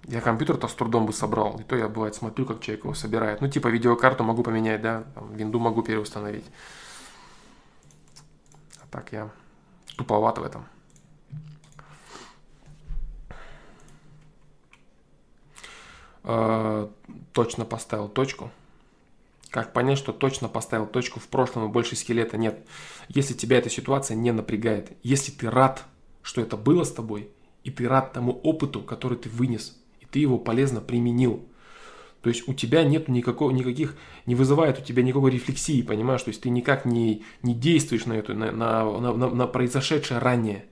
Я 0.08 0.20
компьютер-то 0.20 0.68
с 0.68 0.74
трудом 0.74 1.06
бы 1.06 1.12
собрал. 1.12 1.58
И 1.58 1.64
то 1.64 1.76
я, 1.76 1.88
бывает, 1.88 2.14
смотрю, 2.14 2.46
как 2.46 2.60
человек 2.60 2.84
его 2.84 2.94
собирает. 2.94 3.40
Ну, 3.40 3.48
типа, 3.48 3.68
видеокарту 3.68 4.24
могу 4.24 4.42
поменять, 4.42 4.80
да, 4.80 5.04
там, 5.14 5.34
винду 5.34 5.58
могу 5.58 5.82
переустановить. 5.82 6.44
А 8.80 8.86
так 8.90 9.12
я 9.12 9.30
туповат 9.96 10.38
в 10.38 10.44
этом. 10.44 10.66
э, 16.26 16.88
точно 17.32 17.64
поставил 17.64 18.08
точку. 18.08 18.50
Как 19.50 19.72
понять, 19.72 19.96
что 19.96 20.12
точно 20.12 20.48
поставил 20.48 20.86
точку 20.86 21.20
в 21.20 21.28
прошлом 21.28 21.66
и 21.66 21.72
больше 21.72 21.96
скелета 21.96 22.36
нет? 22.36 22.66
Если 23.08 23.32
тебя 23.32 23.58
эта 23.58 23.70
ситуация 23.70 24.16
не 24.16 24.32
напрягает, 24.32 24.92
если 25.02 25.30
ты 25.30 25.48
рад, 25.48 25.84
что 26.22 26.40
это 26.40 26.56
было 26.56 26.84
с 26.84 26.92
тобой, 26.92 27.30
и 27.66 27.70
ты 27.70 27.88
рад 27.88 28.12
тому 28.12 28.32
опыту, 28.32 28.80
который 28.80 29.18
ты 29.18 29.28
вынес, 29.28 29.76
и 30.00 30.06
ты 30.06 30.20
его 30.20 30.38
полезно 30.38 30.80
применил, 30.80 31.44
то 32.22 32.30
есть 32.30 32.48
у 32.48 32.54
тебя 32.54 32.84
нет 32.84 33.08
никакого, 33.08 33.50
никаких, 33.50 33.96
не 34.24 34.34
вызывает 34.34 34.78
у 34.78 34.82
тебя 34.82 35.02
никакой 35.02 35.32
рефлексии, 35.32 35.82
понимаешь? 35.82 36.22
То 36.22 36.30
есть 36.30 36.40
ты 36.40 36.48
никак 36.48 36.84
не, 36.84 37.24
не 37.42 37.54
действуешь 37.54 38.06
на 38.06 38.14
эту, 38.14 38.34
на, 38.34 38.52
на, 38.52 39.00
на, 39.00 39.12
на 39.12 39.46
произошедшее 39.46 40.18
ранее. 40.18 40.64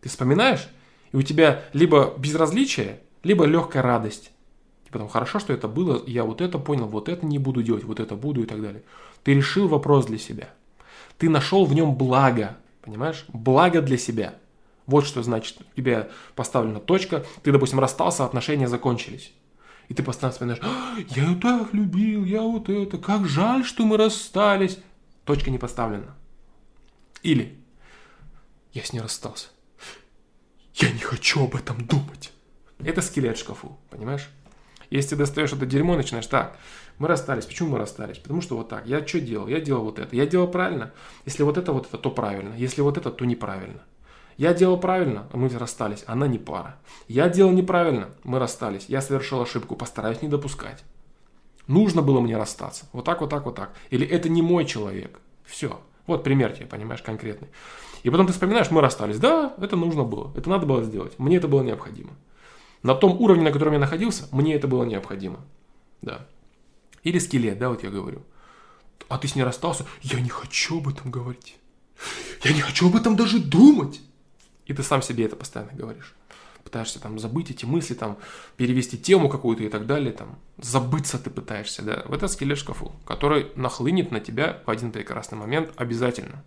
Ты 0.00 0.08
вспоминаешь, 0.08 0.68
и 1.12 1.16
у 1.16 1.22
тебя 1.22 1.64
либо 1.72 2.14
безразличие, 2.18 3.00
либо 3.22 3.44
легкая 3.44 3.82
радость. 3.82 4.32
Потом, 4.90 5.08
хорошо, 5.08 5.38
что 5.38 5.54
это 5.54 5.68
было, 5.68 6.02
я 6.06 6.24
вот 6.24 6.42
это 6.42 6.58
понял, 6.58 6.86
вот 6.86 7.08
это 7.08 7.24
не 7.24 7.38
буду 7.38 7.62
делать, 7.62 7.84
вот 7.84 8.00
это 8.00 8.14
буду 8.14 8.42
и 8.42 8.46
так 8.46 8.60
далее. 8.60 8.82
Ты 9.24 9.34
решил 9.34 9.68
вопрос 9.68 10.06
для 10.06 10.18
себя. 10.18 10.50
Ты 11.16 11.30
нашел 11.30 11.64
в 11.64 11.74
нем 11.74 11.94
благо, 11.94 12.58
понимаешь? 12.82 13.24
Благо 13.28 13.80
для 13.80 13.96
себя. 13.96 14.34
Вот 14.86 15.06
что 15.06 15.22
значит, 15.22 15.58
у 15.60 15.76
тебя 15.76 16.08
поставлена 16.34 16.80
точка, 16.80 17.24
ты, 17.42 17.52
допустим, 17.52 17.80
расстался, 17.80 18.24
отношения 18.24 18.68
закончились. 18.68 19.32
И 19.88 19.94
ты 19.94 20.02
постоянно 20.02 20.32
вспоминаешь, 20.32 20.62
«А, 20.62 20.96
я 21.10 21.24
ее 21.24 21.36
так 21.36 21.74
любил, 21.74 22.24
я 22.24 22.42
вот 22.42 22.68
это, 22.68 22.98
как 22.98 23.26
жаль, 23.26 23.64
что 23.64 23.84
мы 23.84 23.96
расстались. 23.96 24.78
Точка 25.24 25.50
не 25.50 25.58
поставлена. 25.58 26.16
Или, 27.22 27.58
я 28.72 28.82
с 28.82 28.92
ней 28.92 29.00
расстался. 29.00 29.48
Я 30.74 30.90
не 30.90 30.98
хочу 30.98 31.44
об 31.44 31.54
этом 31.54 31.84
думать. 31.86 32.32
Это 32.78 33.02
скелет 33.02 33.36
в 33.36 33.40
шкафу, 33.40 33.78
понимаешь? 33.90 34.28
Если 34.90 35.10
ты 35.10 35.16
достаешь 35.16 35.52
это 35.52 35.64
дерьмо, 35.64 35.94
начинаешь 35.96 36.26
так, 36.26 36.58
мы 36.98 37.08
расстались. 37.08 37.46
Почему 37.46 37.70
мы 37.70 37.78
расстались? 37.78 38.18
Потому 38.18 38.42
что 38.42 38.56
вот 38.56 38.68
так. 38.68 38.86
Я 38.86 39.06
что 39.06 39.20
делал? 39.20 39.48
Я 39.48 39.60
делал 39.60 39.84
вот 39.84 39.98
это. 39.98 40.14
Я 40.14 40.26
делал 40.26 40.48
правильно. 40.48 40.92
Если 41.24 41.42
вот 41.42 41.56
это, 41.56 41.72
вот 41.72 41.86
это, 41.86 41.98
то 41.98 42.10
правильно. 42.10 42.54
Если 42.56 42.80
вот 42.80 42.98
это, 42.98 43.10
то 43.10 43.24
неправильно. 43.24 43.82
Я 44.36 44.54
делал 44.54 44.78
правильно, 44.78 45.28
а 45.32 45.36
мы 45.36 45.48
расстались. 45.48 46.04
Она 46.06 46.26
не 46.26 46.38
пара. 46.38 46.76
Я 47.08 47.28
делал 47.28 47.52
неправильно, 47.52 48.10
мы 48.24 48.38
расстались. 48.38 48.86
Я 48.88 49.00
совершил 49.00 49.40
ошибку, 49.40 49.76
постараюсь 49.76 50.22
не 50.22 50.28
допускать. 50.28 50.84
Нужно 51.66 52.02
было 52.02 52.20
мне 52.20 52.36
расстаться. 52.36 52.86
Вот 52.92 53.04
так, 53.04 53.20
вот 53.20 53.30
так, 53.30 53.44
вот 53.44 53.54
так. 53.54 53.74
Или 53.90 54.06
это 54.06 54.28
не 54.28 54.42
мой 54.42 54.64
человек. 54.64 55.20
Все. 55.44 55.80
Вот 56.06 56.24
пример 56.24 56.52
тебе, 56.52 56.66
понимаешь, 56.66 57.02
конкретный. 57.02 57.48
И 58.02 58.10
потом 58.10 58.26
ты 58.26 58.32
вспоминаешь, 58.32 58.70
мы 58.70 58.80
расстались. 58.80 59.18
Да, 59.18 59.54
это 59.60 59.76
нужно 59.76 60.02
было. 60.02 60.32
Это 60.36 60.50
надо 60.50 60.66
было 60.66 60.82
сделать. 60.82 61.18
Мне 61.18 61.36
это 61.36 61.46
было 61.46 61.62
необходимо. 61.62 62.10
На 62.82 62.94
том 62.96 63.20
уровне, 63.20 63.44
на 63.44 63.52
котором 63.52 63.74
я 63.74 63.78
находился, 63.78 64.26
мне 64.32 64.54
это 64.54 64.66
было 64.66 64.84
необходимо. 64.84 65.38
Да. 66.00 66.26
Или 67.04 67.18
скелет, 67.18 67.58
да, 67.58 67.68
вот 67.68 67.84
я 67.84 67.90
говорю. 67.90 68.22
А 69.08 69.18
ты 69.18 69.28
с 69.28 69.36
ней 69.36 69.42
расстался? 69.42 69.86
Я 70.00 70.20
не 70.20 70.28
хочу 70.28 70.78
об 70.78 70.88
этом 70.88 71.10
говорить. 71.10 71.56
Я 72.42 72.52
не 72.52 72.60
хочу 72.60 72.88
об 72.88 72.96
этом 72.96 73.14
даже 73.14 73.38
думать. 73.38 74.00
И 74.72 74.74
ты 74.74 74.82
сам 74.82 75.02
себе 75.02 75.26
это 75.26 75.36
постоянно 75.36 75.72
говоришь. 75.74 76.14
Пытаешься 76.64 76.98
там 76.98 77.18
забыть 77.18 77.50
эти 77.50 77.66
мысли, 77.66 77.92
там, 77.92 78.16
перевести 78.56 78.96
тему 78.96 79.28
какую-то 79.28 79.64
и 79.64 79.68
так 79.68 79.84
далее, 79.84 80.12
там, 80.12 80.38
забыться 80.56 81.18
ты 81.18 81.28
пытаешься, 81.28 81.82
да. 81.82 82.04
В 82.06 82.14
это 82.14 82.26
скелет 82.26 82.56
шкафу, 82.56 82.92
который 83.04 83.48
нахлынет 83.54 84.10
на 84.12 84.20
тебя 84.20 84.62
в 84.64 84.70
один 84.70 84.90
прекрасный 84.90 85.36
момент 85.36 85.72
обязательно. 85.76 86.42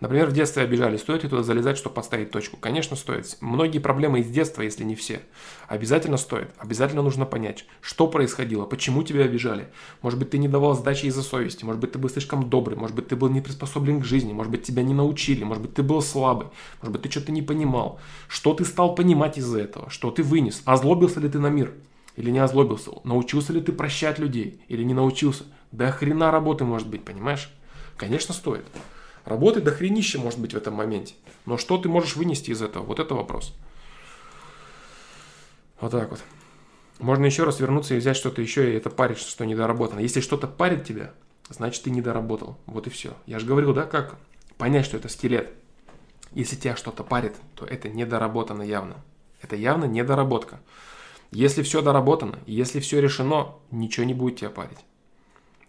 Например, 0.00 0.26
в 0.28 0.32
детстве 0.32 0.62
обижали, 0.62 0.96
стоит 0.96 1.24
ли 1.24 1.28
туда 1.28 1.42
залезать, 1.42 1.76
чтобы 1.76 1.94
поставить 1.94 2.30
точку? 2.30 2.56
Конечно, 2.56 2.94
стоит. 2.94 3.36
Многие 3.40 3.80
проблемы 3.80 4.20
из 4.20 4.28
детства, 4.28 4.62
если 4.62 4.84
не 4.84 4.94
все. 4.94 5.22
Обязательно 5.66 6.16
стоит. 6.18 6.50
Обязательно 6.58 7.02
нужно 7.02 7.26
понять, 7.26 7.64
что 7.80 8.06
происходило, 8.06 8.64
почему 8.64 9.02
тебя 9.02 9.24
обижали. 9.24 9.68
Может 10.02 10.20
быть, 10.20 10.30
ты 10.30 10.38
не 10.38 10.46
давал 10.46 10.74
сдачи 10.74 11.06
из-за 11.06 11.22
совести, 11.22 11.64
может 11.64 11.80
быть, 11.80 11.92
ты 11.92 11.98
был 11.98 12.08
слишком 12.08 12.48
добрый, 12.48 12.76
может 12.76 12.94
быть, 12.94 13.08
ты 13.08 13.16
был 13.16 13.28
не 13.28 13.40
приспособлен 13.40 14.00
к 14.00 14.04
жизни, 14.04 14.32
может 14.32 14.52
быть, 14.52 14.62
тебя 14.62 14.84
не 14.84 14.94
научили, 14.94 15.42
может 15.42 15.62
быть, 15.62 15.74
ты 15.74 15.82
был 15.82 16.00
слабый, 16.00 16.46
может 16.80 16.92
быть, 16.92 17.02
ты 17.02 17.10
что-то 17.10 17.32
не 17.32 17.42
понимал. 17.42 17.98
Что 18.28 18.54
ты 18.54 18.64
стал 18.64 18.94
понимать 18.94 19.36
из-за 19.36 19.58
этого? 19.58 19.90
Что 19.90 20.12
ты 20.12 20.22
вынес? 20.22 20.62
Озлобился 20.64 21.18
ли 21.18 21.28
ты 21.28 21.40
на 21.40 21.48
мир? 21.48 21.72
Или 22.14 22.30
не 22.30 22.38
озлобился? 22.38 22.92
Научился 23.02 23.52
ли 23.52 23.60
ты 23.60 23.72
прощать 23.72 24.20
людей? 24.20 24.60
Или 24.68 24.84
не 24.84 24.94
научился? 24.94 25.44
Да 25.72 25.90
хрена 25.90 26.30
работы 26.30 26.64
может 26.64 26.88
быть, 26.88 27.04
понимаешь? 27.04 27.50
Конечно, 27.96 28.32
стоит. 28.32 28.64
Работы 29.28 29.60
до 29.60 29.72
хренища 29.72 30.18
может 30.18 30.38
быть 30.38 30.54
в 30.54 30.56
этом 30.56 30.72
моменте. 30.72 31.12
Но 31.44 31.58
что 31.58 31.76
ты 31.76 31.86
можешь 31.90 32.16
вынести 32.16 32.50
из 32.50 32.62
этого? 32.62 32.82
Вот 32.84 32.98
это 32.98 33.14
вопрос. 33.14 33.54
Вот 35.82 35.90
так 35.90 36.10
вот. 36.10 36.20
Можно 36.98 37.26
еще 37.26 37.44
раз 37.44 37.60
вернуться 37.60 37.94
и 37.94 37.98
взять 37.98 38.16
что-то 38.16 38.40
еще, 38.40 38.72
и 38.72 38.76
это 38.76 38.88
парит, 38.88 39.18
что 39.18 39.44
недоработано. 39.44 40.00
Если 40.00 40.22
что-то 40.22 40.46
парит 40.46 40.84
тебя, 40.84 41.12
значит 41.50 41.82
ты 41.82 41.90
недоработал. 41.90 42.56
Вот 42.64 42.86
и 42.86 42.90
все. 42.90 43.18
Я 43.26 43.38
же 43.38 43.44
говорил, 43.44 43.74
да, 43.74 43.84
как 43.84 44.16
понять, 44.56 44.86
что 44.86 44.96
это 44.96 45.10
скелет. 45.10 45.50
Если 46.32 46.56
тебя 46.56 46.74
что-то 46.74 47.04
парит, 47.04 47.36
то 47.54 47.66
это 47.66 47.90
недоработано 47.90 48.62
явно. 48.62 48.96
Это 49.42 49.56
явно 49.56 49.84
недоработка. 49.84 50.58
Если 51.32 51.62
все 51.62 51.82
доработано, 51.82 52.38
если 52.46 52.80
все 52.80 52.98
решено, 53.02 53.56
ничего 53.70 54.06
не 54.06 54.14
будет 54.14 54.36
тебя 54.38 54.48
парить. 54.48 54.78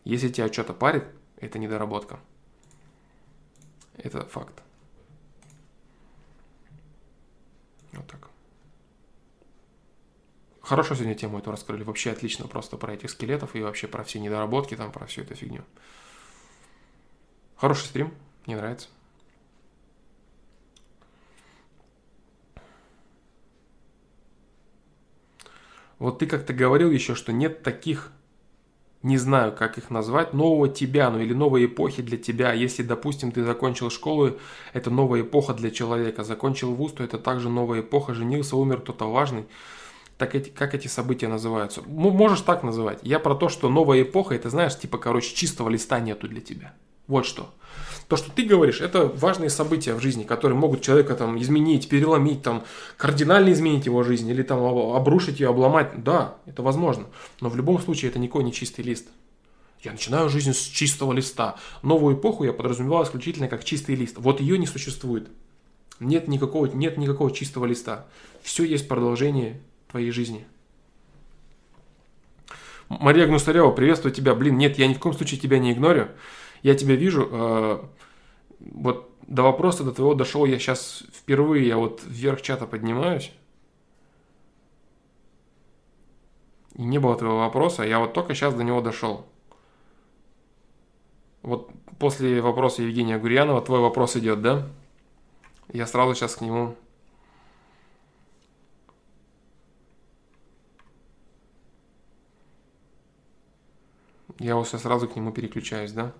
Если 0.05 0.29
тебя 0.29 0.47
что-то 0.47 0.71
парит, 0.71 1.03
это 1.41 1.59
недоработка. 1.59 2.21
Это 3.99 4.25
факт. 4.25 4.63
Вот 7.91 8.07
так. 8.07 8.29
Хорошо 10.61 10.95
сегодня 10.95 11.15
тему 11.15 11.39
эту 11.39 11.51
раскрыли. 11.51 11.83
Вообще 11.83 12.11
отлично 12.11 12.47
просто 12.47 12.77
про 12.77 12.93
этих 12.93 13.09
скелетов 13.09 13.55
и 13.55 13.61
вообще 13.61 13.87
про 13.87 14.03
все 14.03 14.19
недоработки, 14.19 14.75
там 14.75 14.91
про 14.91 15.05
всю 15.05 15.21
эту 15.21 15.35
фигню. 15.35 15.63
Хороший 17.55 17.85
стрим, 17.85 18.13
мне 18.45 18.55
нравится. 18.55 18.87
Вот 25.97 26.19
ты 26.19 26.27
как-то 26.27 26.53
говорил 26.53 26.89
еще, 26.89 27.15
что 27.15 27.33
нет 27.33 27.63
таких 27.63 28.13
не 29.01 29.17
знаю, 29.17 29.55
как 29.55 29.77
их 29.77 29.89
назвать, 29.89 30.33
нового 30.33 30.67
тебя, 30.67 31.09
ну 31.09 31.19
или 31.19 31.33
новой 31.33 31.65
эпохи 31.65 32.01
для 32.01 32.17
тебя. 32.17 32.51
Если, 32.51 32.83
допустим, 32.83 33.31
ты 33.31 33.43
закончил 33.43 33.89
школу, 33.89 34.37
это 34.73 34.89
новая 34.89 35.21
эпоха 35.21 35.53
для 35.53 35.71
человека. 35.71 36.23
Закончил 36.23 36.73
вуз, 36.73 36.93
то 36.93 37.03
это 37.03 37.17
также 37.17 37.49
новая 37.49 37.79
эпоха. 37.79 38.13
Женился, 38.13 38.57
умер 38.57 38.81
кто-то 38.81 39.09
важный. 39.09 39.45
Так 40.17 40.35
эти, 40.35 40.49
как 40.49 40.75
эти 40.75 40.87
события 40.87 41.29
называются? 41.29 41.81
Можешь 41.87 42.41
так 42.41 42.61
называть. 42.61 42.99
Я 43.03 43.19
про 43.19 43.35
то, 43.35 43.47
что 43.47 43.69
новая 43.69 44.01
эпоха, 44.01 44.35
это 44.35 44.49
знаешь, 44.49 44.77
типа, 44.77 44.97
короче, 44.97 45.33
чистого 45.33 45.69
листа 45.69 45.99
нету 46.01 46.27
для 46.27 46.41
тебя. 46.41 46.73
Вот 47.07 47.25
что. 47.25 47.53
То, 48.09 48.17
что 48.17 48.31
ты 48.31 48.43
говоришь, 48.43 48.81
это 48.81 49.05
важные 49.05 49.51
события 49.51 49.93
в 49.93 50.01
жизни, 50.01 50.23
которые 50.23 50.57
могут 50.57 50.81
человека 50.81 51.13
там 51.13 51.39
изменить, 51.39 51.87
переломить, 51.87 52.41
там, 52.41 52.63
кардинально 52.97 53.51
изменить 53.51 53.85
его 53.85 54.01
жизнь 54.01 54.27
или 54.27 54.41
там 54.41 54.63
обрушить 54.63 55.39
ее, 55.39 55.49
обломать. 55.49 56.03
Да, 56.03 56.35
это 56.47 56.63
возможно. 56.63 57.05
Но 57.39 57.49
в 57.49 57.55
любом 57.55 57.79
случае 57.79 58.09
это 58.09 58.17
никакой 58.17 58.43
не 58.43 58.51
чистый 58.51 58.81
лист. 58.81 59.07
Я 59.83 59.91
начинаю 59.91 60.27
жизнь 60.27 60.53
с 60.53 60.59
чистого 60.59 61.13
листа. 61.13 61.57
Новую 61.83 62.15
эпоху 62.15 62.45
я 62.45 62.51
подразумевал 62.51 63.03
исключительно 63.03 63.47
как 63.47 63.63
чистый 63.63 63.93
лист. 63.93 64.15
Вот 64.17 64.41
ее 64.41 64.57
не 64.57 64.65
существует. 64.65 65.29
Нет 65.99 66.27
никакого, 66.27 66.65
нет 66.65 66.97
никакого 66.97 67.31
чистого 67.31 67.67
листа. 67.67 68.07
Все 68.41 68.63
есть 68.63 68.87
продолжение 68.87 69.61
твоей 69.87 70.09
жизни. 70.09 70.47
Мария 72.89 73.27
Гнусарева, 73.27 73.69
приветствую 73.69 74.11
тебя. 74.15 74.33
Блин, 74.33 74.57
нет, 74.57 74.79
я 74.79 74.87
ни 74.87 74.95
в 74.95 74.99
коем 74.99 75.15
случае 75.15 75.39
тебя 75.39 75.59
не 75.59 75.73
игнорю. 75.73 76.07
Я 76.61 76.75
тебя 76.75 76.95
вижу. 76.95 77.27
Э, 77.31 77.83
вот 78.59 79.11
до 79.27 79.43
вопроса 79.43 79.83
до 79.83 79.91
твоего 79.91 80.15
дошел 80.15 80.45
я 80.45 80.59
сейчас 80.59 81.03
впервые, 81.13 81.67
я 81.67 81.77
вот 81.77 82.01
вверх 82.05 82.41
чата 82.41 82.65
поднимаюсь. 82.65 83.31
И 86.75 86.83
не 86.83 86.97
было 86.97 87.15
твоего 87.17 87.39
вопроса, 87.39 87.83
я 87.83 87.99
вот 87.99 88.13
только 88.13 88.33
сейчас 88.33 88.53
до 88.53 88.63
него 88.63 88.81
дошел. 88.81 89.25
Вот 91.41 91.69
после 91.99 92.41
вопроса 92.41 92.83
Евгения 92.83 93.17
Гурьянова 93.17 93.61
твой 93.61 93.79
вопрос 93.79 94.15
идет, 94.17 94.41
да? 94.41 94.67
Я 95.71 95.85
сразу 95.87 96.15
сейчас 96.15 96.35
к 96.35 96.41
нему 96.41 96.75
Я 104.39 104.55
вот 104.55 104.67
сразу 104.69 105.07
к 105.07 105.17
нему 105.17 105.31
переключаюсь, 105.33 105.91
да? 105.91 106.13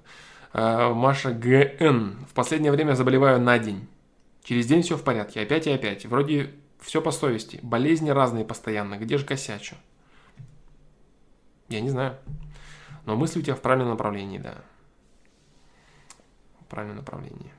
А, 0.52 0.94
Маша 0.94 1.32
ГН. 1.32 2.26
В 2.26 2.34
последнее 2.34 2.72
время 2.72 2.94
заболеваю 2.94 3.40
на 3.40 3.60
день. 3.60 3.88
Через 4.44 4.66
день 4.66 4.82
все 4.82 4.98
в 4.98 5.04
порядке, 5.04 5.42
опять 5.42 5.68
и 5.68 5.72
опять. 5.72 6.06
Вроде 6.06 6.54
все 6.80 7.02
по 7.02 7.12
совести. 7.12 7.60
Болезни 7.62 8.10
разные 8.10 8.46
постоянно. 8.46 8.98
Где 8.98 9.18
же 9.18 9.26
косячу? 9.26 9.76
Я 11.68 11.82
не 11.82 11.90
знаю. 11.90 12.18
Но 13.06 13.16
мысли 13.16 13.40
у 13.40 13.42
тебя 13.44 13.56
в 13.56 13.62
правильном 13.62 13.90
направлении, 13.90 14.40
да. 14.40 14.56
В 16.62 16.66
правильном 16.66 16.98
направлении. 16.98 17.52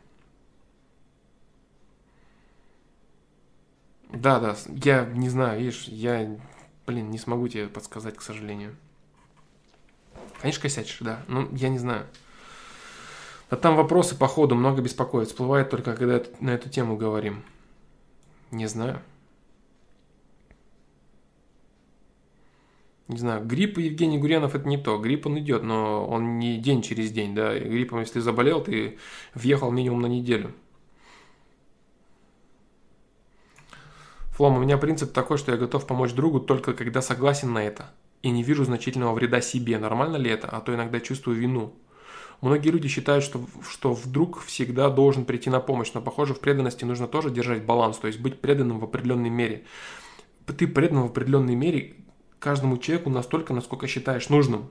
Да, 4.12 4.40
да, 4.40 4.56
я 4.66 5.04
не 5.04 5.28
знаю, 5.28 5.60
видишь, 5.60 5.84
я, 5.84 6.36
блин, 6.84 7.10
не 7.10 7.18
смогу 7.18 7.46
тебе 7.46 7.68
подсказать, 7.68 8.16
к 8.16 8.22
сожалению. 8.22 8.74
Конечно, 10.40 10.62
косячишь, 10.62 10.98
да. 11.00 11.22
Ну, 11.28 11.48
я 11.54 11.68
не 11.68 11.78
знаю. 11.78 12.06
Да 13.50 13.56
там 13.56 13.76
вопросы 13.76 14.16
по 14.16 14.28
ходу 14.28 14.54
много 14.54 14.80
беспокоит. 14.80 15.28
Всплывает 15.28 15.70
только, 15.70 15.96
когда 15.96 16.22
на 16.38 16.50
эту 16.50 16.68
тему 16.68 16.96
говорим. 16.96 17.42
Не 18.52 18.66
знаю. 18.66 19.02
Не 23.08 23.18
знаю, 23.18 23.44
грипп 23.44 23.78
и 23.78 23.82
Евгений 23.82 24.18
Гурьянов 24.18 24.54
это 24.54 24.68
не 24.68 24.78
то. 24.78 24.96
Грипп 24.96 25.26
он 25.26 25.40
идет, 25.40 25.64
но 25.64 26.06
он 26.06 26.38
не 26.38 26.58
день 26.58 26.80
через 26.80 27.10
день, 27.10 27.34
да. 27.34 27.58
Гриппом, 27.58 27.98
если 27.98 28.20
заболел, 28.20 28.62
ты 28.62 28.98
въехал 29.34 29.72
минимум 29.72 30.02
на 30.02 30.06
неделю. 30.06 30.54
Флом, 34.36 34.58
у 34.58 34.60
меня 34.60 34.78
принцип 34.78 35.12
такой, 35.12 35.38
что 35.38 35.50
я 35.50 35.58
готов 35.58 35.88
помочь 35.88 36.12
другу 36.12 36.38
только 36.38 36.72
когда 36.72 37.02
согласен 37.02 37.52
на 37.52 37.64
это. 37.64 37.90
И 38.22 38.30
не 38.30 38.44
вижу 38.44 38.64
значительного 38.64 39.12
вреда 39.12 39.40
себе. 39.40 39.76
Нормально 39.78 40.16
ли 40.16 40.30
это? 40.30 40.46
А 40.46 40.60
то 40.60 40.72
иногда 40.72 41.00
чувствую 41.00 41.36
вину. 41.36 41.74
Многие 42.40 42.70
люди 42.70 42.88
считают, 42.88 43.22
что, 43.22 43.44
что 43.68 43.92
вдруг 43.92 44.40
всегда 44.42 44.88
должен 44.88 45.24
прийти 45.24 45.50
на 45.50 45.60
помощь, 45.60 45.92
но, 45.92 46.00
похоже, 46.00 46.34
в 46.34 46.40
преданности 46.40 46.84
нужно 46.84 47.06
тоже 47.06 47.30
держать 47.30 47.64
баланс, 47.64 47.98
то 47.98 48.06
есть 48.06 48.18
быть 48.18 48.40
преданным 48.40 48.78
в 48.78 48.84
определенной 48.84 49.28
мере. 49.28 49.64
Ты 50.46 50.66
предан 50.66 51.02
в 51.02 51.06
определенной 51.06 51.54
мере 51.54 51.96
каждому 52.38 52.78
человеку 52.78 53.10
настолько, 53.10 53.52
насколько 53.52 53.86
считаешь 53.86 54.30
нужным. 54.30 54.70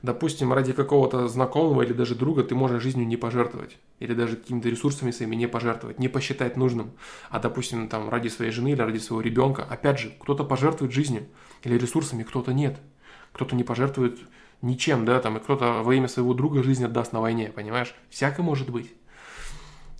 Допустим, 0.00 0.52
ради 0.52 0.72
какого-то 0.72 1.28
знакомого 1.28 1.82
или 1.82 1.92
даже 1.92 2.14
друга 2.14 2.42
ты 2.42 2.54
можешь 2.54 2.82
жизнью 2.82 3.06
не 3.06 3.16
пожертвовать. 3.16 3.76
Или 3.98 4.14
даже 4.14 4.36
какими-то 4.36 4.68
ресурсами 4.68 5.10
своими 5.10 5.36
не 5.36 5.48
пожертвовать, 5.48 5.98
не 5.98 6.08
посчитать 6.08 6.56
нужным. 6.56 6.92
А 7.30 7.38
допустим, 7.38 7.88
там 7.88 8.08
ради 8.08 8.28
своей 8.28 8.50
жены 8.50 8.72
или 8.72 8.80
ради 8.80 8.98
своего 8.98 9.20
ребенка. 9.20 9.66
Опять 9.68 9.98
же, 9.98 10.14
кто-то 10.20 10.44
пожертвует 10.44 10.92
жизнью 10.92 11.26
или 11.64 11.76
ресурсами, 11.76 12.22
кто-то 12.22 12.52
нет. 12.52 12.78
Кто-то 13.32 13.56
не 13.56 13.64
пожертвует 13.64 14.18
ничем, 14.62 15.04
да, 15.04 15.20
там, 15.20 15.36
и 15.36 15.40
кто-то 15.40 15.82
во 15.82 15.94
имя 15.94 16.08
своего 16.08 16.34
друга 16.34 16.62
жизнь 16.62 16.84
отдаст 16.84 17.12
на 17.12 17.20
войне, 17.20 17.52
понимаешь? 17.54 17.94
Всякое 18.10 18.42
может 18.42 18.70
быть. 18.70 18.92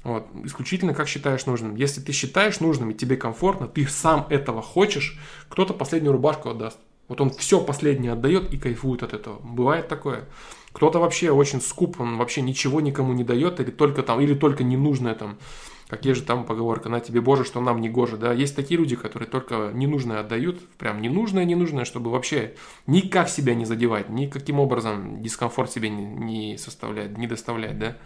Вот. 0.05 0.27
Исключительно 0.45 0.95
как 0.95 1.09
считаешь 1.09 1.47
нужным. 1.47 1.75
Если 1.75 2.01
ты 2.01 2.13
считаешь 2.13 2.61
нужным 2.61 2.91
и 2.91 2.95
тебе 2.95 3.17
комфортно, 3.17 3.69
ты 3.69 3.87
сам 3.87 4.27
этого 4.31 4.63
хочешь, 4.63 5.19
кто-то 5.49 5.75
последнюю 5.75 6.13
рубашку 6.13 6.51
отдаст. 6.51 6.79
Вот 7.09 7.21
он 7.21 7.31
все 7.31 7.61
последнее 7.61 8.13
отдает 8.13 8.53
и 8.53 8.59
кайфует 8.59 9.03
от 9.03 9.15
этого. 9.15 9.39
Бывает 9.41 9.89
такое. 9.89 10.27
Кто-то 10.73 10.99
вообще 10.99 11.31
очень 11.31 11.61
скуп, 11.61 12.01
он 12.01 12.19
вообще 12.19 12.43
ничего 12.43 12.81
никому 12.81 13.13
не 13.15 13.25
дает, 13.25 13.61
или 13.61 13.71
только 13.71 14.03
там, 14.03 14.21
или 14.21 14.35
только 14.35 14.63
ненужное 14.63 15.15
там 15.15 15.39
как 15.89 16.05
есть 16.05 16.21
же 16.21 16.27
там 16.27 16.45
поговорка, 16.45 16.91
на 16.91 17.01
тебе 17.01 17.23
Боже, 17.23 17.45
что 17.45 17.63
нам 17.63 17.81
не 17.81 17.89
гоже, 17.89 18.19
да, 18.19 18.35
есть 18.35 18.55
такие 18.55 18.79
люди, 18.79 18.95
которые 18.95 19.29
только 19.29 19.71
ненужное 19.73 20.21
отдают, 20.21 20.69
прям 20.77 21.01
ненужное, 21.01 21.47
ненужное, 21.47 21.87
чтобы 21.87 22.11
вообще 22.11 22.55
никак 22.87 23.31
себя 23.31 23.55
не 23.55 23.65
задевать, 23.65 24.11
никаким 24.11 24.61
образом 24.61 25.23
дискомфорт 25.23 25.73
себе 25.73 25.89
не, 25.89 26.59
составлять, 26.59 27.17
не 27.17 27.27
доставлять, 27.27 27.79
да. 27.79 27.97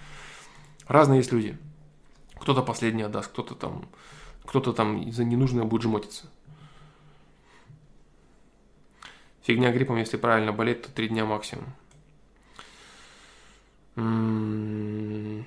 Разные 0.86 1.18
есть 1.18 1.32
люди. 1.32 1.58
Кто-то 2.40 2.62
последний 2.62 3.02
отдаст, 3.02 3.30
кто-то 3.32 3.56
там, 3.56 3.88
кто-то 4.46 4.72
там 4.72 5.10
за 5.10 5.24
ненужное 5.24 5.64
будет 5.64 5.82
жмотиться. 5.82 6.26
Фигня 9.42 9.72
гриппом, 9.72 9.96
если 9.96 10.18
правильно 10.18 10.52
болеть, 10.52 10.82
то 10.82 10.92
три 10.92 11.08
дня 11.08 11.24
максимум. 11.24 11.64
М 13.96 14.04
-м 14.04 15.38
-м 15.40 15.44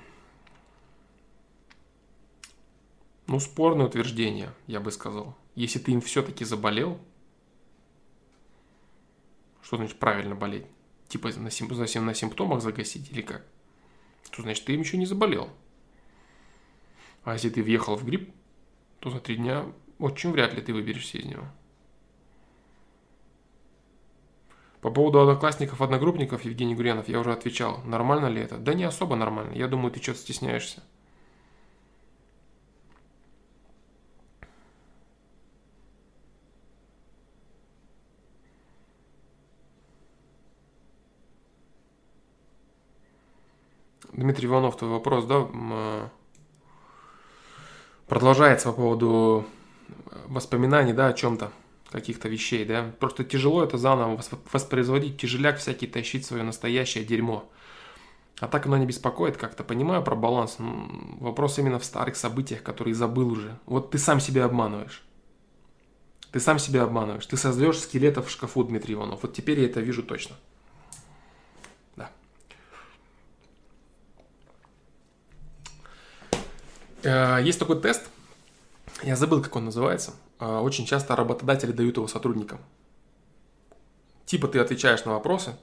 Ну, 3.26 3.40
спорное 3.40 3.86
утверждение, 3.86 4.52
я 4.66 4.80
бы 4.80 4.92
сказал. 4.92 5.36
Если 5.54 5.78
ты 5.78 5.92
им 5.92 6.00
все-таки 6.00 6.44
заболел, 6.44 7.00
что 9.62 9.76
значит 9.76 9.98
правильно 9.98 10.34
болеть? 10.34 10.66
Типа 11.08 11.30
на, 11.36 11.50
сим, 11.50 11.68
на 11.68 12.14
симптомах 12.14 12.62
загасить 12.62 13.10
или 13.10 13.22
как? 13.22 13.44
То 14.30 14.42
значит, 14.42 14.64
ты 14.64 14.74
им 14.74 14.80
еще 14.80 14.96
не 14.96 15.06
заболел. 15.06 15.50
А 17.24 17.32
если 17.32 17.50
ты 17.50 17.62
въехал 17.62 17.96
в 17.96 18.04
грипп, 18.04 18.32
то 19.00 19.10
за 19.10 19.18
три 19.18 19.36
дня 19.36 19.66
очень 19.98 20.30
вряд 20.30 20.54
ли 20.54 20.62
ты 20.62 20.72
выберешься 20.72 21.18
из 21.18 21.24
него. 21.24 21.44
По 24.80 24.90
поводу 24.90 25.20
одноклассников, 25.20 25.82
одногруппников, 25.82 26.44
Евгений 26.44 26.76
Гурьянов, 26.76 27.08
я 27.08 27.18
уже 27.18 27.32
отвечал. 27.32 27.82
Нормально 27.84 28.26
ли 28.26 28.40
это? 28.40 28.58
Да 28.58 28.72
не 28.72 28.84
особо 28.84 29.16
нормально. 29.16 29.52
Я 29.54 29.66
думаю, 29.66 29.90
ты 29.90 30.00
что-то 30.00 30.20
стесняешься. 30.20 30.84
Дмитрий 44.16 44.46
Иванов, 44.46 44.78
твой 44.78 44.90
вопрос, 44.90 45.26
да, 45.26 45.46
э, 45.52 46.08
продолжается 48.08 48.68
по 48.70 48.74
поводу 48.74 49.46
воспоминаний, 50.26 50.94
да, 50.94 51.08
о 51.08 51.12
чем-то, 51.12 51.52
каких-то 51.90 52.28
вещей, 52.28 52.64
да. 52.64 52.92
Просто 52.98 53.24
тяжело 53.24 53.62
это 53.62 53.76
заново 53.76 54.18
воспроизводить, 54.52 55.20
тяжеляк 55.20 55.58
всякий 55.58 55.86
тащить 55.86 56.24
свое 56.24 56.42
настоящее 56.44 57.04
дерьмо. 57.04 57.50
А 58.40 58.48
так 58.48 58.66
оно 58.66 58.78
не 58.78 58.86
беспокоит 58.86 59.36
как-то. 59.36 59.64
Понимаю 59.64 60.02
про 60.02 60.14
баланс. 60.16 60.56
Вопрос 60.58 61.58
именно 61.58 61.78
в 61.78 61.84
старых 61.84 62.16
событиях, 62.16 62.62
которые 62.62 62.94
забыл 62.94 63.30
уже. 63.30 63.58
Вот 63.66 63.90
ты 63.90 63.98
сам 63.98 64.20
себя 64.20 64.44
обманываешь. 64.44 65.02
Ты 66.32 66.40
сам 66.40 66.58
себя 66.58 66.82
обманываешь. 66.82 67.24
Ты 67.26 67.36
создаешь 67.36 67.78
скелетов 67.78 68.26
в 68.26 68.30
шкафу, 68.30 68.64
Дмитрий 68.64 68.94
Иванов. 68.94 69.22
Вот 69.22 69.32
теперь 69.34 69.60
я 69.60 69.66
это 69.66 69.80
вижу 69.80 70.02
точно. 70.02 70.36
Есть 77.06 77.58
такой 77.58 77.80
тест, 77.80 78.02
я 79.02 79.16
забыл, 79.16 79.42
как 79.42 79.54
он 79.56 79.66
называется. 79.66 80.14
Э, 80.40 80.58
очень 80.58 80.86
часто 80.86 81.16
работодатели 81.16 81.72
дают 81.72 81.96
его 81.96 82.08
сотрудникам. 82.08 82.58
Типа 84.24 84.48
ты 84.48 84.58
отвечаешь 84.58 85.04
на 85.04 85.12
вопросы, 85.12 85.56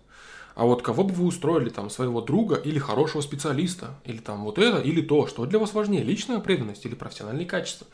а 0.56 0.65
вот 0.65 0.84
кого 0.84 1.03
бы 1.03 1.14
вы 1.14 1.26
устроили, 1.26 1.70
там, 1.70 1.90
своего 1.90 2.22
друга 2.22 2.56
или 2.56 2.80
хорошего 2.80 3.22
специалиста, 3.22 3.99
или 4.06 4.20
там 4.20 4.44
вот 4.44 4.57
это, 4.60 4.80
или 4.80 5.02
то, 5.02 5.28
что 5.28 5.45
для 5.45 5.60
вас 5.60 5.74
важнее, 5.74 6.03
личная 6.03 6.40
преданность 6.40 6.86
или 6.86 6.95
профессиональные 6.95 7.48
качества. 7.48 7.88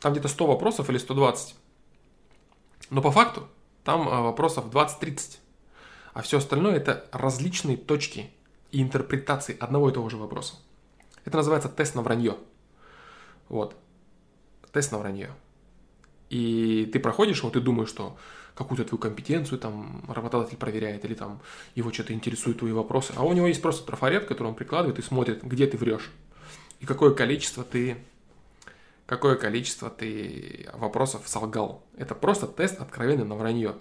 Там 0.00 0.12
где-то 0.12 0.28
100 0.28 0.46
вопросов 0.46 0.88
или 0.90 0.98
120. 0.98 1.54
Но 2.90 3.02
по 3.02 3.10
факту 3.10 3.46
там 3.84 4.08
э, 4.08 4.20
вопросов 4.22 4.66
20-30. 4.66 5.38
А 6.14 6.22
все 6.22 6.38
остальное 6.38 6.76
это 6.76 7.04
различные 7.12 7.76
точки 7.76 8.30
и 8.72 8.82
интерпретации 8.82 9.56
одного 9.58 9.90
и 9.90 9.92
того 9.92 10.08
же 10.08 10.16
вопроса. 10.16 10.54
Это 11.24 11.36
называется 11.36 11.68
тест 11.68 11.94
на 11.94 12.02
вранье. 12.02 12.36
Вот. 13.48 13.76
Тест 14.72 14.92
на 14.92 14.98
вранье. 14.98 15.30
И 16.30 16.88
ты 16.92 17.00
проходишь 17.00 17.38
его, 17.38 17.50
ты 17.50 17.60
думаешь, 17.60 17.88
что 17.88 18.16
какую-то 18.54 18.84
твою 18.84 19.00
компетенцию 19.00 19.58
там 19.58 20.04
работодатель 20.08 20.56
проверяет, 20.56 21.04
или 21.04 21.14
там 21.14 21.40
его 21.74 21.92
что-то 21.92 22.12
интересует, 22.12 22.58
твои 22.58 22.72
вопросы. 22.72 23.12
А 23.16 23.24
у 23.24 23.32
него 23.32 23.46
есть 23.46 23.62
просто 23.62 23.86
трафарет, 23.86 24.26
который 24.26 24.48
он 24.48 24.54
прикладывает 24.54 24.98
и 24.98 25.02
смотрит, 25.02 25.42
где 25.42 25.66
ты 25.66 25.76
врешь. 25.76 26.10
И 26.80 26.86
какое 26.86 27.12
количество 27.14 27.64
ты 27.64 27.96
какое 29.06 29.36
количество 29.36 29.88
ты 29.88 30.68
вопросов 30.74 31.22
солгал. 31.26 31.82
Это 31.96 32.14
просто 32.14 32.46
тест 32.46 32.78
откровенный 32.78 33.24
на 33.24 33.36
вранье. 33.36 33.76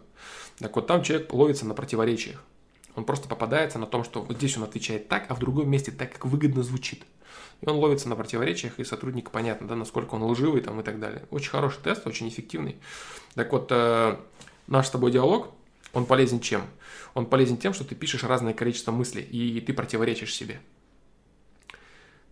Так 0.60 0.74
вот, 0.76 0.88
там 0.88 1.04
человек 1.04 1.34
ловится 1.34 1.66
на 1.66 1.74
противоречиях. 1.74 2.42
Он 2.96 3.04
просто 3.04 3.28
попадается 3.28 3.78
на 3.78 3.88
том, 3.88 4.06
что 4.06 4.22
вот 4.22 4.38
здесь 4.38 4.58
он 4.58 4.64
отвечает 4.64 5.10
так, 5.10 5.26
а 5.28 5.36
в 5.36 5.40
другом 5.40 5.70
месте 5.70 5.92
так, 5.92 6.14
как 6.14 6.26
выгодно 6.26 6.64
звучит. 6.64 7.04
И 7.62 7.70
он 7.70 7.78
ловится 7.78 8.08
на 8.10 8.16
противоречиях, 8.16 8.80
и 8.80 8.84
сотрудник 8.84 9.32
понятно, 9.32 9.68
да, 9.68 9.76
насколько 9.76 10.16
он 10.16 10.24
лживый 10.24 10.62
там 10.62 10.80
и 10.80 10.84
так 10.84 11.00
далее. 11.00 11.26
Очень 11.32 11.50
хороший 11.50 11.82
тест, 11.84 12.06
очень 12.06 12.30
эффективный. 12.30 12.78
Так 13.34 13.52
вот, 13.52 13.68
э, 13.72 14.18
наш 14.68 14.88
с 14.88 14.92
тобой 14.92 15.12
диалог, 15.12 15.50
он 15.94 16.06
полезен 16.06 16.40
чем? 16.40 16.62
Он 17.14 17.26
полезен 17.26 17.58
тем, 17.58 17.74
что 17.74 17.84
ты 17.84 17.96
пишешь 17.96 18.24
разное 18.24 18.54
количество 18.54 18.92
мыслей, 18.92 19.24
и 19.24 19.60
ты 19.62 19.74
противоречишь 19.74 20.36
себе. 20.36 20.60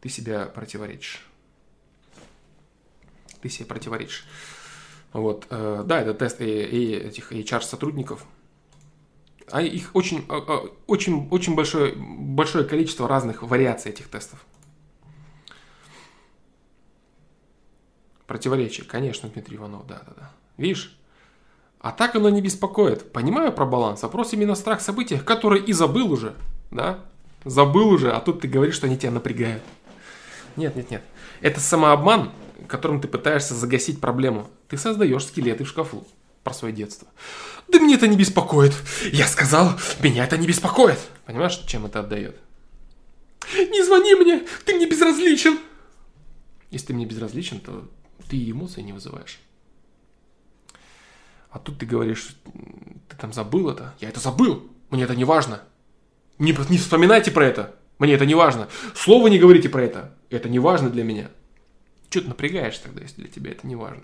Ты 0.02 0.10
себя 0.10 0.46
противоречишь. 0.46 1.26
Ты 3.42 3.50
себе 3.50 3.66
противоречишь. 3.66 4.26
Вот, 5.14 5.48
э, 5.50 5.84
да, 5.86 6.02
это 6.02 6.14
тест 6.14 6.42
и, 6.42 6.46
и 6.46 6.94
этих 6.94 7.32
HR-сотрудников. 7.32 8.26
А 9.50 9.62
их 9.62 9.96
очень, 9.96 10.26
э, 10.30 10.42
э, 10.48 10.68
очень, 10.88 11.28
очень 11.30 11.56
большое, 11.56 11.94
большое 11.96 12.66
количество 12.66 13.08
разных 13.08 13.42
вариаций 13.42 13.92
этих 13.92 14.10
тестов. 14.10 14.46
Противоречие, 18.28 18.86
конечно, 18.86 19.30
Дмитрий 19.30 19.58
Иванов, 19.58 19.86
да-да-да. 19.88 20.32
Видишь? 20.58 20.98
А 21.80 21.92
так 21.92 22.16
оно 22.16 22.30
не 22.30 22.42
беспокоит. 22.42 23.12
Понимаю 23.12 23.52
про 23.52 23.66
баланс. 23.66 24.02
Вопрос 24.02 24.34
именно 24.34 24.56
страх 24.56 24.82
событий, 24.82 25.18
который 25.18 25.62
и 25.62 25.74
забыл 25.74 26.12
уже, 26.12 26.34
да? 26.72 27.00
Забыл 27.44 27.90
уже, 27.90 28.12
а 28.12 28.20
тут 28.20 28.42
ты 28.42 28.48
говоришь, 28.48 28.76
что 28.76 28.88
они 28.88 28.98
тебя 28.98 29.12
напрягают. 29.12 29.62
Нет, 30.56 30.76
нет, 30.76 30.90
нет. 30.90 31.04
Это 31.42 31.60
самообман, 31.60 32.32
которым 32.68 33.02
ты 33.02 33.08
пытаешься 33.08 33.54
загасить 33.54 34.02
проблему. 34.02 34.48
Ты 34.68 34.78
создаешь 34.78 35.26
скелеты 35.26 35.64
в 35.64 35.68
шкафу 35.68 36.08
про 36.44 36.54
свое 36.54 36.74
детство. 36.74 37.08
Да 37.68 37.80
мне 37.80 37.96
это 37.96 38.08
не 38.08 38.18
беспокоит. 38.18 38.74
Я 39.12 39.28
сказал, 39.28 39.74
меня 40.00 40.24
это 40.24 40.38
не 40.38 40.48
беспокоит. 40.48 41.00
Понимаешь, 41.26 41.62
чем 41.68 41.86
это 41.86 42.00
отдает? 42.00 42.38
Не 43.54 43.84
звони 43.84 44.16
мне, 44.16 44.44
ты 44.66 44.74
мне 44.74 44.88
безразличен. 44.88 45.60
Если 46.72 46.88
ты 46.88 46.94
мне 46.94 47.06
безразличен, 47.06 47.60
то 47.60 47.88
ты 48.28 48.50
эмоции 48.50 48.82
не 48.82 48.94
вызываешь. 48.94 49.40
А 51.50 51.60
тут 51.60 51.80
ты 51.80 51.86
говоришь, 51.86 52.36
ты 53.08 53.16
там 53.18 53.32
забыл 53.32 53.70
это? 53.70 53.94
Я 54.00 54.10
это 54.10 54.20
забыл, 54.20 54.70
мне 54.90 55.04
это 55.04 55.16
не 55.16 55.24
важно. 55.24 55.62
Не, 56.38 56.54
не 56.70 56.78
вспоминайте 56.78 57.32
про 57.32 57.46
это, 57.46 57.76
мне 57.98 58.14
это 58.14 58.26
не 58.26 58.36
важно. 58.36 58.68
Слово 58.94 59.28
не 59.28 59.40
говорите 59.40 59.70
про 59.70 59.84
это, 59.84 60.14
это 60.30 60.50
не 60.50 60.60
важно 60.60 60.90
для 60.90 61.04
меня. 61.04 61.30
Что 62.10 62.22
ты 62.22 62.28
напрягаешь 62.28 62.78
тогда, 62.78 63.02
если 63.02 63.22
для 63.22 63.32
тебя 63.32 63.52
это 63.52 63.66
не 63.66 63.76
важно? 63.76 64.04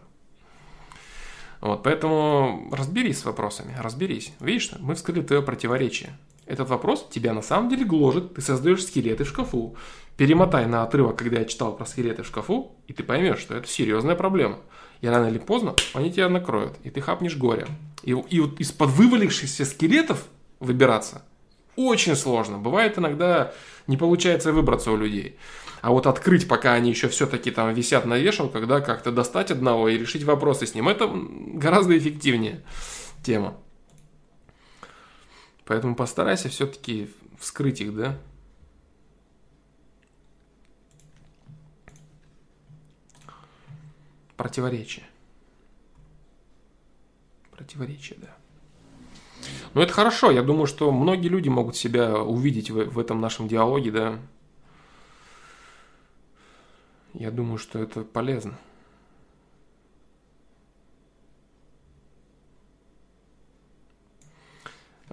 Вот, 1.59 1.83
поэтому 1.83 2.69
разберись 2.71 3.19
с 3.19 3.25
вопросами, 3.25 3.75
разберись. 3.77 4.33
Видишь, 4.39 4.71
мы 4.79 4.95
вскрыли 4.95 5.21
твое 5.21 5.41
противоречие. 5.41 6.17
Этот 6.51 6.67
вопрос 6.67 7.07
тебя 7.09 7.33
на 7.33 7.41
самом 7.41 7.69
деле 7.69 7.85
гложет, 7.85 8.33
ты 8.33 8.41
создаешь 8.41 8.83
скелеты 8.83 9.23
в 9.23 9.27
шкафу. 9.29 9.77
Перемотай 10.17 10.65
на 10.65 10.83
отрывок, 10.83 11.15
когда 11.15 11.39
я 11.39 11.45
читал 11.45 11.73
про 11.73 11.85
скелеты 11.85 12.23
в 12.23 12.27
шкафу, 12.27 12.75
и 12.87 12.93
ты 12.93 13.03
поймешь, 13.03 13.39
что 13.39 13.55
это 13.55 13.69
серьезная 13.69 14.15
проблема. 14.15 14.57
И 14.99 15.07
рано 15.07 15.27
или 15.27 15.37
поздно 15.37 15.75
они 15.93 16.11
тебя 16.11 16.27
накроют, 16.27 16.73
и 16.83 16.89
ты 16.89 16.99
хапнешь 16.99 17.37
горе. 17.37 17.67
И, 18.03 18.11
и 18.11 18.39
вот 18.41 18.59
из-под 18.59 18.89
вывалившихся 18.89 19.63
скелетов 19.63 20.25
выбираться 20.59 21.21
очень 21.77 22.17
сложно. 22.17 22.57
Бывает 22.57 22.97
иногда 22.97 23.53
не 23.87 23.95
получается 23.95 24.51
выбраться 24.51 24.91
у 24.91 24.97
людей. 24.97 25.37
А 25.81 25.91
вот 25.91 26.05
открыть, 26.05 26.49
пока 26.49 26.73
они 26.73 26.89
еще 26.89 27.07
все-таки 27.07 27.49
там 27.49 27.73
висят 27.73 28.05
на 28.05 28.17
вешалках, 28.17 28.67
да, 28.67 28.81
как-то 28.81 29.13
достать 29.13 29.51
одного 29.51 29.87
и 29.87 29.97
решить 29.97 30.25
вопросы 30.25 30.67
с 30.67 30.75
ним, 30.75 30.89
это 30.89 31.09
гораздо 31.09 31.97
эффективнее 31.97 32.61
тема. 33.23 33.55
Поэтому 35.71 35.95
постарайся 35.95 36.49
все-таки 36.49 37.09
вскрыть 37.39 37.79
их, 37.79 37.95
да. 37.95 38.17
Противоречие. 44.35 45.05
Противоречие, 47.51 48.19
да. 48.19 48.35
Но 49.73 49.81
это 49.81 49.93
хорошо. 49.93 50.29
Я 50.29 50.43
думаю, 50.43 50.67
что 50.67 50.91
многие 50.91 51.29
люди 51.29 51.47
могут 51.47 51.77
себя 51.77 52.17
увидеть 52.21 52.69
в, 52.69 52.89
в 52.89 52.99
этом 52.99 53.21
нашем 53.21 53.47
диалоге, 53.47 53.91
да. 53.91 54.19
Я 57.13 57.31
думаю, 57.31 57.59
что 57.59 57.79
это 57.79 58.01
полезно. 58.01 58.57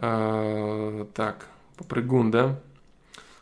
А, 0.00 1.06
так, 1.14 1.48
попрыгун, 1.76 2.30
да? 2.30 2.60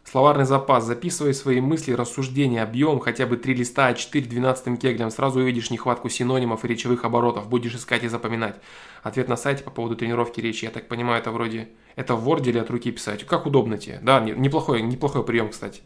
Словарный 0.05 0.45
запас. 0.45 0.85
Записывай 0.85 1.35
свои 1.35 1.61
мысли, 1.61 1.93
рассуждения, 1.93 2.63
объем, 2.63 3.01
хотя 3.01 3.27
бы 3.27 3.37
три 3.37 3.55
листа 3.55 3.91
А4 3.91 4.23
12 4.23 4.81
кеглем. 4.81 5.11
Сразу 5.11 5.41
увидишь 5.41 5.71
нехватку 5.71 6.09
синонимов 6.09 6.65
и 6.65 6.69
речевых 6.69 7.05
оборотов. 7.05 7.49
Будешь 7.49 7.75
искать 7.75 8.05
и 8.05 8.09
запоминать. 8.09 8.57
Ответ 9.03 9.29
на 9.29 9.37
сайте 9.37 9.65
по 9.65 9.71
поводу 9.71 9.97
тренировки 9.97 10.41
речи. 10.41 10.65
Я 10.65 10.71
так 10.71 10.87
понимаю, 10.87 11.21
это 11.21 11.33
вроде... 11.33 11.69
Это 11.97 12.15
в 12.15 12.29
Word 12.29 12.49
или 12.49 12.59
от 12.59 12.71
руки 12.71 12.93
писать. 12.93 13.27
Как 13.27 13.47
удобно 13.47 13.79
тебе. 13.79 13.99
Да, 14.01 14.21
неплохой, 14.21 14.81
неплохой 14.81 15.25
прием, 15.25 15.51
кстати. 15.51 15.83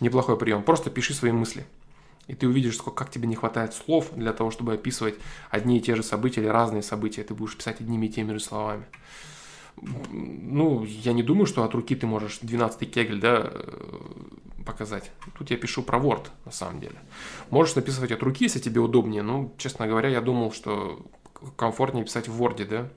Неплохой 0.00 0.38
прием. 0.38 0.62
Просто 0.62 0.88
пиши 0.88 1.12
свои 1.12 1.32
мысли. 1.32 1.66
И 2.26 2.34
ты 2.34 2.48
увидишь, 2.48 2.76
сколько, 2.76 3.04
как 3.04 3.10
тебе 3.10 3.28
не 3.28 3.34
хватает 3.34 3.74
слов 3.74 4.10
для 4.14 4.32
того, 4.32 4.50
чтобы 4.50 4.74
описывать 4.74 5.16
одни 5.50 5.78
и 5.78 5.80
те 5.80 5.94
же 5.94 6.02
события 6.02 6.40
или 6.40 6.48
разные 6.48 6.82
события. 6.82 7.22
Ты 7.22 7.34
будешь 7.34 7.56
писать 7.56 7.80
одними 7.80 8.06
и 8.06 8.08
теми 8.08 8.32
же 8.32 8.40
словами. 8.40 8.86
Ну, 10.10 10.84
я 10.84 11.12
не 11.12 11.22
думаю, 11.22 11.46
что 11.46 11.64
от 11.64 11.74
руки 11.74 11.94
ты 11.94 12.06
можешь 12.06 12.40
12-й 12.42 12.86
кегель, 12.86 13.20
да, 13.20 13.50
э, 13.50 13.68
показать. 14.64 15.10
Тут 15.36 15.50
я 15.50 15.56
пишу 15.56 15.82
про 15.82 15.98
Word, 15.98 16.28
на 16.44 16.52
самом 16.52 16.80
деле. 16.80 16.96
Можешь 17.50 17.76
написывать 17.76 18.12
от 18.12 18.22
руки, 18.22 18.44
если 18.44 18.58
тебе 18.58 18.80
удобнее. 18.80 19.22
Ну, 19.22 19.54
честно 19.58 19.86
говоря, 19.86 20.08
я 20.08 20.20
думал, 20.20 20.52
что 20.52 21.06
комфортнее 21.56 22.04
писать 22.04 22.28
в 22.28 22.42
Word, 22.42 22.66
да. 22.66 22.88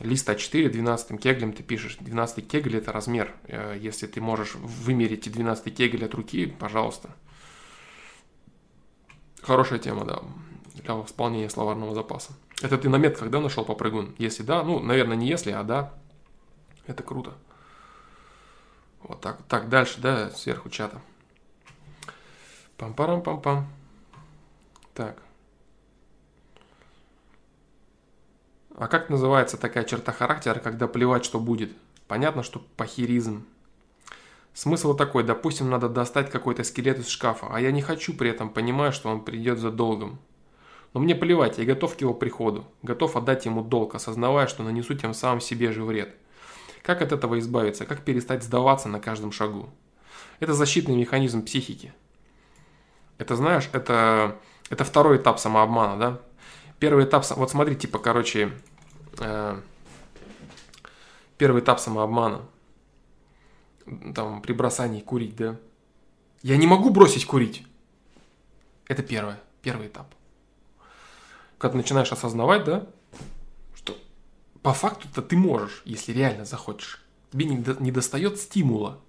Лист 0.00 0.28
А4 0.28 0.68
12 0.68 1.20
кеглем 1.20 1.52
ты 1.52 1.62
пишешь. 1.62 1.96
12 2.00 2.48
кегель 2.48 2.76
это 2.76 2.92
размер. 2.92 3.34
Э, 3.44 3.76
если 3.80 4.06
ты 4.06 4.20
можешь 4.20 4.54
вымерить 4.56 5.30
12 5.30 5.74
кегель 5.74 6.04
от 6.04 6.14
руки, 6.14 6.46
пожалуйста. 6.46 7.10
Хорошая 9.42 9.78
тема, 9.78 10.04
да, 10.04 10.22
для 10.74 10.94
восполнения 10.94 11.50
словарного 11.50 11.94
запаса. 11.94 12.32
Это 12.62 12.78
ты 12.78 12.88
на 12.88 12.96
метках, 12.96 13.30
да, 13.30 13.40
нашел 13.40 13.64
попрыгун? 13.64 14.14
Если 14.18 14.42
да, 14.42 14.62
ну, 14.62 14.80
наверное, 14.80 15.16
не 15.16 15.26
если, 15.26 15.50
а 15.50 15.62
да, 15.62 15.92
это 16.86 17.02
круто. 17.02 17.34
Вот 19.02 19.20
так, 19.20 19.42
так, 19.48 19.68
дальше, 19.68 20.00
да, 20.00 20.30
сверху 20.30 20.70
чата. 20.70 21.00
Пам-парам-пам-пам. 22.78 23.66
Так. 24.94 25.18
А 28.76 28.88
как 28.88 29.08
называется 29.08 29.56
такая 29.56 29.84
черта 29.84 30.12
характера, 30.12 30.58
когда 30.58 30.88
плевать, 30.88 31.24
что 31.24 31.38
будет? 31.38 31.72
Понятно, 32.08 32.42
что 32.42 32.60
похеризм. 32.76 33.46
Смысл 34.52 34.94
такой, 34.94 35.24
допустим, 35.24 35.68
надо 35.68 35.88
достать 35.88 36.30
какой-то 36.30 36.64
скелет 36.64 36.98
из 36.98 37.08
шкафа, 37.08 37.48
а 37.50 37.60
я 37.60 37.72
не 37.72 37.82
хочу 37.82 38.14
при 38.14 38.30
этом, 38.30 38.50
понимая, 38.50 38.92
что 38.92 39.08
он 39.08 39.24
придет 39.24 39.58
за 39.58 39.70
долгом. 39.70 40.18
Но 40.94 41.00
мне 41.00 41.14
плевать, 41.14 41.58
я 41.58 41.64
готов 41.64 41.96
к 41.96 42.00
его 42.00 42.14
приходу, 42.14 42.64
готов 42.82 43.16
отдать 43.16 43.44
ему 43.44 43.62
долг, 43.62 43.94
осознавая, 43.94 44.46
что 44.46 44.62
нанесу 44.62 44.94
тем 44.94 45.12
самым 45.12 45.40
себе 45.40 45.72
же 45.72 45.84
вред. 45.84 46.14
Как 46.82 47.02
от 47.02 47.12
этого 47.12 47.38
избавиться? 47.38 47.84
Как 47.84 48.02
перестать 48.02 48.42
сдаваться 48.42 48.88
на 48.88 49.00
каждом 49.00 49.32
шагу? 49.32 49.68
Это 50.40 50.54
защитный 50.54 50.96
механизм 50.96 51.44
психики. 51.44 51.92
Это, 53.18 53.36
знаешь, 53.36 53.68
это, 53.72 54.38
это 54.70 54.84
второй 54.84 55.18
этап 55.18 55.38
самообмана, 55.38 55.98
да? 55.98 56.20
Первый 56.78 57.04
этап, 57.04 57.24
вот 57.30 57.50
смотри, 57.50 57.76
типа, 57.76 57.98
короче, 57.98 58.52
э, 59.18 59.60
первый 61.36 61.60
этап 61.60 61.80
самообмана– 61.80 62.42
там, 64.14 64.42
при 64.42 64.52
бросании 64.52 65.00
курить, 65.00 65.36
да. 65.36 65.56
Я 66.42 66.56
не 66.56 66.66
могу 66.66 66.90
бросить 66.90 67.26
курить. 67.26 67.66
Это 68.86 69.02
первое, 69.02 69.40
первый 69.62 69.88
этап. 69.88 70.14
Когда 71.58 71.76
начинаешь 71.76 72.12
осознавать, 72.12 72.64
да, 72.64 72.86
что 73.74 73.96
по 74.62 74.72
факту-то 74.72 75.22
ты 75.22 75.36
можешь, 75.36 75.82
если 75.84 76.12
реально 76.12 76.44
захочешь. 76.44 77.02
Тебе 77.32 77.46
не, 77.46 77.64
не 77.80 77.90
достает 77.90 78.38
стимула. 78.38 79.00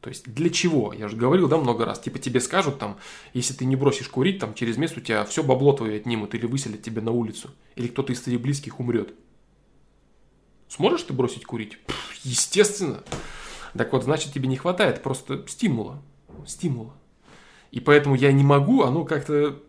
То 0.00 0.08
есть 0.08 0.24
для 0.24 0.50
чего? 0.50 0.92
Я 0.92 1.06
же 1.08 1.16
говорил, 1.16 1.48
да, 1.48 1.56
много 1.58 1.84
раз. 1.84 2.00
Типа 2.00 2.18
тебе 2.18 2.40
скажут 2.40 2.80
там, 2.80 2.98
если 3.34 3.54
ты 3.54 3.64
не 3.64 3.76
бросишь 3.76 4.08
курить, 4.08 4.40
там 4.40 4.52
через 4.52 4.76
месяц 4.76 4.96
у 4.96 5.00
тебя 5.00 5.24
все 5.24 5.44
бабло 5.44 5.72
твое 5.72 5.98
отнимут 5.98 6.34
или 6.34 6.44
выселят 6.44 6.82
тебя 6.82 7.00
на 7.02 7.12
улицу. 7.12 7.50
Или 7.76 7.86
кто-то 7.86 8.12
из 8.12 8.20
твоих 8.20 8.40
близких 8.40 8.80
умрет. 8.80 9.14
Сможешь 10.68 11.02
ты 11.02 11.12
бросить 11.12 11.44
курить? 11.44 11.78
Пфф, 11.86 12.14
естественно. 12.24 13.04
Так 13.76 13.92
вот, 13.92 14.02
значит, 14.02 14.32
тебе 14.32 14.48
не 14.48 14.56
хватает 14.56 15.02
просто 15.04 15.46
стимула. 15.46 16.02
Стимула. 16.46 16.94
И 17.70 17.78
поэтому 17.78 18.16
я 18.16 18.32
не 18.32 18.42
могу, 18.42 18.82
оно 18.82 19.04
как-то 19.04 19.62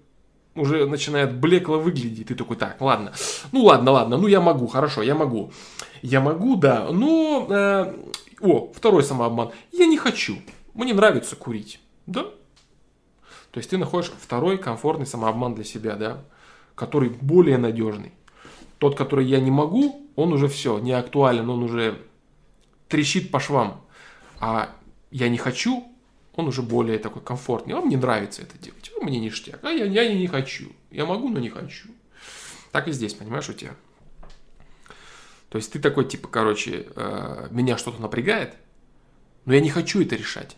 уже 0.55 0.85
начинает 0.85 1.35
блекло 1.35 1.79
выглядеть. 1.79 2.27
Ты 2.27 2.35
такой, 2.35 2.57
так, 2.57 2.79
ладно, 2.81 3.13
ну 3.51 3.63
ладно, 3.63 3.91
ладно, 3.91 4.17
ну 4.17 4.27
я 4.27 4.41
могу, 4.41 4.67
хорошо, 4.67 5.01
я 5.01 5.15
могу. 5.15 5.51
Я 6.01 6.19
могу, 6.21 6.55
да, 6.55 6.89
но... 6.91 7.47
Э, 7.49 7.93
о, 8.41 8.71
второй 8.73 9.03
самообман. 9.03 9.51
Я 9.71 9.85
не 9.85 9.97
хочу, 9.97 10.37
мне 10.73 10.93
нравится 10.93 11.35
курить, 11.35 11.79
да? 12.07 12.23
То 13.51 13.59
есть 13.59 13.69
ты 13.69 13.77
находишь 13.77 14.11
второй 14.19 14.57
комфортный 14.57 15.05
самообман 15.05 15.55
для 15.55 15.63
себя, 15.63 15.95
да, 15.95 16.25
который 16.75 17.09
более 17.09 17.57
надежный. 17.57 18.11
Тот, 18.79 18.97
который 18.97 19.25
я 19.25 19.39
не 19.39 19.51
могу, 19.51 20.09
он 20.15 20.33
уже 20.33 20.47
все, 20.47 20.79
не 20.79 20.91
актуален, 20.91 21.49
он 21.49 21.63
уже 21.63 21.99
трещит 22.89 23.31
по 23.31 23.39
швам 23.39 23.83
а 24.45 24.75
я 25.09 25.29
не 25.29 25.37
хочу, 25.37 25.85
он 26.35 26.47
уже 26.47 26.61
более 26.61 26.97
такой 26.99 27.21
комфортный. 27.21 27.75
А 27.75 27.81
мне 27.81 27.97
нравится 27.97 28.41
это 28.41 28.57
делать. 28.57 28.91
А 28.99 29.03
мне 29.03 29.19
ништяк. 29.19 29.59
А 29.63 29.69
я, 29.69 29.85
я 29.85 30.13
не 30.13 30.27
хочу. 30.27 30.71
Я 30.91 31.05
могу, 31.05 31.29
но 31.29 31.39
не 31.39 31.49
хочу. 31.49 31.89
Так 32.71 32.87
и 32.87 32.91
здесь, 32.91 33.13
понимаешь, 33.13 33.49
у 33.49 33.53
тебя. 33.53 33.75
То 35.49 35.57
есть 35.57 35.71
ты 35.71 35.79
такой, 35.79 36.05
типа, 36.05 36.27
короче, 36.27 36.87
э, 36.95 37.47
меня 37.51 37.77
что-то 37.77 38.01
напрягает, 38.01 38.55
но 39.45 39.53
я 39.53 39.59
не 39.59 39.69
хочу 39.69 40.01
это 40.01 40.15
решать, 40.15 40.57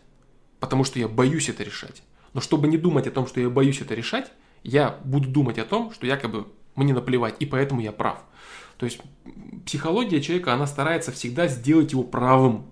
потому 0.61 0.85
что 0.85 0.99
я 0.99 1.09
боюсь 1.09 1.49
это 1.49 1.63
решать. 1.63 2.01
Но 2.33 2.39
чтобы 2.39 2.69
не 2.69 2.77
думать 2.77 3.05
о 3.05 3.11
том, 3.11 3.27
что 3.27 3.41
я 3.41 3.49
боюсь 3.49 3.81
это 3.81 3.93
решать, 3.93 4.31
я 4.63 4.97
буду 5.03 5.27
думать 5.27 5.57
о 5.57 5.65
том, 5.65 5.91
что 5.91 6.07
якобы 6.07 6.47
мне 6.75 6.93
наплевать, 6.93 7.35
и 7.39 7.45
поэтому 7.45 7.81
я 7.81 7.91
прав. 7.91 8.23
То 8.77 8.85
есть 8.85 9.01
психология 9.65 10.21
человека, 10.21 10.53
она 10.53 10.67
старается 10.67 11.11
всегда 11.11 11.47
сделать 11.47 11.91
его 11.91 12.03
правым. 12.03 12.65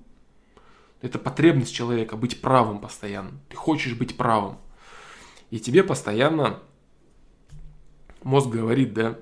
Это 1.04 1.20
потребность 1.20 1.76
человека 1.76 2.16
быть 2.16 2.40
правым 2.40 2.80
постоянно. 2.80 3.34
Ты 3.50 3.58
хочешь 3.58 3.94
быть 3.94 4.16
правым. 4.16 4.58
И 5.52 5.60
тебе 5.60 5.84
постоянно 5.84 6.62
мозг 8.24 8.48
говорит, 8.48 8.94
да, 8.94 9.20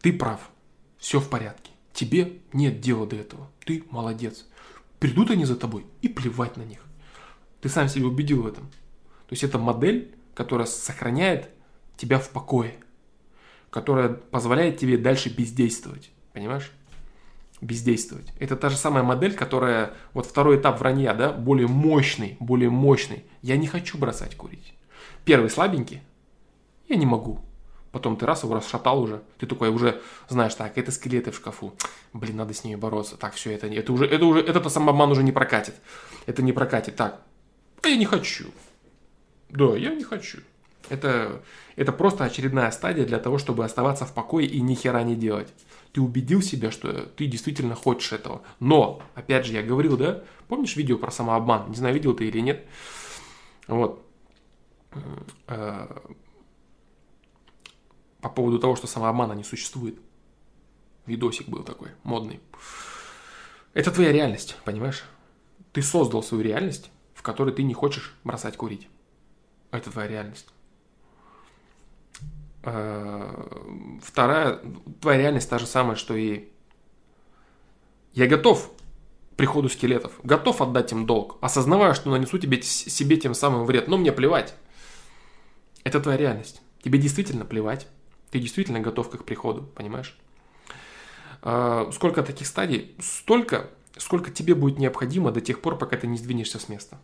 ты 0.00 0.14
прав, 0.14 0.40
все 0.96 1.20
в 1.20 1.28
порядке. 1.28 1.72
Тебе 1.92 2.38
нет 2.54 2.80
дела 2.80 3.06
до 3.06 3.16
этого. 3.16 3.50
Ты 3.66 3.84
молодец. 3.90 4.46
Придут 4.98 5.30
они 5.30 5.44
за 5.44 5.56
тобой 5.56 5.84
и 6.00 6.08
плевать 6.08 6.56
на 6.56 6.62
них. 6.62 6.80
Ты 7.60 7.68
сам 7.68 7.86
себя 7.90 8.06
убедил 8.06 8.42
в 8.42 8.46
этом. 8.46 8.64
То 8.64 9.32
есть 9.32 9.44
это 9.44 9.58
модель, 9.58 10.14
которая 10.34 10.66
сохраняет 10.66 11.50
тебя 11.98 12.18
в 12.18 12.30
покое, 12.30 12.76
которая 13.68 14.08
позволяет 14.08 14.78
тебе 14.78 14.96
дальше 14.96 15.28
бездействовать. 15.28 16.10
Понимаешь? 16.32 16.72
Бездействовать. 17.60 18.32
Это 18.38 18.56
та 18.56 18.68
же 18.68 18.76
самая 18.76 19.02
модель, 19.02 19.34
которая, 19.34 19.94
вот 20.12 20.26
второй 20.26 20.58
этап 20.58 20.80
вранья, 20.80 21.14
да, 21.14 21.32
более 21.32 21.66
мощный, 21.66 22.36
более 22.40 22.70
мощный. 22.70 23.24
Я 23.42 23.56
не 23.56 23.66
хочу 23.66 23.98
бросать 23.98 24.36
курить. 24.36 24.74
Первый 25.24 25.50
слабенький, 25.50 26.02
я 26.88 26.96
не 26.96 27.06
могу. 27.06 27.40
Потом 27.92 28.16
ты 28.16 28.26
раз 28.26 28.42
его 28.42 28.54
расшатал 28.54 29.00
уже, 29.00 29.22
ты 29.38 29.46
такой 29.46 29.70
уже 29.70 30.02
знаешь, 30.28 30.54
так, 30.54 30.76
это 30.76 30.92
скелеты 30.92 31.30
в 31.30 31.36
шкафу, 31.36 31.74
блин, 32.12 32.36
надо 32.36 32.52
с 32.52 32.62
ними 32.62 32.76
бороться, 32.76 33.16
так, 33.16 33.32
все, 33.32 33.52
это, 33.52 33.68
это 33.68 33.90
уже, 33.90 34.04
это 34.04 34.24
уже, 34.26 34.40
этот 34.40 34.70
самообман 34.70 35.10
уже 35.12 35.22
не 35.22 35.32
прокатит, 35.32 35.74
это 36.26 36.42
не 36.42 36.52
прокатит, 36.52 36.96
так, 36.96 37.22
а 37.82 37.88
я 37.88 37.96
не 37.96 38.04
хочу, 38.04 38.50
да, 39.48 39.76
я 39.76 39.94
не 39.94 40.04
хочу. 40.04 40.40
Это, 40.88 41.42
это 41.74 41.90
просто 41.90 42.24
очередная 42.24 42.70
стадия 42.70 43.06
для 43.06 43.18
того, 43.18 43.38
чтобы 43.38 43.64
оставаться 43.64 44.04
в 44.04 44.12
покое 44.12 44.46
и 44.46 44.60
ни 44.60 44.74
хера 44.74 45.02
не 45.02 45.16
делать 45.16 45.48
ты 45.92 46.00
убедил 46.00 46.42
себя, 46.42 46.70
что 46.70 47.06
ты 47.06 47.26
действительно 47.26 47.74
хочешь 47.74 48.12
этого. 48.12 48.42
Но, 48.60 49.02
опять 49.14 49.46
же, 49.46 49.52
я 49.52 49.62
говорил, 49.62 49.96
да, 49.96 50.22
помнишь 50.48 50.76
видео 50.76 50.98
про 50.98 51.10
самообман? 51.10 51.70
Не 51.70 51.76
знаю, 51.76 51.94
видел 51.94 52.14
ты 52.14 52.26
или 52.28 52.40
нет. 52.40 52.66
Вот. 53.66 54.04
Э, 55.48 55.86
по 58.20 58.28
поводу 58.28 58.58
того, 58.58 58.76
что 58.76 58.86
самообмана 58.86 59.32
не 59.32 59.44
существует. 59.44 59.98
Видосик 61.06 61.48
был 61.48 61.62
такой, 61.62 61.90
модный. 62.02 62.40
Это 63.74 63.90
твоя 63.90 64.12
реальность, 64.12 64.56
понимаешь? 64.64 65.04
Ты 65.72 65.82
создал 65.82 66.22
свою 66.22 66.42
реальность, 66.42 66.90
в 67.14 67.22
которой 67.22 67.54
ты 67.54 67.62
не 67.62 67.74
хочешь 67.74 68.14
бросать 68.24 68.56
курить. 68.56 68.88
Это 69.70 69.90
твоя 69.90 70.08
реальность. 70.08 70.48
Э, 72.68 73.98
вторая, 74.02 74.60
твоя 75.00 75.18
реальность 75.18 75.48
та 75.48 75.60
же 75.60 75.66
самая, 75.66 75.94
что 75.94 76.16
и 76.16 76.48
я 78.12 78.26
готов 78.26 78.72
приходу 79.36 79.68
скелетов, 79.68 80.18
готов 80.24 80.60
отдать 80.60 80.90
им 80.90 81.06
долг, 81.06 81.38
осознавая, 81.40 81.94
что 81.94 82.10
нанесу 82.10 82.38
тебе, 82.38 82.60
себе 82.60 83.18
тем 83.18 83.34
самым 83.34 83.66
вред, 83.66 83.86
но 83.86 83.96
мне 83.96 84.10
плевать. 84.10 84.54
Это 85.84 86.00
твоя 86.00 86.18
реальность. 86.18 86.60
Тебе 86.82 86.98
действительно 86.98 87.44
плевать. 87.44 87.86
Ты 88.32 88.40
действительно 88.40 88.80
готов 88.80 89.10
к 89.10 89.14
их 89.14 89.24
приходу, 89.24 89.62
понимаешь? 89.62 90.18
Э, 91.42 91.88
сколько 91.92 92.24
таких 92.24 92.48
стадий? 92.48 92.96
Столько, 92.98 93.70
сколько 93.96 94.32
тебе 94.32 94.56
будет 94.56 94.80
необходимо 94.80 95.30
до 95.30 95.40
тех 95.40 95.60
пор, 95.60 95.78
пока 95.78 95.96
ты 95.96 96.08
не 96.08 96.18
сдвинешься 96.18 96.58
с 96.58 96.68
места. 96.68 96.98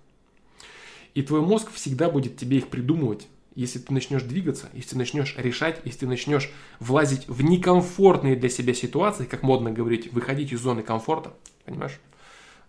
И 1.15 1.23
твой 1.23 1.41
мозг 1.41 1.71
всегда 1.71 2.11
будет 2.11 2.37
тебе 2.37 2.57
их 2.57 2.69
придумывать, 2.69 3.29
если 3.55 3.79
ты 3.79 3.93
начнешь 3.93 4.23
двигаться, 4.23 4.69
если 4.73 4.91
ты 4.91 4.99
начнешь 4.99 5.35
решать, 5.37 5.81
если 5.85 6.01
ты 6.01 6.07
начнешь 6.07 6.51
влазить 6.81 7.29
в 7.29 7.43
некомфортные 7.43 8.37
для 8.37 8.49
себя 8.49 8.75
ситуации, 8.75 9.25
как 9.25 9.43
модно 9.43 9.71
говорить, 9.71 10.13
выходить 10.13 10.53
из 10.53 10.61
зоны 10.61 10.83
комфорта, 10.83 11.35
понимаешь? 11.65 11.99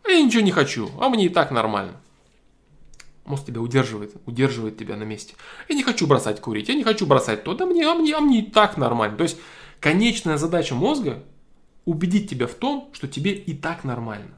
А 0.06 0.10
я 0.10 0.22
ничего 0.22 0.44
не 0.44 0.52
хочу, 0.52 0.90
а 1.00 1.10
мне 1.10 1.26
и 1.26 1.30
так 1.30 1.52
нормально. 1.52 2.02
Мозг 3.26 3.46
тебя 3.46 3.62
удерживает, 3.62 4.16
удерживает 4.26 4.78
тебя 4.78 4.98
на 4.98 5.04
месте. 5.04 5.36
Я 5.70 5.76
не 5.76 5.84
хочу 5.84 6.08
бросать 6.08 6.42
курить, 6.42 6.68
я 6.68 6.76
не 6.76 6.84
хочу 6.84 7.06
бросать 7.06 7.44
то, 7.44 7.54
да 7.54 7.66
мне, 7.66 7.88
а 7.88 7.96
мне, 7.96 8.14
а 8.16 8.20
мне 8.20 8.40
и 8.40 8.52
так 8.52 8.76
нормально. 8.76 9.16
То 9.16 9.24
есть 9.24 9.38
конечная 9.80 10.38
задача 10.38 10.76
мозга 10.76 11.24
убедить 11.86 12.30
тебя 12.30 12.48
в 12.48 12.54
том, 12.54 12.90
что 12.94 13.08
тебе 13.08 13.34
и 13.34 13.54
так 13.54 13.86
нормально. 13.86 14.36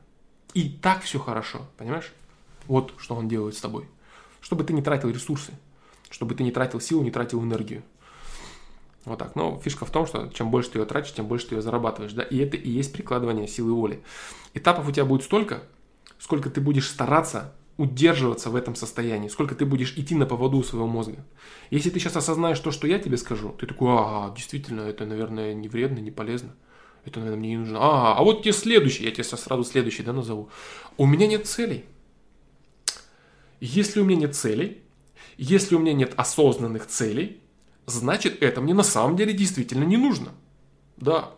И 0.53 0.69
так 0.69 1.01
все 1.01 1.19
хорошо, 1.19 1.67
понимаешь? 1.77 2.11
Вот 2.67 2.93
что 2.97 3.15
он 3.15 3.27
делает 3.27 3.55
с 3.55 3.61
тобой. 3.61 3.89
Чтобы 4.41 4.63
ты 4.63 4.73
не 4.73 4.83
тратил 4.83 5.09
ресурсы, 5.09 5.51
чтобы 6.15 6.33
ты 6.33 6.43
не 6.43 6.51
тратил 6.51 6.79
силу, 6.79 7.03
не 7.03 7.11
тратил 7.11 7.43
энергию. 7.43 7.83
Вот 9.03 9.19
так. 9.19 9.35
Но 9.35 9.59
фишка 9.59 9.85
в 9.85 9.91
том, 9.91 10.07
что 10.07 10.29
чем 10.29 10.49
больше 10.49 10.69
ты 10.69 10.79
ее 10.79 10.85
тратишь, 10.85 11.13
тем 11.13 11.27
больше 11.27 11.47
ты 11.47 11.55
ее 11.55 11.61
зарабатываешь. 11.61 12.13
Да? 12.13 12.23
И 12.23 12.37
это 12.37 12.55
и 12.55 12.69
есть 12.69 12.93
прикладывание 12.93 13.49
силы 13.49 13.73
воли. 13.73 14.01
Этапов 14.53 14.87
у 14.87 14.91
тебя 14.93 15.03
будет 15.03 15.23
столько, 15.23 15.63
сколько 16.17 16.49
ты 16.49 16.61
будешь 16.61 16.87
стараться 16.89 17.53
удерживаться 17.75 18.49
в 18.49 18.55
этом 18.55 18.75
состоянии, 18.75 19.27
сколько 19.27 19.55
ты 19.55 19.65
будешь 19.65 19.97
идти 19.97 20.15
на 20.15 20.25
поводу 20.25 20.63
своего 20.63 20.87
мозга. 20.87 21.25
Если 21.69 21.89
ты 21.89 21.99
сейчас 21.99 22.15
осознаешь 22.15 22.59
то, 22.61 22.71
что 22.71 22.87
я 22.87 22.97
тебе 22.97 23.17
скажу, 23.17 23.49
ты 23.59 23.67
такой, 23.67 23.89
а, 23.91 24.33
действительно, 24.33 24.83
это, 24.83 25.05
наверное, 25.05 25.53
не 25.53 25.67
вредно, 25.67 25.99
не 25.99 26.11
полезно. 26.11 26.55
Это, 27.03 27.19
наверное, 27.19 27.39
мне 27.39 27.49
не 27.49 27.57
нужно. 27.57 27.79
А, 27.81 28.15
а 28.17 28.23
вот 28.23 28.43
тебе 28.43 28.53
следующий, 28.53 29.03
я 29.03 29.11
тебе 29.11 29.25
сразу 29.25 29.65
следующий, 29.65 30.03
да, 30.03 30.13
назову. 30.13 30.47
У 30.95 31.05
меня 31.05 31.27
нет 31.27 31.45
целей. 31.45 31.83
Если 33.59 33.99
у 33.99 34.05
меня 34.05 34.21
нет 34.21 34.35
целей, 34.37 34.84
если 35.37 35.75
у 35.75 35.79
меня 35.79 35.93
нет 35.93 36.13
осознанных 36.17 36.87
целей, 36.87 37.41
значит 37.85 38.41
это 38.41 38.61
мне 38.61 38.73
на 38.73 38.83
самом 38.83 39.15
деле 39.15 39.33
действительно 39.33 39.83
не 39.83 39.97
нужно. 39.97 40.31
Да. 40.97 41.31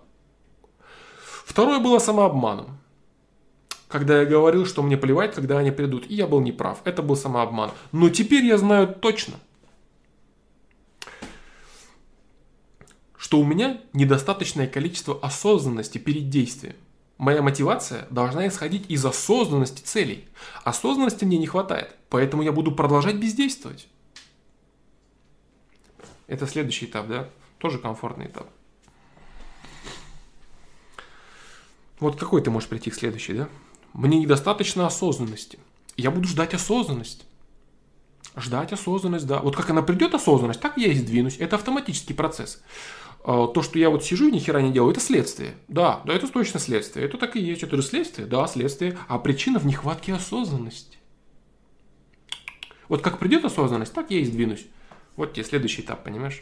Второе 1.45 1.79
было 1.79 1.99
самообманом 1.99 2.77
когда 3.87 4.19
я 4.19 4.25
говорил, 4.25 4.65
что 4.65 4.83
мне 4.83 4.97
плевать, 4.97 5.33
когда 5.33 5.57
они 5.57 5.71
придут. 5.71 6.09
И 6.09 6.15
я 6.15 6.27
был 6.27 6.41
неправ. 6.41 6.81
Это 6.83 7.01
был 7.01 7.15
самообман. 7.15 7.71
Но 7.91 8.09
теперь 8.09 8.45
я 8.45 8.57
знаю 8.57 8.87
точно, 8.87 9.35
что 13.17 13.39
у 13.39 13.45
меня 13.45 13.81
недостаточное 13.93 14.67
количество 14.67 15.17
осознанности 15.21 15.97
перед 15.97 16.29
действием. 16.29 16.75
Моя 17.17 17.41
мотивация 17.41 18.07
должна 18.11 18.47
исходить 18.47 18.85
из 18.89 19.03
осознанности 19.03 19.81
целей. 19.81 20.27
Осознанности 20.63 21.25
мне 21.25 21.37
не 21.37 21.47
хватает, 21.47 21.95
поэтому 22.09 22.43
я 22.43 22.51
буду 22.51 22.71
продолжать 22.71 23.15
бездействовать. 23.15 23.87
Это 26.27 26.45
следующий 26.45 26.85
этап, 26.85 27.07
да? 27.07 27.29
Тоже 27.57 27.79
комфортный 27.79 28.27
этап. 28.27 28.49
Вот 31.99 32.19
какой 32.19 32.41
ты 32.41 32.51
можешь 32.51 32.69
прийти 32.69 32.91
к 32.91 32.95
следующей, 32.95 33.33
да? 33.33 33.49
Мне 33.93 34.19
недостаточно 34.19 34.85
осознанности. 34.85 35.57
Я 35.95 36.11
буду 36.11 36.27
ждать 36.27 36.53
осознанность. 36.53 37.25
Ждать 38.35 38.71
осознанность, 38.71 39.25
да. 39.25 39.39
Вот 39.39 39.55
как 39.55 39.69
она 39.71 39.81
придет 39.81 40.13
осознанность, 40.13 40.59
так 40.59 40.77
я 40.77 40.91
и 40.91 40.95
сдвинусь. 40.95 41.37
Это 41.37 41.55
автоматический 41.55 42.13
процесс. 42.13 42.61
А, 43.23 43.47
то, 43.47 43.63
что 43.63 43.79
я 43.79 43.89
вот 43.89 44.03
сижу 44.03 44.27
и 44.27 44.31
ни 44.31 44.37
хера 44.37 44.61
не 44.61 44.71
делаю, 44.71 44.91
это 44.91 44.99
следствие. 44.99 45.55
Да, 45.67 46.01
да, 46.05 46.13
это 46.13 46.27
точно 46.27 46.59
следствие. 46.59 47.05
Это 47.05 47.17
так 47.17 47.35
и 47.35 47.39
есть. 47.39 47.63
Это 47.63 47.77
же 47.77 47.81
следствие, 47.81 48.27
да, 48.27 48.45
следствие. 48.45 48.97
А 49.07 49.17
причина 49.17 49.57
в 49.57 49.65
нехватке 49.65 50.13
осознанности. 50.13 50.96
Вот 52.89 53.01
как 53.01 53.19
придет 53.19 53.45
осознанность, 53.45 53.93
так 53.93 54.11
я 54.11 54.19
и 54.19 54.25
сдвинусь. 54.25 54.65
Вот 55.15 55.33
тебе 55.33 55.43
следующий 55.43 55.81
этап, 55.81 56.03
понимаешь? 56.03 56.41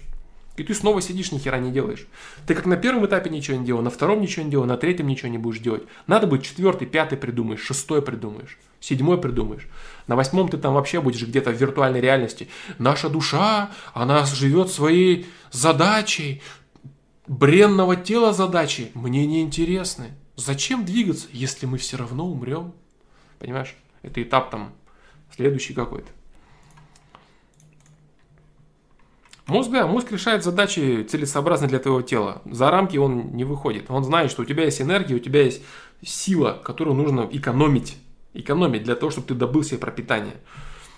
И 0.57 0.63
ты 0.63 0.73
снова 0.73 1.01
сидишь, 1.01 1.31
ни 1.31 1.38
хера 1.38 1.59
не 1.59 1.72
делаешь. 1.72 2.07
Ты 2.47 2.55
как 2.55 2.65
на 2.65 2.77
первом 2.77 3.05
этапе 3.05 3.30
ничего 3.30 3.57
не 3.57 3.65
делал, 3.65 3.81
на 3.81 3.89
втором 3.89 4.22
ничего 4.22 4.45
не 4.45 4.51
делал, 4.51 4.65
на 4.65 4.77
третьем 4.77 5.07
ничего 5.07 5.27
не 5.27 5.38
будешь 5.38 5.59
делать. 5.59 5.84
Надо 6.07 6.27
будет 6.27 6.43
четвертый, 6.43 6.88
пятый 6.88 7.17
придумаешь, 7.17 7.61
шестой 7.61 8.01
придумаешь, 8.01 8.57
седьмой 8.80 9.19
придумаешь. 9.19 9.67
На 10.07 10.15
восьмом 10.15 10.47
ты 10.47 10.57
там 10.57 10.73
вообще 10.73 11.01
будешь 11.01 11.23
где-то 11.23 11.51
в 11.51 11.55
виртуальной 11.55 11.99
реальности. 11.99 12.47
Наша 12.77 13.09
душа, 13.09 13.72
она 13.93 14.26
живет 14.26 14.69
своей 14.69 15.27
задачей, 15.51 16.41
бренного 17.27 17.97
тела 17.97 18.31
задачи 18.31 18.91
мне 18.93 19.26
не 19.26 19.41
интересны. 19.41 20.11
Зачем 20.38 20.85
двигаться, 20.85 21.27
если 21.31 21.65
мы 21.65 21.77
все 21.77 21.97
равно 21.97 22.26
умрем? 22.30 22.73
Понимаешь? 23.39 23.76
Это 24.03 24.22
этап 24.22 24.51
там 24.51 24.73
следующий 25.35 25.73
какой-то. 25.73 26.09
Мозг, 29.47 29.69
да, 29.69 29.85
мозг 29.85 30.11
решает 30.11 30.43
задачи 30.43 31.03
целесообразно 31.03 31.67
для 31.67 31.77
твоего 31.80 32.01
тела. 32.01 32.41
За 32.45 32.72
рамки 32.72 32.97
он 32.97 33.35
не 33.35 33.43
выходит. 33.43 33.85
Он 33.89 34.03
знает, 34.03 34.31
что 34.31 34.41
у 34.41 34.45
тебя 34.45 34.63
есть 34.63 34.81
энергия, 34.81 35.15
у 35.15 35.19
тебя 35.19 35.43
есть 35.43 35.61
сила, 36.03 36.59
которую 36.63 36.95
нужно 36.95 37.27
экономить. 37.31 37.97
Экономить 38.34 38.84
для 38.84 38.95
того, 38.95 39.11
чтобы 39.11 39.27
ты 39.27 39.35
добыл 39.35 39.63
себе 39.63 39.77
пропитание. 39.77 40.34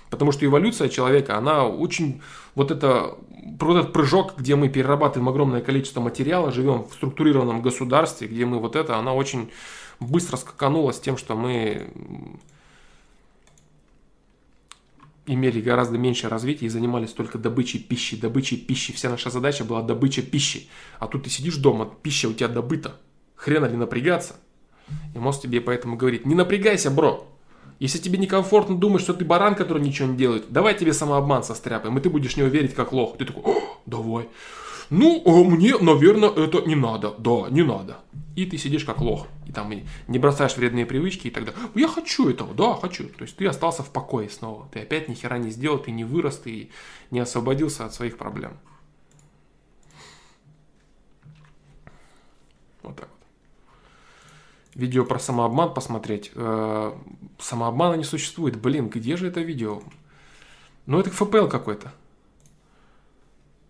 Потому 0.09 0.31
что 0.31 0.45
эволюция 0.45 0.87
человека, 0.87 1.37
она 1.37 1.65
очень... 1.65 2.21
Вот 2.55 2.71
это, 2.71 3.17
вот 3.59 3.77
этот 3.77 3.91
прыжок, 3.91 4.35
где 4.37 4.55
мы 4.55 4.69
перерабатываем 4.69 5.27
огромное 5.27 5.61
количество 5.61 5.99
материала, 5.99 6.51
живем 6.51 6.85
в 6.85 6.93
структурированном 6.93 7.61
государстве, 7.61 8.27
где 8.29 8.45
мы 8.45 8.59
вот 8.59 8.77
это, 8.77 8.97
она 8.97 9.13
очень 9.13 9.51
быстро 9.99 10.37
скаканула 10.37 10.93
с 10.93 10.99
тем, 10.99 11.17
что 11.17 11.35
мы 11.35 11.87
имели 15.27 15.61
гораздо 15.61 15.97
меньше 15.97 16.29
развития 16.29 16.65
и 16.65 16.69
занимались 16.69 17.11
только 17.11 17.37
добычей 17.37 17.79
пищи, 17.79 18.17
добычей 18.17 18.57
пищи. 18.57 18.93
Вся 18.93 19.09
наша 19.09 19.29
задача 19.29 19.63
была 19.65 19.83
добыча 19.83 20.21
пищи. 20.21 20.67
А 20.99 21.07
тут 21.07 21.23
ты 21.23 21.29
сидишь 21.29 21.57
дома, 21.57 21.93
пища 22.01 22.27
у 22.27 22.33
тебя 22.33 22.47
добыта. 22.47 22.95
Хрена 23.35 23.65
ли 23.65 23.75
напрягаться? 23.75 24.35
И 25.13 25.19
мозг 25.19 25.41
тебе 25.41 25.61
поэтому 25.61 25.97
говорит, 25.97 26.25
не 26.25 26.33
напрягайся, 26.33 26.89
бро. 26.89 27.27
Если 27.79 27.99
тебе 27.99 28.17
некомфортно 28.17 28.75
думать, 28.75 29.01
что 29.01 29.13
ты 29.13 29.23
баран, 29.23 29.53
который 29.53 29.83
ничего 29.83 30.07
не 30.07 30.17
делает, 30.17 30.45
давай 30.49 30.75
тебе 30.75 30.93
самообман 30.93 31.43
состряпаем, 31.43 31.97
и 31.97 32.01
ты 32.01 32.09
будешь 32.09 32.35
него 32.35 32.47
верить 32.47 32.73
как 32.73 32.91
лох. 32.91 33.17
Ты 33.17 33.25
такой, 33.25 33.43
давай. 33.85 34.27
Ну, 34.89 35.21
а 35.25 35.43
мне, 35.43 35.77
наверное, 35.77 36.29
это 36.29 36.61
не 36.61 36.75
надо. 36.75 37.13
Да, 37.17 37.47
не 37.49 37.63
надо. 37.63 37.97
И 38.35 38.45
ты 38.45 38.57
сидишь 38.57 38.85
как 38.85 39.01
лох. 39.01 39.27
И 39.47 39.51
там 39.51 39.73
не 40.07 40.19
бросаешь 40.19 40.55
вредные 40.57 40.85
привычки 40.85 41.27
и 41.27 41.31
тогда, 41.31 41.53
я 41.73 41.87
хочу 41.87 42.29
этого, 42.29 42.53
да, 42.53 42.75
хочу. 42.75 43.09
То 43.09 43.23
есть 43.23 43.35
ты 43.35 43.47
остался 43.47 43.83
в 43.83 43.91
покое 43.91 44.29
снова. 44.29 44.69
Ты 44.71 44.81
опять 44.81 45.09
ни 45.09 45.13
хера 45.13 45.37
не 45.37 45.49
сделал, 45.49 45.79
ты 45.79 45.91
не 45.91 46.03
вырос, 46.03 46.37
ты 46.37 46.69
не 47.11 47.19
освободился 47.19 47.85
от 47.85 47.93
своих 47.93 48.17
проблем. 48.17 48.57
Вот 52.83 52.95
так 52.95 53.09
вот. 53.09 53.17
Видео 54.75 55.03
про 55.03 55.17
самообман 55.17 55.73
посмотреть. 55.73 56.31
Э, 56.35 56.93
самообмана 57.39 57.95
не 57.95 58.03
существует. 58.03 58.61
Блин, 58.61 58.89
где 58.89 59.17
же 59.17 59.27
это 59.27 59.41
видео? 59.41 59.81
Ну, 60.85 60.99
это 60.99 61.09
ФПЛ 61.09 61.47
какой-то. 61.47 61.91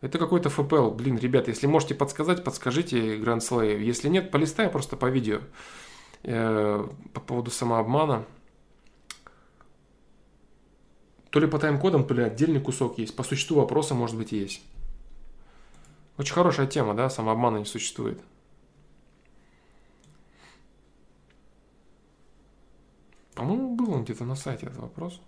Это 0.02 0.20
какой-то 0.20 0.50
ФПЛ. 0.50 0.92
Блин, 0.92 1.18
ребят, 1.18 1.48
если 1.48 1.66
можете 1.66 1.96
подсказать, 1.96 2.44
подскажите 2.44 3.18
Grand 3.18 3.40
Slave. 3.40 3.80
Если 3.80 4.10
нет, 4.10 4.30
полистай 4.30 4.70
просто 4.70 4.96
по 4.96 5.08
видео. 5.08 5.42
Э, 6.24 6.88
по 7.14 7.20
поводу 7.20 7.50
самообмана. 7.50 8.26
То 11.32 11.40
ли 11.40 11.48
по 11.48 11.58
тайм-кодам, 11.58 12.06
то 12.06 12.14
ли 12.14 12.24
отдельный 12.24 12.62
кусок 12.62 13.00
есть. 13.00 13.16
По 13.16 13.24
существу 13.24 13.58
вопроса, 13.58 13.96
может 13.96 14.16
быть, 14.18 14.32
есть. 14.32 14.62
Очень 16.18 16.34
хорошая 16.34 16.68
тема, 16.68 16.94
да, 16.94 17.10
самообмана 17.10 17.58
не 17.58 17.66
существует. 17.66 18.22
По-моему, 23.36 23.76
был 23.76 23.94
он 23.94 24.04
где-то 24.04 24.26
на 24.26 24.36
сайте 24.36 24.66
этот 24.66 24.80
вопрос. 24.80 25.22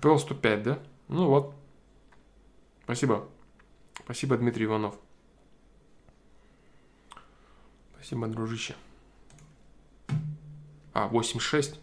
FPL 0.00 0.18
105, 0.18 0.62
да? 0.62 0.78
Ну 1.08 1.28
вот. 1.28 1.54
Спасибо. 2.84 3.28
Спасибо, 4.04 4.36
Дмитрий 4.36 4.64
Иванов. 4.64 4.98
Спасибо, 7.94 8.26
дружище. 8.26 8.74
А, 10.92 11.08
8.6. 11.08 11.78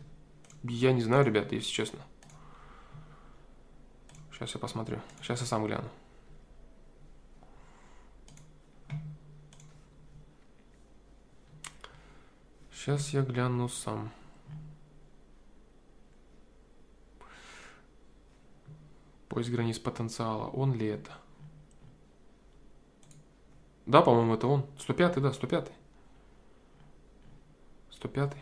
Я 0.63 0.93
не 0.93 1.01
знаю, 1.01 1.25
ребята, 1.25 1.55
если 1.55 1.69
честно. 1.69 1.99
Сейчас 4.31 4.53
я 4.53 4.59
посмотрю. 4.59 4.99
Сейчас 5.21 5.41
я 5.41 5.47
сам 5.47 5.65
гляну. 5.65 5.89
Сейчас 12.71 13.09
я 13.09 13.21
гляну 13.21 13.69
сам. 13.69 14.11
Поиск 19.29 19.49
границ 19.51 19.79
потенциала. 19.79 20.47
Он 20.47 20.73
ли 20.73 20.87
это? 20.87 21.11
Да, 23.85 24.01
по-моему, 24.01 24.35
это 24.35 24.47
он. 24.47 24.65
105, 24.79 25.21
да, 25.21 25.33
105. 25.33 25.71
105. 27.91 28.37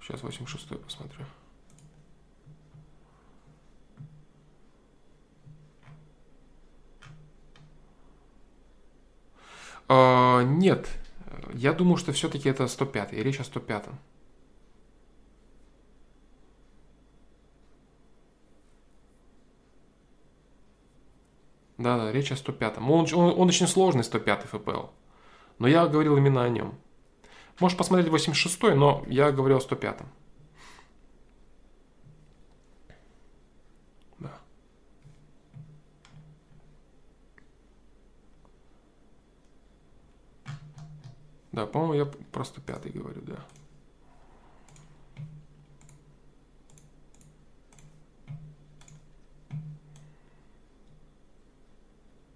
Сейчас 0.00 0.22
86 0.22 0.80
посмотрю. 0.80 1.24
А, 10.40 10.42
нет, 10.42 10.88
я 11.52 11.72
думаю, 11.74 11.98
что 11.98 12.12
все-таки 12.12 12.48
это 12.48 12.66
105 12.66 13.12
речь 13.12 13.40
о 13.40 13.44
105 13.44 13.86
-м. 13.86 13.94
Да, 21.76 21.96
да, 21.98 22.12
речь 22.12 22.32
о 22.32 22.36
105. 22.36 22.78
Он, 22.78 23.06
он, 23.12 23.40
он 23.40 23.48
очень 23.48 23.66
сложный 23.66 24.04
105 24.04 24.44
ФПЛ. 24.44 24.86
Но 25.58 25.68
я 25.68 25.86
говорил 25.86 26.16
именно 26.16 26.42
о 26.42 26.48
нем. 26.48 26.74
Можешь 27.58 27.76
посмотреть 27.76 28.10
86 28.10 28.62
но 28.74 29.04
я 29.08 29.30
говорю 29.32 29.56
о 29.56 29.60
105. 29.60 30.00
Да, 41.52 41.66
по-моему, 41.66 41.94
я 41.94 42.04
про 42.04 42.44
105 42.44 42.92
говорю, 42.92 43.22
да. 43.22 43.44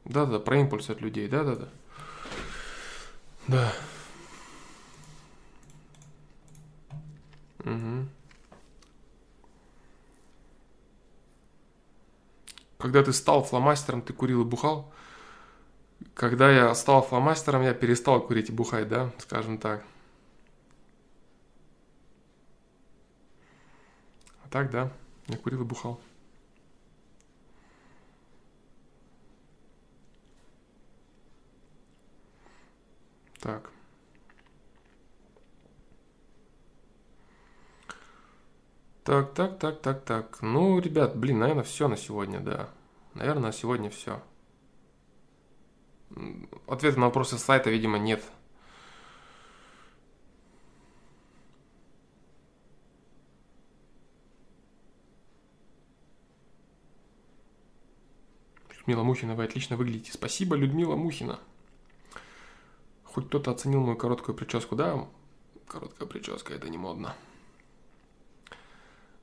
Да-да, 0.05 0.39
про 0.39 0.59
импульс 0.59 0.91
от 0.91 1.01
людей, 1.01 1.28
да-да-да. 1.28 1.69
Да. 3.49 3.73
Угу. 7.61 8.09
Когда 12.78 13.03
ты 13.03 13.12
стал 13.12 13.43
фломастером, 13.43 14.03
ты 14.03 14.12
курил 14.12 14.43
и 14.43 14.45
бухал? 14.45 14.93
Когда 16.12 16.51
я 16.51 16.74
стал 16.74 17.02
фломастером, 17.02 17.62
я 17.62 17.72
перестал 17.72 18.20
курить 18.20 18.51
и 18.51 18.52
бухать, 18.52 18.89
да, 18.89 19.10
скажем 19.18 19.59
так. 19.59 19.85
А 24.44 24.48
так, 24.51 24.70
да, 24.70 24.93
я 25.28 25.39
курил 25.39 25.62
и 25.62 25.64
бухал. 25.64 26.01
Так. 33.40 33.70
Так, 39.05 39.35
так, 39.35 39.59
так, 39.59 39.82
так, 39.82 40.05
так. 40.05 40.39
Ну, 40.40 40.78
ребят, 40.81 41.14
блин, 41.14 41.40
наверное, 41.40 41.62
все 41.62 41.89
на 41.89 41.97
сегодня, 41.97 42.40
да. 42.40 42.70
Наверное, 43.12 43.48
на 43.48 43.52
сегодня 43.52 43.90
все. 43.90 44.22
Ответа 46.66 46.99
на 46.99 47.07
вопросы 47.07 47.39
сайта, 47.39 47.70
видимо, 47.70 47.99
нет. 47.99 48.23
Людмила 58.86 59.03
Мухина, 59.03 59.35
вы 59.35 59.45
отлично 59.45 59.77
выглядите. 59.77 60.12
Спасибо, 60.12 60.57
Людмила 60.57 60.95
Мухина. 60.95 61.41
Хоть 63.05 63.27
кто-то 63.28 63.51
оценил 63.51 63.81
мою 63.81 63.97
короткую 63.97 64.36
прическу, 64.36 64.77
да? 64.77 65.09
Короткая 65.66 66.07
прическа, 66.07 66.53
это 66.53 66.69
не 66.69 66.77
модно. 66.77 67.15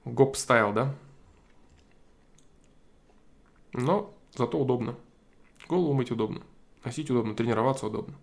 Гоп 0.03 0.35
стайл, 0.35 0.73
да? 0.73 0.95
Но 3.73 4.13
зато 4.33 4.59
удобно. 4.59 4.95
Голову 5.67 5.93
мыть 5.93 6.11
удобно. 6.11 6.41
Носить 6.83 7.09
удобно, 7.09 7.35
тренироваться 7.35 7.85
удобно. 7.85 8.15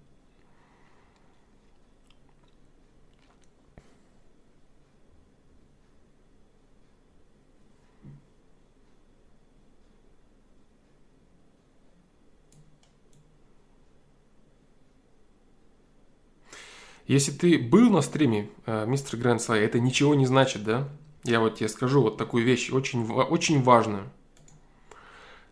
Если 17.08 17.32
ты 17.32 17.58
был 17.58 17.88
на 17.88 18.02
стриме, 18.02 18.50
э, 18.66 18.84
мистер 18.86 19.18
Грэнд 19.18 19.40
Слай, 19.40 19.60
это 19.60 19.80
ничего 19.80 20.14
не 20.14 20.26
значит, 20.26 20.62
да? 20.62 20.90
Я 21.24 21.40
вот 21.40 21.56
тебе 21.56 21.68
скажу 21.70 22.02
вот 22.02 22.18
такую 22.18 22.44
вещь, 22.44 22.70
очень, 22.70 23.10
очень 23.10 23.62
важную. 23.62 24.10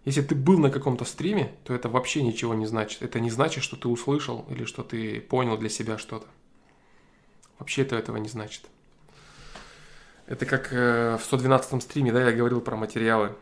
Если 0.06 0.22
ты 0.22 0.36
был 0.36 0.58
на 0.58 0.70
каком-то 0.70 1.04
стриме, 1.04 1.52
то 1.64 1.74
это 1.74 1.88
вообще 1.88 2.22
ничего 2.22 2.54
не 2.54 2.64
значит. 2.64 3.02
Это 3.02 3.18
не 3.18 3.28
значит, 3.28 3.64
что 3.64 3.76
ты 3.76 3.88
услышал 3.88 4.46
или 4.48 4.64
что 4.64 4.84
ты 4.84 5.20
понял 5.20 5.58
для 5.58 5.68
себя 5.68 5.98
что-то. 5.98 6.28
Вообще 7.58 7.82
это 7.82 7.96
этого 7.96 8.16
не 8.16 8.28
значит. 8.28 8.66
Это 10.26 10.46
как 10.46 10.72
э, 10.72 11.18
в 11.20 11.24
112 11.24 11.82
стриме, 11.82 12.12
да, 12.12 12.22
я 12.24 12.36
говорил 12.36 12.60
про 12.60 12.76
материалы. 12.76 13.34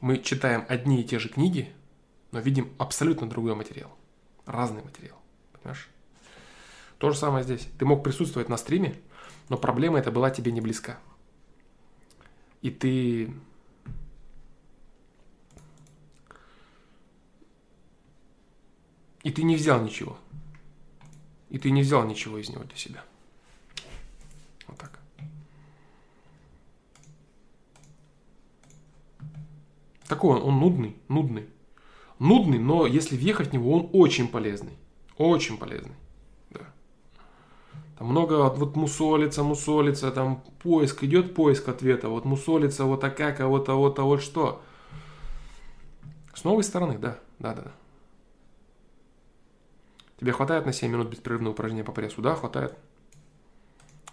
Мы 0.00 0.18
читаем 0.18 0.64
одни 0.68 1.00
и 1.00 1.04
те 1.04 1.18
же 1.18 1.28
книги, 1.28 1.72
но 2.30 2.38
видим 2.38 2.72
абсолютно 2.78 3.28
другой 3.28 3.56
материал. 3.56 3.90
Разный 4.46 4.84
материал. 4.84 5.18
Понимаешь? 5.52 5.88
То 6.98 7.10
же 7.10 7.18
самое 7.18 7.42
здесь. 7.42 7.66
Ты 7.76 7.86
мог 7.86 8.04
присутствовать 8.04 8.48
на 8.48 8.56
стриме, 8.56 8.94
но 9.48 9.56
проблема 9.56 9.98
эта 9.98 10.12
была 10.12 10.30
тебе 10.30 10.52
не 10.52 10.60
близка. 10.60 10.96
И 12.62 12.70
ты 12.70 13.34
И 19.24 19.30
ты 19.30 19.42
не 19.42 19.56
взял 19.56 19.82
ничего. 19.82 20.16
И 21.48 21.58
ты 21.58 21.70
не 21.70 21.80
взял 21.80 22.04
ничего 22.04 22.38
из 22.38 22.50
него 22.50 22.62
для 22.64 22.76
себя. 22.76 23.04
Вот 24.68 24.78
так. 24.78 25.00
Такой 30.06 30.36
он, 30.36 30.42
он 30.42 30.60
нудный, 30.60 30.96
нудный. 31.08 31.48
Нудный, 32.18 32.58
но 32.58 32.86
если 32.86 33.16
въехать 33.16 33.48
в 33.48 33.52
него, 33.54 33.72
он 33.72 33.90
очень 33.92 34.28
полезный. 34.28 34.74
Очень 35.16 35.56
полезный. 35.56 35.94
Там 37.98 38.08
много 38.08 38.50
вот 38.50 38.76
мусолится, 38.76 39.42
мусолится, 39.42 40.10
там 40.10 40.42
поиск, 40.62 41.04
идет 41.04 41.34
поиск 41.34 41.68
ответа, 41.68 42.08
вот 42.08 42.24
мусолится, 42.24 42.84
вот 42.84 43.04
а 43.04 43.10
как, 43.10 43.40
а 43.40 43.46
вот, 43.46 43.68
а 43.68 43.74
вот, 43.74 43.98
а 44.00 44.02
вот 44.02 44.20
что. 44.20 44.62
С 46.34 46.42
новой 46.42 46.64
стороны, 46.64 46.98
да, 46.98 47.18
да, 47.38 47.54
да. 47.54 47.62
да. 47.62 47.72
Тебе 50.24 50.32
хватает 50.32 50.64
на 50.64 50.72
7 50.72 50.90
минут 50.90 51.08
беспрерывного 51.08 51.52
упражнения 51.52 51.84
по 51.84 51.92
прессу? 51.92 52.22
Да, 52.22 52.34
хватает. 52.34 52.74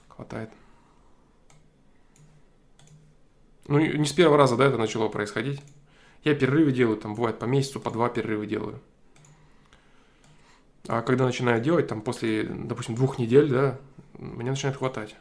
Хватает. 0.09 0.49
Ну, 3.69 3.79
не 3.79 4.05
с 4.05 4.11
первого 4.11 4.37
раза, 4.37 4.57
да, 4.57 4.65
это 4.65 4.77
начало 4.77 5.07
происходить. 5.07 5.61
Я 6.25 6.35
перерывы 6.35 6.73
делаю, 6.73 6.97
там 6.97 7.15
бывает 7.15 7.39
по 7.39 7.45
месяцу, 7.45 7.79
по 7.79 7.91
два 7.91 8.09
перерыва 8.09 8.45
делаю. 8.45 8.81
А 10.85 11.01
когда 11.01 11.23
начинаю 11.23 11.61
делать, 11.61 11.87
там 11.87 12.01
после, 12.01 12.43
допустим, 12.43 12.95
двух 12.95 13.17
недель, 13.17 13.47
да, 13.47 13.79
мне 14.19 14.51
начинает 14.51 14.75
хватать. 14.79 15.15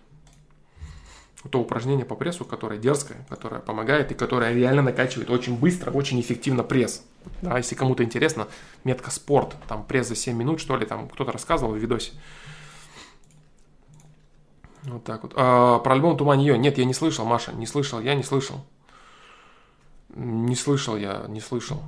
То 1.48 1.58
упражнение 1.58 2.04
по 2.04 2.16
прессу, 2.16 2.44
которое 2.44 2.78
дерзкое, 2.78 3.24
которое 3.30 3.62
помогает 3.62 4.12
и 4.12 4.14
которое 4.14 4.52
реально 4.52 4.82
накачивает 4.82 5.30
очень 5.30 5.58
быстро, 5.58 5.90
очень 5.90 6.20
эффективно 6.20 6.62
пресс. 6.62 7.02
Да, 7.40 7.56
если 7.56 7.74
кому-то 7.74 8.04
интересно, 8.04 8.48
метка 8.84 9.10
спорт, 9.10 9.56
там 9.66 9.84
пресс 9.84 10.08
за 10.08 10.16
7 10.16 10.36
минут, 10.36 10.60
что 10.60 10.76
ли, 10.76 10.84
там 10.84 11.08
кто-то 11.08 11.32
рассказывал 11.32 11.72
в 11.72 11.78
видосе. 11.78 12.12
Вот 14.82 15.04
так 15.04 15.22
вот. 15.22 15.32
А, 15.36 15.78
про 15.78 15.92
альбом 15.94 16.16
Туманье. 16.16 16.58
Нет, 16.58 16.76
я 16.76 16.84
не 16.84 16.94
слышал, 16.94 17.24
Маша, 17.24 17.52
не 17.52 17.66
слышал, 17.66 18.00
я 18.00 18.14
не 18.14 18.22
слышал. 18.22 18.64
Не 20.10 20.56
слышал 20.56 20.96
я, 20.96 21.24
не 21.28 21.40
слышал. 21.40 21.82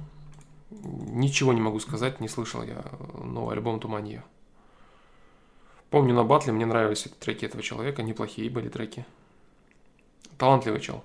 Ничего 0.70 1.52
не 1.52 1.60
могу 1.60 1.78
сказать, 1.80 2.20
не 2.20 2.28
слышал 2.28 2.62
я 2.62 2.84
новый 3.22 3.54
альбом 3.54 3.80
Туманье. 3.80 4.24
Помню 5.90 6.14
на 6.14 6.24
батле, 6.24 6.52
мне 6.52 6.64
нравились 6.64 7.06
треки 7.20 7.44
этого 7.44 7.62
человека, 7.62 8.02
неплохие 8.02 8.48
были 8.48 8.70
треки. 8.70 9.04
Талантливый 10.38 10.80
чел. 10.80 11.04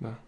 Да. 0.00 0.18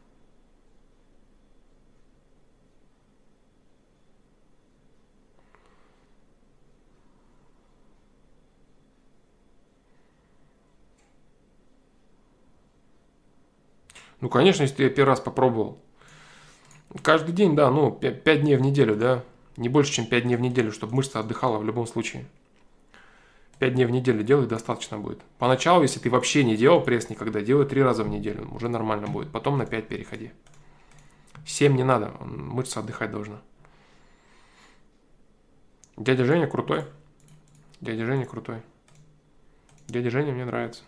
Ну, 14.20 14.30
конечно, 14.30 14.62
если 14.62 14.84
я 14.84 14.90
первый 14.90 15.10
раз 15.10 15.20
попробовал. 15.20 15.78
Каждый 17.02 17.32
день, 17.34 17.54
да, 17.54 17.70
ну, 17.70 17.92
5 17.92 18.40
дней 18.40 18.56
в 18.56 18.62
неделю, 18.62 18.96
да. 18.96 19.24
Не 19.56 19.68
больше, 19.68 19.92
чем 19.92 20.06
5 20.06 20.22
дней 20.22 20.36
в 20.36 20.40
неделю, 20.40 20.72
чтобы 20.72 20.94
мышца 20.94 21.20
отдыхала 21.20 21.58
в 21.58 21.64
любом 21.64 21.86
случае. 21.86 22.26
5 23.58 23.74
дней 23.74 23.86
в 23.86 23.90
неделю 23.90 24.22
делай, 24.22 24.46
достаточно 24.46 24.98
будет. 24.98 25.20
Поначалу, 25.38 25.82
если 25.82 25.98
ты 25.98 26.10
вообще 26.10 26.44
не 26.44 26.56
делал 26.56 26.82
пресс 26.82 27.08
никогда, 27.08 27.40
делай 27.40 27.66
3 27.66 27.82
раза 27.82 28.04
в 28.04 28.08
неделю, 28.08 28.48
уже 28.52 28.68
нормально 28.68 29.06
будет. 29.06 29.30
Потом 29.30 29.56
на 29.56 29.66
5 29.66 29.88
переходи. 29.88 30.32
7 31.46 31.74
не 31.74 31.84
надо, 31.84 32.12
мышца 32.20 32.80
отдыхать 32.80 33.10
должна. 33.10 33.40
Дядя 35.96 36.24
Женя 36.24 36.46
крутой. 36.46 36.84
Дядя 37.80 38.04
Женя 38.04 38.26
крутой. 38.26 38.60
Дядя 39.88 40.10
Женя 40.10 40.32
мне 40.32 40.44
нравится. 40.44 40.82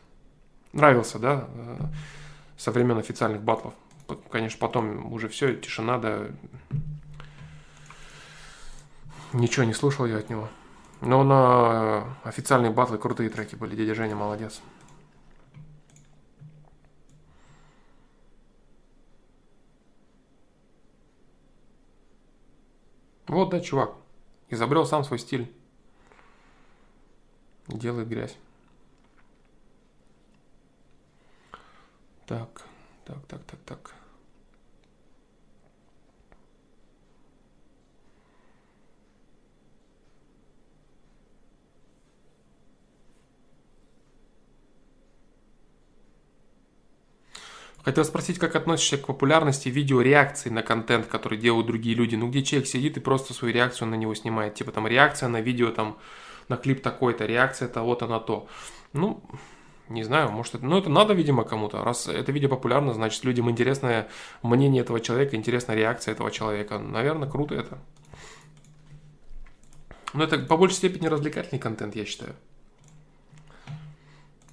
Нравился, 0.72 1.18
да, 1.18 1.48
э, 1.54 1.76
со 2.58 2.72
времен 2.72 2.98
официальных 2.98 3.42
батлов. 3.42 3.72
Конечно, 4.30 4.58
потом 4.58 5.12
уже 5.12 5.28
все, 5.28 5.54
тишина, 5.54 5.98
да. 5.98 6.26
Ничего 9.32 9.64
не 9.64 9.74
слушал 9.74 10.04
я 10.06 10.18
от 10.18 10.28
него. 10.28 10.48
Но 11.00 11.22
на 11.22 12.16
официальные 12.24 12.72
батлы 12.72 12.98
крутые 12.98 13.30
треки 13.30 13.54
были. 13.54 13.76
Дядя 13.76 13.94
Женя 13.94 14.16
молодец. 14.16 14.60
Вот, 23.28 23.50
да, 23.50 23.60
чувак. 23.60 23.94
Изобрел 24.48 24.86
сам 24.86 25.04
свой 25.04 25.18
стиль. 25.18 25.54
Делает 27.68 28.08
грязь. 28.08 28.36
Так, 32.26 32.64
так, 33.04 33.24
так, 33.26 33.42
так, 33.44 33.60
так. 33.64 33.94
Хотел 47.84 48.04
спросить, 48.04 48.38
как 48.38 48.56
относишься 48.56 48.98
к 48.98 49.06
популярности 49.06 49.68
видео 49.68 50.00
реакции 50.00 50.50
на 50.50 50.62
контент, 50.62 51.06
который 51.06 51.38
делают 51.38 51.66
другие 51.66 51.94
люди. 51.94 52.16
Ну, 52.16 52.28
где 52.28 52.42
человек 52.42 52.68
сидит 52.68 52.96
и 52.96 53.00
просто 53.00 53.32
свою 53.32 53.54
реакцию 53.54 53.88
на 53.88 53.94
него 53.94 54.14
снимает. 54.14 54.54
Типа 54.54 54.72
там 54.72 54.86
реакция 54.86 55.28
на 55.28 55.40
видео, 55.40 55.70
там, 55.70 55.96
на 56.48 56.56
клип 56.56 56.82
такой-то, 56.82 57.24
реакция 57.24 57.68
того-то 57.68 58.06
на 58.06 58.20
то. 58.20 58.48
Ну, 58.92 59.22
не 59.88 60.02
знаю, 60.02 60.30
может 60.30 60.56
это... 60.56 60.64
Ну, 60.64 60.76
это 60.76 60.90
надо, 60.90 61.14
видимо, 61.14 61.44
кому-то. 61.44 61.82
Раз 61.82 62.08
это 62.08 62.32
видео 62.32 62.48
популярно, 62.48 62.92
значит, 62.92 63.24
людям 63.24 63.50
интересно 63.50 64.08
мнение 64.42 64.82
этого 64.82 65.00
человека, 65.00 65.36
интересна 65.36 65.72
реакция 65.72 66.12
этого 66.12 66.30
человека. 66.30 66.78
Наверное, 66.78 67.28
круто 67.28 67.54
это. 67.54 67.78
Но 70.14 70.24
это 70.24 70.38
по 70.38 70.56
большей 70.56 70.76
степени 70.76 71.06
развлекательный 71.06 71.60
контент, 71.60 71.94
я 71.94 72.04
считаю 72.04 72.34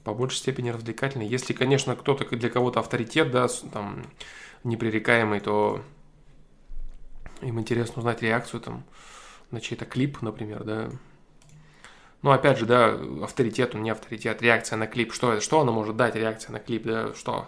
по 0.06 0.14
большей 0.14 0.38
степени 0.38 0.69
развлекательный. 0.69 1.27
Если, 1.27 1.51
конечно, 1.51 1.95
кто-то 1.95 2.24
для 2.35 2.50
кого-то 2.50 2.80
авторитет, 2.80 3.32
да, 3.32 3.48
там, 3.74 4.03
непререкаемый, 4.64 5.40
то 5.42 5.82
им 7.42 7.59
интересно 7.59 8.00
узнать 8.00 8.22
реакцию 8.22 8.61
там 8.61 8.85
на 9.51 9.59
чей-то 9.59 9.85
клип, 9.85 10.22
например, 10.22 10.64
да. 10.64 10.90
Ну, 12.22 12.32
опять 12.32 12.58
же, 12.58 12.66
да, 12.66 12.98
авторитет, 13.24 13.75
он 13.75 13.84
не 13.84 13.90
авторитет, 13.90 14.42
реакция 14.42 14.77
на 14.77 14.88
клип, 14.88 15.11
что 15.11 15.34
это, 15.34 15.42
что 15.42 15.59
она 15.59 15.72
может 15.72 15.98
дать, 15.98 16.16
реакция 16.16 16.53
на 16.53 16.59
клип, 16.59 16.84
да, 16.84 17.14
что? 17.14 17.48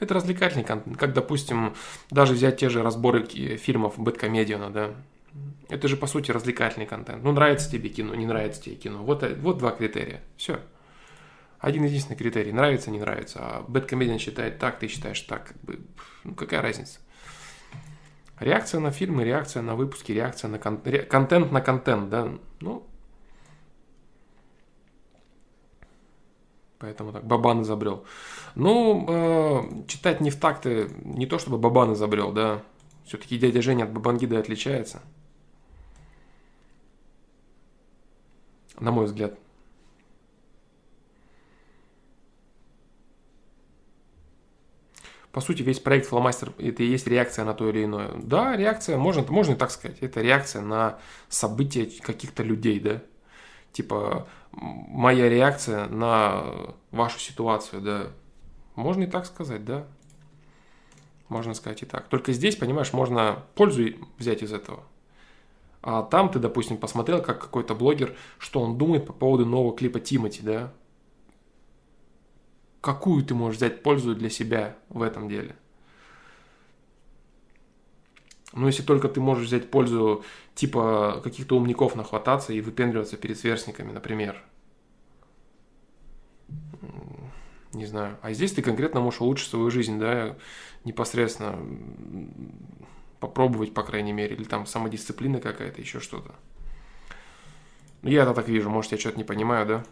Это 0.00 0.14
развлекательный 0.14 0.64
контент, 0.64 0.96
как, 0.96 1.12
допустим, 1.12 1.74
даже 2.10 2.34
взять 2.34 2.58
те 2.58 2.68
же 2.68 2.82
разборы 2.82 3.24
фильмов 3.56 3.98
Бэткомедиана, 3.98 4.70
да, 4.70 4.94
это 5.68 5.88
же, 5.88 5.96
по 5.96 6.06
сути, 6.06 6.30
развлекательный 6.30 6.86
контент. 6.86 7.24
Ну, 7.24 7.32
нравится 7.32 7.70
тебе 7.70 7.88
кино, 7.88 8.14
не 8.14 8.26
нравится 8.26 8.62
тебе 8.62 8.76
кино. 8.76 9.02
Вот, 9.02 9.24
вот 9.38 9.58
два 9.58 9.72
критерия. 9.72 10.20
Все. 10.36 10.60
Один 11.58 11.84
единственный 11.84 12.16
критерий. 12.16 12.52
Нравится, 12.52 12.90
не 12.90 13.00
нравится. 13.00 13.38
А 13.40 13.64
Бэткомедиан 13.66 14.18
считает 14.18 14.58
так, 14.58 14.78
ты 14.78 14.88
считаешь 14.88 15.20
так. 15.22 15.48
Как 15.48 15.60
бы, 15.62 15.80
ну, 16.24 16.34
какая 16.34 16.62
разница? 16.62 17.00
Реакция 18.38 18.80
на 18.80 18.90
фильмы, 18.90 19.24
реакция 19.24 19.62
на 19.62 19.74
выпуски, 19.74 20.12
реакция 20.12 20.48
на 20.48 20.58
кон... 20.58 20.80
ре... 20.84 21.02
контент 21.02 21.52
на 21.52 21.60
контент, 21.60 22.10
да. 22.10 22.28
Ну, 22.60 22.86
Поэтому 26.78 27.12
так, 27.12 27.24
Бабан 27.24 27.62
изобрел. 27.62 28.04
Ну, 28.54 29.06
э, 29.08 29.86
читать 29.88 30.20
не 30.20 30.30
в 30.30 30.36
такты, 30.38 30.90
не 31.02 31.26
то 31.26 31.38
чтобы 31.38 31.58
Бабан 31.58 31.94
изобрел, 31.94 32.32
да. 32.32 32.62
Все-таки 33.06 33.38
дядя 33.38 33.62
Женя 33.62 33.84
от 33.84 33.92
Бабангида 33.92 34.38
отличается. 34.38 35.00
На 38.78 38.90
мой 38.90 39.06
взгляд. 39.06 39.38
По 45.36 45.42
сути, 45.42 45.60
весь 45.60 45.80
проект 45.80 46.10
Flowmaster– 46.10 46.54
это 46.66 46.82
и 46.82 46.86
есть 46.86 47.06
реакция 47.06 47.44
на 47.44 47.52
то 47.52 47.68
или 47.68 47.84
иное. 47.84 48.10
Да, 48.16 48.56
реакция, 48.56 48.96
можно, 48.96 49.22
можно 49.28 49.52
и 49.52 49.54
так 49.54 49.70
сказать, 49.70 49.98
это 50.00 50.22
реакция 50.22 50.62
на 50.62 50.98
события 51.28 51.84
каких-то 52.00 52.42
людей, 52.42 52.80
да. 52.80 53.02
Типа, 53.70 54.26
моя 54.50 55.28
реакция 55.28 55.88
на 55.88 56.42
вашу 56.90 57.18
ситуацию, 57.18 57.82
да. 57.82 58.06
Можно 58.76 59.02
и 59.02 59.06
так 59.06 59.26
сказать, 59.26 59.62
да. 59.66 59.84
Можно 61.28 61.52
сказать 61.52 61.82
и 61.82 61.84
так. 61.84 62.08
Только 62.08 62.32
здесь, 62.32 62.56
понимаешь, 62.56 62.94
можно 62.94 63.42
пользу 63.56 63.90
взять 64.16 64.42
из 64.42 64.54
этого. 64.54 64.84
А 65.82 66.02
там 66.02 66.30
ты, 66.30 66.38
допустим, 66.38 66.78
посмотрел, 66.78 67.20
как 67.20 67.42
какой-то 67.42 67.74
блогер, 67.74 68.16
что 68.38 68.60
он 68.60 68.78
думает 68.78 69.04
по 69.04 69.12
поводу 69.12 69.44
нового 69.44 69.76
клипа 69.76 70.00
Тимати, 70.00 70.40
да 70.40 70.72
какую 72.80 73.24
ты 73.24 73.34
можешь 73.34 73.58
взять 73.58 73.82
пользу 73.82 74.14
для 74.14 74.30
себя 74.30 74.76
в 74.88 75.02
этом 75.02 75.28
деле. 75.28 75.56
Ну, 78.52 78.66
если 78.66 78.82
только 78.82 79.08
ты 79.08 79.20
можешь 79.20 79.48
взять 79.48 79.70
пользу, 79.70 80.24
типа, 80.54 81.20
каких-то 81.22 81.56
умников 81.56 81.94
нахвататься 81.94 82.52
и 82.52 82.60
выпендриваться 82.60 83.16
перед 83.16 83.38
сверстниками, 83.38 83.92
например. 83.92 84.42
Не 87.74 87.84
знаю. 87.84 88.16
А 88.22 88.32
здесь 88.32 88.52
ты 88.52 88.62
конкретно 88.62 89.00
можешь 89.00 89.20
улучшить 89.20 89.50
свою 89.50 89.70
жизнь, 89.70 89.98
да, 89.98 90.36
непосредственно 90.84 91.58
попробовать, 93.20 93.74
по 93.74 93.82
крайней 93.82 94.12
мере, 94.12 94.36
или 94.36 94.44
там 94.44 94.64
самодисциплина 94.64 95.40
какая-то, 95.40 95.80
еще 95.82 96.00
что-то. 96.00 96.34
Ну, 98.00 98.08
я 98.08 98.22
это 98.22 98.32
так 98.32 98.48
вижу, 98.48 98.70
может, 98.70 98.92
я 98.92 98.98
что-то 98.98 99.18
не 99.18 99.24
понимаю, 99.24 99.66
да? 99.66 99.84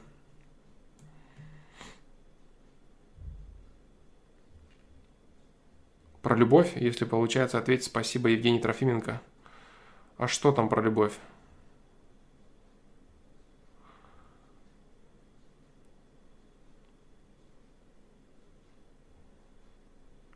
Про 6.24 6.36
любовь, 6.36 6.72
если 6.76 7.04
получается 7.04 7.58
ответить 7.58 7.84
спасибо 7.84 8.30
Евгений 8.30 8.58
Трофименко. 8.58 9.20
А 10.16 10.26
что 10.26 10.52
там 10.52 10.70
про 10.70 10.80
любовь? 10.80 11.12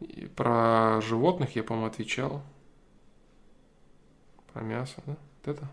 И 0.00 0.26
про 0.26 1.00
животных 1.00 1.57
я, 1.57 1.65
по-моему, 1.65 1.86
отвечал. 1.86 2.42
Про 4.52 4.60
мясо, 4.60 5.02
да? 5.07 5.17
Вот 5.17 5.57
это? 5.57 5.70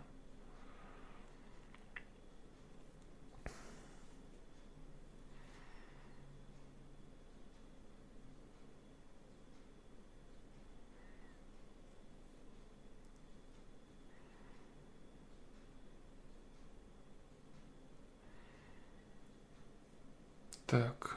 Так, 20.68 21.16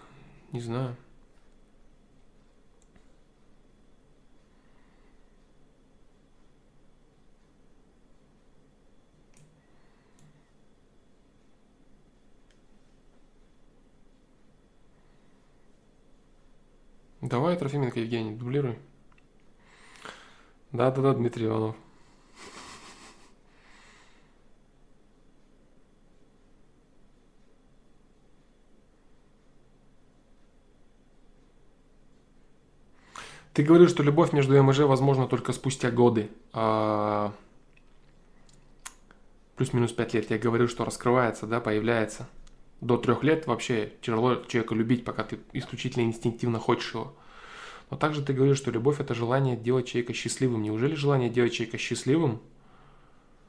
не 0.53 0.61
знаю. 0.61 0.95
Давай, 17.23 17.57
Трофименко 17.57 18.01
Евгений, 18.01 18.35
дублируй. 18.37 18.79
Да-да-да, 20.73 21.15
Дмитрий 21.15 21.47
Иванов. 21.47 21.77
Ты 33.59 33.65
говорил, 33.65 33.89
что 33.89 34.05
любовь 34.05 34.33
между 34.33 34.63
МЖ 34.63 34.83
возможна 34.83 35.27
только 35.27 35.53
спустя 35.53 35.91
годы. 35.91 36.31
А... 36.53 37.35
Плюс-минус 39.57 39.91
5 39.91 40.15
лет. 40.15 40.31
Я 40.31 40.39
говорю, 40.39 40.69
что 40.69 40.85
раскрывается, 40.85 41.45
да, 41.45 41.59
появляется. 41.59 42.29
До 42.81 42.97
трех 42.97 43.25
лет 43.25 43.49
вообще 43.49 43.95
тяжело 44.01 44.37
человека 44.47 44.77
любить, 44.77 45.05
пока 45.05 45.25
ты 45.25 45.41
исключительно 45.53 46.05
инстинктивно 46.05 46.61
хочешь 46.61 46.95
его. 46.95 47.17
Но 47.91 47.97
также 47.97 48.23
ты 48.23 48.33
говоришь, 48.33 48.59
что 48.59 48.71
любовь– 48.71 48.97
это 49.01 49.13
желание 49.13 49.57
делать 49.57 49.89
человека 49.89 50.13
счастливым. 50.13 50.63
Неужели 50.63 50.95
желание 50.95 51.29
делать 51.29 51.53
человека 51.53 51.79
счастливым 51.79 52.41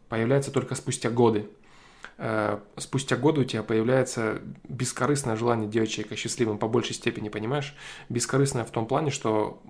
появляется 0.08 0.50
только 0.50 0.74
спустя 0.74 1.12
годы? 1.12 1.48
Э, 2.22 2.60
спустя 2.76 3.16
годы 3.16 3.42
у 3.42 3.44
тебя 3.46 3.64
появляется 3.64 4.42
бескорыстное 4.68 5.38
желание 5.38 5.70
делать 5.70 5.90
человека 5.90 6.18
счастливым 6.18 6.58
по 6.58 6.68
большей 6.68 6.94
степени, 6.94 7.30
понимаешь? 7.30 7.74
Бескорыстное 8.10 8.66
в 8.66 8.72
том 8.72 8.88
плане, 8.88 9.10
что 9.10 9.62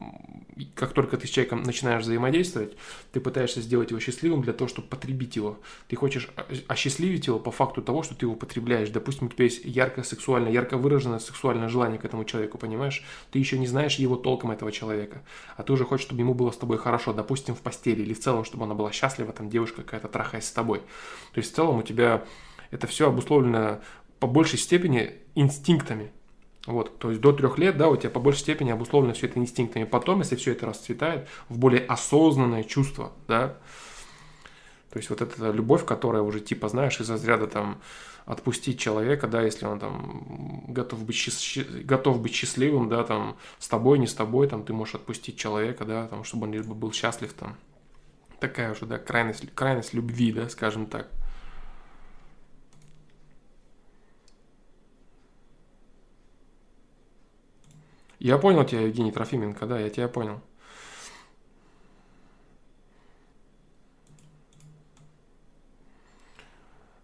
как 0.75 0.93
только 0.93 1.17
ты 1.17 1.27
с 1.27 1.29
человеком 1.29 1.63
начинаешь 1.63 2.03
взаимодействовать, 2.03 2.75
ты 3.11 3.19
пытаешься 3.19 3.61
сделать 3.61 3.91
его 3.91 3.99
счастливым 3.99 4.41
для 4.41 4.53
того, 4.53 4.67
чтобы 4.67 4.87
потребить 4.87 5.35
его. 5.35 5.59
Ты 5.87 5.95
хочешь 5.95 6.29
осчастливить 6.67 7.27
его 7.27 7.39
по 7.39 7.51
факту 7.51 7.81
того, 7.81 8.03
что 8.03 8.15
ты 8.15 8.25
его 8.25 8.35
потребляешь. 8.35 8.89
Допустим, 8.89 9.27
у 9.27 9.29
тебя 9.29 9.45
есть 9.45 9.63
яркое 9.63 10.03
сексуальное, 10.03 10.51
ярко 10.51 10.77
выраженное 10.77 11.19
сексуальное 11.19 11.69
желание 11.69 11.99
к 11.99 12.05
этому 12.05 12.25
человеку, 12.25 12.57
понимаешь? 12.57 13.03
Ты 13.31 13.39
еще 13.39 13.57
не 13.57 13.67
знаешь 13.67 13.95
его 13.95 14.15
толком, 14.15 14.51
этого 14.51 14.71
человека. 14.71 15.21
А 15.57 15.63
ты 15.63 15.73
уже 15.73 15.85
хочешь, 15.85 16.05
чтобы 16.05 16.21
ему 16.21 16.33
было 16.33 16.51
с 16.51 16.57
тобой 16.57 16.77
хорошо, 16.77 17.13
допустим, 17.13 17.55
в 17.55 17.59
постели, 17.61 18.01
или 18.01 18.13
в 18.13 18.19
целом, 18.19 18.43
чтобы 18.43 18.65
она 18.65 18.73
была 18.73 18.91
счастлива, 18.91 19.31
там 19.31 19.49
девушка 19.49 19.83
какая-то 19.83 20.07
трахаясь 20.07 20.45
с 20.45 20.51
тобой. 20.51 20.79
То 21.33 21.37
есть 21.37 21.51
в 21.51 21.55
целом 21.55 21.79
у 21.79 21.83
тебя 21.83 22.23
это 22.71 22.87
все 22.87 23.07
обусловлено 23.07 23.81
по 24.19 24.27
большей 24.27 24.59
степени 24.59 25.13
инстинктами. 25.35 26.11
Вот, 26.65 26.99
то 26.99 27.09
есть 27.09 27.21
до 27.21 27.31
трех 27.31 27.57
лет, 27.57 27.77
да, 27.77 27.89
у 27.89 27.95
тебя 27.95 28.09
по 28.09 28.19
большей 28.19 28.41
степени 28.41 28.71
обусловлено 28.71 29.13
все 29.13 29.27
это 29.27 29.39
инстинктами. 29.39 29.85
Потом, 29.85 30.19
если 30.19 30.35
все 30.35 30.51
это 30.51 30.65
расцветает 30.65 31.27
в 31.47 31.57
более 31.57 31.85
осознанное 31.85 32.63
чувство, 32.63 33.13
да, 33.27 33.57
то 34.91 34.97
есть 34.97 35.09
вот 35.09 35.21
эта 35.21 35.51
любовь, 35.51 35.85
которая 35.85 36.21
уже 36.21 36.39
типа, 36.39 36.67
знаешь, 36.67 36.99
из 36.99 37.09
разряда 37.09 37.47
там 37.47 37.79
отпустить 38.25 38.79
человека, 38.79 39.27
да, 39.27 39.41
если 39.41 39.65
он 39.65 39.79
там 39.79 40.65
готов 40.67 41.03
быть, 41.03 41.15
счаст... 41.15 41.57
готов 41.83 42.21
быть 42.21 42.33
счастливым, 42.33 42.89
да, 42.89 43.03
там 43.03 43.37
с 43.59 43.67
тобой, 43.67 43.99
не 43.99 44.07
с 44.07 44.13
тобой, 44.13 44.47
там 44.47 44.63
ты 44.63 44.73
можешь 44.73 44.95
отпустить 44.95 45.37
человека, 45.37 45.85
да, 45.85 46.07
там, 46.07 46.23
чтобы 46.23 46.45
он 46.45 46.53
либо 46.53 46.73
был 46.73 46.91
счастлив, 46.91 47.33
там. 47.33 47.55
Такая 48.39 48.71
уже, 48.71 48.85
да, 48.85 48.97
крайность, 48.97 49.53
крайность 49.53 49.93
любви, 49.93 50.31
да, 50.31 50.49
скажем 50.49 50.85
так. 50.85 51.09
Я 58.19 58.37
понял 58.37 58.65
тебя, 58.65 58.81
Евгений 58.81 59.13
Трофименко, 59.13 59.65
да, 59.65 59.79
я 59.79 59.89
тебя 59.89 60.09
понял. 60.09 60.41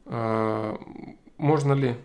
А, 0.06 0.78
можно 1.38 1.72
ли, 1.72 1.96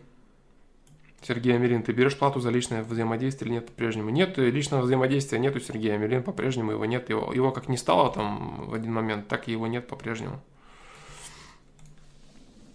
Сергей 1.23 1.57
Амелин, 1.57 1.83
ты 1.83 1.91
берешь 1.91 2.17
плату 2.17 2.39
за 2.39 2.51
личное 2.51 2.85
взаимодействие 2.85 3.49
или 3.49 3.55
нет 3.57 3.67
по-прежнему? 3.67 4.11
Нет, 4.11 4.39
личного 4.39 4.83
взаимодействия 4.83 5.41
нет 5.41 5.57
у 5.57 5.61
Сергея 5.61 5.95
Амелин, 5.97 6.23
по-прежнему 6.23 6.71
его 6.71 6.85
нет. 6.85 7.11
Его, 7.11 7.33
его 7.35 7.51
как 7.51 7.69
не 7.69 7.77
стало 7.77 8.13
там 8.13 8.69
в 8.69 8.75
один 8.75 8.93
момент, 8.93 9.27
так 9.27 9.49
и 9.49 9.53
его 9.53 9.67
нет 9.67 9.89
по-прежнему. 9.89 10.41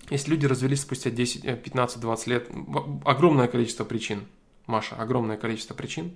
Если 0.09 0.31
люди 0.31 0.45
развелись 0.45 0.81
спустя 0.81 1.09
10, 1.09 1.63
15, 1.63 1.99
20 1.99 2.27
лет, 2.27 2.51
огромное 3.05 3.47
количество 3.47 3.85
причин– 3.85 4.25
Маша, 4.67 4.95
огромное 4.95 5.37
количество 5.37 5.73
причин. 5.73 6.13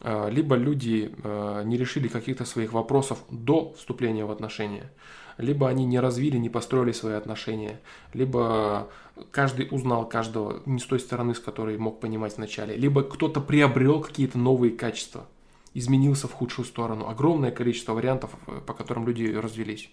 А, 0.00 0.28
либо 0.28 0.56
люди 0.56 1.12
а, 1.22 1.62
не 1.62 1.76
решили 1.76 2.08
каких-то 2.08 2.44
своих 2.44 2.72
вопросов 2.72 3.18
до 3.30 3.74
вступления 3.74 4.24
в 4.24 4.30
отношения, 4.30 4.90
либо 5.36 5.68
они 5.68 5.84
не 5.84 6.00
развили, 6.00 6.38
не 6.38 6.48
построили 6.48 6.92
свои 6.92 7.14
отношения, 7.14 7.80
либо 8.14 8.88
каждый 9.30 9.68
узнал 9.70 10.08
каждого 10.08 10.62
не 10.64 10.78
с 10.78 10.84
той 10.84 11.00
стороны, 11.00 11.34
с 11.34 11.40
которой 11.40 11.76
мог 11.76 12.00
понимать 12.00 12.36
вначале, 12.36 12.76
либо 12.76 13.02
кто-то 13.02 13.40
приобрел 13.40 14.00
какие-то 14.00 14.38
новые 14.38 14.72
качества, 14.72 15.26
изменился 15.74 16.28
в 16.28 16.32
худшую 16.32 16.64
сторону. 16.64 17.08
Огромное 17.08 17.50
количество 17.50 17.92
вариантов, 17.92 18.30
э, 18.46 18.60
по 18.66 18.72
которым 18.72 19.06
люди 19.06 19.26
развелись. 19.26 19.90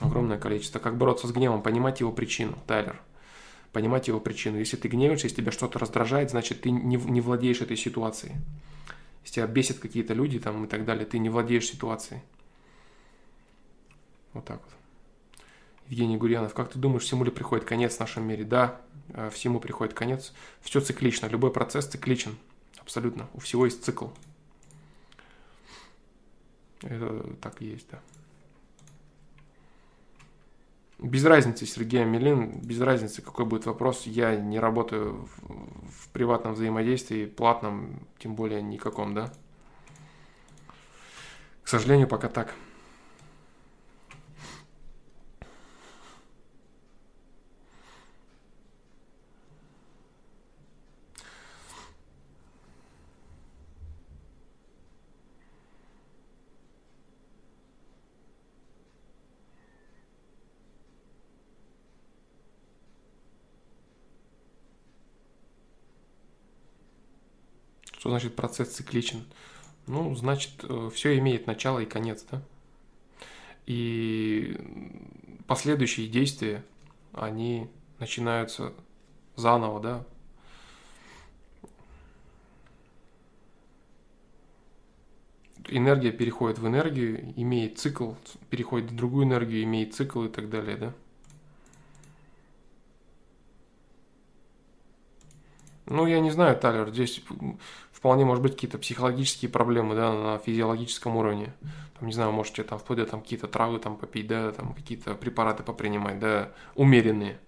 Огромное 0.00 0.38
количество. 0.38 0.78
Как 0.78 0.96
бороться 0.96 1.26
с 1.26 1.32
гневом, 1.32 1.62
понимать 1.62 2.00
его 2.00 2.12
причину, 2.12 2.56
Тайлер 2.66 3.00
понимать 3.72 4.08
его 4.08 4.20
причину. 4.20 4.58
Если 4.58 4.76
ты 4.76 4.88
гневаешься, 4.88 5.26
если 5.26 5.42
тебя 5.42 5.52
что-то 5.52 5.78
раздражает, 5.78 6.30
значит, 6.30 6.62
ты 6.62 6.70
не, 6.70 6.96
не 6.96 7.20
владеешь 7.20 7.60
этой 7.60 7.76
ситуацией. 7.76 8.34
Если 9.22 9.36
тебя 9.36 9.46
бесит 9.46 9.78
какие-то 9.78 10.14
люди 10.14 10.38
там 10.38 10.64
и 10.64 10.68
так 10.68 10.84
далее, 10.84 11.06
ты 11.06 11.18
не 11.18 11.28
владеешь 11.28 11.66
ситуацией. 11.66 12.20
Вот 14.32 14.44
так 14.44 14.60
вот. 14.64 14.74
Евгений 15.88 16.16
Гурьянов, 16.16 16.54
как 16.54 16.70
ты 16.70 16.78
думаешь, 16.78 17.02
всему 17.02 17.24
ли 17.24 17.30
приходит 17.30 17.64
конец 17.64 17.96
в 17.96 18.00
нашем 18.00 18.26
мире? 18.26 18.44
Да, 18.44 18.80
э, 19.08 19.30
всему 19.30 19.58
приходит 19.58 19.94
конец. 19.94 20.34
Все 20.60 20.80
циклично, 20.80 21.26
любой 21.26 21.50
процесс 21.50 21.86
цикличен. 21.86 22.36
Абсолютно. 22.78 23.28
У 23.34 23.40
всего 23.40 23.64
есть 23.64 23.84
цикл. 23.84 24.08
Это 26.82 27.36
так 27.40 27.60
и 27.62 27.66
есть, 27.66 27.86
да. 27.90 28.00
Без 30.98 31.24
разницы, 31.24 31.64
Сергей 31.64 32.02
Амелин, 32.02 32.60
без 32.60 32.80
разницы, 32.80 33.22
какой 33.22 33.44
будет 33.44 33.66
вопрос. 33.66 34.02
Я 34.06 34.34
не 34.34 34.58
работаю 34.58 35.28
в, 35.38 35.88
в 35.90 36.08
приватном 36.08 36.54
взаимодействии, 36.54 37.26
платном, 37.26 38.00
тем 38.18 38.34
более 38.34 38.62
никаком, 38.62 39.14
да. 39.14 39.32
К 41.62 41.68
сожалению, 41.68 42.08
пока 42.08 42.28
так. 42.28 42.54
Что 68.08 68.12
значит 68.12 68.36
процесс 68.36 68.70
цикличен? 68.70 69.22
Ну, 69.86 70.14
значит, 70.14 70.52
э, 70.62 70.88
все 70.94 71.18
имеет 71.18 71.46
начало 71.46 71.80
и 71.80 71.84
конец, 71.84 72.24
да? 72.30 72.40
И 73.66 74.56
последующие 75.46 76.08
действия, 76.08 76.64
они 77.12 77.68
начинаются 77.98 78.72
заново, 79.36 79.80
да? 79.80 80.06
Энергия 85.68 86.10
переходит 86.10 86.58
в 86.58 86.66
энергию, 86.66 87.34
имеет 87.36 87.78
цикл, 87.78 88.12
переходит 88.48 88.90
в 88.90 88.96
другую 88.96 89.26
энергию, 89.26 89.64
имеет 89.64 89.94
цикл 89.94 90.24
и 90.24 90.28
так 90.30 90.48
далее, 90.48 90.78
да? 90.78 90.94
Ну, 95.90 96.06
я 96.06 96.20
не 96.20 96.30
знаю, 96.30 96.56
Талер, 96.56 96.90
здесь 96.90 97.22
вполне 97.92 98.26
может 98.26 98.42
быть 98.42 98.52
какие-то 98.52 98.76
психологические 98.76 99.50
проблемы, 99.50 99.94
да, 99.94 100.12
на 100.12 100.38
физиологическом 100.38 101.16
уровне. 101.16 101.54
Там, 101.98 102.08
не 102.08 102.12
знаю, 102.12 102.30
можете 102.30 102.62
там 102.62 102.78
вплоть 102.78 102.98
до 102.98 103.06
там 103.06 103.22
какие-то 103.22 103.48
травы 103.48 103.78
там 103.78 103.96
попить, 103.96 104.26
да, 104.26 104.52
там 104.52 104.74
какие-то 104.74 105.14
препараты 105.14 105.62
попринимать, 105.62 106.18
да, 106.18 106.50
умеренные. 106.74 107.38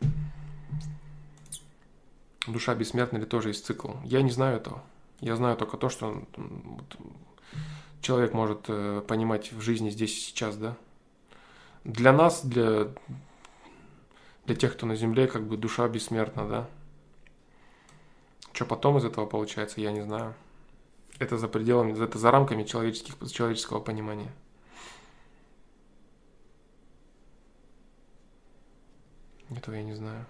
Душа 2.46 2.74
бессмертна 2.74 3.18
или 3.18 3.26
тоже 3.26 3.50
есть 3.50 3.66
цикл? 3.66 3.90
Я 4.04 4.22
не 4.22 4.30
знаю 4.30 4.56
этого. 4.56 4.82
Я 5.20 5.36
знаю 5.36 5.58
только 5.58 5.76
то, 5.76 5.90
что 5.90 6.24
вот, 6.36 6.96
человек 8.00 8.32
может 8.32 8.64
э, 8.68 9.02
понимать 9.06 9.52
в 9.52 9.60
жизни 9.60 9.90
здесь 9.90 10.16
и 10.16 10.20
сейчас, 10.20 10.56
да. 10.56 10.76
Для 11.84 12.14
нас, 12.14 12.42
для, 12.42 12.88
для 14.46 14.56
тех, 14.56 14.72
кто 14.72 14.86
на 14.86 14.96
Земле, 14.96 15.26
как 15.26 15.46
бы 15.46 15.58
душа 15.58 15.86
бессмертна, 15.88 16.48
да. 16.48 16.68
Что 18.60 18.66
потом 18.66 18.98
из 18.98 19.06
этого 19.06 19.24
получается, 19.24 19.80
я 19.80 19.90
не 19.90 20.02
знаю. 20.02 20.34
Это 21.18 21.38
за 21.38 21.48
пределами, 21.48 21.98
это 21.98 22.18
за 22.18 22.30
рамками 22.30 22.64
человеческих, 22.64 23.14
человеческого 23.32 23.80
понимания. 23.80 24.30
Этого 29.48 29.76
я 29.76 29.82
не 29.82 29.94
знаю. 29.94 30.26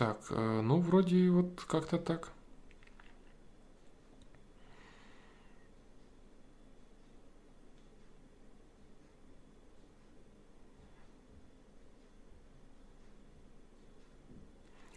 Так, 0.00 0.18
э, 0.30 0.60
ну, 0.62 0.80
вроде 0.80 1.28
вот 1.28 1.60
как-то 1.68 1.98
так. 1.98 2.30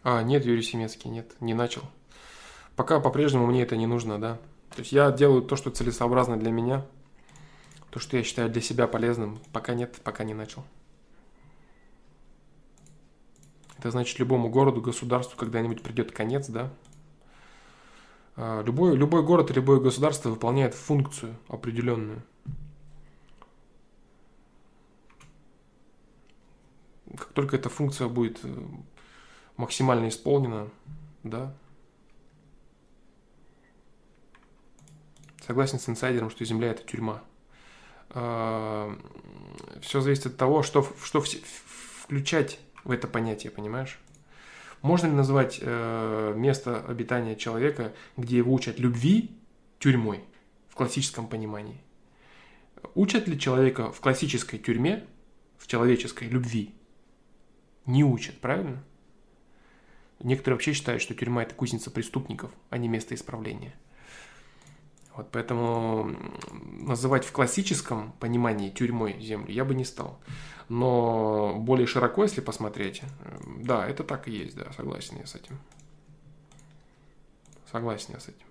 А, 0.04 0.24
нет, 0.24 0.46
Юрий 0.46 0.62
Семецкий, 0.62 1.10
нет, 1.10 1.36
не 1.42 1.54
начал. 1.54 1.82
Пока 2.78 3.02
по-прежнему 3.02 3.46
мне 3.46 3.64
это 3.64 3.76
не 3.76 3.88
нужно, 3.88 4.18
да. 4.22 4.36
То 4.70 4.80
есть 4.80 4.94
я 4.94 5.12
делаю 5.12 5.42
то, 5.42 5.58
что 5.58 5.70
целесообразно 5.70 6.40
для 6.40 6.52
меня, 6.52 6.86
то, 7.90 8.00
что 8.00 8.16
я 8.16 8.24
считаю 8.24 8.50
для 8.50 8.62
себя 8.62 8.88
полезным. 8.88 9.40
Пока 9.52 9.74
нет, 9.74 10.00
пока 10.02 10.24
не 10.24 10.34
начал. 10.34 10.64
Это 13.84 13.92
значит, 13.92 14.18
любому 14.18 14.48
городу, 14.48 14.80
государству 14.80 15.36
когда-нибудь 15.36 15.82
придет 15.82 16.14
конец, 16.14 16.48
да? 16.48 16.72
А, 18.38 18.64
любой, 18.64 18.96
любой 18.96 19.24
город 19.24 19.52
любое 19.52 19.82
государство 19.82 20.30
выполняет 20.30 20.74
функцию 20.74 21.36
определенную. 21.50 22.24
Как 27.12 27.34
только 27.34 27.58
эта 27.58 27.68
функция 27.68 28.08
будет 28.08 28.40
э, 28.44 28.56
максимально 29.58 30.08
исполнена, 30.08 30.70
да. 31.24 31.54
Согласен 35.46 35.78
с 35.78 35.90
инсайдером, 35.90 36.30
что 36.30 36.46
Земля 36.46 36.70
это 36.70 36.84
тюрьма. 36.84 37.22
А, 38.12 38.98
Все 39.82 40.00
зависит 40.00 40.28
от 40.28 40.38
того, 40.38 40.64
что, 40.64 40.88
что 41.04 41.20
включать 41.20 42.62
в 42.84 42.92
это 42.92 43.08
понятие, 43.08 43.52
понимаешь? 43.52 44.00
Можно 44.82 45.08
ли 45.08 45.14
назвать 45.14 45.60
э, 45.62 46.34
место 46.36 46.84
обитания 46.86 47.36
человека, 47.36 47.94
где 48.18 48.38
его 48.38 48.54
учат 48.54 48.80
любви, 48.80 49.32
тюрьмой 49.80 50.24
в 50.68 50.76
классическом 50.76 51.28
понимании? 51.28 51.82
Учат 52.96 53.28
ли 53.28 53.40
человека 53.40 53.92
в 53.92 54.02
классической 54.02 54.60
тюрьме, 54.60 55.06
в 55.58 55.68
человеческой 55.68 56.28
любви? 56.28 56.76
Не 57.86 58.04
учат, 58.04 58.38
правильно? 58.40 58.84
Некоторые 60.20 60.56
вообще 60.56 60.74
считают, 60.74 61.02
что 61.02 61.16
тюрьма 61.16 61.44
это 61.44 61.56
кузница 61.56 61.90
преступников, 61.90 62.52
а 62.70 62.78
не 62.78 62.88
место 62.88 63.16
исправления. 63.16 63.74
Вот 65.16 65.30
поэтому 65.32 66.16
называть 66.52 67.24
в 67.24 67.32
классическом 67.32 68.14
понимании 68.14 68.72
тюрьмой 68.72 69.20
землю 69.22 69.52
я 69.52 69.64
бы 69.64 69.76
не 69.76 69.86
стал. 69.86 70.20
Но 70.70 71.56
более 71.60 71.86
широко, 71.86 72.24
если 72.24 72.42
посмотреть, 72.42 73.04
да, 73.58 73.88
это 73.88 74.04
так 74.04 74.28
и 74.28 74.32
есть, 74.32 74.56
да, 74.56 74.72
согласен 74.74 75.18
я 75.18 75.28
с 75.28 75.36
этим. 75.36 75.60
Согласен 77.72 78.14
я 78.14 78.20
с 78.20 78.28
этим. 78.28 78.48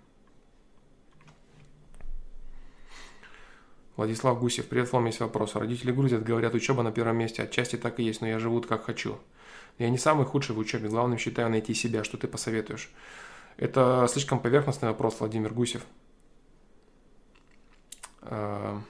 Владислав 3.97 4.39
Гусев, 4.41 4.69
привет, 4.69 4.91
вам 4.93 5.07
есть 5.07 5.21
вопрос. 5.21 5.55
Родители 5.55 5.93
грузят, 5.93 6.25
говорят, 6.25 6.55
учеба 6.55 6.83
на 6.83 6.93
первом 6.93 7.19
месте. 7.19 7.43
Отчасти 7.43 7.77
так 7.77 8.01
и 8.01 8.05
есть, 8.05 8.21
но 8.21 8.27
я 8.27 8.39
живу 8.39 8.63
как 8.63 8.85
хочу. 8.85 9.19
Я 9.79 9.91
не 9.91 9.99
самый 9.99 10.25
худший 10.25 10.55
в 10.55 10.59
учебе, 10.59 10.89
главным 10.89 11.19
считаю 11.19 11.51
найти 11.51 11.75
себя. 11.75 12.03
Что 12.03 12.17
ты 12.17 12.27
посоветуешь? 12.27 12.91
Это 13.59 14.07
слишком 14.11 14.41
поверхностный 14.41 14.89
вопрос, 14.89 15.21
Владимир 15.21 15.53
Гусев. 15.53 15.83
А, 18.23 18.81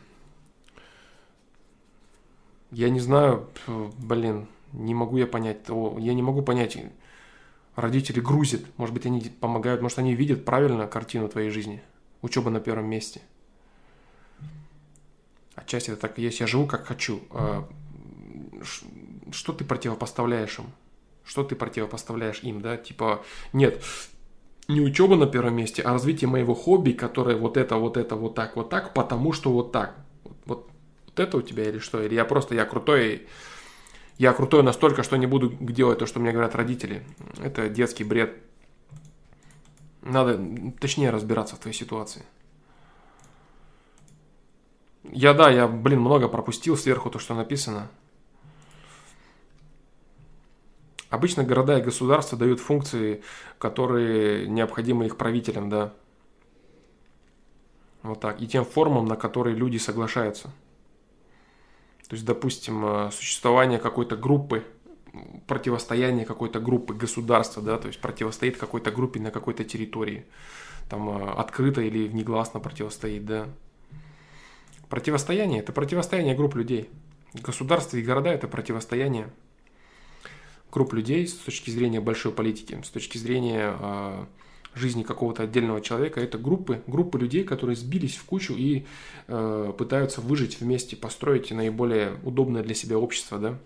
я 2.70 2.90
не 2.90 3.00
знаю, 3.00 3.48
блин, 3.66 4.48
не 4.72 4.94
могу 4.94 5.18
я 5.18 5.26
понять 5.26 5.68
я 5.68 6.14
не 6.14 6.22
могу 6.22 6.42
понять, 6.42 6.78
родители 7.76 8.20
грузят, 8.20 8.62
может 8.76 8.94
быть, 8.94 9.06
они 9.06 9.20
помогают, 9.20 9.82
может, 9.82 9.98
они 9.98 10.14
видят 10.14 10.44
правильно 10.44 10.86
картину 10.86 11.28
твоей 11.28 11.50
жизни, 11.50 11.82
учеба 12.22 12.50
на 12.50 12.60
первом 12.60 12.86
месте. 12.86 13.20
Отчасти 15.54 15.90
это 15.90 16.00
так 16.00 16.18
и 16.18 16.22
есть, 16.22 16.40
я 16.40 16.46
живу 16.46 16.66
как 16.66 16.86
хочу. 16.86 17.22
А, 17.30 17.68
что 19.32 19.52
ты 19.52 19.64
противопоставляешь 19.64 20.58
им? 20.58 20.66
Что 21.24 21.44
ты 21.44 21.54
противопоставляешь 21.54 22.40
им, 22.40 22.60
да? 22.60 22.76
Типа, 22.76 23.24
нет, 23.52 23.82
не 24.68 24.80
учеба 24.80 25.16
на 25.16 25.26
первом 25.26 25.56
месте, 25.56 25.82
а 25.82 25.92
развитие 25.92 26.28
моего 26.28 26.54
хобби, 26.54 26.92
которое 26.92 27.36
вот 27.36 27.56
это, 27.56 27.76
вот 27.76 27.96
это, 27.96 28.16
вот 28.16 28.34
так, 28.34 28.56
вот 28.56 28.70
так, 28.70 28.94
потому 28.94 29.32
что 29.32 29.52
вот 29.52 29.72
так. 29.72 29.96
Вот, 30.44 30.70
вот 31.06 31.20
это 31.20 31.36
у 31.36 31.42
тебя 31.42 31.68
или 31.68 31.78
что? 31.78 32.02
Или 32.02 32.14
я 32.14 32.24
просто, 32.24 32.54
я 32.54 32.64
крутой, 32.64 33.26
я 34.18 34.32
крутой 34.32 34.62
настолько, 34.62 35.02
что 35.02 35.16
не 35.16 35.26
буду 35.26 35.50
делать 35.50 35.98
то, 35.98 36.06
что 36.06 36.20
мне 36.20 36.32
говорят 36.32 36.54
родители. 36.54 37.02
Это 37.42 37.68
детский 37.68 38.04
бред. 38.04 38.36
Надо 40.02 40.40
точнее 40.80 41.10
разбираться 41.10 41.56
в 41.56 41.60
твоей 41.60 41.76
ситуации. 41.76 42.22
Я, 45.10 45.34
да, 45.34 45.50
я, 45.50 45.66
блин, 45.66 46.00
много 46.00 46.28
пропустил 46.28 46.76
сверху 46.76 47.10
то, 47.10 47.18
что 47.18 47.34
написано. 47.34 47.90
Обычно 51.12 51.44
города 51.44 51.78
и 51.78 51.82
государства 51.82 52.38
дают 52.38 52.58
функции, 52.58 53.22
которые 53.58 54.48
необходимы 54.48 55.04
их 55.04 55.18
правителям, 55.18 55.68
да. 55.68 55.92
Вот 58.02 58.18
так. 58.18 58.40
И 58.40 58.46
тем 58.48 58.64
формам, 58.64 59.04
на 59.04 59.16
которые 59.16 59.54
люди 59.54 59.76
соглашаются. 59.76 60.48
То 62.08 62.14
есть, 62.14 62.24
допустим, 62.24 62.82
э, 62.86 63.10
существование 63.12 63.78
какой-то 63.78 64.16
группы, 64.16 64.64
противостояние 65.46 66.24
какой-то 66.24 66.60
группы 66.60 66.94
государства, 66.94 67.62
да, 67.62 67.76
то 67.76 67.88
есть 67.88 68.00
противостоит 68.00 68.56
какой-то 68.56 68.90
группе 68.90 69.20
на 69.20 69.30
какой-то 69.30 69.64
территории. 69.64 70.24
Там 70.88 71.10
э, 71.10 71.32
открыто 71.32 71.82
или 71.82 72.08
негласно 72.08 72.58
противостоит, 72.58 73.26
да. 73.26 73.48
Противостояние– 74.88 75.60
это 75.60 75.72
противостояние 75.72 76.34
групп 76.34 76.54
людей. 76.54 76.88
Государства 77.34 77.98
и 77.98 78.02
города– 78.02 78.30
это 78.32 78.48
противостояние 78.48 79.28
групп 80.72 80.94
людей 80.94 81.26
с 81.26 81.34
точки 81.34 81.70
зрения 81.70 82.00
большой 82.00 82.32
политики, 82.32 82.80
с 82.82 82.88
точки 82.88 83.18
зрения 83.18 83.76
э, 83.78 84.24
жизни 84.74 85.02
какого-то 85.02 85.42
отдельного 85.42 85.80
человека. 85.80 86.20
Это 86.20 86.38
группы, 86.38 86.82
группы 86.86 87.18
людей, 87.18 87.44
которые 87.44 87.76
сбились 87.76 88.16
в 88.16 88.24
кучу 88.24 88.54
и 88.54 88.86
э, 89.28 89.72
пытаются 89.76 90.20
выжить 90.20 90.60
вместе, 90.60 90.96
построить 90.96 91.50
наиболее 91.50 92.14
удобное 92.24 92.62
для 92.62 92.74
себя 92.74 92.98
общество, 92.98 93.38
да. 93.38 93.58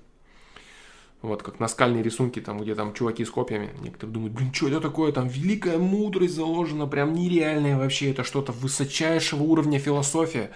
Вот, 1.23 1.43
как 1.43 1.61
наскальные 1.61 2.03
рисунки, 2.03 2.41
там, 2.41 2.61
где 2.61 2.75
там 2.75 2.93
чуваки 2.93 3.25
с 3.25 3.31
копьями. 3.31 3.71
Некоторые 3.81 4.13
думают, 4.13 4.35
блин, 4.35 4.53
что 4.53 4.69
это 4.69 4.81
такое? 4.81 5.13
Там 5.13 5.29
великая 5.29 5.79
мудрость 5.79 6.35
заложена, 6.35 6.87
прям 6.87 7.15
нереальная 7.15 7.79
вообще. 7.79 8.11
Это 8.11 8.23
что-то 8.23 8.53
высочайшего 8.53 9.43
уровня 9.43 9.79
философия. 9.79 10.51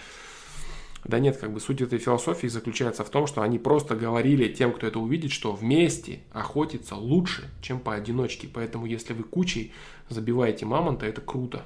Да 1.03 1.17
нет, 1.19 1.37
как 1.37 1.51
бы 1.51 1.59
суть 1.59 1.81
этой 1.81 1.97
философии 1.97 2.47
заключается 2.47 3.03
в 3.03 3.09
том, 3.09 3.25
что 3.25 3.41
они 3.41 3.57
просто 3.57 3.95
говорили 3.95 4.53
тем, 4.53 4.71
кто 4.71 4.85
это 4.85 4.99
увидит, 4.99 5.31
что 5.31 5.51
вместе 5.51 6.19
охотиться 6.31 6.95
лучше, 6.95 7.49
чем 7.61 7.79
поодиночке. 7.79 8.47
Поэтому 8.47 8.85
если 8.85 9.13
вы 9.13 9.23
кучей 9.23 9.73
забиваете 10.09 10.65
мамонта, 10.65 11.07
это 11.07 11.21
круто. 11.21 11.63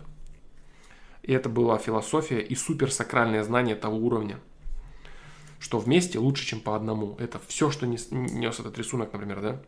И 1.21 1.33
это 1.33 1.49
была 1.49 1.77
философия 1.77 2.39
и 2.39 2.55
суперсакральное 2.55 3.43
знание 3.43 3.75
того 3.75 3.97
уровня, 3.97 4.39
что 5.59 5.79
вместе 5.79 6.17
лучше, 6.17 6.45
чем 6.45 6.61
по 6.61 6.75
одному. 6.75 7.15
Это 7.19 7.41
все, 7.47 7.71
что 7.71 7.85
нес 7.85 8.59
этот 8.59 8.77
рисунок, 8.77 9.11
например, 9.11 9.41
да? 9.41 9.61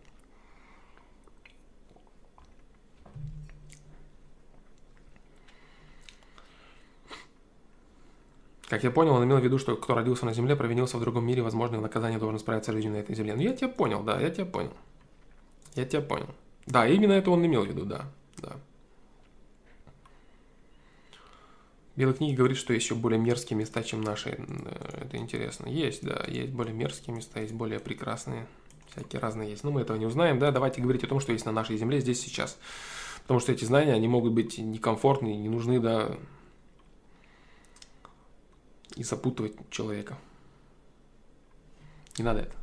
Как 8.68 8.84
я 8.84 8.92
понял, 8.92 9.14
он 9.14 9.24
имел 9.24 9.38
в 9.38 9.44
виду, 9.44 9.58
что 9.58 9.78
кто 9.78 9.96
родился 9.96 10.26
на 10.26 10.34
земле, 10.34 10.56
провинился 10.56 10.98
в 10.98 11.02
другом 11.02 11.26
мире, 11.26 11.42
возможно, 11.42 11.80
наказание 11.80 12.20
должен 12.20 12.38
справиться 12.38 12.74
жизнью 12.74 12.94
на 12.94 12.98
этой 12.98 13.16
земле. 13.16 13.34
Ну, 13.36 13.42
я 13.42 13.54
тебя 13.54 13.70
понял, 13.70 14.04
да, 14.04 14.20
я 14.20 14.30
тебя 14.30 14.46
понял. 14.46 14.74
Я 15.76 15.86
тебя 15.86 16.02
понял. 16.02 16.28
Да, 16.66 16.86
именно 16.86 17.14
это 17.14 17.32
он 17.32 17.46
имел 17.46 17.64
в 17.64 17.68
виду, 17.68 17.86
да, 17.86 18.06
да. 18.38 18.58
Белой 21.96 22.14
книги 22.14 22.36
говорит, 22.36 22.58
что 22.58 22.74
есть 22.74 22.86
еще 22.86 22.96
более 22.96 23.20
мерзкие 23.20 23.58
места, 23.58 23.82
чем 23.84 24.02
наши. 24.02 24.32
Э, 24.38 25.06
это 25.06 25.18
интересно. 25.18 25.68
Есть, 25.68 26.04
да, 26.04 26.26
есть 26.28 26.52
более 26.52 26.74
мерзкие 26.74 27.16
места, 27.16 27.40
есть 27.40 27.54
более 27.54 27.80
прекрасные. 27.80 28.48
Всякие 28.92 29.22
разные 29.22 29.50
есть. 29.50 29.64
Но 29.64 29.72
мы 29.72 29.82
этого 29.82 29.98
не 29.98 30.06
узнаем, 30.06 30.40
да. 30.40 30.52
Давайте 30.52 30.82
говорить 30.82 31.04
о 31.04 31.08
том, 31.08 31.22
что 31.22 31.32
есть 31.32 31.46
на 31.46 31.52
нашей 31.52 31.78
земле 31.78 32.00
здесь 32.02 32.22
сейчас. 32.22 32.60
Потому 33.24 33.40
что 33.40 33.52
эти 33.52 33.66
знания, 33.66 33.94
они 33.94 34.08
могут 34.08 34.34
быть 34.34 34.58
некомфортные, 34.60 35.38
не 35.38 35.50
нужны, 35.50 35.80
да, 35.80 36.18
и 38.98 39.04
запутывать 39.04 39.54
человека. 39.70 40.18
Не 42.18 42.24
надо 42.24 42.42
это. 42.42 42.56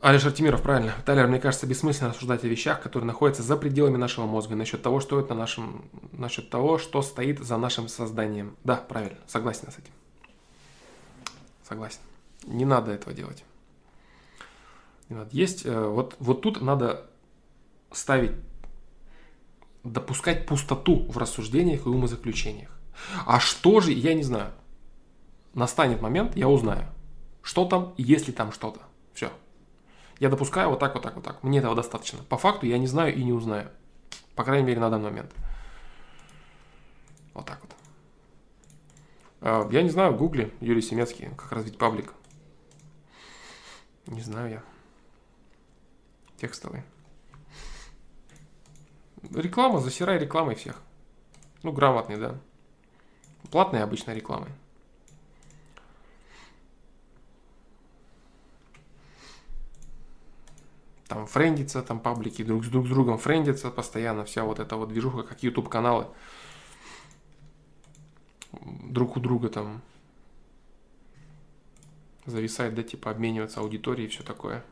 Алиш 0.00 0.24
Артемиров, 0.24 0.62
правильно. 0.62 0.94
Талер, 1.04 1.26
мне 1.26 1.38
кажется, 1.38 1.66
бессмысленно 1.66 2.10
рассуждать 2.10 2.42
о 2.42 2.48
вещах, 2.48 2.80
которые 2.80 3.06
находятся 3.06 3.42
за 3.42 3.54
пределами 3.56 3.98
нашего 3.98 4.24
мозга, 4.24 4.56
насчет 4.56 4.82
того, 4.82 4.98
что 4.98 5.20
это 5.20 5.34
нашем, 5.34 5.84
насчет 6.12 6.48
того, 6.48 6.78
что 6.78 7.02
стоит 7.02 7.40
за 7.40 7.58
нашим 7.58 7.86
созданием. 7.86 8.56
Да, 8.64 8.76
правильно, 8.76 9.18
согласен 9.26 9.70
с 9.70 9.78
этим. 9.78 9.92
Согласен. 11.68 12.00
Не 12.46 12.64
надо 12.64 12.92
этого 12.92 13.12
делать. 13.12 13.44
Не 15.10 15.16
надо. 15.16 15.36
Есть, 15.36 15.66
э, 15.66 15.78
вот, 15.78 16.16
вот 16.18 16.40
тут 16.40 16.62
надо 16.62 17.06
ставить, 17.92 18.32
допускать 19.84 20.46
пустоту 20.46 21.04
в 21.10 21.18
рассуждениях 21.18 21.84
и 21.84 21.90
умозаключениях. 21.90 22.79
А 23.26 23.40
что 23.40 23.80
же, 23.80 23.92
я 23.92 24.14
не 24.14 24.22
знаю. 24.22 24.52
Настанет 25.54 26.00
момент, 26.00 26.36
я 26.36 26.48
узнаю. 26.48 26.86
Что 27.42 27.64
там, 27.64 27.94
есть 27.96 28.26
ли 28.28 28.32
там 28.32 28.52
что-то. 28.52 28.80
Все. 29.14 29.30
Я 30.18 30.28
допускаю 30.28 30.70
вот 30.70 30.78
так, 30.78 30.94
вот 30.94 31.02
так, 31.02 31.14
вот 31.14 31.24
так. 31.24 31.42
Мне 31.42 31.58
этого 31.58 31.74
достаточно. 31.74 32.22
По 32.24 32.36
факту 32.36 32.66
я 32.66 32.78
не 32.78 32.86
знаю 32.86 33.14
и 33.14 33.24
не 33.24 33.32
узнаю. 33.32 33.70
По 34.34 34.44
крайней 34.44 34.66
мере, 34.66 34.80
на 34.80 34.90
данный 34.90 35.10
момент. 35.10 35.32
Вот 37.34 37.46
так 37.46 37.60
вот. 37.62 37.70
А, 39.40 39.68
я 39.70 39.82
не 39.82 39.90
знаю, 39.90 40.12
в 40.12 40.18
гугле 40.18 40.52
Юрий 40.60 40.82
Семецкий, 40.82 41.30
как 41.36 41.52
развить 41.52 41.78
паблик. 41.78 42.12
Не 44.06 44.20
знаю 44.20 44.50
я. 44.50 44.62
Текстовый. 46.36 46.82
Реклама, 49.34 49.80
засирай 49.80 50.18
рекламой 50.18 50.54
всех. 50.54 50.80
Ну, 51.62 51.72
грамотный, 51.72 52.16
да. 52.16 52.40
Платной 53.50 53.82
обычной 53.82 54.14
рекламой. 54.14 54.50
Там 61.08 61.26
френдится, 61.26 61.82
там 61.82 61.98
паблики 61.98 62.44
друг 62.44 62.64
с 62.64 62.68
друг 62.68 62.86
с 62.86 62.88
другом 62.88 63.18
френдятся 63.18 63.70
постоянно, 63.70 64.24
вся 64.24 64.44
вот 64.44 64.60
эта 64.60 64.76
вот 64.76 64.90
движуха, 64.90 65.24
как 65.24 65.42
YouTube 65.42 65.68
каналы 65.68 66.06
друг 68.52 69.16
у 69.16 69.20
друга 69.20 69.48
там 69.48 69.82
зависает, 72.26 72.74
да, 72.74 72.82
типа 72.82 73.10
обмениваться 73.10 73.60
аудиторией 73.60 74.08
и 74.08 74.10
все 74.10 74.22
такое. 74.22 74.64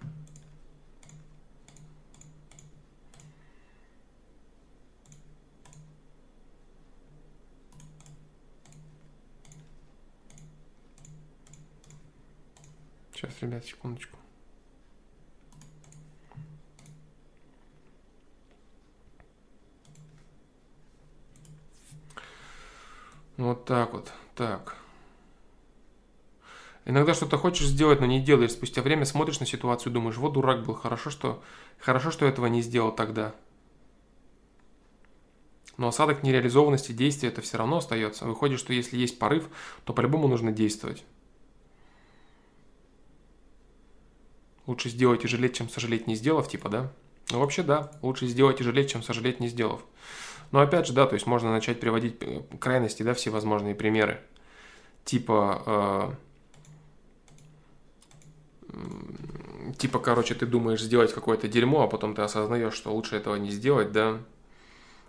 Сейчас, 13.18 13.32
ребят, 13.40 13.64
секундочку. 13.64 14.16
Вот 23.36 23.64
так 23.64 23.92
вот. 23.92 24.12
Так. 24.36 24.76
Иногда 26.84 27.12
что-то 27.12 27.38
хочешь 27.38 27.66
сделать, 27.66 27.98
но 27.98 28.06
не 28.06 28.22
делаешь. 28.22 28.52
Спустя 28.52 28.82
время 28.82 29.04
смотришь 29.04 29.40
на 29.40 29.46
ситуацию 29.46 29.90
и 29.90 29.94
думаешь, 29.94 30.16
вот 30.16 30.34
дурак 30.34 30.64
был, 30.64 30.74
хорошо, 30.74 31.10
что, 31.10 31.42
хорошо, 31.80 32.12
что 32.12 32.24
этого 32.24 32.46
не 32.46 32.62
сделал 32.62 32.92
тогда. 32.92 33.34
Но 35.76 35.88
осадок 35.88 36.22
нереализованности 36.22 36.92
действия 36.92 37.30
это 37.30 37.40
все 37.40 37.58
равно 37.58 37.78
остается. 37.78 38.26
Выходит, 38.26 38.60
что 38.60 38.72
если 38.72 38.96
есть 38.96 39.18
порыв, 39.18 39.48
то 39.82 39.92
по-любому 39.92 40.28
нужно 40.28 40.52
действовать. 40.52 41.04
Лучше 44.68 44.90
сделать 44.90 45.24
и 45.24 45.28
жалеть, 45.28 45.56
чем 45.56 45.70
сожалеть 45.70 46.06
не 46.06 46.14
сделав, 46.14 46.46
типа, 46.46 46.68
да? 46.68 46.92
Ну, 47.30 47.40
вообще, 47.40 47.62
да. 47.62 47.90
Лучше 48.02 48.26
сделать 48.26 48.60
и 48.60 48.62
жалеть, 48.62 48.90
чем 48.90 49.02
сожалеть 49.02 49.40
не 49.40 49.48
сделав. 49.48 49.82
Но 50.50 50.60
опять 50.60 50.86
же, 50.86 50.92
да, 50.92 51.06
то 51.06 51.14
есть 51.14 51.26
можно 51.26 51.50
начать 51.50 51.80
приводить 51.80 52.18
э, 52.20 52.42
крайности, 52.60 53.02
да, 53.02 53.14
всевозможные 53.14 53.74
примеры. 53.74 54.20
Типа, 55.06 56.12
э, 58.70 59.72
типа, 59.78 60.00
короче, 60.00 60.34
ты 60.34 60.44
думаешь 60.44 60.82
сделать 60.82 61.14
какое-то 61.14 61.48
дерьмо, 61.48 61.84
а 61.84 61.88
потом 61.88 62.14
ты 62.14 62.20
осознаешь, 62.20 62.74
что 62.74 62.92
лучше 62.92 63.16
этого 63.16 63.36
не 63.36 63.50
сделать, 63.50 63.90
да, 63.90 64.20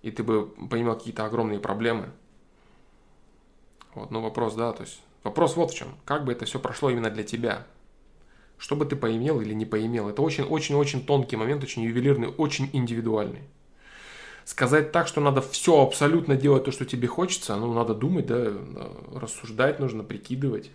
и 0.04 0.12
ты 0.12 0.24
бы 0.24 0.48
поимел 0.70 0.96
какие-то 0.96 1.26
огромные 1.26 1.60
проблемы. 1.60 2.12
Вот, 3.94 4.10
ну 4.10 4.22
вопрос, 4.22 4.56
да, 4.56 4.72
то 4.72 4.84
есть 4.84 5.02
вопрос 5.26 5.58
вот 5.58 5.72
в 5.72 5.76
чем. 5.76 5.98
Как 6.06 6.24
бы 6.24 6.32
это 6.32 6.46
все 6.46 6.60
прошло 6.60 6.90
именно 6.90 7.10
для 7.10 7.26
тебя? 7.26 7.68
Что 8.60 8.76
бы 8.76 8.86
ты 8.86 8.96
поимел 8.96 9.42
или 9.42 9.56
не 9.56 9.66
поимел? 9.66 10.10
Это 10.10 10.22
очень-очень-очень 10.22 11.06
тонкий 11.06 11.38
момент, 11.38 11.64
очень 11.64 11.82
ювелирный, 11.82 12.28
очень 12.28 12.70
индивидуальный 12.74 13.42
сказать 14.50 14.92
так, 14.92 15.08
что 15.08 15.22
надо 15.22 15.42
все 15.42 15.80
абсолютно 15.80 16.36
делать 16.36 16.64
то, 16.64 16.72
что 16.72 16.84
тебе 16.84 17.08
хочется, 17.08 17.56
ну, 17.56 17.72
надо 17.72 17.94
думать, 17.94 18.26
да, 18.26 18.52
рассуждать 19.14 19.80
нужно, 19.80 20.04
прикидывать. 20.04 20.72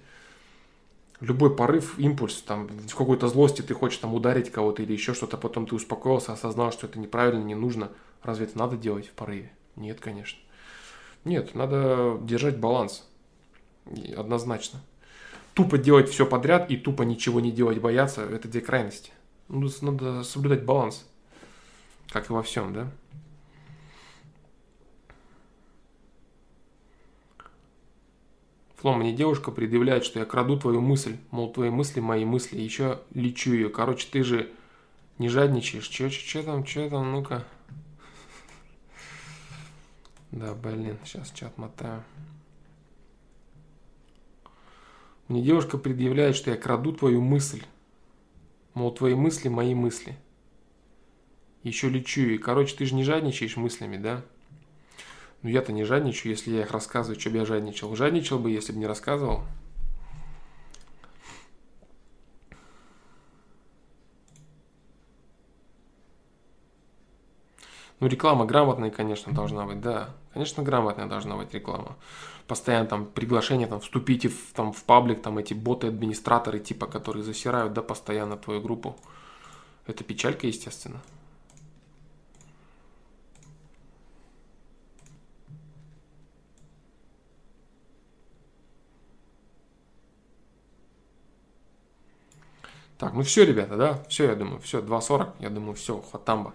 Любой 1.20 1.54
порыв, 1.54 1.98
импульс, 1.98 2.40
там, 2.42 2.68
в 2.68 2.94
какой-то 2.94 3.26
злости 3.26 3.62
ты 3.62 3.74
хочешь 3.74 3.98
там 3.98 4.14
ударить 4.14 4.52
кого-то 4.52 4.82
или 4.82 4.92
еще 4.92 5.12
что-то, 5.12 5.36
потом 5.36 5.66
ты 5.66 5.74
успокоился, 5.74 6.32
осознал, 6.32 6.70
что 6.70 6.86
это 6.86 7.00
неправильно, 7.00 7.42
не 7.42 7.56
нужно. 7.56 7.90
Разве 8.22 8.46
это 8.46 8.56
надо 8.56 8.76
делать 8.76 9.08
в 9.08 9.12
порыве? 9.12 9.50
Нет, 9.74 9.98
конечно. 10.00 10.38
Нет, 11.24 11.56
надо 11.56 12.16
держать 12.22 12.58
баланс. 12.58 13.04
Однозначно. 14.16 14.80
Тупо 15.54 15.78
делать 15.78 16.08
все 16.08 16.26
подряд 16.26 16.70
и 16.70 16.76
тупо 16.76 17.02
ничего 17.02 17.40
не 17.40 17.52
делать, 17.52 17.80
бояться, 17.80 18.22
это 18.22 18.48
две 18.48 18.60
крайности. 18.60 19.12
Ну, 19.48 19.70
надо 19.82 20.24
соблюдать 20.24 20.64
баланс. 20.64 21.06
Как 22.10 22.28
и 22.28 22.32
во 22.32 22.42
всем, 22.42 22.72
да? 22.72 22.90
Флом, 28.76 28.98
мне 28.98 29.12
девушка 29.12 29.50
предъявляет, 29.50 30.04
что 30.04 30.18
я 30.18 30.26
краду 30.26 30.58
твою 30.58 30.80
мысль. 30.80 31.16
Мол, 31.30 31.52
твои 31.52 31.70
мысли, 31.70 32.00
мои 32.00 32.24
мысли. 32.24 32.60
Еще 32.60 33.00
лечу 33.14 33.52
ее. 33.52 33.70
Короче, 33.70 34.06
ты 34.10 34.22
же 34.22 34.50
не 35.18 35.28
жадничаешь. 35.28 35.88
Че, 35.88 36.10
че, 36.10 36.20
че 36.26 36.42
там, 36.42 36.64
че 36.64 36.90
там, 36.90 37.10
ну-ка. 37.12 37.44
Да, 40.32 40.52
блин, 40.54 40.98
сейчас 41.04 41.30
чат 41.30 41.56
мотаю. 41.56 42.02
Мне 45.28 45.42
девушка 45.42 45.78
предъявляет, 45.78 46.36
что 46.36 46.50
я 46.50 46.56
краду 46.56 46.92
твою 46.92 47.22
мысль. 47.22 47.62
Мол, 48.74 48.92
твои 48.92 49.14
мысли, 49.14 49.48
мои 49.48 49.74
мысли. 49.74 50.16
Еще 51.62 51.88
лечу 51.88 52.20
и, 52.22 52.38
короче, 52.38 52.76
ты 52.76 52.84
же 52.84 52.94
не 52.94 53.04
жадничаешь 53.04 53.56
мыслями, 53.56 53.96
да? 53.96 54.22
Ну 55.42 55.48
я-то 55.48 55.72
не 55.72 55.84
жадничаю, 55.84 56.32
если 56.32 56.50
я 56.50 56.62
их 56.62 56.70
рассказываю, 56.72 57.18
что 57.18 57.30
бы 57.30 57.38
я 57.38 57.46
жадничал. 57.46 57.94
Жадничал 57.96 58.38
бы, 58.38 58.50
если 58.50 58.72
бы 58.72 58.78
не 58.78 58.86
рассказывал. 58.86 59.44
Ну, 68.00 68.08
реклама 68.08 68.44
грамотная, 68.44 68.90
конечно, 68.90 69.32
должна 69.32 69.64
быть, 69.66 69.80
да. 69.80 70.10
Конечно, 70.32 70.62
грамотная 70.62 71.06
должна 71.06 71.36
быть 71.36 71.54
реклама. 71.54 71.96
Постоянно 72.46 72.86
там 72.86 73.06
приглашение, 73.06 73.66
там, 73.66 73.80
вступите 73.80 74.28
в, 74.28 74.52
там, 74.52 74.72
в 74.72 74.84
паблик, 74.84 75.22
там, 75.22 75.38
эти 75.38 75.54
боты-администраторы, 75.54 76.58
типа, 76.58 76.86
которые 76.86 77.22
засирают, 77.22 77.72
да, 77.72 77.82
постоянно 77.82 78.36
твою 78.36 78.60
группу. 78.60 78.96
Это 79.86 80.04
печалька, 80.04 80.46
естественно. 80.46 81.00
Так, 92.98 93.12
ну 93.12 93.22
все, 93.22 93.44
ребята, 93.44 93.76
да, 93.76 94.02
все, 94.08 94.24
я 94.24 94.34
думаю, 94.34 94.60
все, 94.60 94.80
2.40, 94.80 95.32
я 95.40 95.50
думаю, 95.50 95.74
все, 95.74 96.00
хватамба. 96.00 96.54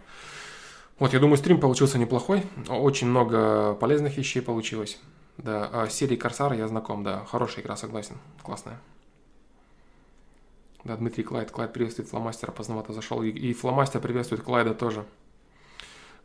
Вот, 0.99 1.13
я 1.13 1.19
думаю, 1.19 1.37
стрим 1.37 1.61
получился 1.61 1.97
неплохой, 1.97 2.43
очень 2.67 3.07
много 3.07 3.73
полезных 3.75 4.17
вещей 4.17 4.41
получилось. 4.41 4.99
Да, 5.37 5.69
а 5.71 5.87
с 5.87 5.92
серией 5.92 6.17
Корсары 6.17 6.57
я 6.57 6.67
знаком, 6.67 7.03
да, 7.05 7.23
хорошая 7.25 7.63
игра, 7.63 7.77
согласен, 7.77 8.17
классная. 8.43 8.77
Да, 10.83 10.97
Дмитрий 10.97 11.23
Клайд, 11.23 11.51
Клайд 11.51 11.71
приветствует 11.71 12.09
Фломастера, 12.09 12.51
поздновато 12.51 12.91
зашел, 12.91 13.23
и, 13.23 13.29
и 13.29 13.53
Фломастер 13.53 14.01
приветствует 14.01 14.43
Клайда 14.43 14.73
тоже. 14.73 15.05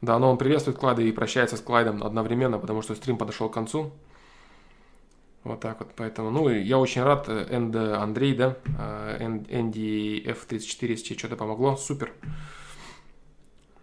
Да, 0.01 0.19
но 0.19 0.29
он 0.31 0.39
приветствует 0.39 0.77
Клайда 0.77 1.03
и 1.03 1.13
прощается 1.13 1.57
с 1.57 1.61
Клайдом 1.61 2.03
одновременно, 2.03 2.59
потому 2.59 2.83
что 2.83 2.97
стрим 2.97 3.17
подошел 3.17 3.49
к 3.49 3.55
концу. 3.55 3.93
Вот 5.45 5.61
так 5.61 5.79
вот, 5.79 5.93
поэтому, 5.95 6.31
ну, 6.31 6.49
я 6.49 6.79
очень 6.79 7.03
рад, 7.03 7.29
Энд 7.29 7.77
Андрей, 7.77 8.35
да, 8.35 8.57
Энди 9.21 10.25
F34, 10.27 10.87
если 10.89 11.17
что-то 11.17 11.37
помогло, 11.37 11.77
супер. 11.77 12.13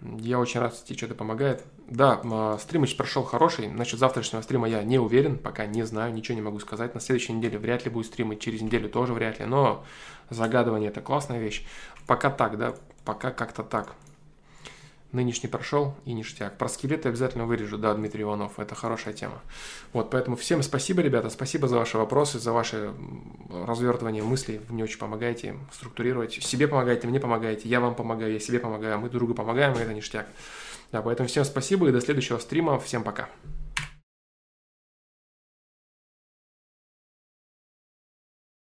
Я 0.01 0.39
очень 0.39 0.59
рад, 0.59 0.73
если 0.73 0.95
что-то 0.95 1.13
помогает. 1.13 1.63
Да, 1.88 2.19
а, 2.23 2.57
стрим 2.57 2.85
прошел 2.97 3.23
хороший, 3.23 3.67
насчет 3.67 3.99
завтрашнего 3.99 4.41
стрима 4.41 4.67
я 4.67 4.81
не 4.83 4.97
уверен, 4.97 5.38
пока 5.38 5.67
не 5.67 5.83
знаю, 5.83 6.13
ничего 6.13 6.35
не 6.35 6.41
могу 6.41 6.59
сказать. 6.59 6.95
На 6.95 7.01
следующей 7.01 7.33
неделе 7.33 7.59
вряд 7.59 7.85
ли 7.85 7.91
будет 7.91 8.07
стрим, 8.07 8.31
и 8.31 8.39
через 8.39 8.61
неделю 8.61 8.89
тоже 8.89 9.13
вряд 9.13 9.39
ли, 9.39 9.45
но 9.45 9.83
загадывание 10.30 10.89
это 10.89 11.01
классная 11.01 11.39
вещь. 11.39 11.65
Пока 12.07 12.31
так, 12.31 12.57
да, 12.57 12.73
пока 13.05 13.30
как-то 13.31 13.63
так. 13.63 13.93
Нынешний 15.11 15.49
прошел 15.49 15.93
и 16.06 16.14
ништяк. 16.14 16.57
Про 16.57 16.69
скелеты 16.69 17.09
обязательно 17.09 17.45
вырежу, 17.45 17.77
да, 17.77 17.93
Дмитрий 17.93 18.23
Иванов, 18.23 18.59
это 18.59 18.75
хорошая 18.75 19.14
тема. 19.14 19.41
Вот, 19.91 20.09
поэтому 20.09 20.38
всем 20.38 20.64
спасибо, 20.64 21.01
ребята, 21.01 21.30
спасибо 21.30 21.67
за 21.67 21.77
ваши 21.77 21.98
вопросы, 21.98 22.40
за 22.40 22.53
ваше 22.53 22.93
развертывание 23.49 24.23
мыслей, 24.23 24.61
вы 24.67 24.75
мне 24.75 24.83
очень 24.85 24.99
помогаете 24.99 25.56
структурировать. 25.73 26.33
Себе 26.33 26.67
помогаете, 26.67 27.07
мне 27.07 27.19
помогаете, 27.19 27.67
я 27.67 27.81
вам 27.81 27.93
помогаю, 27.93 28.31
я 28.31 28.40
себе 28.40 28.59
помогаю, 28.59 28.99
мы 28.99 29.09
друг 29.09 29.22
другу 29.22 29.33
помогаем, 29.33 29.73
и 29.73 29.80
это 29.80 29.93
ништяк. 29.93 30.27
Да, 30.91 31.01
поэтому 31.01 31.27
всем 31.27 31.43
спасибо 31.43 31.90
и 31.90 31.91
до 31.91 31.99
следующего 31.99 32.38
стрима, 32.38 32.80
всем 32.80 33.03
пока. 33.03 33.30